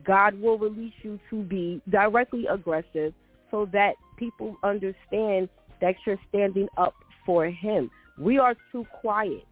God 0.05 0.39
will 0.39 0.57
release 0.57 0.93
you 1.03 1.19
to 1.29 1.43
be 1.43 1.81
directly 1.89 2.45
aggressive 2.47 3.13
so 3.49 3.67
that 3.73 3.95
people 4.17 4.55
understand 4.63 5.49
that 5.81 5.95
you're 6.05 6.19
standing 6.29 6.67
up 6.77 6.93
for 7.25 7.47
him. 7.47 7.89
We 8.17 8.37
are 8.37 8.55
too 8.71 8.85
quiet. 9.01 9.45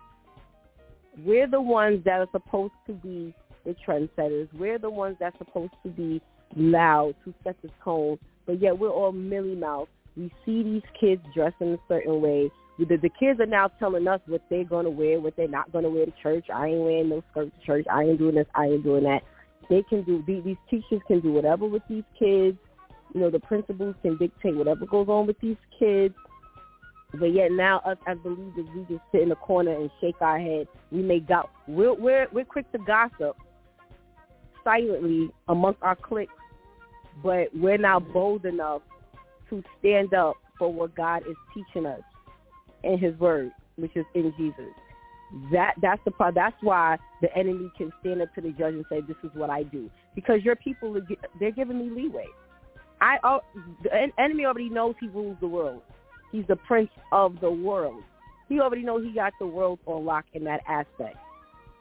We're 1.25 1.47
the 1.47 1.61
ones 1.61 2.03
that 2.05 2.21
are 2.21 2.29
supposed 2.31 2.73
to 2.87 2.93
be 2.93 3.33
the 3.65 3.75
trendsetters. 3.85 4.47
We're 4.53 4.77
the 4.77 4.89
ones 4.89 5.17
that's 5.19 5.37
supposed 5.37 5.73
to 5.83 5.89
be 5.89 6.21
loud 6.55 7.15
to 7.25 7.33
set 7.43 7.61
the 7.61 7.69
tone, 7.83 8.17
but 8.45 8.61
yet 8.61 8.77
we're 8.77 8.89
all 8.89 9.11
milly 9.11 9.55
mouth. 9.55 9.89
We 10.15 10.31
see 10.45 10.63
these 10.63 10.83
kids 10.99 11.21
dressed 11.33 11.57
in 11.59 11.73
a 11.73 11.77
certain 11.87 12.21
way 12.21 12.49
the, 12.85 12.97
the 12.97 13.09
kids 13.09 13.39
are 13.39 13.45
now 13.45 13.67
telling 13.79 14.07
us 14.07 14.21
what 14.25 14.41
they're 14.49 14.63
going 14.63 14.85
to 14.85 14.91
wear, 14.91 15.19
what 15.19 15.35
they're 15.35 15.47
not 15.47 15.71
going 15.71 15.83
to 15.83 15.89
wear 15.89 16.05
to 16.05 16.13
church. 16.23 16.45
I 16.53 16.67
ain't 16.67 16.79
wearing 16.79 17.09
no 17.09 17.23
skirt 17.31 17.51
to 17.53 17.65
church. 17.65 17.85
I 17.91 18.03
ain't 18.03 18.19
doing 18.19 18.35
this. 18.35 18.47
I 18.55 18.65
ain't 18.65 18.83
doing 18.83 19.03
that. 19.03 19.21
They 19.69 19.83
can 19.83 20.03
do 20.03 20.23
these, 20.25 20.57
teachers 20.69 21.01
can 21.07 21.19
do 21.19 21.31
whatever 21.31 21.67
with 21.67 21.83
these 21.89 22.03
kids. 22.17 22.57
You 23.13 23.21
know, 23.21 23.29
the 23.29 23.39
principals 23.39 23.95
can 24.01 24.17
dictate 24.17 24.55
whatever 24.55 24.85
goes 24.85 25.09
on 25.09 25.27
with 25.27 25.39
these 25.39 25.57
kids. 25.77 26.15
But 27.13 27.33
yet 27.33 27.51
now 27.51 27.79
us 27.79 27.97
as 28.07 28.17
believers, 28.19 28.67
we 28.75 28.81
just 28.87 29.03
sit 29.11 29.21
in 29.21 29.29
the 29.29 29.35
corner 29.35 29.75
and 29.75 29.89
shake 29.99 30.21
our 30.21 30.39
head. 30.39 30.67
We 30.91 31.01
may 31.01 31.19
doubt. 31.19 31.49
We're 31.67 31.95
we're 31.95 32.27
we're 32.31 32.45
quick 32.45 32.71
to 32.71 32.77
gossip 32.77 33.35
silently 34.63 35.31
amongst 35.47 35.81
our 35.81 35.95
cliques, 35.95 36.31
but 37.23 37.47
we're 37.55 37.79
not 37.79 38.13
bold 38.13 38.45
enough 38.45 38.83
to 39.49 39.63
stand 39.79 40.13
up 40.13 40.35
for 40.59 40.71
what 40.71 40.93
God 40.93 41.23
is 41.27 41.35
teaching 41.51 41.87
us 41.87 42.01
in 42.83 42.97
his 42.97 43.17
word, 43.19 43.51
which 43.75 43.95
is 43.95 44.05
in 44.15 44.33
Jesus. 44.37 44.73
That 45.51 45.73
that's 45.81 46.01
the 46.05 46.11
part. 46.11 46.35
That's 46.35 46.55
why 46.61 46.97
the 47.21 47.35
enemy 47.37 47.71
can 47.77 47.91
stand 47.99 48.21
up 48.21 48.33
to 48.35 48.41
the 48.41 48.49
judge 48.49 48.73
and 48.73 48.85
say, 48.89 49.01
"This 49.01 49.17
is 49.23 49.29
what 49.35 49.49
I 49.49 49.63
do," 49.63 49.89
because 50.15 50.43
your 50.43 50.55
people 50.55 50.95
they're 51.39 51.51
giving 51.51 51.77
me 51.77 51.89
leeway. 51.89 52.25
I 53.01 53.17
oh, 53.23 53.41
the 53.83 53.89
enemy 54.17 54.45
already 54.45 54.69
knows 54.69 54.95
he 54.99 55.07
rules 55.07 55.37
the 55.39 55.47
world. 55.47 55.81
He's 56.31 56.45
the 56.47 56.55
prince 56.55 56.89
of 57.11 57.39
the 57.41 57.51
world. 57.51 58.03
He 58.47 58.59
already 58.59 58.83
knows 58.83 59.05
he 59.05 59.13
got 59.13 59.33
the 59.39 59.45
world 59.45 59.79
on 59.85 60.03
lock 60.03 60.25
in 60.33 60.43
that 60.45 60.61
aspect. 60.67 61.17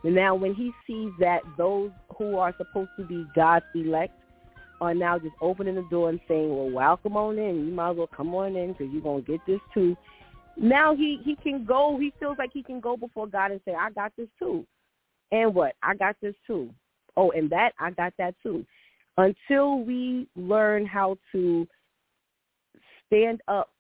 And 0.05 0.15
now 0.15 0.35
when 0.35 0.55
he 0.55 0.73
sees 0.87 1.11
that 1.19 1.41
those 1.57 1.91
who 2.17 2.37
are 2.37 2.55
supposed 2.57 2.91
to 2.99 3.05
be 3.05 3.27
God's 3.35 3.65
elect 3.75 4.13
are 4.81 4.95
now 4.95 5.19
just 5.19 5.35
opening 5.41 5.75
the 5.75 5.87
door 5.91 6.09
and 6.09 6.21
saying, 6.29 6.55
well, 6.55 6.71
welcome 6.71 7.17
on 7.17 7.39
in. 7.39 7.67
You 7.67 7.73
might 7.73 7.91
as 7.91 7.97
well 7.97 8.11
come 8.15 8.35
on 8.35 8.55
in 8.55 8.73
because 8.73 8.93
you're 8.93 9.03
to 9.03 9.27
get 9.27 9.41
this 9.47 9.61
too 9.75 9.97
now 10.59 10.95
he 10.95 11.21
he 11.25 11.37
can 11.37 11.65
go. 11.65 11.99
He 11.99 12.13
feels 12.19 12.37
like 12.39 12.51
he 12.53 12.63
can 12.63 12.81
go 12.81 12.97
before 12.97 13.27
God 13.27 13.51
and 13.51 13.61
say, 13.65 13.75
"I 13.75 13.91
got 13.91 14.13
this 14.17 14.29
too," 14.39 14.67
and 15.33 15.55
what 15.55 15.75
I 15.83 15.95
got 15.95 16.17
this 16.21 16.35
too. 16.47 16.71
Oh, 17.17 17.31
and 17.33 17.51
that 17.51 17.73
I 17.79 17.91
got 17.91 18.13
that 18.19 18.35
too. 18.43 18.65
Until 19.17 19.81
we 19.81 20.29
learn 20.37 20.87
how 20.87 21.17
to 21.33 21.67
stand 23.07 23.41
up 23.49 23.71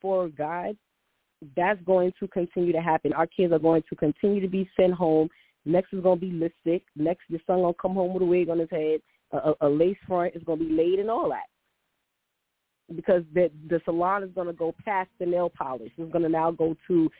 for 0.00 0.28
God, 0.28 0.76
that's 1.56 1.80
going 1.82 2.12
to 2.18 2.26
continue 2.28 2.72
to 2.72 2.80
happen. 2.80 3.12
Our 3.12 3.26
kids 3.26 3.52
are 3.52 3.58
going 3.58 3.84
to 3.88 3.96
continue 3.96 4.40
to 4.40 4.48
be 4.48 4.68
sent 4.76 4.92
home 4.94 5.30
Next 5.64 5.92
is 5.92 6.02
gonna 6.02 6.16
be 6.16 6.30
lipstick. 6.32 6.82
Next, 6.96 7.22
your 7.28 7.40
son 7.46 7.60
gonna 7.60 7.74
come 7.74 7.94
home 7.94 8.14
with 8.14 8.22
a 8.22 8.26
wig 8.26 8.48
on 8.48 8.58
his 8.58 8.70
head. 8.70 9.00
A, 9.32 9.36
a, 9.36 9.54
a 9.62 9.68
lace 9.68 9.96
front 10.06 10.34
is 10.34 10.42
gonna 10.44 10.64
be 10.64 10.70
laid 10.70 10.98
and 10.98 11.10
all 11.10 11.28
that. 11.28 11.46
Because 12.94 13.22
the 13.34 13.50
the 13.68 13.80
salon 13.84 14.22
is 14.22 14.30
gonna 14.34 14.52
go 14.52 14.74
past 14.84 15.10
the 15.18 15.26
nail 15.26 15.50
polish. 15.50 15.92
It's 15.96 16.12
gonna 16.12 16.28
now 16.28 16.50
go 16.50 16.76
to 16.88 17.10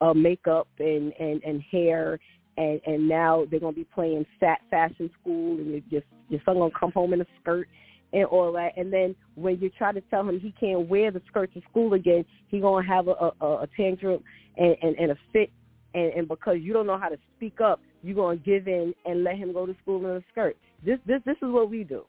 uh, 0.00 0.14
makeup 0.14 0.68
and 0.78 1.12
and 1.18 1.42
and 1.42 1.62
hair 1.70 2.18
and 2.56 2.80
and 2.86 3.08
now 3.08 3.46
they're 3.50 3.60
gonna 3.60 3.72
be 3.72 3.84
playing 3.84 4.26
fat 4.40 4.60
fashion 4.70 5.10
school 5.20 5.58
and 5.58 5.70
your 5.70 5.80
your, 5.88 6.02
your 6.28 6.40
son 6.44 6.56
gonna 6.56 6.70
come 6.78 6.92
home 6.92 7.12
in 7.12 7.20
a 7.20 7.26
skirt 7.40 7.68
and 8.12 8.24
all 8.24 8.52
that. 8.52 8.72
And 8.76 8.92
then 8.92 9.14
when 9.34 9.60
you 9.60 9.70
try 9.70 9.92
to 9.92 10.00
tell 10.02 10.28
him 10.28 10.40
he 10.40 10.52
can't 10.58 10.88
wear 10.88 11.10
the 11.10 11.22
skirt 11.28 11.52
to 11.54 11.60
school 11.70 11.94
again, 11.94 12.24
he 12.48 12.60
gonna 12.60 12.86
have 12.86 13.08
a 13.08 13.32
a, 13.40 13.46
a 13.46 13.68
tantrum 13.76 14.22
and, 14.56 14.76
and 14.82 14.96
and 14.98 15.12
a 15.12 15.16
fit. 15.32 15.50
And, 15.94 16.12
and 16.12 16.28
because 16.28 16.56
you 16.60 16.74
don't 16.74 16.86
know 16.86 16.98
how 16.98 17.08
to 17.08 17.16
speak 17.36 17.60
up, 17.60 17.80
you're 18.02 18.14
gonna 18.14 18.36
give 18.36 18.68
in 18.68 18.94
and 19.06 19.24
let 19.24 19.36
him 19.36 19.52
go 19.52 19.66
to 19.66 19.74
school 19.82 20.04
in 20.04 20.16
a 20.16 20.24
skirt. 20.32 20.56
This 20.84 20.98
this 21.06 21.20
this 21.24 21.36
is 21.36 21.50
what 21.50 21.70
we 21.70 21.84
do. 21.84 22.04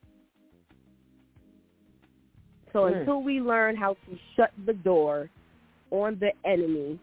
So 2.74 2.86
Hmm. 2.88 2.94
until 2.94 3.22
we 3.22 3.42
learn 3.42 3.76
how 3.76 3.94
to 3.94 4.20
shut 4.36 4.52
the 4.66 4.74
door 4.74 5.30
on 5.92 6.20
the 6.20 6.32
enemy, 6.46 7.00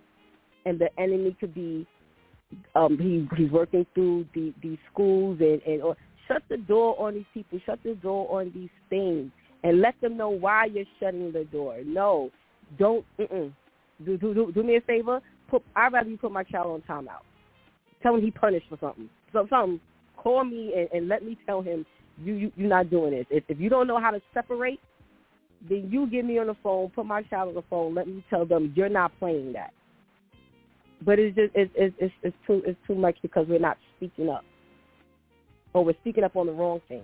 and 0.64 0.78
the 0.78 0.88
enemy 0.98 1.36
could 1.38 1.55
be 1.55 1.86
um 2.74 2.97
he 2.98 3.28
he's 3.36 3.51
working 3.51 3.86
through 3.94 4.26
the 4.34 4.55
these 4.62 4.78
schools 4.93 5.38
and 5.40 5.60
and 5.62 5.82
or 5.82 5.97
shut 6.28 6.43
the 6.48 6.56
door 6.56 7.01
on 7.01 7.14
these 7.14 7.24
people, 7.34 7.59
shut 7.66 7.78
the 7.82 7.94
door 7.97 8.40
on 8.40 8.52
these 8.55 8.70
things, 8.90 9.30
and 9.64 9.80
let 9.80 10.01
them 10.01 10.16
know 10.16 10.30
why 10.30 10.66
you're 10.66 10.84
shutting 11.01 11.32
the 11.32 11.44
door. 11.44 11.78
No, 11.84 12.30
don't. 12.78 13.05
Mm-mm. 13.18 13.52
Do, 14.05 14.16
do 14.18 14.34
do 14.34 14.52
do 14.52 14.62
me 14.62 14.76
a 14.76 14.80
favor. 14.82 15.20
Put 15.48 15.62
I'd 15.74 15.93
rather 15.93 16.10
you 16.10 16.18
put 16.18 16.32
my 16.32 16.44
child 16.44 16.68
on 16.70 16.82
timeout. 16.82 17.22
Tell 18.02 18.14
him 18.14 18.20
he 18.22 18.30
punished 18.30 18.66
for 18.68 18.78
something. 18.80 19.09
So 19.32 19.47
something. 19.48 19.80
Call 20.16 20.44
me 20.44 20.72
and, 20.76 20.88
and 20.93 21.09
let 21.09 21.24
me 21.24 21.38
tell 21.47 21.62
him 21.62 21.86
you 22.22 22.34
you 22.34 22.52
you're 22.56 22.68
not 22.68 22.90
doing 22.90 23.12
this. 23.12 23.26
If 23.30 23.44
if 23.48 23.59
you 23.59 23.68
don't 23.68 23.86
know 23.86 24.01
how 24.01 24.10
to 24.10 24.20
separate, 24.34 24.80
then 25.69 25.89
you 25.91 26.09
get 26.09 26.24
me 26.24 26.39
on 26.39 26.49
the 26.49 26.57
phone. 26.62 26.91
Put 26.91 27.07
my 27.07 27.23
child 27.23 27.49
on 27.49 27.55
the 27.55 27.65
phone. 27.69 27.95
Let 27.95 28.07
me 28.07 28.24
tell 28.31 28.47
them 28.47 28.73
you're 28.77 28.89
not 28.89 29.12
playing 29.19 29.53
that. 29.55 29.73
But 31.05 31.19
it's 31.19 31.37
just 31.37 31.53
it's 31.55 31.70
it's 31.74 31.95
it's, 31.99 32.15
it's 32.23 32.37
too 32.47 32.62
it's 32.65 32.78
too 32.87 32.95
much 32.95 33.16
because 33.23 33.47
we're 33.49 33.59
not 33.59 33.77
speaking 33.97 34.28
up, 34.28 34.45
or 35.74 35.85
we're 35.85 35.97
speaking 36.01 36.24
up 36.24 36.37
on 36.37 36.47
the 36.47 36.53
wrong 36.53 36.81
thing. 36.89 37.03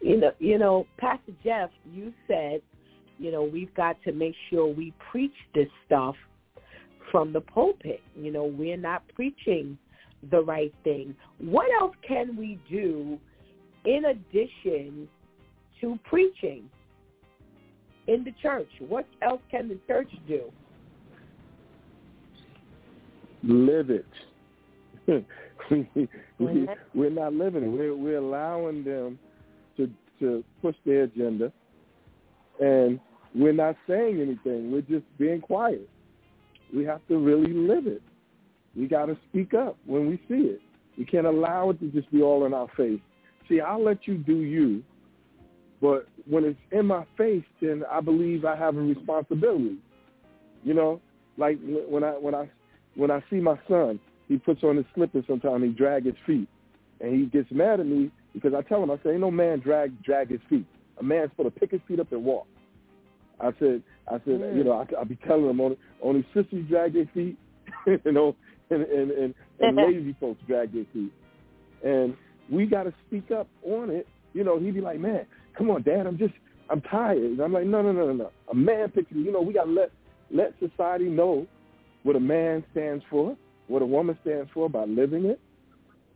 You 0.00 0.18
know, 0.18 0.32
you 0.38 0.58
know, 0.58 0.86
Pastor 0.98 1.32
Jeff, 1.42 1.70
you 1.90 2.12
said, 2.26 2.62
you 3.18 3.32
know, 3.32 3.42
we've 3.42 3.74
got 3.74 3.96
to 4.04 4.12
make 4.12 4.34
sure 4.50 4.66
we 4.66 4.94
preach 5.10 5.34
this 5.54 5.68
stuff 5.86 6.14
from 7.10 7.32
the 7.32 7.40
pulpit. 7.40 8.00
You 8.14 8.32
know, 8.32 8.44
we're 8.44 8.76
not 8.76 9.02
preaching 9.14 9.78
the 10.30 10.42
right 10.42 10.72
thing. 10.84 11.14
What 11.38 11.66
else 11.80 11.94
can 12.06 12.36
we 12.36 12.58
do 12.70 13.18
in 13.84 14.04
addition 14.06 15.08
to 15.80 15.98
preaching 16.04 16.68
in 18.06 18.24
the 18.24 18.32
church? 18.42 18.68
What 18.80 19.06
else 19.22 19.40
can 19.50 19.68
the 19.68 19.78
church 19.86 20.10
do? 20.28 20.50
live 23.46 23.90
it. 23.90 24.06
we, 25.70 25.88
we, 26.38 26.68
we're 26.94 27.10
not 27.10 27.32
living 27.32 27.64
it. 27.64 27.68
We're, 27.68 27.94
we're 27.94 28.18
allowing 28.18 28.84
them 28.84 29.18
to 29.76 29.90
to 30.20 30.42
push 30.62 30.74
their 30.84 31.04
agenda, 31.04 31.52
and 32.58 32.98
we're 33.34 33.52
not 33.52 33.76
saying 33.86 34.20
anything. 34.20 34.72
We're 34.72 34.80
just 34.80 35.04
being 35.18 35.40
quiet. 35.40 35.88
We 36.74 36.84
have 36.84 37.06
to 37.08 37.18
really 37.18 37.52
live 37.52 37.86
it. 37.86 38.02
We 38.74 38.86
got 38.88 39.06
to 39.06 39.16
speak 39.28 39.54
up 39.54 39.76
when 39.84 40.08
we 40.08 40.16
see 40.28 40.48
it. 40.48 40.60
We 40.98 41.04
can't 41.04 41.26
allow 41.26 41.70
it 41.70 41.80
to 41.80 41.88
just 41.88 42.10
be 42.10 42.22
all 42.22 42.46
in 42.46 42.54
our 42.54 42.68
face. 42.76 43.00
See, 43.48 43.60
I'll 43.60 43.84
let 43.84 44.08
you 44.08 44.16
do 44.16 44.36
you, 44.38 44.82
but 45.80 46.06
when 46.28 46.44
it's 46.44 46.58
in 46.72 46.86
my 46.86 47.04
face, 47.16 47.44
then 47.60 47.84
I 47.90 48.00
believe 48.00 48.44
I 48.44 48.56
have 48.56 48.76
a 48.76 48.80
responsibility. 48.80 49.76
You 50.64 50.74
know, 50.74 51.00
like 51.36 51.58
when 51.62 52.02
I 52.02 52.12
when 52.12 52.34
I 52.34 52.50
when 52.94 53.10
I 53.10 53.22
see 53.30 53.36
my 53.36 53.58
son, 53.68 54.00
he 54.28 54.38
puts 54.38 54.62
on 54.62 54.76
his 54.76 54.86
slippers 54.94 55.24
sometimes, 55.28 55.64
he 55.64 55.70
drag 55.70 56.04
his 56.06 56.14
feet. 56.26 56.48
And 57.00 57.14
he 57.14 57.26
gets 57.26 57.50
mad 57.50 57.78
at 57.80 57.86
me 57.86 58.10
because 58.32 58.54
I 58.54 58.62
tell 58.62 58.82
him, 58.82 58.90
I 58.90 58.96
say, 59.04 59.10
ain't 59.10 59.20
no 59.20 59.30
man 59.30 59.60
drag 59.60 60.02
drag 60.02 60.30
his 60.30 60.40
feet. 60.48 60.66
A 60.98 61.02
man's 61.02 61.30
supposed 61.30 61.54
to 61.54 61.60
pick 61.60 61.70
his 61.72 61.80
feet 61.86 62.00
up 62.00 62.10
and 62.12 62.24
walk. 62.24 62.46
I 63.38 63.50
said, 63.58 63.82
I 64.08 64.12
said, 64.24 64.40
Mm. 64.40 64.56
you 64.56 64.64
know, 64.64 64.72
I, 64.72 65.00
I 65.00 65.04
be 65.04 65.16
telling 65.26 65.50
him 65.50 65.60
only, 65.60 65.76
only 66.02 66.26
sissies 66.32 66.64
drag 66.68 66.94
their 66.94 67.06
feet, 67.12 67.36
you 67.86 68.12
know, 68.12 68.34
and 68.70 68.82
and 68.82 69.10
and, 69.10 69.34
and 69.60 69.76
lazy 69.76 70.16
folks 70.18 70.40
drag 70.46 70.72
their 70.72 70.86
feet. 70.92 71.12
And 71.84 72.16
we 72.50 72.64
got 72.66 72.84
to 72.84 72.94
speak 73.06 73.30
up 73.30 73.48
on 73.62 73.90
it. 73.90 74.06
You 74.32 74.44
know, 74.44 74.58
he'd 74.58 74.74
be 74.74 74.80
like, 74.80 74.98
man, 74.98 75.26
come 75.56 75.70
on, 75.70 75.82
Dad, 75.82 76.06
I'm 76.06 76.18
just, 76.18 76.34
I'm 76.70 76.80
tired. 76.82 77.18
And 77.18 77.40
I'm 77.40 77.52
like, 77.52 77.66
no, 77.66 77.82
no, 77.82 77.92
no, 77.92 78.06
no, 78.06 78.12
no. 78.12 78.30
A 78.50 78.54
man 78.54 78.90
picks, 78.90 79.10
you 79.12 79.32
know, 79.32 79.40
we 79.40 79.52
got 79.52 79.64
to 79.64 79.70
let 79.70 79.90
let 80.30 80.54
society 80.58 81.04
know 81.04 81.46
what 82.02 82.16
a 82.16 82.20
man 82.20 82.64
stands 82.72 83.04
for, 83.08 83.36
what 83.68 83.82
a 83.82 83.86
woman 83.86 84.18
stands 84.22 84.50
for 84.52 84.68
by 84.68 84.84
living 84.84 85.24
it, 85.26 85.40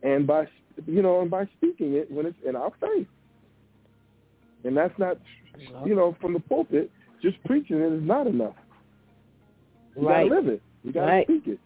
and 0.03 0.27
by 0.27 0.45
you 0.85 1.01
know, 1.01 1.21
and 1.21 1.29
by 1.29 1.45
speaking 1.57 1.93
it 1.93 2.11
when 2.11 2.25
it's 2.25 2.37
in 2.47 2.55
our 2.55 2.71
face. 2.81 3.07
And 4.63 4.75
that's 4.75 4.97
not, 4.99 5.17
you 5.85 5.95
know, 5.95 6.15
from 6.21 6.33
the 6.33 6.39
pulpit. 6.39 6.91
Just 7.21 7.41
preaching 7.45 7.77
it 7.77 7.93
is 7.93 8.03
not 8.03 8.27
enough. 8.27 8.55
You 9.95 10.07
Right. 10.07 10.29
gotta 10.29 10.41
live 10.41 10.47
it. 10.47 10.61
You 10.83 10.91
gotta 10.91 11.11
Right. 11.11 11.25
speak 11.25 11.47
it. 11.47 11.59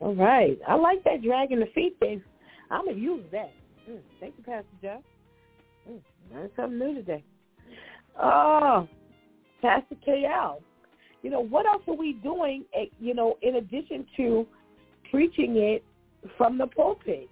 All 0.00 0.14
right. 0.14 0.58
I 0.66 0.74
like 0.74 1.02
that 1.04 1.22
dragging 1.22 1.60
the 1.60 1.66
feet 1.66 1.98
thing. 1.98 2.22
I'm 2.70 2.84
going 2.84 2.96
to 2.96 3.02
use 3.02 3.24
that. 3.32 3.52
Mm, 3.88 4.00
thank 4.20 4.34
you, 4.36 4.44
Pastor 4.44 4.66
Jeff. 4.82 5.00
Mm, 5.88 6.00
learned 6.32 6.50
something 6.56 6.78
new 6.78 6.94
today. 6.94 7.24
Oh, 8.20 8.88
Pastor 9.62 9.96
KL, 10.06 10.60
you 11.22 11.30
know, 11.30 11.40
what 11.40 11.66
else 11.66 11.82
are 11.88 11.94
we 11.94 12.14
doing, 12.14 12.64
eh, 12.74 12.86
you 13.00 13.14
know, 13.14 13.38
in 13.42 13.56
addition 13.56 14.06
to 14.16 14.46
preaching 15.10 15.56
it 15.56 15.84
from 16.36 16.58
the 16.58 16.66
pulpit? 16.66 17.28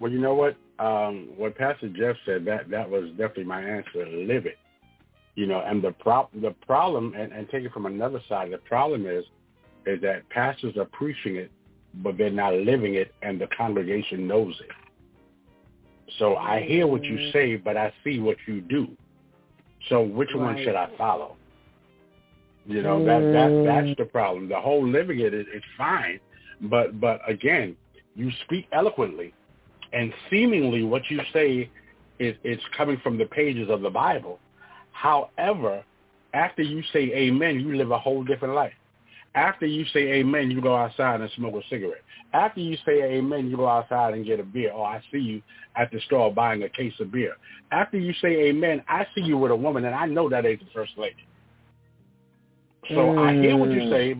Well, 0.00 0.10
you 0.10 0.20
know 0.20 0.34
what? 0.34 0.56
Um, 0.78 1.28
what 1.36 1.56
Pastor 1.56 1.88
Jeff 1.88 2.16
said 2.26 2.44
that 2.46 2.70
that 2.70 2.88
was 2.88 3.10
definitely 3.10 3.44
my 3.44 3.62
answer. 3.62 4.06
Live 4.06 4.46
it. 4.46 4.58
You 5.34 5.46
know, 5.46 5.62
and 5.64 5.82
the 5.82 5.92
prop 5.92 6.30
the 6.32 6.54
problem, 6.66 7.14
and, 7.16 7.32
and 7.32 7.48
take 7.48 7.64
it 7.64 7.72
from 7.72 7.86
another 7.86 8.20
side. 8.28 8.52
The 8.52 8.58
problem 8.58 9.06
is, 9.06 9.24
is 9.86 10.00
that 10.02 10.28
pastors 10.28 10.76
are 10.76 10.84
preaching 10.86 11.36
it, 11.36 11.50
but 11.94 12.16
they're 12.16 12.30
not 12.30 12.54
living 12.54 12.94
it, 12.94 13.14
and 13.22 13.40
the 13.40 13.48
congregation 13.56 14.26
knows 14.26 14.54
it. 14.60 14.70
So 16.18 16.36
I 16.36 16.62
hear 16.62 16.86
what 16.86 17.04
you 17.04 17.30
say, 17.32 17.56
but 17.56 17.76
I 17.76 17.92
see 18.04 18.18
what 18.18 18.36
you 18.46 18.60
do. 18.60 18.88
So 19.88 20.02
which 20.02 20.30
one 20.34 20.56
should 20.58 20.74
I 20.74 20.88
follow? 20.96 21.36
You 22.66 22.82
know 22.82 23.04
that 23.04 23.20
that 23.20 23.64
that's 23.66 23.88
mm. 23.88 23.96
the 23.96 24.04
problem. 24.04 24.48
The 24.48 24.60
whole 24.60 24.86
living 24.86 25.18
it 25.20 25.34
is 25.34 25.46
fine, 25.76 26.20
but 26.62 27.00
but 27.00 27.20
again, 27.28 27.76
you 28.14 28.30
speak 28.44 28.68
eloquently, 28.72 29.34
and 29.92 30.12
seemingly 30.30 30.84
what 30.84 31.02
you 31.10 31.20
say 31.32 31.68
is 32.20 32.36
it's 32.44 32.62
coming 32.76 32.98
from 33.02 33.18
the 33.18 33.26
pages 33.26 33.68
of 33.68 33.80
the 33.80 33.90
Bible. 33.90 34.38
However, 34.92 35.82
after 36.34 36.62
you 36.62 36.82
say 36.92 37.12
amen, 37.14 37.58
you 37.58 37.76
live 37.76 37.90
a 37.90 37.98
whole 37.98 38.22
different 38.22 38.54
life. 38.54 38.72
After 39.34 39.64
you 39.64 39.84
say 39.92 40.00
amen, 40.14 40.50
you 40.50 40.60
go 40.60 40.76
outside 40.76 41.20
and 41.20 41.30
smoke 41.36 41.54
a 41.54 41.62
cigarette. 41.70 42.02
After 42.34 42.60
you 42.60 42.76
say 42.84 43.02
amen, 43.02 43.48
you 43.48 43.56
go 43.56 43.68
outside 43.68 44.12
and 44.14 44.26
get 44.26 44.40
a 44.40 44.42
beer. 44.42 44.72
Or 44.72 44.86
I 44.86 45.02
see 45.10 45.18
you 45.18 45.42
at 45.74 45.90
the 45.90 46.00
store 46.00 46.32
buying 46.32 46.62
a 46.64 46.68
case 46.68 46.92
of 47.00 47.10
beer. 47.10 47.34
After 47.70 47.98
you 47.98 48.12
say 48.20 48.48
amen, 48.48 48.82
I 48.88 49.06
see 49.14 49.22
you 49.22 49.38
with 49.38 49.50
a 49.50 49.56
woman, 49.56 49.86
and 49.86 49.94
I 49.94 50.06
know 50.06 50.28
that 50.28 50.44
ain't 50.44 50.60
the 50.60 50.66
first 50.74 50.92
lady. 50.98 51.16
So 52.90 53.18
I 53.18 53.32
hear 53.34 53.56
what 53.56 53.70
you 53.70 53.88
say, 53.90 54.14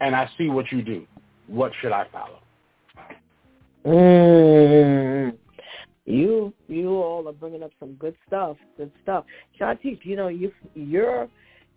and 0.00 0.14
I 0.14 0.28
see 0.36 0.48
what 0.48 0.70
you 0.72 0.82
do. 0.82 1.06
What 1.46 1.72
should 1.80 1.92
I 1.92 2.06
follow? 2.12 2.40
Mm. 3.86 5.36
You 6.04 6.52
you 6.68 6.90
all 6.90 7.28
are 7.28 7.32
bringing 7.32 7.62
up 7.62 7.70
some 7.78 7.94
good 7.94 8.16
stuff. 8.26 8.56
Good 8.76 8.90
stuff, 9.02 9.24
Shantice. 9.58 10.00
You 10.02 10.16
know 10.16 10.28
you 10.28 10.52
you're 10.74 11.28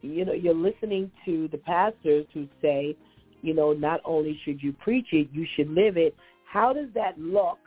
you 0.03 0.25
know 0.25 0.34
you're 0.34 0.53
listening 0.53 1.11
to 1.25 1.47
the 1.51 1.57
pastors 1.57 2.25
who 2.34 2.47
say, 2.61 2.95
you 3.41 3.53
know, 3.53 3.73
not 3.73 4.01
only 4.05 4.39
should 4.43 4.61
you 4.61 4.73
preach 4.73 5.07
it, 5.11 5.27
you 5.31 5.45
should 5.55 5.69
live 5.69 5.97
it. 5.97 6.15
How 6.45 6.73
does 6.73 6.89
that 6.93 7.19
look? 7.19 7.57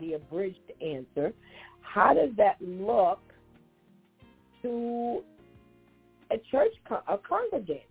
The 0.00 0.14
abridged 0.14 0.72
answer. 0.80 1.32
How 1.82 2.14
does 2.14 2.30
that 2.36 2.56
look 2.60 3.20
to 4.62 5.22
a 6.30 6.36
church 6.50 6.72
a 7.08 7.18
congregant? 7.18 7.82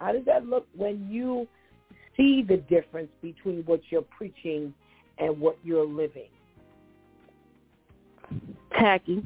How 0.00 0.12
does 0.12 0.24
that 0.24 0.46
look 0.46 0.66
when 0.74 1.06
you 1.08 1.46
see 2.16 2.42
the 2.42 2.56
difference 2.56 3.10
between 3.20 3.62
what 3.64 3.80
you're 3.90 4.02
preaching 4.02 4.74
and 5.18 5.38
what 5.38 5.56
you're 5.62 5.86
living? 5.86 6.28
tacky. 8.82 9.22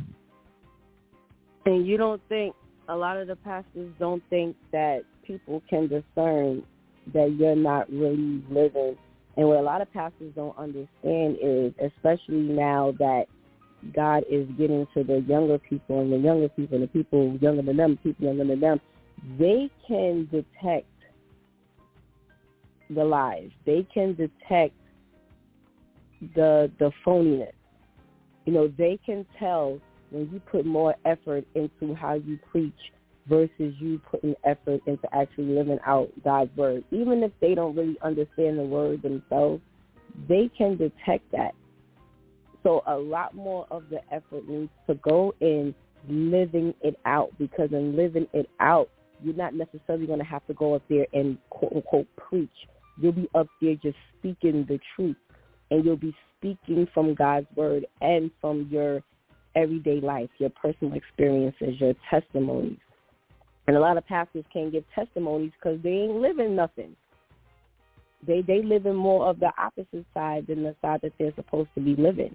And 1.65 1.87
you 1.87 1.97
don't 1.97 2.21
think 2.29 2.55
a 2.89 2.97
lot 2.97 3.17
of 3.17 3.27
the 3.27 3.37
pastors 3.37 3.93
don't 3.99 4.23
think 4.31 4.57
that 4.73 5.03
people 5.25 5.63
can 5.69 5.89
discern 5.89 6.63
that 7.13 7.37
you're 7.39 7.57
not 7.57 7.91
really 7.91 8.43
living. 8.51 8.97
And 9.37 9.49
what 9.49 9.59
a 9.59 9.63
lot 9.63 9.83
of 9.83 9.93
pastors 9.93 10.33
don't 10.35 10.57
understand 10.57 11.39
is, 11.43 11.73
especially 11.81 12.37
now 12.37 12.95
that 12.99 13.27
God 13.95 14.25
is 14.31 14.49
getting 14.59 14.87
to 14.95 15.05
the 15.05 15.21
younger 15.21 15.59
people 15.59 16.01
and 16.01 16.13
the 16.13 16.19
younger 16.19 16.49
people 16.49 16.77
and 16.77 16.85
the 16.85 16.89
people 16.89 17.37
younger 17.41 17.63
than 17.63 17.77
them, 17.77 17.99
people 18.03 18.27
younger 18.27 18.45
than 18.45 18.61
them, 18.61 18.81
they 19.39 19.71
can 19.87 20.29
detect 20.31 20.87
the 22.91 23.05
lies. 23.05 23.51
They 23.65 23.87
can 23.93 24.15
detect 24.15 24.75
the 26.35 26.71
the 26.79 26.91
phoniness. 27.05 27.53
You 28.45 28.53
know, 28.53 28.73
they 28.79 28.99
can 29.05 29.27
tell 29.39 29.81
when 30.11 30.31
you 30.33 30.41
put 30.41 30.65
more 30.65 30.95
effort 31.05 31.45
into 31.55 31.95
how 31.95 32.15
you 32.15 32.39
preach 32.51 32.73
versus 33.29 33.75
you 33.81 34.01
putting 34.11 34.35
effort 34.45 34.81
into 34.87 35.09
actually 35.13 35.47
living 35.47 35.79
out 35.87 36.11
God's 36.23 36.57
word. 36.57 36.85
Even 36.91 37.23
if 37.23 37.33
they 37.41 37.55
don't 37.55 37.77
really 37.77 37.97
understand 38.03 38.59
the 38.59 38.63
word 38.63 39.03
themselves, 39.03 39.61
they 40.29 40.51
can 40.57 40.77
detect 40.77 41.31
that. 41.33 41.53
So 42.63 42.83
a 42.87 42.97
lot 42.97 43.35
more 43.35 43.67
of 43.71 43.85
the 43.91 44.01
effort 44.13 44.49
needs 44.49 44.71
to 44.89 44.95
go 44.97 45.35
in 45.41 45.75
living 46.09 46.75
it 46.83 46.99
out 47.05 47.31
because 47.39 47.71
in 47.73 47.97
living 47.97 48.27
it 48.33 48.49
out, 48.61 48.89
you're 49.23 49.35
not 49.35 49.55
necessarily 49.55 50.07
going 50.07 50.19
to 50.19 50.25
have 50.25 50.47
to 50.47 50.55
go 50.55 50.75
up 50.75 50.83
there 50.89 51.07
and 51.13 51.39
quote 51.51 51.73
unquote 51.75 52.07
preach. 52.17 52.51
You'll 53.01 53.13
be 53.13 53.29
up 53.35 53.49
there 53.61 53.75
just 53.77 53.97
speaking 54.19 54.65
the 54.69 54.79
truth 54.95 55.17
and 55.71 55.85
you'll 55.85 55.97
be 55.97 56.15
speaking 56.39 56.87
from 56.95 57.15
God's 57.15 57.47
word 57.57 57.87
and 58.01 58.31
from 58.41 58.69
your 58.71 59.03
everyday 59.57 60.01
life, 60.01 60.31
your 60.39 60.51
personal 60.51 60.95
experiences, 60.95 61.81
your 61.81 61.95
testimonies. 62.11 62.79
And 63.67 63.77
a 63.77 63.81
lot 63.81 63.97
of 63.97 64.07
pastors 64.07 64.45
can't 64.53 64.71
give 64.71 64.85
testimonies 64.95 65.53
because 65.59 65.83
they 65.83 65.91
ain't 65.91 66.21
living 66.21 66.55
nothing. 66.55 66.95
They 68.27 68.43
they 68.43 68.63
live 68.63 68.87
in 68.87 68.97
more 68.97 69.29
of 69.29 69.41
the 69.41 69.51
opposite 69.59 70.07
side 70.15 70.47
than 70.47 70.63
the 70.63 70.75
side 70.81 71.01
that 71.03 71.13
they're 71.19 71.35
supposed 71.35 71.71
to 71.75 71.81
be 71.81 71.97
living. 71.97 72.35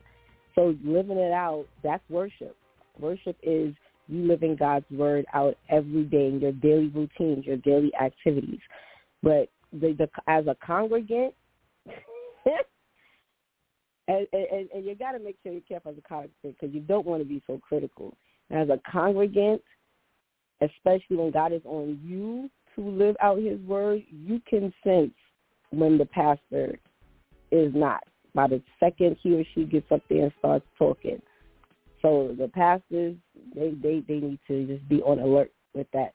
So 0.55 0.75
living 0.83 1.17
it 1.17 1.31
out, 1.31 1.65
that's 1.83 2.03
worship. 2.09 2.55
Worship 2.99 3.37
is 3.41 3.73
you 4.07 4.27
living 4.27 4.57
God's 4.57 4.85
word 4.91 5.25
out 5.33 5.55
every 5.69 6.03
day 6.03 6.27
in 6.27 6.39
your 6.41 6.51
daily 6.51 6.89
routines, 6.89 7.45
your 7.45 7.57
daily 7.57 7.91
activities. 8.01 8.59
But 9.23 9.49
the, 9.71 9.93
the 9.93 10.09
as 10.27 10.47
a 10.47 10.55
congregant, 10.65 11.33
and, 14.11 14.27
and, 14.33 14.69
and 14.73 14.85
you 14.85 14.95
got 14.95 15.13
to 15.13 15.19
make 15.19 15.37
sure 15.41 15.51
you're 15.51 15.61
careful 15.61 15.91
as 15.91 15.97
a 15.97 16.01
congregant 16.01 16.35
because 16.43 16.73
you 16.73 16.81
don't 16.81 17.05
want 17.05 17.21
to 17.21 17.27
be 17.27 17.41
so 17.47 17.59
critical. 17.59 18.15
As 18.49 18.69
a 18.69 18.79
congregant, 18.91 19.61
especially 20.61 21.17
when 21.17 21.31
God 21.31 21.53
is 21.53 21.61
on 21.65 21.99
you 22.03 22.49
to 22.75 22.89
live 22.89 23.15
out 23.21 23.39
His 23.39 23.59
word, 23.61 24.03
you 24.09 24.41
can 24.49 24.73
sense 24.83 25.13
when 25.71 25.97
the 25.97 26.05
pastor 26.05 26.77
is 27.51 27.71
not. 27.73 28.03
By 28.33 28.47
the 28.47 28.61
second 28.79 29.17
he 29.21 29.35
or 29.35 29.43
she 29.53 29.65
gets 29.65 29.91
up 29.91 30.01
there 30.09 30.23
and 30.23 30.31
starts 30.39 30.65
talking, 30.77 31.21
so 32.01 32.33
the 32.37 32.47
pastors 32.47 33.15
they 33.53 33.71
they 33.71 34.03
they 34.07 34.19
need 34.19 34.39
to 34.47 34.65
just 34.67 34.87
be 34.87 35.01
on 35.01 35.19
alert 35.19 35.51
with 35.73 35.87
that. 35.91 36.13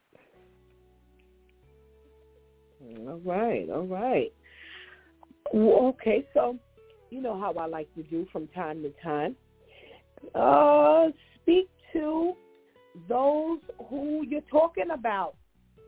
All 3.07 3.21
right, 3.23 3.69
all 3.69 3.87
right. 3.87 4.33
Okay, 5.55 6.27
so 6.33 6.59
you 7.11 7.21
know 7.21 7.39
how 7.39 7.53
I 7.53 7.67
like 7.67 7.93
to 7.95 8.03
do 8.05 8.27
from 8.33 8.49
time 8.49 8.83
to 8.83 8.93
time. 9.03 9.37
Uh, 10.35 11.09
speak 11.43 11.69
to 11.93 12.35
those 13.09 13.59
who 13.89 14.25
you're 14.27 14.41
talking 14.51 14.91
about, 14.93 15.35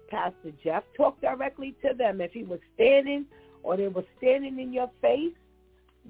Pastor 0.08 0.52
Jeff. 0.62 0.84
Talk 0.96 1.20
directly 1.20 1.74
to 1.82 1.94
them. 1.94 2.20
If 2.20 2.32
he 2.32 2.44
was 2.44 2.60
standing 2.74 3.26
or 3.62 3.76
they 3.76 3.88
were 3.88 4.04
standing 4.18 4.58
in 4.60 4.72
your 4.72 4.90
face, 5.00 5.34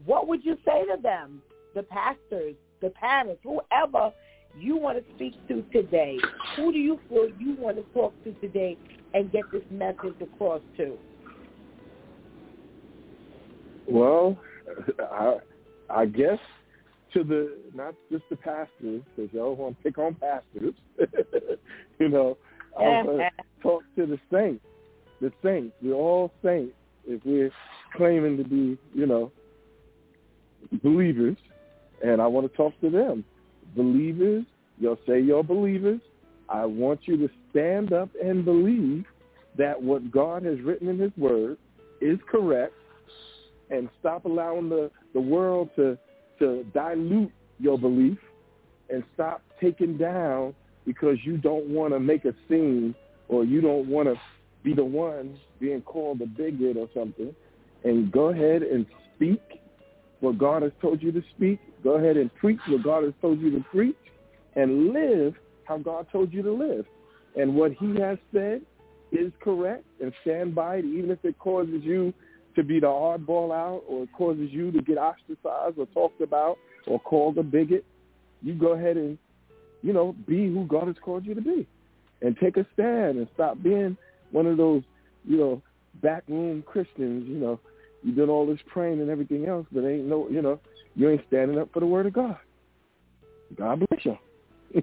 what 0.04 0.28
would 0.28 0.44
you 0.44 0.56
say 0.64 0.84
to 0.84 1.00
them? 1.00 1.42
The 1.74 1.82
pastors, 1.82 2.54
the 2.80 2.90
parents, 2.90 3.40
whoever 3.42 4.12
you 4.58 4.76
want 4.76 4.98
to 4.98 5.14
speak 5.14 5.34
to 5.48 5.62
today. 5.72 6.18
Who 6.56 6.72
do 6.72 6.78
you 6.78 6.98
feel 7.08 7.28
you 7.38 7.56
want 7.58 7.76
to 7.76 7.82
talk 7.92 8.12
to 8.24 8.32
today 8.34 8.76
and 9.14 9.30
get 9.30 9.44
this 9.52 9.62
message 9.70 10.20
across 10.20 10.60
to? 10.76 10.96
Well, 13.86 14.38
I, 15.10 15.36
I 15.90 16.06
guess 16.06 16.38
to 17.14 17.24
the 17.24 17.56
not 17.74 17.94
just 18.10 18.24
the 18.30 18.36
pastors 18.36 19.02
because 19.16 19.32
y'all 19.32 19.56
want 19.56 19.76
to 19.78 19.82
pick 19.82 19.98
on 19.98 20.14
pastors. 20.14 20.74
you 21.98 22.08
know, 22.08 22.36
I 22.78 22.82
want 22.82 23.18
to 23.18 23.30
talk 23.62 23.82
to 23.96 24.06
the 24.06 24.18
saints. 24.32 24.64
The 25.20 25.32
saints, 25.42 25.74
we're 25.82 25.94
all 25.94 26.32
saints. 26.42 26.74
If 27.06 27.24
we're 27.24 27.50
claiming 27.96 28.36
to 28.36 28.44
be, 28.44 28.78
you 28.94 29.06
know, 29.06 29.32
believers, 30.82 31.36
and 32.04 32.20
I 32.20 32.26
want 32.26 32.50
to 32.50 32.56
talk 32.56 32.78
to 32.82 32.90
them, 32.90 33.24
believers. 33.74 34.44
You'll 34.78 34.98
say 35.08 35.20
you're 35.20 35.42
believers. 35.42 36.00
I 36.48 36.64
want 36.64 37.00
you 37.04 37.16
to 37.16 37.28
stand 37.50 37.92
up 37.92 38.10
and 38.22 38.44
believe 38.44 39.04
that 39.56 39.82
what 39.82 40.10
God 40.10 40.44
has 40.44 40.60
written 40.60 40.88
in 40.88 40.98
His 40.98 41.10
Word 41.16 41.58
is 42.00 42.18
correct 42.30 42.74
and 43.70 43.88
stop 44.00 44.24
allowing 44.24 44.68
the, 44.68 44.90
the 45.14 45.20
world 45.20 45.70
to, 45.76 45.98
to 46.38 46.64
dilute 46.74 47.32
your 47.58 47.78
belief 47.78 48.18
and 48.90 49.02
stop 49.14 49.42
taking 49.60 49.96
down 49.96 50.54
because 50.86 51.16
you 51.24 51.36
don't 51.36 51.66
want 51.66 51.92
to 51.92 52.00
make 52.00 52.24
a 52.24 52.34
scene 52.48 52.94
or 53.28 53.44
you 53.44 53.60
don't 53.60 53.88
want 53.88 54.08
to 54.08 54.14
be 54.62 54.74
the 54.74 54.84
one 54.84 55.38
being 55.60 55.82
called 55.82 56.20
a 56.22 56.26
bigot 56.26 56.76
or 56.76 56.88
something. 56.94 57.34
And 57.84 58.10
go 58.10 58.28
ahead 58.30 58.62
and 58.62 58.86
speak 59.14 59.42
what 60.20 60.38
God 60.38 60.62
has 60.62 60.72
told 60.80 61.02
you 61.02 61.12
to 61.12 61.22
speak. 61.36 61.60
Go 61.84 61.92
ahead 61.92 62.16
and 62.16 62.34
preach 62.34 62.58
what 62.68 62.82
God 62.82 63.04
has 63.04 63.12
told 63.20 63.40
you 63.40 63.50
to 63.52 63.64
preach 63.70 63.96
and 64.56 64.92
live 64.92 65.34
how 65.64 65.78
God 65.78 66.06
told 66.10 66.32
you 66.32 66.42
to 66.42 66.52
live. 66.52 66.86
And 67.36 67.54
what 67.54 67.72
he 67.72 68.00
has 68.00 68.18
said 68.32 68.62
is 69.12 69.32
correct 69.40 69.84
and 70.02 70.12
stand 70.22 70.54
by 70.54 70.76
it, 70.76 70.84
even 70.84 71.10
if 71.10 71.24
it 71.24 71.38
causes 71.38 71.82
you 71.82 72.12
to 72.58 72.64
be 72.64 72.80
the 72.80 72.86
oddball 72.86 73.54
out 73.54 73.84
or 73.88 74.02
it 74.02 74.12
causes 74.12 74.48
you 74.50 74.72
to 74.72 74.82
get 74.82 74.98
ostracized 74.98 75.78
or 75.78 75.86
talked 75.94 76.20
about 76.20 76.58
or 76.88 76.98
called 77.00 77.38
a 77.38 77.42
bigot, 77.42 77.84
you 78.42 78.54
go 78.54 78.72
ahead 78.72 78.96
and, 78.96 79.16
you 79.82 79.92
know, 79.92 80.14
be 80.26 80.48
who 80.48 80.66
God 80.66 80.88
has 80.88 80.96
called 81.00 81.24
you 81.24 81.34
to 81.34 81.40
be 81.40 81.66
and 82.20 82.36
take 82.42 82.56
a 82.56 82.66
stand 82.74 83.18
and 83.18 83.28
stop 83.34 83.62
being 83.62 83.96
one 84.32 84.46
of 84.46 84.56
those, 84.56 84.82
you 85.24 85.36
know, 85.36 85.62
backroom 86.02 86.62
Christians, 86.66 87.28
you 87.28 87.36
know, 87.36 87.60
you 88.02 88.12
did 88.12 88.28
all 88.28 88.44
this 88.46 88.58
praying 88.66 89.00
and 89.00 89.08
everything 89.08 89.46
else, 89.46 89.66
but 89.70 89.84
ain't 89.84 90.06
no, 90.06 90.28
you 90.28 90.42
know, 90.42 90.60
you 90.96 91.08
ain't 91.10 91.26
standing 91.28 91.58
up 91.58 91.68
for 91.72 91.78
the 91.78 91.86
word 91.86 92.06
of 92.06 92.12
God. 92.12 92.36
God 93.56 93.84
bless 93.88 94.04
you. 94.04 94.82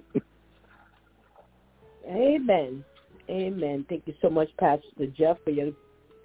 Amen. 2.08 2.84
Amen. 3.28 3.84
Thank 3.88 4.04
you 4.06 4.14
so 4.22 4.30
much, 4.30 4.48
Pastor 4.58 5.06
Jeff, 5.14 5.36
for 5.44 5.50
your 5.50 5.72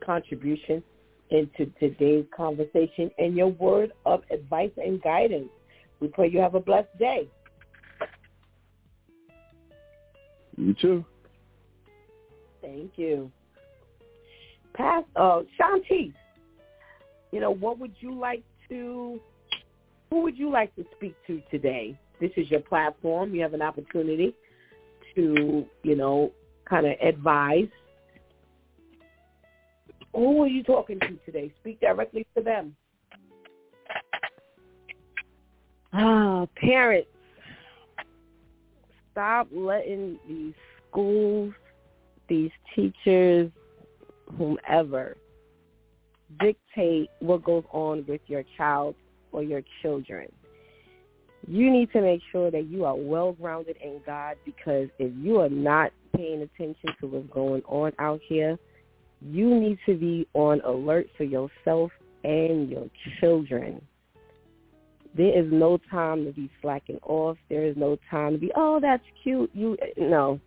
contribution 0.05 0.81
into 1.31 1.71
today's 1.79 2.25
conversation 2.35 3.09
and 3.17 3.35
your 3.35 3.47
word 3.47 3.91
of 4.05 4.21
advice 4.31 4.71
and 4.77 5.01
guidance. 5.01 5.49
We 5.99 6.07
pray 6.07 6.29
you 6.29 6.39
have 6.39 6.55
a 6.55 6.59
blessed 6.59 6.97
day. 6.99 7.27
You 10.57 10.73
too. 10.73 11.05
Thank 12.61 12.91
you. 12.97 13.31
Past 14.73 15.07
uh 15.15 15.41
Shanti, 15.59 16.13
you 17.31 17.39
know, 17.39 17.51
what 17.51 17.79
would 17.79 17.93
you 17.99 18.13
like 18.13 18.43
to 18.69 19.19
who 20.09 20.21
would 20.21 20.37
you 20.37 20.51
like 20.51 20.75
to 20.75 20.85
speak 20.95 21.15
to 21.27 21.41
today? 21.49 21.97
This 22.19 22.31
is 22.35 22.51
your 22.51 22.59
platform. 22.59 23.33
You 23.33 23.41
have 23.41 23.53
an 23.53 23.61
opportunity 23.61 24.35
to, 25.15 25.65
you 25.83 25.95
know, 25.95 26.31
kind 26.69 26.85
of 26.85 26.93
advise 27.01 27.69
who 30.13 30.43
are 30.43 30.47
you 30.47 30.63
talking 30.63 30.99
to 30.99 31.17
today? 31.25 31.53
Speak 31.61 31.79
directly 31.79 32.25
to 32.35 32.43
them. 32.43 32.75
Ah, 35.93 36.45
parents, 36.55 37.09
stop 39.11 39.47
letting 39.51 40.17
these 40.27 40.53
schools, 40.89 41.53
these 42.29 42.51
teachers, 42.73 43.51
whomever, 44.37 45.17
dictate 46.39 47.09
what 47.19 47.43
goes 47.43 47.63
on 47.71 48.05
with 48.07 48.21
your 48.27 48.43
child 48.57 48.95
or 49.31 49.43
your 49.43 49.61
children. 49.81 50.31
You 51.47 51.71
need 51.71 51.91
to 51.91 52.01
make 52.01 52.21
sure 52.31 52.51
that 52.51 52.67
you 52.67 52.85
are 52.85 52.95
well 52.95 53.33
grounded 53.33 53.75
in 53.83 53.99
God 54.05 54.37
because 54.45 54.87
if 54.99 55.11
you 55.17 55.39
are 55.39 55.49
not 55.49 55.91
paying 56.15 56.41
attention 56.41 56.89
to 56.99 57.07
what's 57.07 57.27
going 57.33 57.63
on 57.63 57.91
out 57.99 58.21
here, 58.27 58.57
you 59.21 59.59
need 59.59 59.77
to 59.85 59.95
be 59.95 60.27
on 60.33 60.61
alert 60.61 61.07
for 61.17 61.23
yourself 61.23 61.91
and 62.23 62.69
your 62.69 62.87
children. 63.19 63.81
There 65.15 65.37
is 65.37 65.51
no 65.51 65.77
time 65.89 66.25
to 66.25 66.31
be 66.31 66.49
slacking 66.61 66.99
off. 67.03 67.37
There 67.49 67.65
is 67.65 67.75
no 67.75 67.97
time 68.09 68.33
to 68.33 68.37
be, 68.37 68.51
oh, 68.55 68.79
that's 68.81 69.03
cute. 69.23 69.51
You 69.53 69.77
no, 69.97 70.39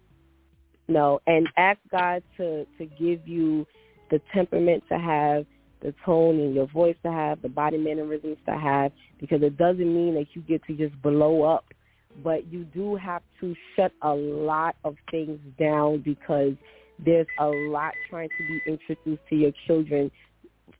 no, 0.88 1.20
and 1.26 1.48
ask 1.56 1.78
God 1.90 2.22
to 2.38 2.64
to 2.78 2.86
give 2.86 3.26
you 3.28 3.66
the 4.10 4.20
temperament 4.32 4.82
to 4.88 4.98
have, 4.98 5.44
the 5.82 5.94
tone 6.04 6.38
in 6.38 6.54
your 6.54 6.66
voice 6.66 6.96
to 7.04 7.12
have, 7.12 7.42
the 7.42 7.48
body 7.48 7.76
mannerisms 7.76 8.38
to 8.46 8.56
have, 8.56 8.92
because 9.20 9.42
it 9.42 9.56
doesn't 9.58 9.94
mean 9.94 10.14
that 10.14 10.26
you 10.32 10.42
get 10.42 10.64
to 10.66 10.74
just 10.74 11.00
blow 11.02 11.42
up. 11.42 11.66
But 12.22 12.46
you 12.50 12.64
do 12.64 12.96
have 12.96 13.22
to 13.40 13.54
shut 13.74 13.92
a 14.02 14.14
lot 14.14 14.76
of 14.84 14.96
things 15.10 15.40
down 15.58 16.00
because 16.02 16.54
there's 16.98 17.26
a 17.38 17.46
lot 17.46 17.94
trying 18.08 18.28
to 18.28 18.46
be 18.46 18.60
introduced 18.66 19.22
to 19.28 19.36
your 19.36 19.52
children 19.66 20.10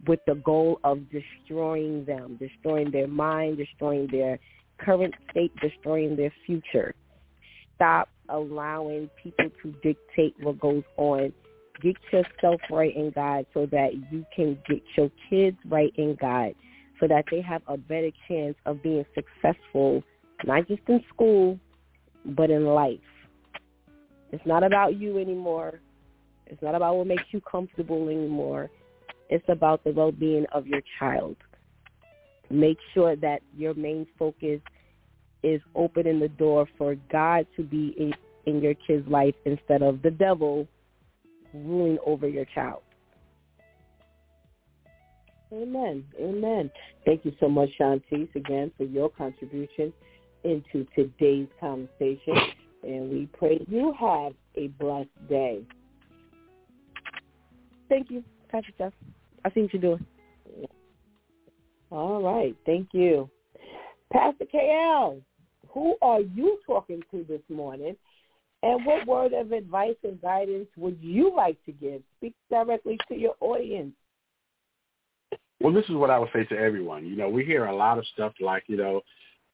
with 0.07 0.21
the 0.27 0.35
goal 0.37 0.81
of 0.85 1.01
destroying 1.11 2.05
them, 2.05 2.37
destroying 2.39 2.91
their 2.91 3.09
mind, 3.09 3.59
destroying 3.59 4.09
their 4.11 4.39
current 4.79 5.15
state, 5.31 5.53
destroying 5.61 6.17
their 6.17 6.33
future. 6.47 6.95
Stop 7.77 8.09
allowing 8.29 9.11
people 9.23 9.51
to 9.63 9.73
dictate 9.83 10.35
what 10.41 10.59
goes 10.61 10.85
on. 10.97 11.33
Get 11.83 11.97
yourself 12.13 12.61
right 12.71 12.95
in 12.95 13.11
God 13.11 13.47
so 13.53 13.67
that 13.67 13.91
you 14.11 14.25
can 14.35 14.59
get 14.69 14.83
your 14.97 15.11
kids 15.29 15.57
right 15.67 15.93
in 15.97 16.17
God 16.21 16.55
so 17.01 17.09
that 17.09 17.25
they 17.31 17.41
have 17.41 17.63
a 17.67 17.77
better 17.77 18.11
chance 18.29 18.57
of 18.67 18.83
being 18.83 19.05
successful, 19.15 20.03
not 20.45 20.69
just 20.69 20.83
in 20.89 21.03
school, 21.13 21.59
but 22.25 22.51
in 22.51 22.65
life. 22.65 22.99
It's 24.33 24.47
not 24.47 24.63
about 24.65 24.99
you 24.99 25.19
anymore. 25.19 25.81
It's 26.47 26.63
not 26.63 26.75
about 26.75 26.97
what 26.97 27.07
makes 27.07 27.25
you 27.31 27.41
comfortable 27.41 28.09
anymore. 28.09 28.71
It's 29.31 29.45
about 29.49 29.83
the 29.85 29.93
well-being 29.93 30.47
of 30.53 30.67
your 30.67 30.83
child. 30.99 31.37
Make 32.51 32.79
sure 32.93 33.17
that 33.17 33.41
your 33.57 33.75
main 33.75 34.07
focus 34.19 34.61
is 35.43 35.61
opening 35.75 36.21
the 36.21 36.29
door 36.29 36.67
for 36.79 36.97
God 37.11 37.47
to 37.57 37.63
be 37.63 37.95
in, 37.99 38.15
in 38.47 38.63
your 38.63 38.75
kid's 38.87 39.07
life 39.09 39.35
instead 39.45 39.83
of 39.83 40.03
the 40.03 40.11
devil 40.11 40.67
ruling 41.53 41.99
over 42.05 42.29
your 42.29 42.45
child. 42.47 42.83
Amen. 45.53 46.05
Amen. 46.21 46.71
Thank 47.05 47.25
you 47.25 47.33
so 47.39 47.49
much, 47.49 47.71
Shantice, 47.79 48.29
again, 48.35 48.73
for 48.77 48.85
your 48.85 49.09
contribution 49.09 49.93
into 50.43 50.87
today's 50.95 51.49
conversation. 51.61 52.37
And 52.83 53.11
we 53.11 53.29
pray 53.39 53.65
you 53.69 53.95
have 53.99 54.33
a 54.57 54.69
blessed 54.69 55.29
day. 55.29 55.63
Thank 57.89 58.11
you, 58.11 58.25
Patrick 58.49 58.79
Jeff. 58.79 58.93
I 59.45 59.51
see 59.51 59.63
what 59.63 59.75
you're 59.75 59.83
doing. 59.83 60.07
All 61.91 62.23
right. 62.23 62.57
Thank 62.67 62.89
you. 62.93 63.29
Pastor 64.13 64.47
KL, 64.53 65.21
who 65.69 65.97
are 66.03 66.21
you 66.21 66.59
talking 66.67 67.03
to 67.11 67.25
this 67.29 67.43
morning? 67.49 67.97
And 68.63 68.87
what 68.87 69.07
word 69.07 69.33
of 69.35 69.53
advice 69.53 69.97
and 70.05 70.21
guidance 70.23 70.69
would 70.77 70.99
you 71.01 71.35
like 71.35 71.63
to 71.67 71.73
give? 71.73 72.01
Speak 72.17 72.35
directly 72.51 72.99
to 73.09 73.15
your 73.15 73.35
audience. 73.41 73.93
Well, 75.61 75.73
this 75.73 75.85
is 75.85 75.95
what 75.95 76.11
I 76.11 76.19
would 76.19 76.31
say 76.33 76.45
to 76.45 76.57
everyone. 76.57 77.07
You 77.07 77.17
know, 77.17 77.29
we 77.29 77.45
hear 77.45 77.67
a 77.67 77.77
lot 77.77 77.99
of 77.99 78.07
stuff 78.15 78.33
like, 78.41 78.65
you 78.67 78.77
know, 78.77 79.03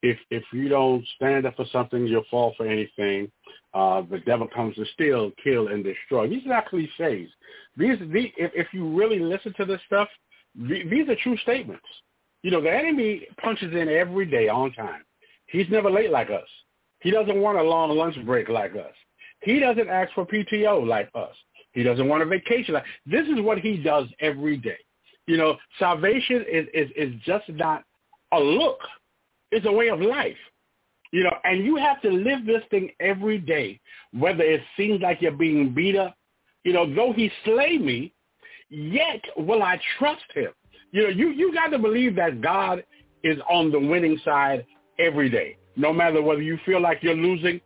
if 0.02 0.18
if 0.30 0.42
you 0.52 0.68
don't 0.68 1.04
stand 1.16 1.46
up 1.46 1.56
for 1.56 1.66
something, 1.72 2.06
you'll 2.06 2.24
fall 2.30 2.54
for 2.56 2.66
anything. 2.66 3.30
Uh, 3.74 4.02
the 4.10 4.18
devil 4.20 4.48
comes 4.48 4.74
to 4.76 4.84
steal, 4.94 5.30
kill, 5.42 5.68
and 5.68 5.84
destroy. 5.84 6.28
These 6.28 6.44
are 6.46 6.50
not 6.50 6.68
cliches. 6.68 7.30
These, 7.76 7.98
these 8.12 8.30
if, 8.36 8.50
if 8.54 8.66
you 8.72 8.88
really 8.96 9.20
listen 9.20 9.54
to 9.58 9.64
this 9.64 9.80
stuff, 9.86 10.08
these 10.56 11.08
are 11.08 11.16
true 11.22 11.36
statements. 11.38 11.84
You 12.42 12.50
know, 12.50 12.60
the 12.60 12.72
enemy 12.74 13.26
punches 13.40 13.74
in 13.74 13.88
every 13.88 14.26
day 14.26 14.48
on 14.48 14.72
time. 14.72 15.02
He's 15.46 15.68
never 15.70 15.90
late 15.90 16.10
like 16.10 16.30
us. 16.30 16.48
He 17.00 17.10
doesn't 17.10 17.40
want 17.40 17.58
a 17.58 17.62
long 17.62 17.96
lunch 17.96 18.16
break 18.24 18.48
like 18.48 18.72
us. 18.74 18.94
He 19.42 19.58
doesn't 19.58 19.88
ask 19.88 20.12
for 20.14 20.26
PTO 20.26 20.86
like 20.86 21.10
us. 21.14 21.34
He 21.72 21.82
doesn't 21.82 22.08
want 22.08 22.22
a 22.22 22.26
vacation. 22.26 22.74
Like 22.74 22.84
this 23.06 23.26
is 23.28 23.40
what 23.40 23.58
he 23.58 23.76
does 23.76 24.06
every 24.20 24.56
day. 24.56 24.78
You 25.26 25.36
know, 25.36 25.56
salvation 25.78 26.44
is 26.50 26.66
is, 26.74 26.90
is 26.96 27.14
just 27.24 27.48
not 27.50 27.84
a 28.32 28.40
look. 28.40 28.78
It's 29.50 29.66
a 29.66 29.72
way 29.72 29.88
of 29.88 30.00
life. 30.00 30.36
You 31.12 31.24
know, 31.24 31.36
and 31.44 31.64
you 31.64 31.76
have 31.76 32.00
to 32.02 32.10
live 32.10 32.46
this 32.46 32.62
thing 32.70 32.90
every 33.00 33.38
day, 33.38 33.80
whether 34.12 34.44
it 34.44 34.60
seems 34.76 35.00
like 35.00 35.20
you're 35.20 35.32
being 35.32 35.74
beat 35.74 35.96
up. 35.96 36.14
You 36.62 36.72
know, 36.72 36.94
though 36.94 37.12
he 37.12 37.30
slay 37.44 37.78
me, 37.78 38.12
yet 38.68 39.20
will 39.36 39.62
I 39.62 39.80
trust 39.98 40.22
him. 40.34 40.52
You 40.92 41.02
know, 41.02 41.08
you, 41.08 41.30
you 41.30 41.52
got 41.52 41.68
to 41.68 41.78
believe 41.78 42.14
that 42.16 42.40
God 42.40 42.84
is 43.24 43.38
on 43.48 43.72
the 43.72 43.78
winning 43.78 44.20
side 44.24 44.64
every 44.98 45.28
day. 45.28 45.56
No 45.76 45.92
matter 45.92 46.22
whether 46.22 46.42
you 46.42 46.58
feel 46.64 46.80
like 46.80 47.02
you're 47.02 47.14
losing, 47.14 47.60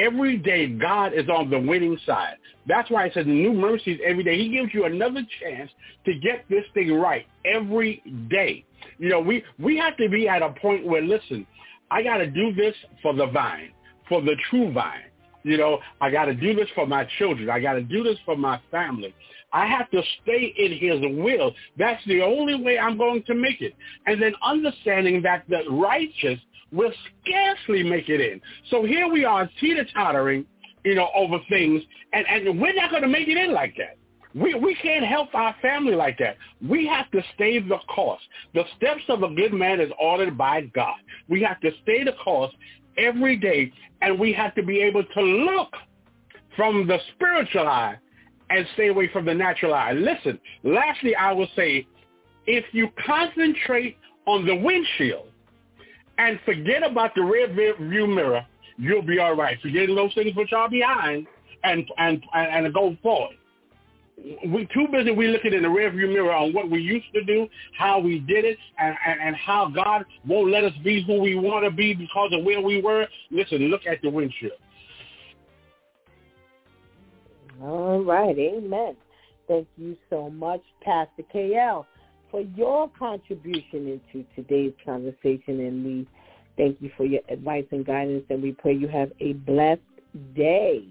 every 0.00 0.36
day 0.36 0.66
God 0.66 1.12
is 1.12 1.28
on 1.28 1.50
the 1.50 1.58
winning 1.58 1.98
side. 2.06 2.36
That's 2.66 2.90
why 2.90 3.06
it 3.06 3.14
says 3.14 3.26
new 3.26 3.52
mercies 3.52 4.00
every 4.04 4.24
day. 4.24 4.36
He 4.38 4.48
gives 4.48 4.72
you 4.72 4.84
another 4.84 5.26
chance 5.40 5.70
to 6.04 6.14
get 6.14 6.44
this 6.48 6.64
thing 6.74 6.92
right 6.94 7.26
every 7.44 8.02
day. 8.30 8.64
You 8.98 9.08
know, 9.08 9.20
we, 9.20 9.44
we 9.58 9.76
have 9.78 9.96
to 9.96 10.08
be 10.08 10.28
at 10.28 10.42
a 10.42 10.50
point 10.50 10.86
where, 10.86 11.02
listen, 11.02 11.46
I 11.90 12.02
got 12.02 12.18
to 12.18 12.26
do 12.26 12.52
this 12.54 12.74
for 13.02 13.14
the 13.14 13.26
vine, 13.26 13.70
for 14.08 14.22
the 14.22 14.36
true 14.48 14.72
vine. 14.72 15.04
You 15.42 15.56
know, 15.56 15.78
I 16.00 16.10
got 16.10 16.26
to 16.26 16.34
do 16.34 16.54
this 16.54 16.68
for 16.74 16.86
my 16.86 17.08
children. 17.18 17.48
I 17.48 17.60
got 17.60 17.74
to 17.74 17.82
do 17.82 18.02
this 18.02 18.18
for 18.24 18.36
my 18.36 18.60
family. 18.70 19.14
I 19.52 19.66
have 19.66 19.90
to 19.90 20.02
stay 20.22 20.54
in 20.56 20.72
his 20.78 21.00
will. 21.18 21.52
That's 21.76 22.04
the 22.06 22.22
only 22.22 22.62
way 22.62 22.78
I'm 22.78 22.96
going 22.96 23.24
to 23.24 23.34
make 23.34 23.60
it. 23.60 23.74
And 24.06 24.22
then 24.22 24.32
understanding 24.42 25.22
that 25.22 25.44
the 25.48 25.62
righteous 25.70 26.38
will 26.72 26.92
scarcely 27.22 27.82
make 27.82 28.08
it 28.08 28.20
in. 28.20 28.40
So 28.70 28.84
here 28.84 29.08
we 29.08 29.24
are 29.24 29.48
teeter-tottering, 29.60 30.46
you 30.84 30.94
know, 30.94 31.08
over 31.14 31.38
things, 31.48 31.82
and, 32.12 32.26
and 32.28 32.60
we're 32.60 32.74
not 32.74 32.90
going 32.90 33.02
to 33.02 33.08
make 33.08 33.28
it 33.28 33.36
in 33.36 33.52
like 33.52 33.74
that. 33.78 33.96
We, 34.34 34.54
we 34.54 34.76
can't 34.76 35.04
help 35.04 35.34
our 35.34 35.54
family 35.60 35.94
like 35.94 36.18
that. 36.18 36.36
We 36.66 36.86
have 36.86 37.10
to 37.10 37.20
stay 37.34 37.58
the 37.58 37.78
course. 37.92 38.20
The 38.54 38.62
steps 38.76 39.02
of 39.08 39.24
a 39.24 39.34
good 39.34 39.52
man 39.52 39.80
is 39.80 39.90
ordered 40.00 40.38
by 40.38 40.62
God. 40.62 40.98
We 41.28 41.42
have 41.42 41.60
to 41.60 41.70
stay 41.82 42.04
the 42.04 42.12
course 42.12 42.52
every 42.96 43.36
day, 43.36 43.72
and 44.02 44.18
we 44.18 44.32
have 44.32 44.54
to 44.54 44.62
be 44.62 44.80
able 44.80 45.02
to 45.02 45.20
look 45.20 45.74
from 46.56 46.86
the 46.86 46.98
spiritual 47.14 47.66
eye 47.66 47.96
and 48.50 48.66
stay 48.74 48.88
away 48.88 49.08
from 49.12 49.24
the 49.24 49.34
natural 49.34 49.74
eye. 49.74 49.92
Listen, 49.92 50.38
lastly, 50.62 51.16
I 51.16 51.32
will 51.32 51.48
say, 51.56 51.86
if 52.46 52.64
you 52.72 52.88
concentrate 53.04 53.96
on 54.26 54.46
the 54.46 54.54
windshield 54.54 55.28
and 56.20 56.38
forget 56.44 56.82
about 56.82 57.14
the 57.14 57.22
rear 57.22 57.48
view 57.48 58.06
mirror, 58.06 58.46
you'll 58.76 59.02
be 59.02 59.18
all 59.18 59.34
right. 59.34 59.58
Forgetting 59.62 59.94
those 59.94 60.12
things 60.14 60.36
which 60.36 60.52
are 60.52 60.68
behind 60.68 61.26
and 61.64 61.90
and 61.98 62.22
and, 62.34 62.66
and 62.66 62.74
go 62.74 62.96
forward 63.02 63.36
We're 64.44 64.66
too 64.66 64.86
busy 64.92 65.12
We're 65.12 65.30
looking 65.30 65.54
in 65.54 65.62
the 65.62 65.68
rearview 65.68 66.12
mirror 66.12 66.32
on 66.32 66.52
what 66.52 66.70
we 66.70 66.80
used 66.80 67.06
to 67.14 67.24
do, 67.24 67.48
how 67.76 67.98
we 68.00 68.18
did 68.18 68.44
it, 68.44 68.58
and, 68.78 68.94
and, 69.06 69.20
and 69.20 69.36
how 69.36 69.70
God 69.74 70.04
won't 70.26 70.50
let 70.50 70.64
us 70.64 70.72
be 70.84 71.02
who 71.06 71.20
we 71.20 71.36
want 71.36 71.64
to 71.64 71.70
be 71.70 71.94
because 71.94 72.30
of 72.32 72.44
where 72.44 72.60
we 72.60 72.82
were. 72.82 73.06
Listen, 73.30 73.58
look 73.68 73.86
at 73.86 74.02
the 74.02 74.10
windshield. 74.10 74.52
All 77.62 78.02
right, 78.02 78.36
amen. 78.38 78.96
Thank 79.48 79.68
you 79.76 79.96
so 80.08 80.30
much, 80.30 80.62
Pastor 80.82 81.24
KL, 81.34 81.84
for 82.30 82.40
your 82.40 82.90
contribution 82.98 84.00
into 84.14 84.26
today's 84.34 84.72
conversation, 84.84 85.60
and 85.60 85.84
we 85.84 86.08
thank 86.56 86.80
you 86.80 86.90
for 86.96 87.04
your 87.04 87.22
advice 87.28 87.66
and 87.70 87.84
guidance, 87.84 88.24
and 88.30 88.42
we 88.42 88.52
pray 88.52 88.72
you 88.72 88.88
have 88.88 89.10
a 89.20 89.32
blessed 89.32 89.80
day. 90.34 90.84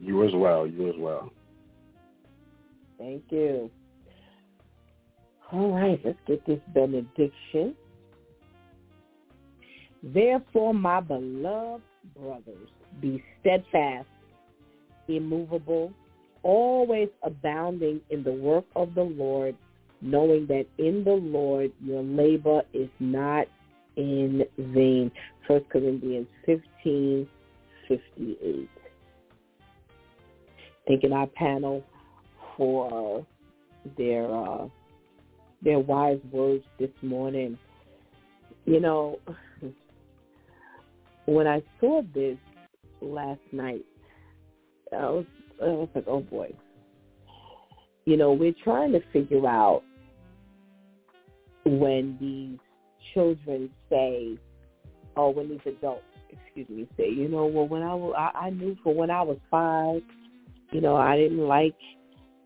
You 0.00 0.26
as 0.26 0.34
well. 0.34 0.66
You 0.66 0.88
as 0.88 0.96
well. 0.98 1.30
Thank 2.98 3.24
you. 3.30 3.70
All 5.52 5.72
right, 5.72 6.00
let's 6.04 6.18
get 6.26 6.44
this 6.46 6.60
benediction. 6.74 7.74
Therefore, 10.02 10.74
my 10.74 11.00
beloved 11.00 11.82
brothers, 12.18 12.68
be 13.00 13.22
steadfast, 13.40 14.06
immovable, 15.08 15.92
always 16.42 17.08
abounding 17.22 18.00
in 18.10 18.22
the 18.22 18.32
work 18.32 18.64
of 18.76 18.94
the 18.94 19.02
Lord, 19.02 19.56
knowing 20.04 20.46
that 20.46 20.66
in 20.78 21.02
the 21.02 21.12
Lord 21.12 21.72
your 21.82 22.02
labor 22.02 22.62
is 22.72 22.90
not 23.00 23.46
in 23.96 24.44
vain. 24.58 25.10
1 25.46 25.64
Corinthians 25.70 26.26
15, 26.46 27.26
58. 27.88 28.68
Thanking 30.86 31.12
our 31.12 31.26
panel 31.28 31.82
for 32.56 33.26
their 33.96 34.30
uh, 34.32 34.68
their 35.62 35.78
wise 35.78 36.20
words 36.30 36.64
this 36.78 36.90
morning. 37.00 37.58
You 38.66 38.80
know, 38.80 39.18
when 41.26 41.46
I 41.46 41.62
saw 41.80 42.02
this 42.14 42.36
last 43.00 43.40
night, 43.52 43.84
I 44.92 45.08
was 45.08 45.24
I 45.62 45.66
was 45.66 45.88
like, 45.94 46.04
oh 46.06 46.20
boy. 46.20 46.52
You 48.04 48.18
know, 48.18 48.34
we're 48.34 48.54
trying 48.62 48.92
to 48.92 49.00
figure 49.14 49.46
out 49.46 49.82
when 51.64 52.16
these 52.20 52.58
children 53.12 53.70
say, 53.90 54.38
or 55.16 55.32
when 55.32 55.48
these 55.48 55.60
adults, 55.66 56.02
excuse 56.30 56.68
me, 56.68 56.88
say, 56.96 57.08
you 57.08 57.28
know, 57.28 57.46
well, 57.46 57.68
when 57.68 57.82
I, 57.82 57.94
was, 57.94 58.14
I, 58.16 58.46
I 58.46 58.50
knew 58.50 58.76
for 58.82 58.94
when 58.94 59.10
I 59.10 59.22
was 59.22 59.38
five, 59.50 60.02
you 60.72 60.80
know, 60.80 60.96
I 60.96 61.16
didn't 61.16 61.46
like 61.46 61.74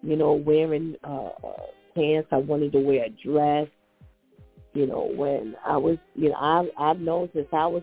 you 0.02 0.16
know, 0.16 0.32
wearing 0.32 0.96
uh, 1.04 1.30
uh, 1.44 1.66
pants. 1.94 2.28
I 2.32 2.36
wanted 2.36 2.72
to 2.72 2.78
wear 2.78 3.04
a 3.04 3.10
dress. 3.10 3.68
You 4.74 4.86
know, 4.86 5.10
when 5.14 5.56
I 5.66 5.76
was, 5.76 5.98
you 6.14 6.28
know, 6.28 6.36
I 6.36 6.68
I've 6.78 7.00
known 7.00 7.30
since 7.34 7.48
I 7.52 7.66
was, 7.66 7.82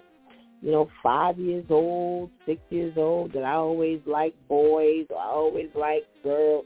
you 0.61 0.71
know, 0.71 0.89
five 1.03 1.37
years 1.37 1.65
old, 1.69 2.29
six 2.45 2.61
years 2.69 2.93
old 2.97 3.33
that 3.33 3.43
I 3.43 3.53
always 3.53 3.99
liked 4.05 4.47
boys. 4.47 5.05
Or 5.09 5.17
I 5.17 5.25
always 5.25 5.69
liked 5.75 6.07
girls. 6.23 6.65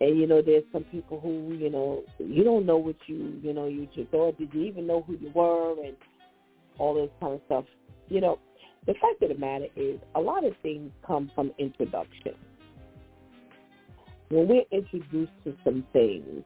And 0.00 0.18
you 0.18 0.26
know, 0.26 0.42
there's 0.42 0.64
some 0.72 0.84
people 0.84 1.20
who, 1.20 1.54
you 1.54 1.70
know, 1.70 2.02
you 2.18 2.44
don't 2.44 2.66
know 2.66 2.76
what 2.76 2.96
you, 3.06 3.40
you 3.42 3.54
know, 3.54 3.66
you 3.66 3.88
just 3.94 4.10
thought. 4.10 4.38
Did 4.38 4.52
you 4.52 4.64
even 4.64 4.86
know 4.86 5.02
who 5.06 5.16
you 5.16 5.30
were, 5.34 5.82
and 5.82 5.96
all 6.78 6.94
this 6.94 7.10
kind 7.20 7.34
of 7.34 7.40
stuff. 7.46 7.64
You 8.08 8.20
know, 8.20 8.38
the 8.86 8.94
fact 8.94 9.22
of 9.22 9.30
the 9.30 9.38
matter 9.38 9.66
is, 9.74 9.98
a 10.14 10.20
lot 10.20 10.44
of 10.44 10.52
things 10.62 10.90
come 11.06 11.30
from 11.34 11.52
introduction. 11.58 12.34
When 14.28 14.48
we're 14.48 14.64
introduced 14.70 15.32
to 15.44 15.54
some 15.64 15.84
things, 15.92 16.44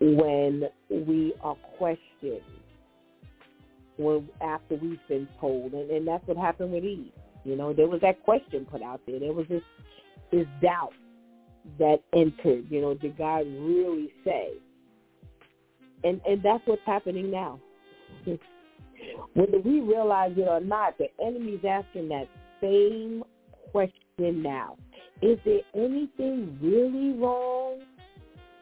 when 0.00 0.64
we 0.90 1.34
are 1.42 1.56
questioned, 1.78 2.42
when 3.96 4.28
after 4.42 4.74
we've 4.76 4.98
been 5.08 5.28
told, 5.40 5.72
and, 5.72 5.90
and 5.90 6.06
that's 6.06 6.26
what 6.26 6.36
happened 6.36 6.72
with 6.72 6.84
Eve. 6.84 7.12
You 7.44 7.56
know, 7.56 7.72
there 7.72 7.88
was 7.88 8.00
that 8.02 8.22
question 8.24 8.66
put 8.70 8.82
out 8.82 9.00
there. 9.06 9.20
There 9.20 9.32
was 9.32 9.46
this 9.48 9.62
this 10.32 10.46
doubt 10.60 10.92
that 11.78 11.98
entered. 12.12 12.66
You 12.70 12.80
know, 12.80 12.94
did 12.94 13.18
God 13.18 13.46
really 13.46 14.12
say? 14.24 14.52
And 16.04 16.20
and 16.26 16.42
that's 16.42 16.62
what's 16.66 16.82
happening 16.86 17.30
now. 17.30 17.60
Whether 19.34 19.58
we 19.58 19.80
realize 19.80 20.32
it 20.36 20.48
or 20.48 20.60
not, 20.60 20.98
the 20.98 21.08
enemy's 21.22 21.64
asking 21.68 22.08
that 22.08 22.28
same 22.60 23.22
question 23.72 24.42
now. 24.42 24.76
Is 25.22 25.38
there 25.44 25.60
anything 25.74 26.58
really 26.60 27.18
wrong 27.18 27.80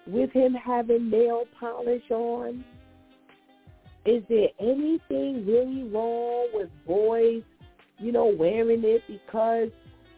with 0.07 0.31
him 0.31 0.55
having 0.55 1.11
nail 1.11 1.45
polish 1.59 2.11
on? 2.11 2.65
Is 4.07 4.23
there 4.29 4.49
anything 4.61 5.47
really 5.47 5.89
wrong 5.89 6.49
with 6.53 6.69
boys, 6.87 7.43
you 7.99 8.13
know, 8.13 8.27
wearing 8.39 8.83
it 8.85 9.03
because, 9.09 9.71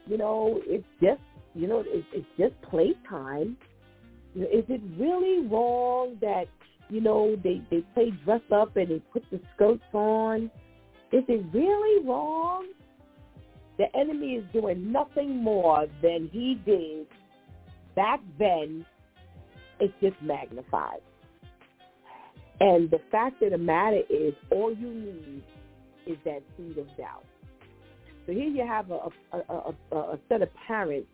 you 0.06 0.18
know, 0.18 0.60
it's 0.64 0.84
just, 1.00 1.20
you 1.56 1.66
know, 1.66 1.82
it's, 1.86 2.06
it's 2.12 2.26
just 2.38 2.54
playtime? 2.70 3.56
Is 4.34 4.64
it 4.68 4.80
really 4.98 5.46
wrong 5.48 6.18
that 6.20 6.46
you 6.88 7.00
know, 7.00 7.36
they, 7.42 7.62
they 7.70 7.80
play 7.94 8.12
dress 8.24 8.40
up 8.52 8.76
and 8.76 8.90
they 8.90 9.02
put 9.12 9.24
the 9.30 9.40
skirts 9.54 9.82
on. 9.92 10.50
Is 11.12 11.24
it 11.28 11.44
really 11.52 12.06
wrong? 12.06 12.66
The 13.78 13.86
enemy 13.98 14.34
is 14.34 14.44
doing 14.52 14.90
nothing 14.92 15.42
more 15.42 15.86
than 16.02 16.30
he 16.32 16.60
did 16.64 17.06
back 17.94 18.20
then. 18.38 18.86
It's 19.80 19.92
just 20.00 20.16
magnified. 20.22 21.00
And 22.60 22.90
the 22.90 23.00
fact 23.10 23.42
of 23.42 23.50
the 23.50 23.58
matter 23.58 24.00
is, 24.08 24.32
all 24.50 24.74
you 24.74 24.88
need 24.88 25.42
is 26.06 26.16
that 26.24 26.42
seed 26.56 26.78
of 26.78 26.86
doubt. 26.96 27.24
So 28.26 28.32
here 28.32 28.48
you 28.48 28.66
have 28.66 28.90
a, 28.90 29.08
a, 29.32 29.74
a, 29.92 29.96
a 29.96 30.18
set 30.28 30.40
of 30.40 30.48
parents 30.66 31.08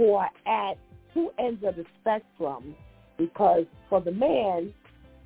who 0.00 0.14
are 0.14 0.30
at 0.46 0.78
two 1.12 1.28
ends 1.38 1.62
of 1.62 1.76
the 1.76 1.84
spectrum 2.00 2.74
because 3.18 3.66
for 3.90 4.00
the 4.00 4.10
man, 4.10 4.72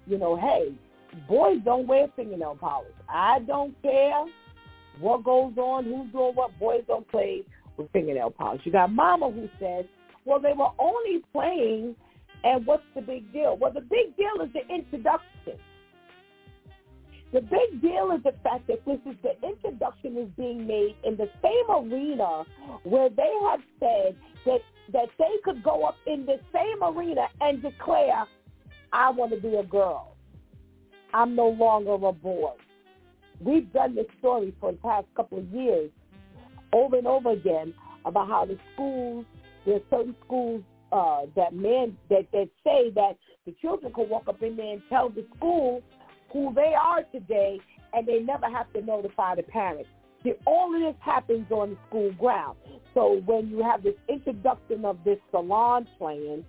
you 0.05 0.19
know, 0.19 0.37
hey, 0.37 0.75
boys 1.29 1.59
don't 1.65 1.87
wear 1.87 2.09
fingernail 2.17 2.59
polish. 2.61 2.91
I 3.09 3.39
don't 3.47 3.81
care 3.83 4.25
what 4.99 5.23
goes 5.23 5.57
on, 5.59 5.85
who's 5.85 6.11
doing 6.11 6.35
what. 6.35 6.59
Boys 6.59 6.83
don't 6.89 7.09
play 7.09 7.43
with 7.77 7.89
fingernail 7.93 8.33
polish. 8.33 8.63
You 8.65 8.73
got 8.73 8.91
mama 8.91 9.31
who 9.31 9.49
says, 9.61 9.85
well, 10.25 10.41
they 10.41 10.55
were 10.57 10.71
only 10.81 11.23
playing, 11.33 11.95
and 12.43 12.67
what's 12.67 12.83
the 12.97 13.01
big 13.01 13.33
deal? 13.33 13.57
Well, 13.57 13.73
the 13.73 13.81
big 13.81 14.17
deal 14.17 14.45
is 14.45 14.53
the 14.55 14.75
introduction. 14.75 15.57
The 17.35 17.41
big 17.41 17.83
deal 17.83 18.13
is 18.13 18.23
the 18.23 18.33
fact 18.45 18.69
that 18.69 18.85
this 18.87 19.01
is 19.05 19.17
the 19.25 19.33
introduction 19.45 20.17
is 20.17 20.29
being 20.37 20.69
made 20.69 20.95
in 21.03 21.17
the 21.17 21.29
same 21.43 21.69
arena 21.69 22.45
where 22.85 23.09
they 23.11 23.33
have 23.51 23.61
said 23.81 24.17
that 24.47 24.61
that 24.93 25.09
they 25.19 25.35
could 25.43 25.61
go 25.65 25.83
up 25.83 25.97
in 26.07 26.27
the 26.27 26.37
same 26.53 26.85
arena 26.85 27.27
and 27.41 27.61
declare 27.61 28.25
I 28.93 29.11
want 29.11 29.33
to 29.33 29.41
be 29.41 29.57
a 29.57 29.65
girl. 29.65 30.17
I'm 31.13 31.35
no 31.35 31.49
longer 31.49 31.95
a 31.95 32.13
boy. 32.13 32.53
We've 33.41 33.73
done 33.73 33.97
this 33.97 34.07
story 34.21 34.55
for 34.61 34.71
the 34.71 34.79
past 34.79 35.07
couple 35.17 35.39
of 35.39 35.49
years 35.49 35.91
over 36.73 36.99
and 36.99 37.07
over 37.09 37.33
again 37.33 37.75
about 38.05 38.29
how 38.29 38.45
the 38.45 38.57
schools, 38.75 39.27
there's 39.67 39.83
certain 39.91 40.15
schools 40.25 40.63
uh, 40.93 41.23
that 41.35 41.53
men 41.53 41.97
that, 42.11 42.31
that 42.31 42.49
say 42.63 42.91
that 42.95 43.17
the 43.45 43.57
children 43.61 43.93
can 43.93 44.09
walk 44.09 44.29
up 44.29 44.41
in 44.41 44.57
there 44.57 44.75
and 44.75 44.83
tell 44.89 45.09
the 45.09 45.27
school 45.37 45.83
who 46.35 46.53
they 46.55 46.75
are 46.75 47.03
today 47.05 47.59
and 47.95 48.07
they 48.07 48.19
never 48.19 48.51
have 48.51 48.71
to 48.75 48.83
notify 48.83 49.35
the 49.37 49.43
parents. 49.45 49.89
See, 50.23 50.35
all 50.47 50.75
of 50.75 50.81
this 50.83 51.01
happens 51.01 51.51
on 51.51 51.71
the 51.71 51.77
school 51.89 52.13
ground. 52.13 52.59
So 52.93 53.23
when 53.25 53.49
you 53.49 53.63
have 53.63 53.83
this 53.83 53.95
introduction 54.09 54.85
of 54.85 54.99
this 55.05 55.19
salon 55.31 55.89
plan, 55.99 56.45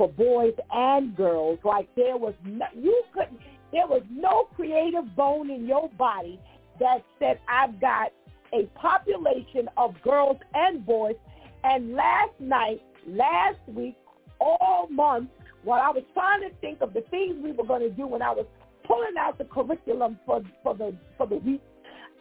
for 0.00 0.08
boys 0.08 0.54
and 0.72 1.14
girls. 1.14 1.58
Like 1.62 1.86
there 1.94 2.16
was 2.16 2.32
no, 2.42 2.64
you 2.74 3.02
couldn't 3.12 3.38
there 3.70 3.86
was 3.86 4.02
no 4.10 4.48
creative 4.56 5.14
bone 5.14 5.50
in 5.50 5.66
your 5.66 5.90
body 5.90 6.40
that 6.80 7.04
said 7.18 7.38
I've 7.46 7.78
got 7.82 8.10
a 8.54 8.64
population 8.74 9.68
of 9.76 9.94
girls 10.02 10.38
and 10.54 10.86
boys. 10.86 11.16
And 11.64 11.92
last 11.92 12.32
night, 12.40 12.82
last 13.06 13.58
week, 13.66 13.94
all 14.40 14.88
month, 14.90 15.28
while 15.64 15.82
I 15.82 15.90
was 15.90 16.02
trying 16.14 16.40
to 16.48 16.50
think 16.62 16.80
of 16.80 16.94
the 16.94 17.02
things 17.10 17.36
we 17.44 17.52
were 17.52 17.66
going 17.66 17.82
to 17.82 17.90
do 17.90 18.06
when 18.06 18.22
I 18.22 18.30
was 18.30 18.46
pulling 18.90 19.16
out 19.18 19.38
the 19.38 19.44
curriculum 19.44 20.18
for 20.26 20.42
for 20.62 20.74
the 20.74 20.94
for 21.16 21.26
the 21.26 21.36
week, 21.36 21.62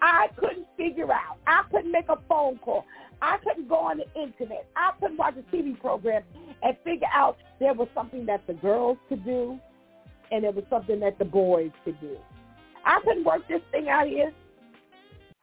I 0.02 0.28
couldn't 0.38 0.68
figure 0.78 1.12
out. 1.12 1.38
I 1.48 1.64
couldn't 1.72 1.92
make 1.92 2.10
a 2.10 2.18
phone 2.28 2.60
call. 2.60 2.86
I 3.22 3.38
couldn't 3.38 3.68
go 3.68 3.76
on 3.76 3.98
the 3.98 4.22
internet. 4.22 4.68
I 4.76 4.92
couldn't 5.00 5.18
watch 5.18 5.36
a 5.38 5.56
TV 5.56 5.80
program 5.80 6.24
and 6.62 6.78
figure 6.84 7.08
out 7.14 7.38
there 7.60 7.74
was 7.74 7.88
something 7.94 8.26
that 8.28 8.46
the 8.48 8.54
girls 8.54 8.98
could 9.10 9.26
do 9.26 9.60
and 10.32 10.44
there 10.44 10.52
was 10.52 10.64
something 10.70 11.00
that 11.00 11.18
the 11.18 11.26
boys 11.26 11.72
could 11.84 12.00
do. 12.00 12.18
I 12.86 13.00
couldn't 13.04 13.26
work 13.26 13.42
this 13.50 13.62
thing 13.72 13.90
out 13.90 14.08
here. 14.08 14.32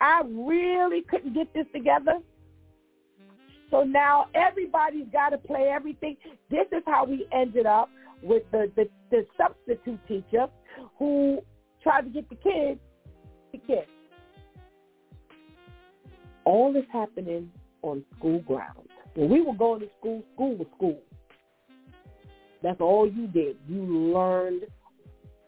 I 0.01 0.23
really 0.27 1.03
couldn't 1.03 1.35
get 1.35 1.53
this 1.53 1.67
together. 1.75 2.19
So 3.71 3.83
now 3.83 4.27
everybody's 4.35 5.09
got 5.13 5.31
to 5.31 5.39
play 5.39 5.71
everything. 5.75 6.17
This 6.51 6.67
is 6.73 6.83
how 6.87 7.05
we 7.05 7.27
ended 7.33 7.67
up 7.67 7.91
with 8.23 8.45
the, 8.53 8.71
the, 8.77 8.89
the 9.11 9.27
substitute 9.37 10.01
teacher 10.07 10.47
who 10.99 11.41
tried 11.83 12.03
to 12.03 12.11
get 12.11 12.29
the 12.29 12.37
kids 12.37 12.81
to 13.53 13.59
kiss. 13.59 13.87
All 16.45 16.73
this 16.73 16.85
happening 16.93 17.51
on 17.83 18.05
school 18.17 18.41
grounds. 18.41 18.89
When 19.15 19.31
we 19.31 19.41
were 19.41 19.55
going 19.55 19.81
to 19.81 19.89
school, 19.99 20.23
school 20.35 20.57
was 20.57 20.67
school. 20.77 20.99
That's 22.63 22.81
all 22.81 23.09
you 23.09 23.27
did. 23.29 23.57
You 23.69 23.83
learned 23.83 24.63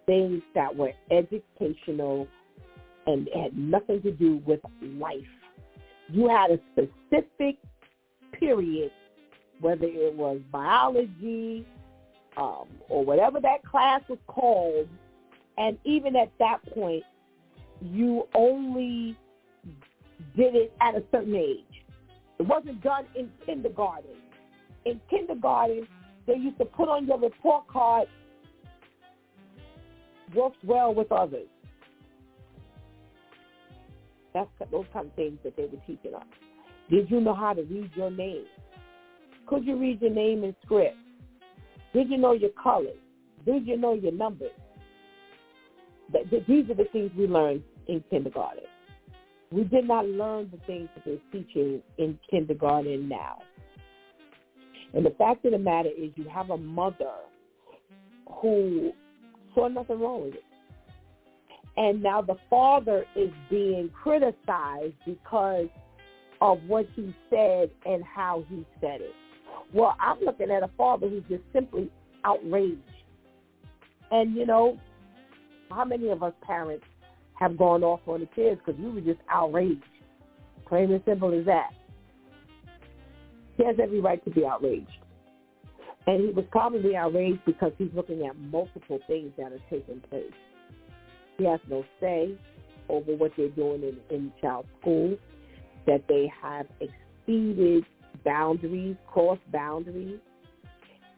things 0.06 0.42
that 0.54 0.74
were 0.74 0.92
educational 1.10 2.26
and 3.06 3.28
had 3.34 3.56
nothing 3.56 4.02
to 4.02 4.12
do 4.12 4.42
with 4.46 4.60
life. 4.82 5.20
You 6.10 6.28
had 6.28 6.50
a 6.50 6.58
specific 6.72 7.56
period, 8.32 8.90
whether 9.60 9.84
it 9.84 10.14
was 10.14 10.40
biology 10.50 11.66
um, 12.36 12.68
or 12.88 13.04
whatever 13.04 13.40
that 13.40 13.64
class 13.64 14.00
was 14.08 14.18
called, 14.26 14.88
and 15.58 15.76
even 15.84 16.14
at 16.16 16.30
that 16.38 16.58
point, 16.72 17.02
you 17.82 18.28
only 18.34 19.16
did 20.36 20.54
it 20.54 20.72
at 20.80 20.94
a 20.94 21.02
certain 21.10 21.34
age. 21.34 21.64
It 22.38 22.46
wasn't 22.46 22.80
done 22.82 23.06
in 23.16 23.30
kindergarten. 23.44 24.10
In 24.84 25.00
kindergarten, 25.10 25.86
they 26.26 26.34
used 26.34 26.58
to 26.58 26.64
put 26.64 26.88
on 26.88 27.06
your 27.06 27.18
report 27.18 27.66
card, 27.66 28.06
works 30.34 30.58
well 30.62 30.94
with 30.94 31.10
others. 31.10 31.48
That's 34.34 34.48
those 34.70 34.84
kind 34.92 35.06
of 35.06 35.14
things 35.14 35.38
that 35.42 35.56
they 35.56 35.64
were 35.64 35.82
teaching 35.86 36.14
us. 36.14 36.26
Did 36.88 37.10
you 37.10 37.20
know 37.20 37.34
how 37.34 37.52
to 37.52 37.62
read 37.62 37.90
your 37.96 38.10
name? 38.10 38.44
Could 39.46 39.64
you 39.64 39.76
read 39.76 40.00
your 40.00 40.12
name 40.12 40.44
in 40.44 40.54
script? 40.64 40.96
Did 41.92 42.10
you 42.10 42.18
know 42.18 42.32
your 42.32 42.50
colors? 42.62 42.98
Did 43.44 43.66
you 43.66 43.76
know 43.76 43.94
your 43.94 44.12
numbers? 44.12 44.52
These 46.12 46.70
are 46.70 46.74
the 46.74 46.88
things 46.92 47.10
we 47.16 47.26
learned 47.26 47.62
in 47.86 48.02
kindergarten. 48.10 48.64
We 49.50 49.64
did 49.64 49.86
not 49.86 50.06
learn 50.06 50.50
the 50.50 50.58
things 50.66 50.88
that 50.94 51.04
they're 51.04 51.16
teaching 51.32 51.82
in 51.96 52.18
kindergarten 52.30 53.08
now. 53.08 53.38
And 54.94 55.04
the 55.04 55.14
fact 55.18 55.44
of 55.44 55.52
the 55.52 55.58
matter 55.58 55.90
is 55.90 56.10
you 56.16 56.24
have 56.28 56.50
a 56.50 56.56
mother 56.56 57.14
who 58.40 58.92
saw 59.54 59.68
nothing 59.68 60.00
wrong 60.00 60.22
with 60.22 60.34
it. 60.34 60.44
And 61.76 62.02
now 62.02 62.22
the 62.22 62.36
father 62.50 63.04
is 63.14 63.30
being 63.48 63.90
criticized 64.02 64.94
because 65.06 65.68
of 66.40 66.62
what 66.66 66.86
he 66.94 67.14
said 67.30 67.70
and 67.86 68.02
how 68.02 68.44
he 68.48 68.66
said 68.80 69.00
it. 69.00 69.14
Well, 69.72 69.94
I'm 70.00 70.20
looking 70.20 70.50
at 70.50 70.62
a 70.62 70.70
father 70.76 71.08
who's 71.08 71.24
just 71.28 71.42
simply 71.52 71.90
outraged. 72.24 72.80
And, 74.10 74.34
you 74.34 74.46
know, 74.46 74.78
how 75.70 75.84
many 75.84 76.08
of 76.08 76.22
us 76.22 76.32
parents 76.42 76.84
have 77.38 77.56
gone 77.56 77.82
off 77.82 78.00
on 78.06 78.20
the 78.20 78.26
kids 78.26 78.60
because 78.64 78.80
we 78.80 78.90
were 78.90 79.00
just 79.00 79.20
outraged? 79.30 79.82
Plain 80.66 80.92
and 80.92 81.02
simple 81.04 81.38
as 81.38 81.46
that. 81.46 81.70
He 83.56 83.64
has 83.64 83.76
every 83.82 84.00
right 84.00 84.22
to 84.24 84.30
be 84.30 84.44
outraged. 84.44 84.90
And 86.06 86.28
he 86.28 86.32
was 86.32 86.44
probably 86.50 86.96
outraged 86.96 87.40
because 87.44 87.72
he's 87.76 87.90
looking 87.94 88.26
at 88.26 88.38
multiple 88.38 88.98
things 89.06 89.32
that 89.36 89.52
are 89.52 89.60
taking 89.68 90.00
place. 90.08 90.32
He 91.36 91.44
has 91.44 91.60
no 91.68 91.84
say 92.00 92.36
over 92.88 93.14
what 93.14 93.32
they're 93.36 93.50
doing 93.50 93.82
in, 93.82 93.98
in 94.14 94.32
child 94.40 94.66
school, 94.80 95.16
that 95.86 96.02
they 96.08 96.30
have 96.40 96.66
exceeded 96.80 97.84
boundaries, 98.24 98.96
crossed 99.06 99.40
boundaries. 99.52 100.18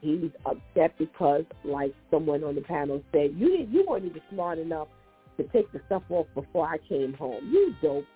He's 0.00 0.30
upset 0.46 0.96
because, 0.98 1.44
like 1.64 1.94
someone 2.10 2.42
on 2.42 2.54
the 2.54 2.62
panel 2.62 3.02
said, 3.12 3.34
you 3.36 3.50
didn't, 3.50 3.72
you 3.72 3.84
weren't 3.88 4.06
even 4.06 4.22
smart 4.32 4.58
enough 4.58 4.88
to 5.36 5.44
take 5.48 5.70
the 5.72 5.80
stuff 5.86 6.02
off 6.10 6.26
before 6.34 6.66
I 6.66 6.78
came 6.88 7.12
home. 7.14 7.50
You 7.50 7.74
dope. 7.82 8.06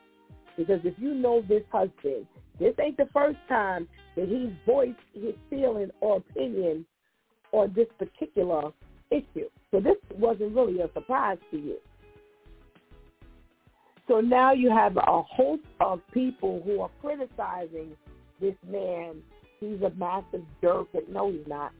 Because 0.56 0.80
if 0.84 0.94
you 0.98 1.14
know 1.14 1.42
this 1.48 1.62
husband, 1.70 2.26
this 2.58 2.74
ain't 2.80 2.96
the 2.96 3.08
first 3.12 3.38
time 3.48 3.88
that 4.16 4.28
he's 4.28 4.52
voiced 4.64 4.98
his 5.12 5.34
feeling 5.50 5.90
or 6.00 6.18
opinion 6.18 6.86
on 7.52 7.72
this 7.74 7.88
particular 7.98 8.70
issue. 9.10 9.48
So 9.70 9.80
this 9.80 9.96
wasn't 10.16 10.54
really 10.54 10.80
a 10.80 10.88
surprise 10.92 11.38
to 11.50 11.56
you. 11.56 11.76
So 14.06 14.20
now 14.20 14.52
you 14.52 14.70
have 14.70 14.96
a 14.96 15.22
host 15.22 15.62
of 15.80 16.00
people 16.12 16.62
who 16.64 16.80
are 16.80 16.90
criticizing 17.00 17.96
this 18.40 18.54
man. 18.70 19.16
He's 19.72 19.82
a 19.82 19.90
massive 19.96 20.42
jerk. 20.60 20.88
And 20.94 21.08
no, 21.08 21.30
he's 21.30 21.46
not. 21.46 21.72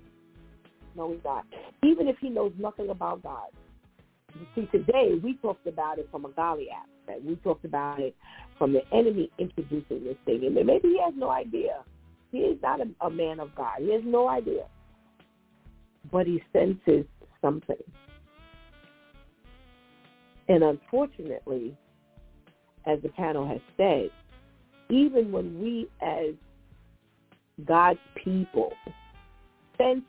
No, 0.96 1.12
he's 1.12 1.24
not. 1.24 1.44
Even 1.82 2.08
if 2.08 2.16
he 2.20 2.28
knows 2.28 2.52
nothing 2.58 2.90
about 2.90 3.22
God. 3.22 3.48
You 4.34 4.46
see, 4.54 4.66
today 4.76 5.12
we 5.22 5.34
talked 5.34 5.66
about 5.66 5.98
it 5.98 6.08
from 6.10 6.24
a 6.24 6.30
golly 6.30 6.68
aspect. 6.70 7.24
We 7.24 7.36
talked 7.36 7.64
about 7.64 8.00
it 8.00 8.16
from 8.58 8.72
the 8.72 8.82
enemy 8.92 9.30
introducing 9.38 10.04
this 10.04 10.16
thing. 10.24 10.44
And 10.44 10.54
maybe 10.54 10.88
he 10.88 11.00
has 11.04 11.14
no 11.16 11.30
idea. 11.30 11.82
He 12.32 12.38
is 12.38 12.58
not 12.62 12.80
a, 12.80 13.06
a 13.06 13.10
man 13.10 13.38
of 13.38 13.54
God. 13.54 13.78
He 13.78 13.92
has 13.92 14.02
no 14.04 14.28
idea. 14.28 14.66
But 16.10 16.26
he 16.26 16.42
senses 16.52 17.06
something. 17.40 17.76
And 20.48 20.62
unfortunately, 20.62 21.76
as 22.86 23.00
the 23.02 23.08
panel 23.10 23.46
has 23.46 23.60
said, 23.76 24.10
even 24.90 25.32
when 25.32 25.60
we 25.60 25.88
as 26.02 26.34
God's 27.64 28.00
people 28.22 28.72
sense 29.78 30.02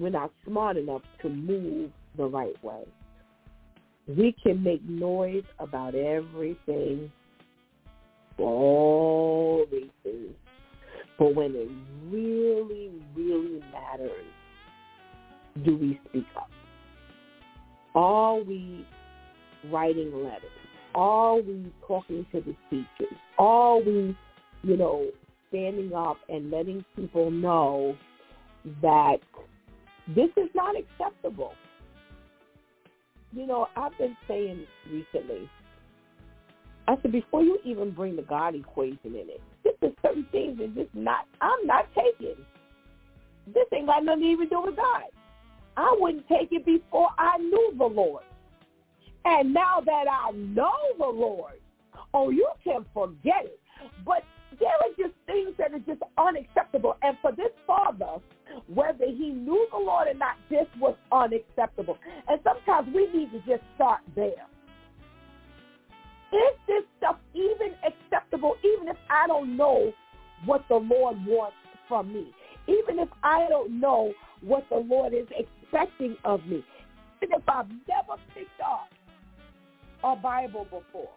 we're 0.00 0.08
not 0.08 0.32
smart 0.46 0.78
enough 0.78 1.02
to 1.20 1.28
move 1.28 1.90
the 2.16 2.24
right 2.24 2.64
way. 2.64 2.84
We 4.08 4.34
can 4.42 4.62
make 4.62 4.82
noise 4.88 5.44
about 5.58 5.94
everything 5.94 7.12
all 8.38 9.66
reasons, 9.70 10.34
but 11.18 11.34
when 11.34 11.54
it 11.54 11.68
really, 12.10 12.90
really 13.14 13.62
matters, 13.72 14.24
do 15.62 15.76
we 15.76 16.00
speak 16.08 16.24
up? 16.34 16.48
Are 17.94 18.40
we 18.40 18.86
writing 19.70 20.24
letters? 20.24 20.50
Are 20.94 21.36
we 21.36 21.70
talking 21.86 22.24
to 22.32 22.40
the 22.40 22.56
teachers? 22.70 23.18
Are 23.38 23.78
we, 23.80 24.16
you 24.62 24.76
know, 24.78 25.10
standing 25.50 25.92
up 25.92 26.16
and 26.28 26.50
letting 26.50 26.84
people 26.96 27.30
know 27.30 27.96
that 28.82 29.18
this 30.08 30.30
is 30.36 30.48
not 30.54 30.74
acceptable? 30.76 31.52
You 33.32 33.46
know, 33.46 33.68
I've 33.76 33.96
been 33.98 34.16
saying 34.26 34.66
recently, 34.90 35.48
I 36.88 36.96
said, 37.02 37.12
before 37.12 37.44
you 37.44 37.58
even 37.64 37.90
bring 37.92 38.16
the 38.16 38.22
God 38.22 38.54
equation 38.54 38.98
in 39.04 39.28
it, 39.28 39.40
this 39.62 39.74
is 39.82 39.94
certain 40.02 40.26
things 40.32 40.58
that 40.58 40.74
just 40.74 40.94
not, 40.94 41.26
I'm 41.40 41.64
not 41.64 41.86
taking. 41.94 42.34
This 43.46 43.66
ain't 43.72 43.86
got 43.86 44.04
nothing 44.04 44.22
to 44.22 44.28
even 44.28 44.48
do 44.48 44.62
with 44.62 44.76
God. 44.76 45.04
I 45.76 45.96
wouldn't 45.98 46.26
take 46.28 46.48
it 46.50 46.64
before 46.64 47.08
I 47.18 47.38
knew 47.38 47.74
the 47.78 47.84
Lord. 47.84 48.24
And 49.24 49.54
now 49.54 49.80
that 49.84 50.04
I 50.10 50.32
know 50.32 50.72
the 50.98 51.06
Lord, 51.06 51.54
oh, 52.14 52.30
you 52.30 52.48
can 52.64 52.84
forget 52.92 53.44
it. 53.44 53.60
But 54.04 54.24
there 54.58 54.68
are 54.68 54.92
just 54.98 55.14
things 55.26 55.54
that 55.58 55.72
are 55.72 55.78
just 55.80 56.02
unacceptable. 56.18 56.96
And 57.02 57.16
for 57.22 57.32
this 57.32 57.52
father, 57.66 58.16
whether 58.66 59.06
he 59.06 59.30
knew 59.30 59.66
the 59.70 59.78
Lord 59.78 60.08
or 60.08 60.14
not, 60.14 60.36
this 60.48 60.66
was 60.78 60.96
unacceptable. 61.12 61.98
And 62.28 62.40
sometimes 62.42 62.94
we 62.94 63.06
need 63.12 63.30
to 63.32 63.38
just 63.40 63.62
start 63.76 64.00
there. 64.16 64.46
Is 66.32 66.56
this 66.66 66.84
stuff 66.98 67.16
even 67.34 67.74
acceptable, 67.84 68.54
even 68.62 68.88
if 68.88 68.96
I 69.08 69.26
don't 69.26 69.56
know 69.56 69.92
what 70.44 70.64
the 70.68 70.76
Lord 70.76 71.16
wants 71.26 71.56
from 71.88 72.12
me? 72.12 72.32
Even 72.68 72.98
if 73.00 73.08
I 73.22 73.46
don't 73.48 73.80
know 73.80 74.12
what 74.42 74.64
the 74.70 74.76
Lord 74.76 75.12
is 75.12 75.26
expecting 75.36 76.16
of 76.24 76.44
me? 76.46 76.64
Even 77.22 77.36
if 77.36 77.42
I've 77.48 77.68
never 77.68 78.20
picked 78.34 78.60
up 78.60 78.88
a 80.04 80.14
Bible 80.16 80.64
before? 80.64 81.10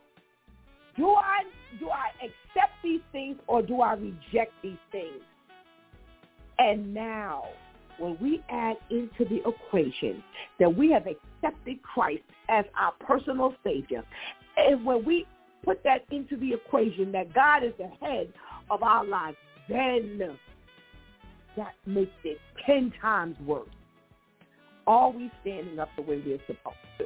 Do 0.98 1.10
I 1.10 1.44
do 1.80 1.90
I 1.90 2.10
accept 2.24 2.74
these 2.84 3.02
things 3.12 3.38
or 3.48 3.62
do 3.62 3.82
I 3.82 3.94
reject 3.94 4.54
these 4.62 4.78
things? 4.92 5.22
And 6.60 6.94
now, 6.94 7.46
when 7.98 8.18
we 8.22 8.44
add 8.50 8.78
into 8.90 9.26
the 9.26 9.42
equation 9.48 10.24
that 10.60 10.74
we 10.74 10.92
have 10.92 11.08
accepted 11.08 11.82
Christ 11.82 12.24
as 12.50 12.66
our 12.80 12.94
personal 13.06 13.56
Savior, 13.64 14.04
and 14.58 14.86
when 14.86 15.04
we 15.04 15.26
put 15.66 15.84
that 15.84 16.06
into 16.12 16.38
the 16.38 16.54
equation 16.54 17.12
that 17.14 17.34
God 17.34 17.64
is 17.64 17.74
the 17.78 17.88
head 18.06 18.32
of 18.70 18.84
our 18.84 19.06
lives, 19.06 19.38
then 19.68 20.38
that 21.58 21.74
makes 21.86 22.12
it 22.24 22.40
ten 22.66 22.92
times 23.02 23.36
worse. 23.46 23.70
Are 24.86 25.12
we 25.12 25.32
standing 25.42 25.80
up 25.80 25.90
the 25.96 26.02
way 26.02 26.22
we're 26.26 26.40
supposed 26.46 26.76
to? 27.00 27.06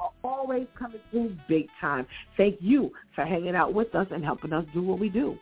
are 0.00 0.10
always 0.22 0.66
coming 0.78 1.00
through 1.10 1.36
big 1.48 1.66
time. 1.80 2.06
Thank 2.36 2.56
you 2.60 2.90
for 3.14 3.24
hanging 3.24 3.54
out 3.54 3.74
with 3.74 3.94
us 3.94 4.06
and 4.10 4.24
helping 4.24 4.52
us 4.52 4.64
do 4.72 4.82
what 4.82 4.98
we 4.98 5.08
do. 5.08 5.38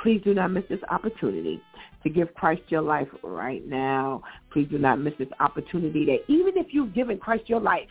Please 0.00 0.20
do 0.24 0.34
not 0.34 0.48
miss 0.48 0.64
this 0.68 0.80
opportunity 0.90 1.60
to 2.02 2.10
give 2.10 2.32
Christ 2.34 2.62
your 2.68 2.82
life 2.82 3.08
right 3.22 3.66
now. 3.66 4.22
Please 4.52 4.68
do 4.70 4.78
not 4.78 5.00
miss 5.00 5.14
this 5.18 5.28
opportunity 5.40 6.04
that 6.06 6.32
even 6.32 6.56
if 6.56 6.68
you've 6.70 6.94
given 6.94 7.18
Christ 7.18 7.48
your 7.48 7.60
life, 7.60 7.88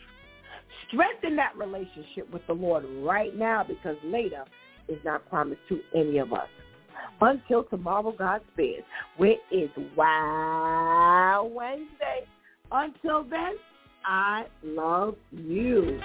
strengthen 0.88 1.36
that 1.36 1.56
relationship 1.58 2.32
with 2.32 2.46
the 2.48 2.54
Lord 2.54 2.86
right 3.00 3.36
now 3.36 3.64
because 3.68 3.96
later 4.04 4.44
is 4.88 4.98
not 5.04 5.28
promised 5.30 5.62
to 5.70 5.80
any 5.96 6.18
of 6.18 6.34
us. 6.34 6.48
Until 7.20 7.64
tomorrow, 7.64 8.14
God 8.18 8.42
spares, 8.54 8.84
where 9.18 9.36
is 9.52 9.70
Wow 9.96 11.50
Wednesday. 11.54 12.28
Until 12.72 13.24
then, 13.24 13.54
I 14.06 14.46
love 14.64 15.16
you. 15.32 16.00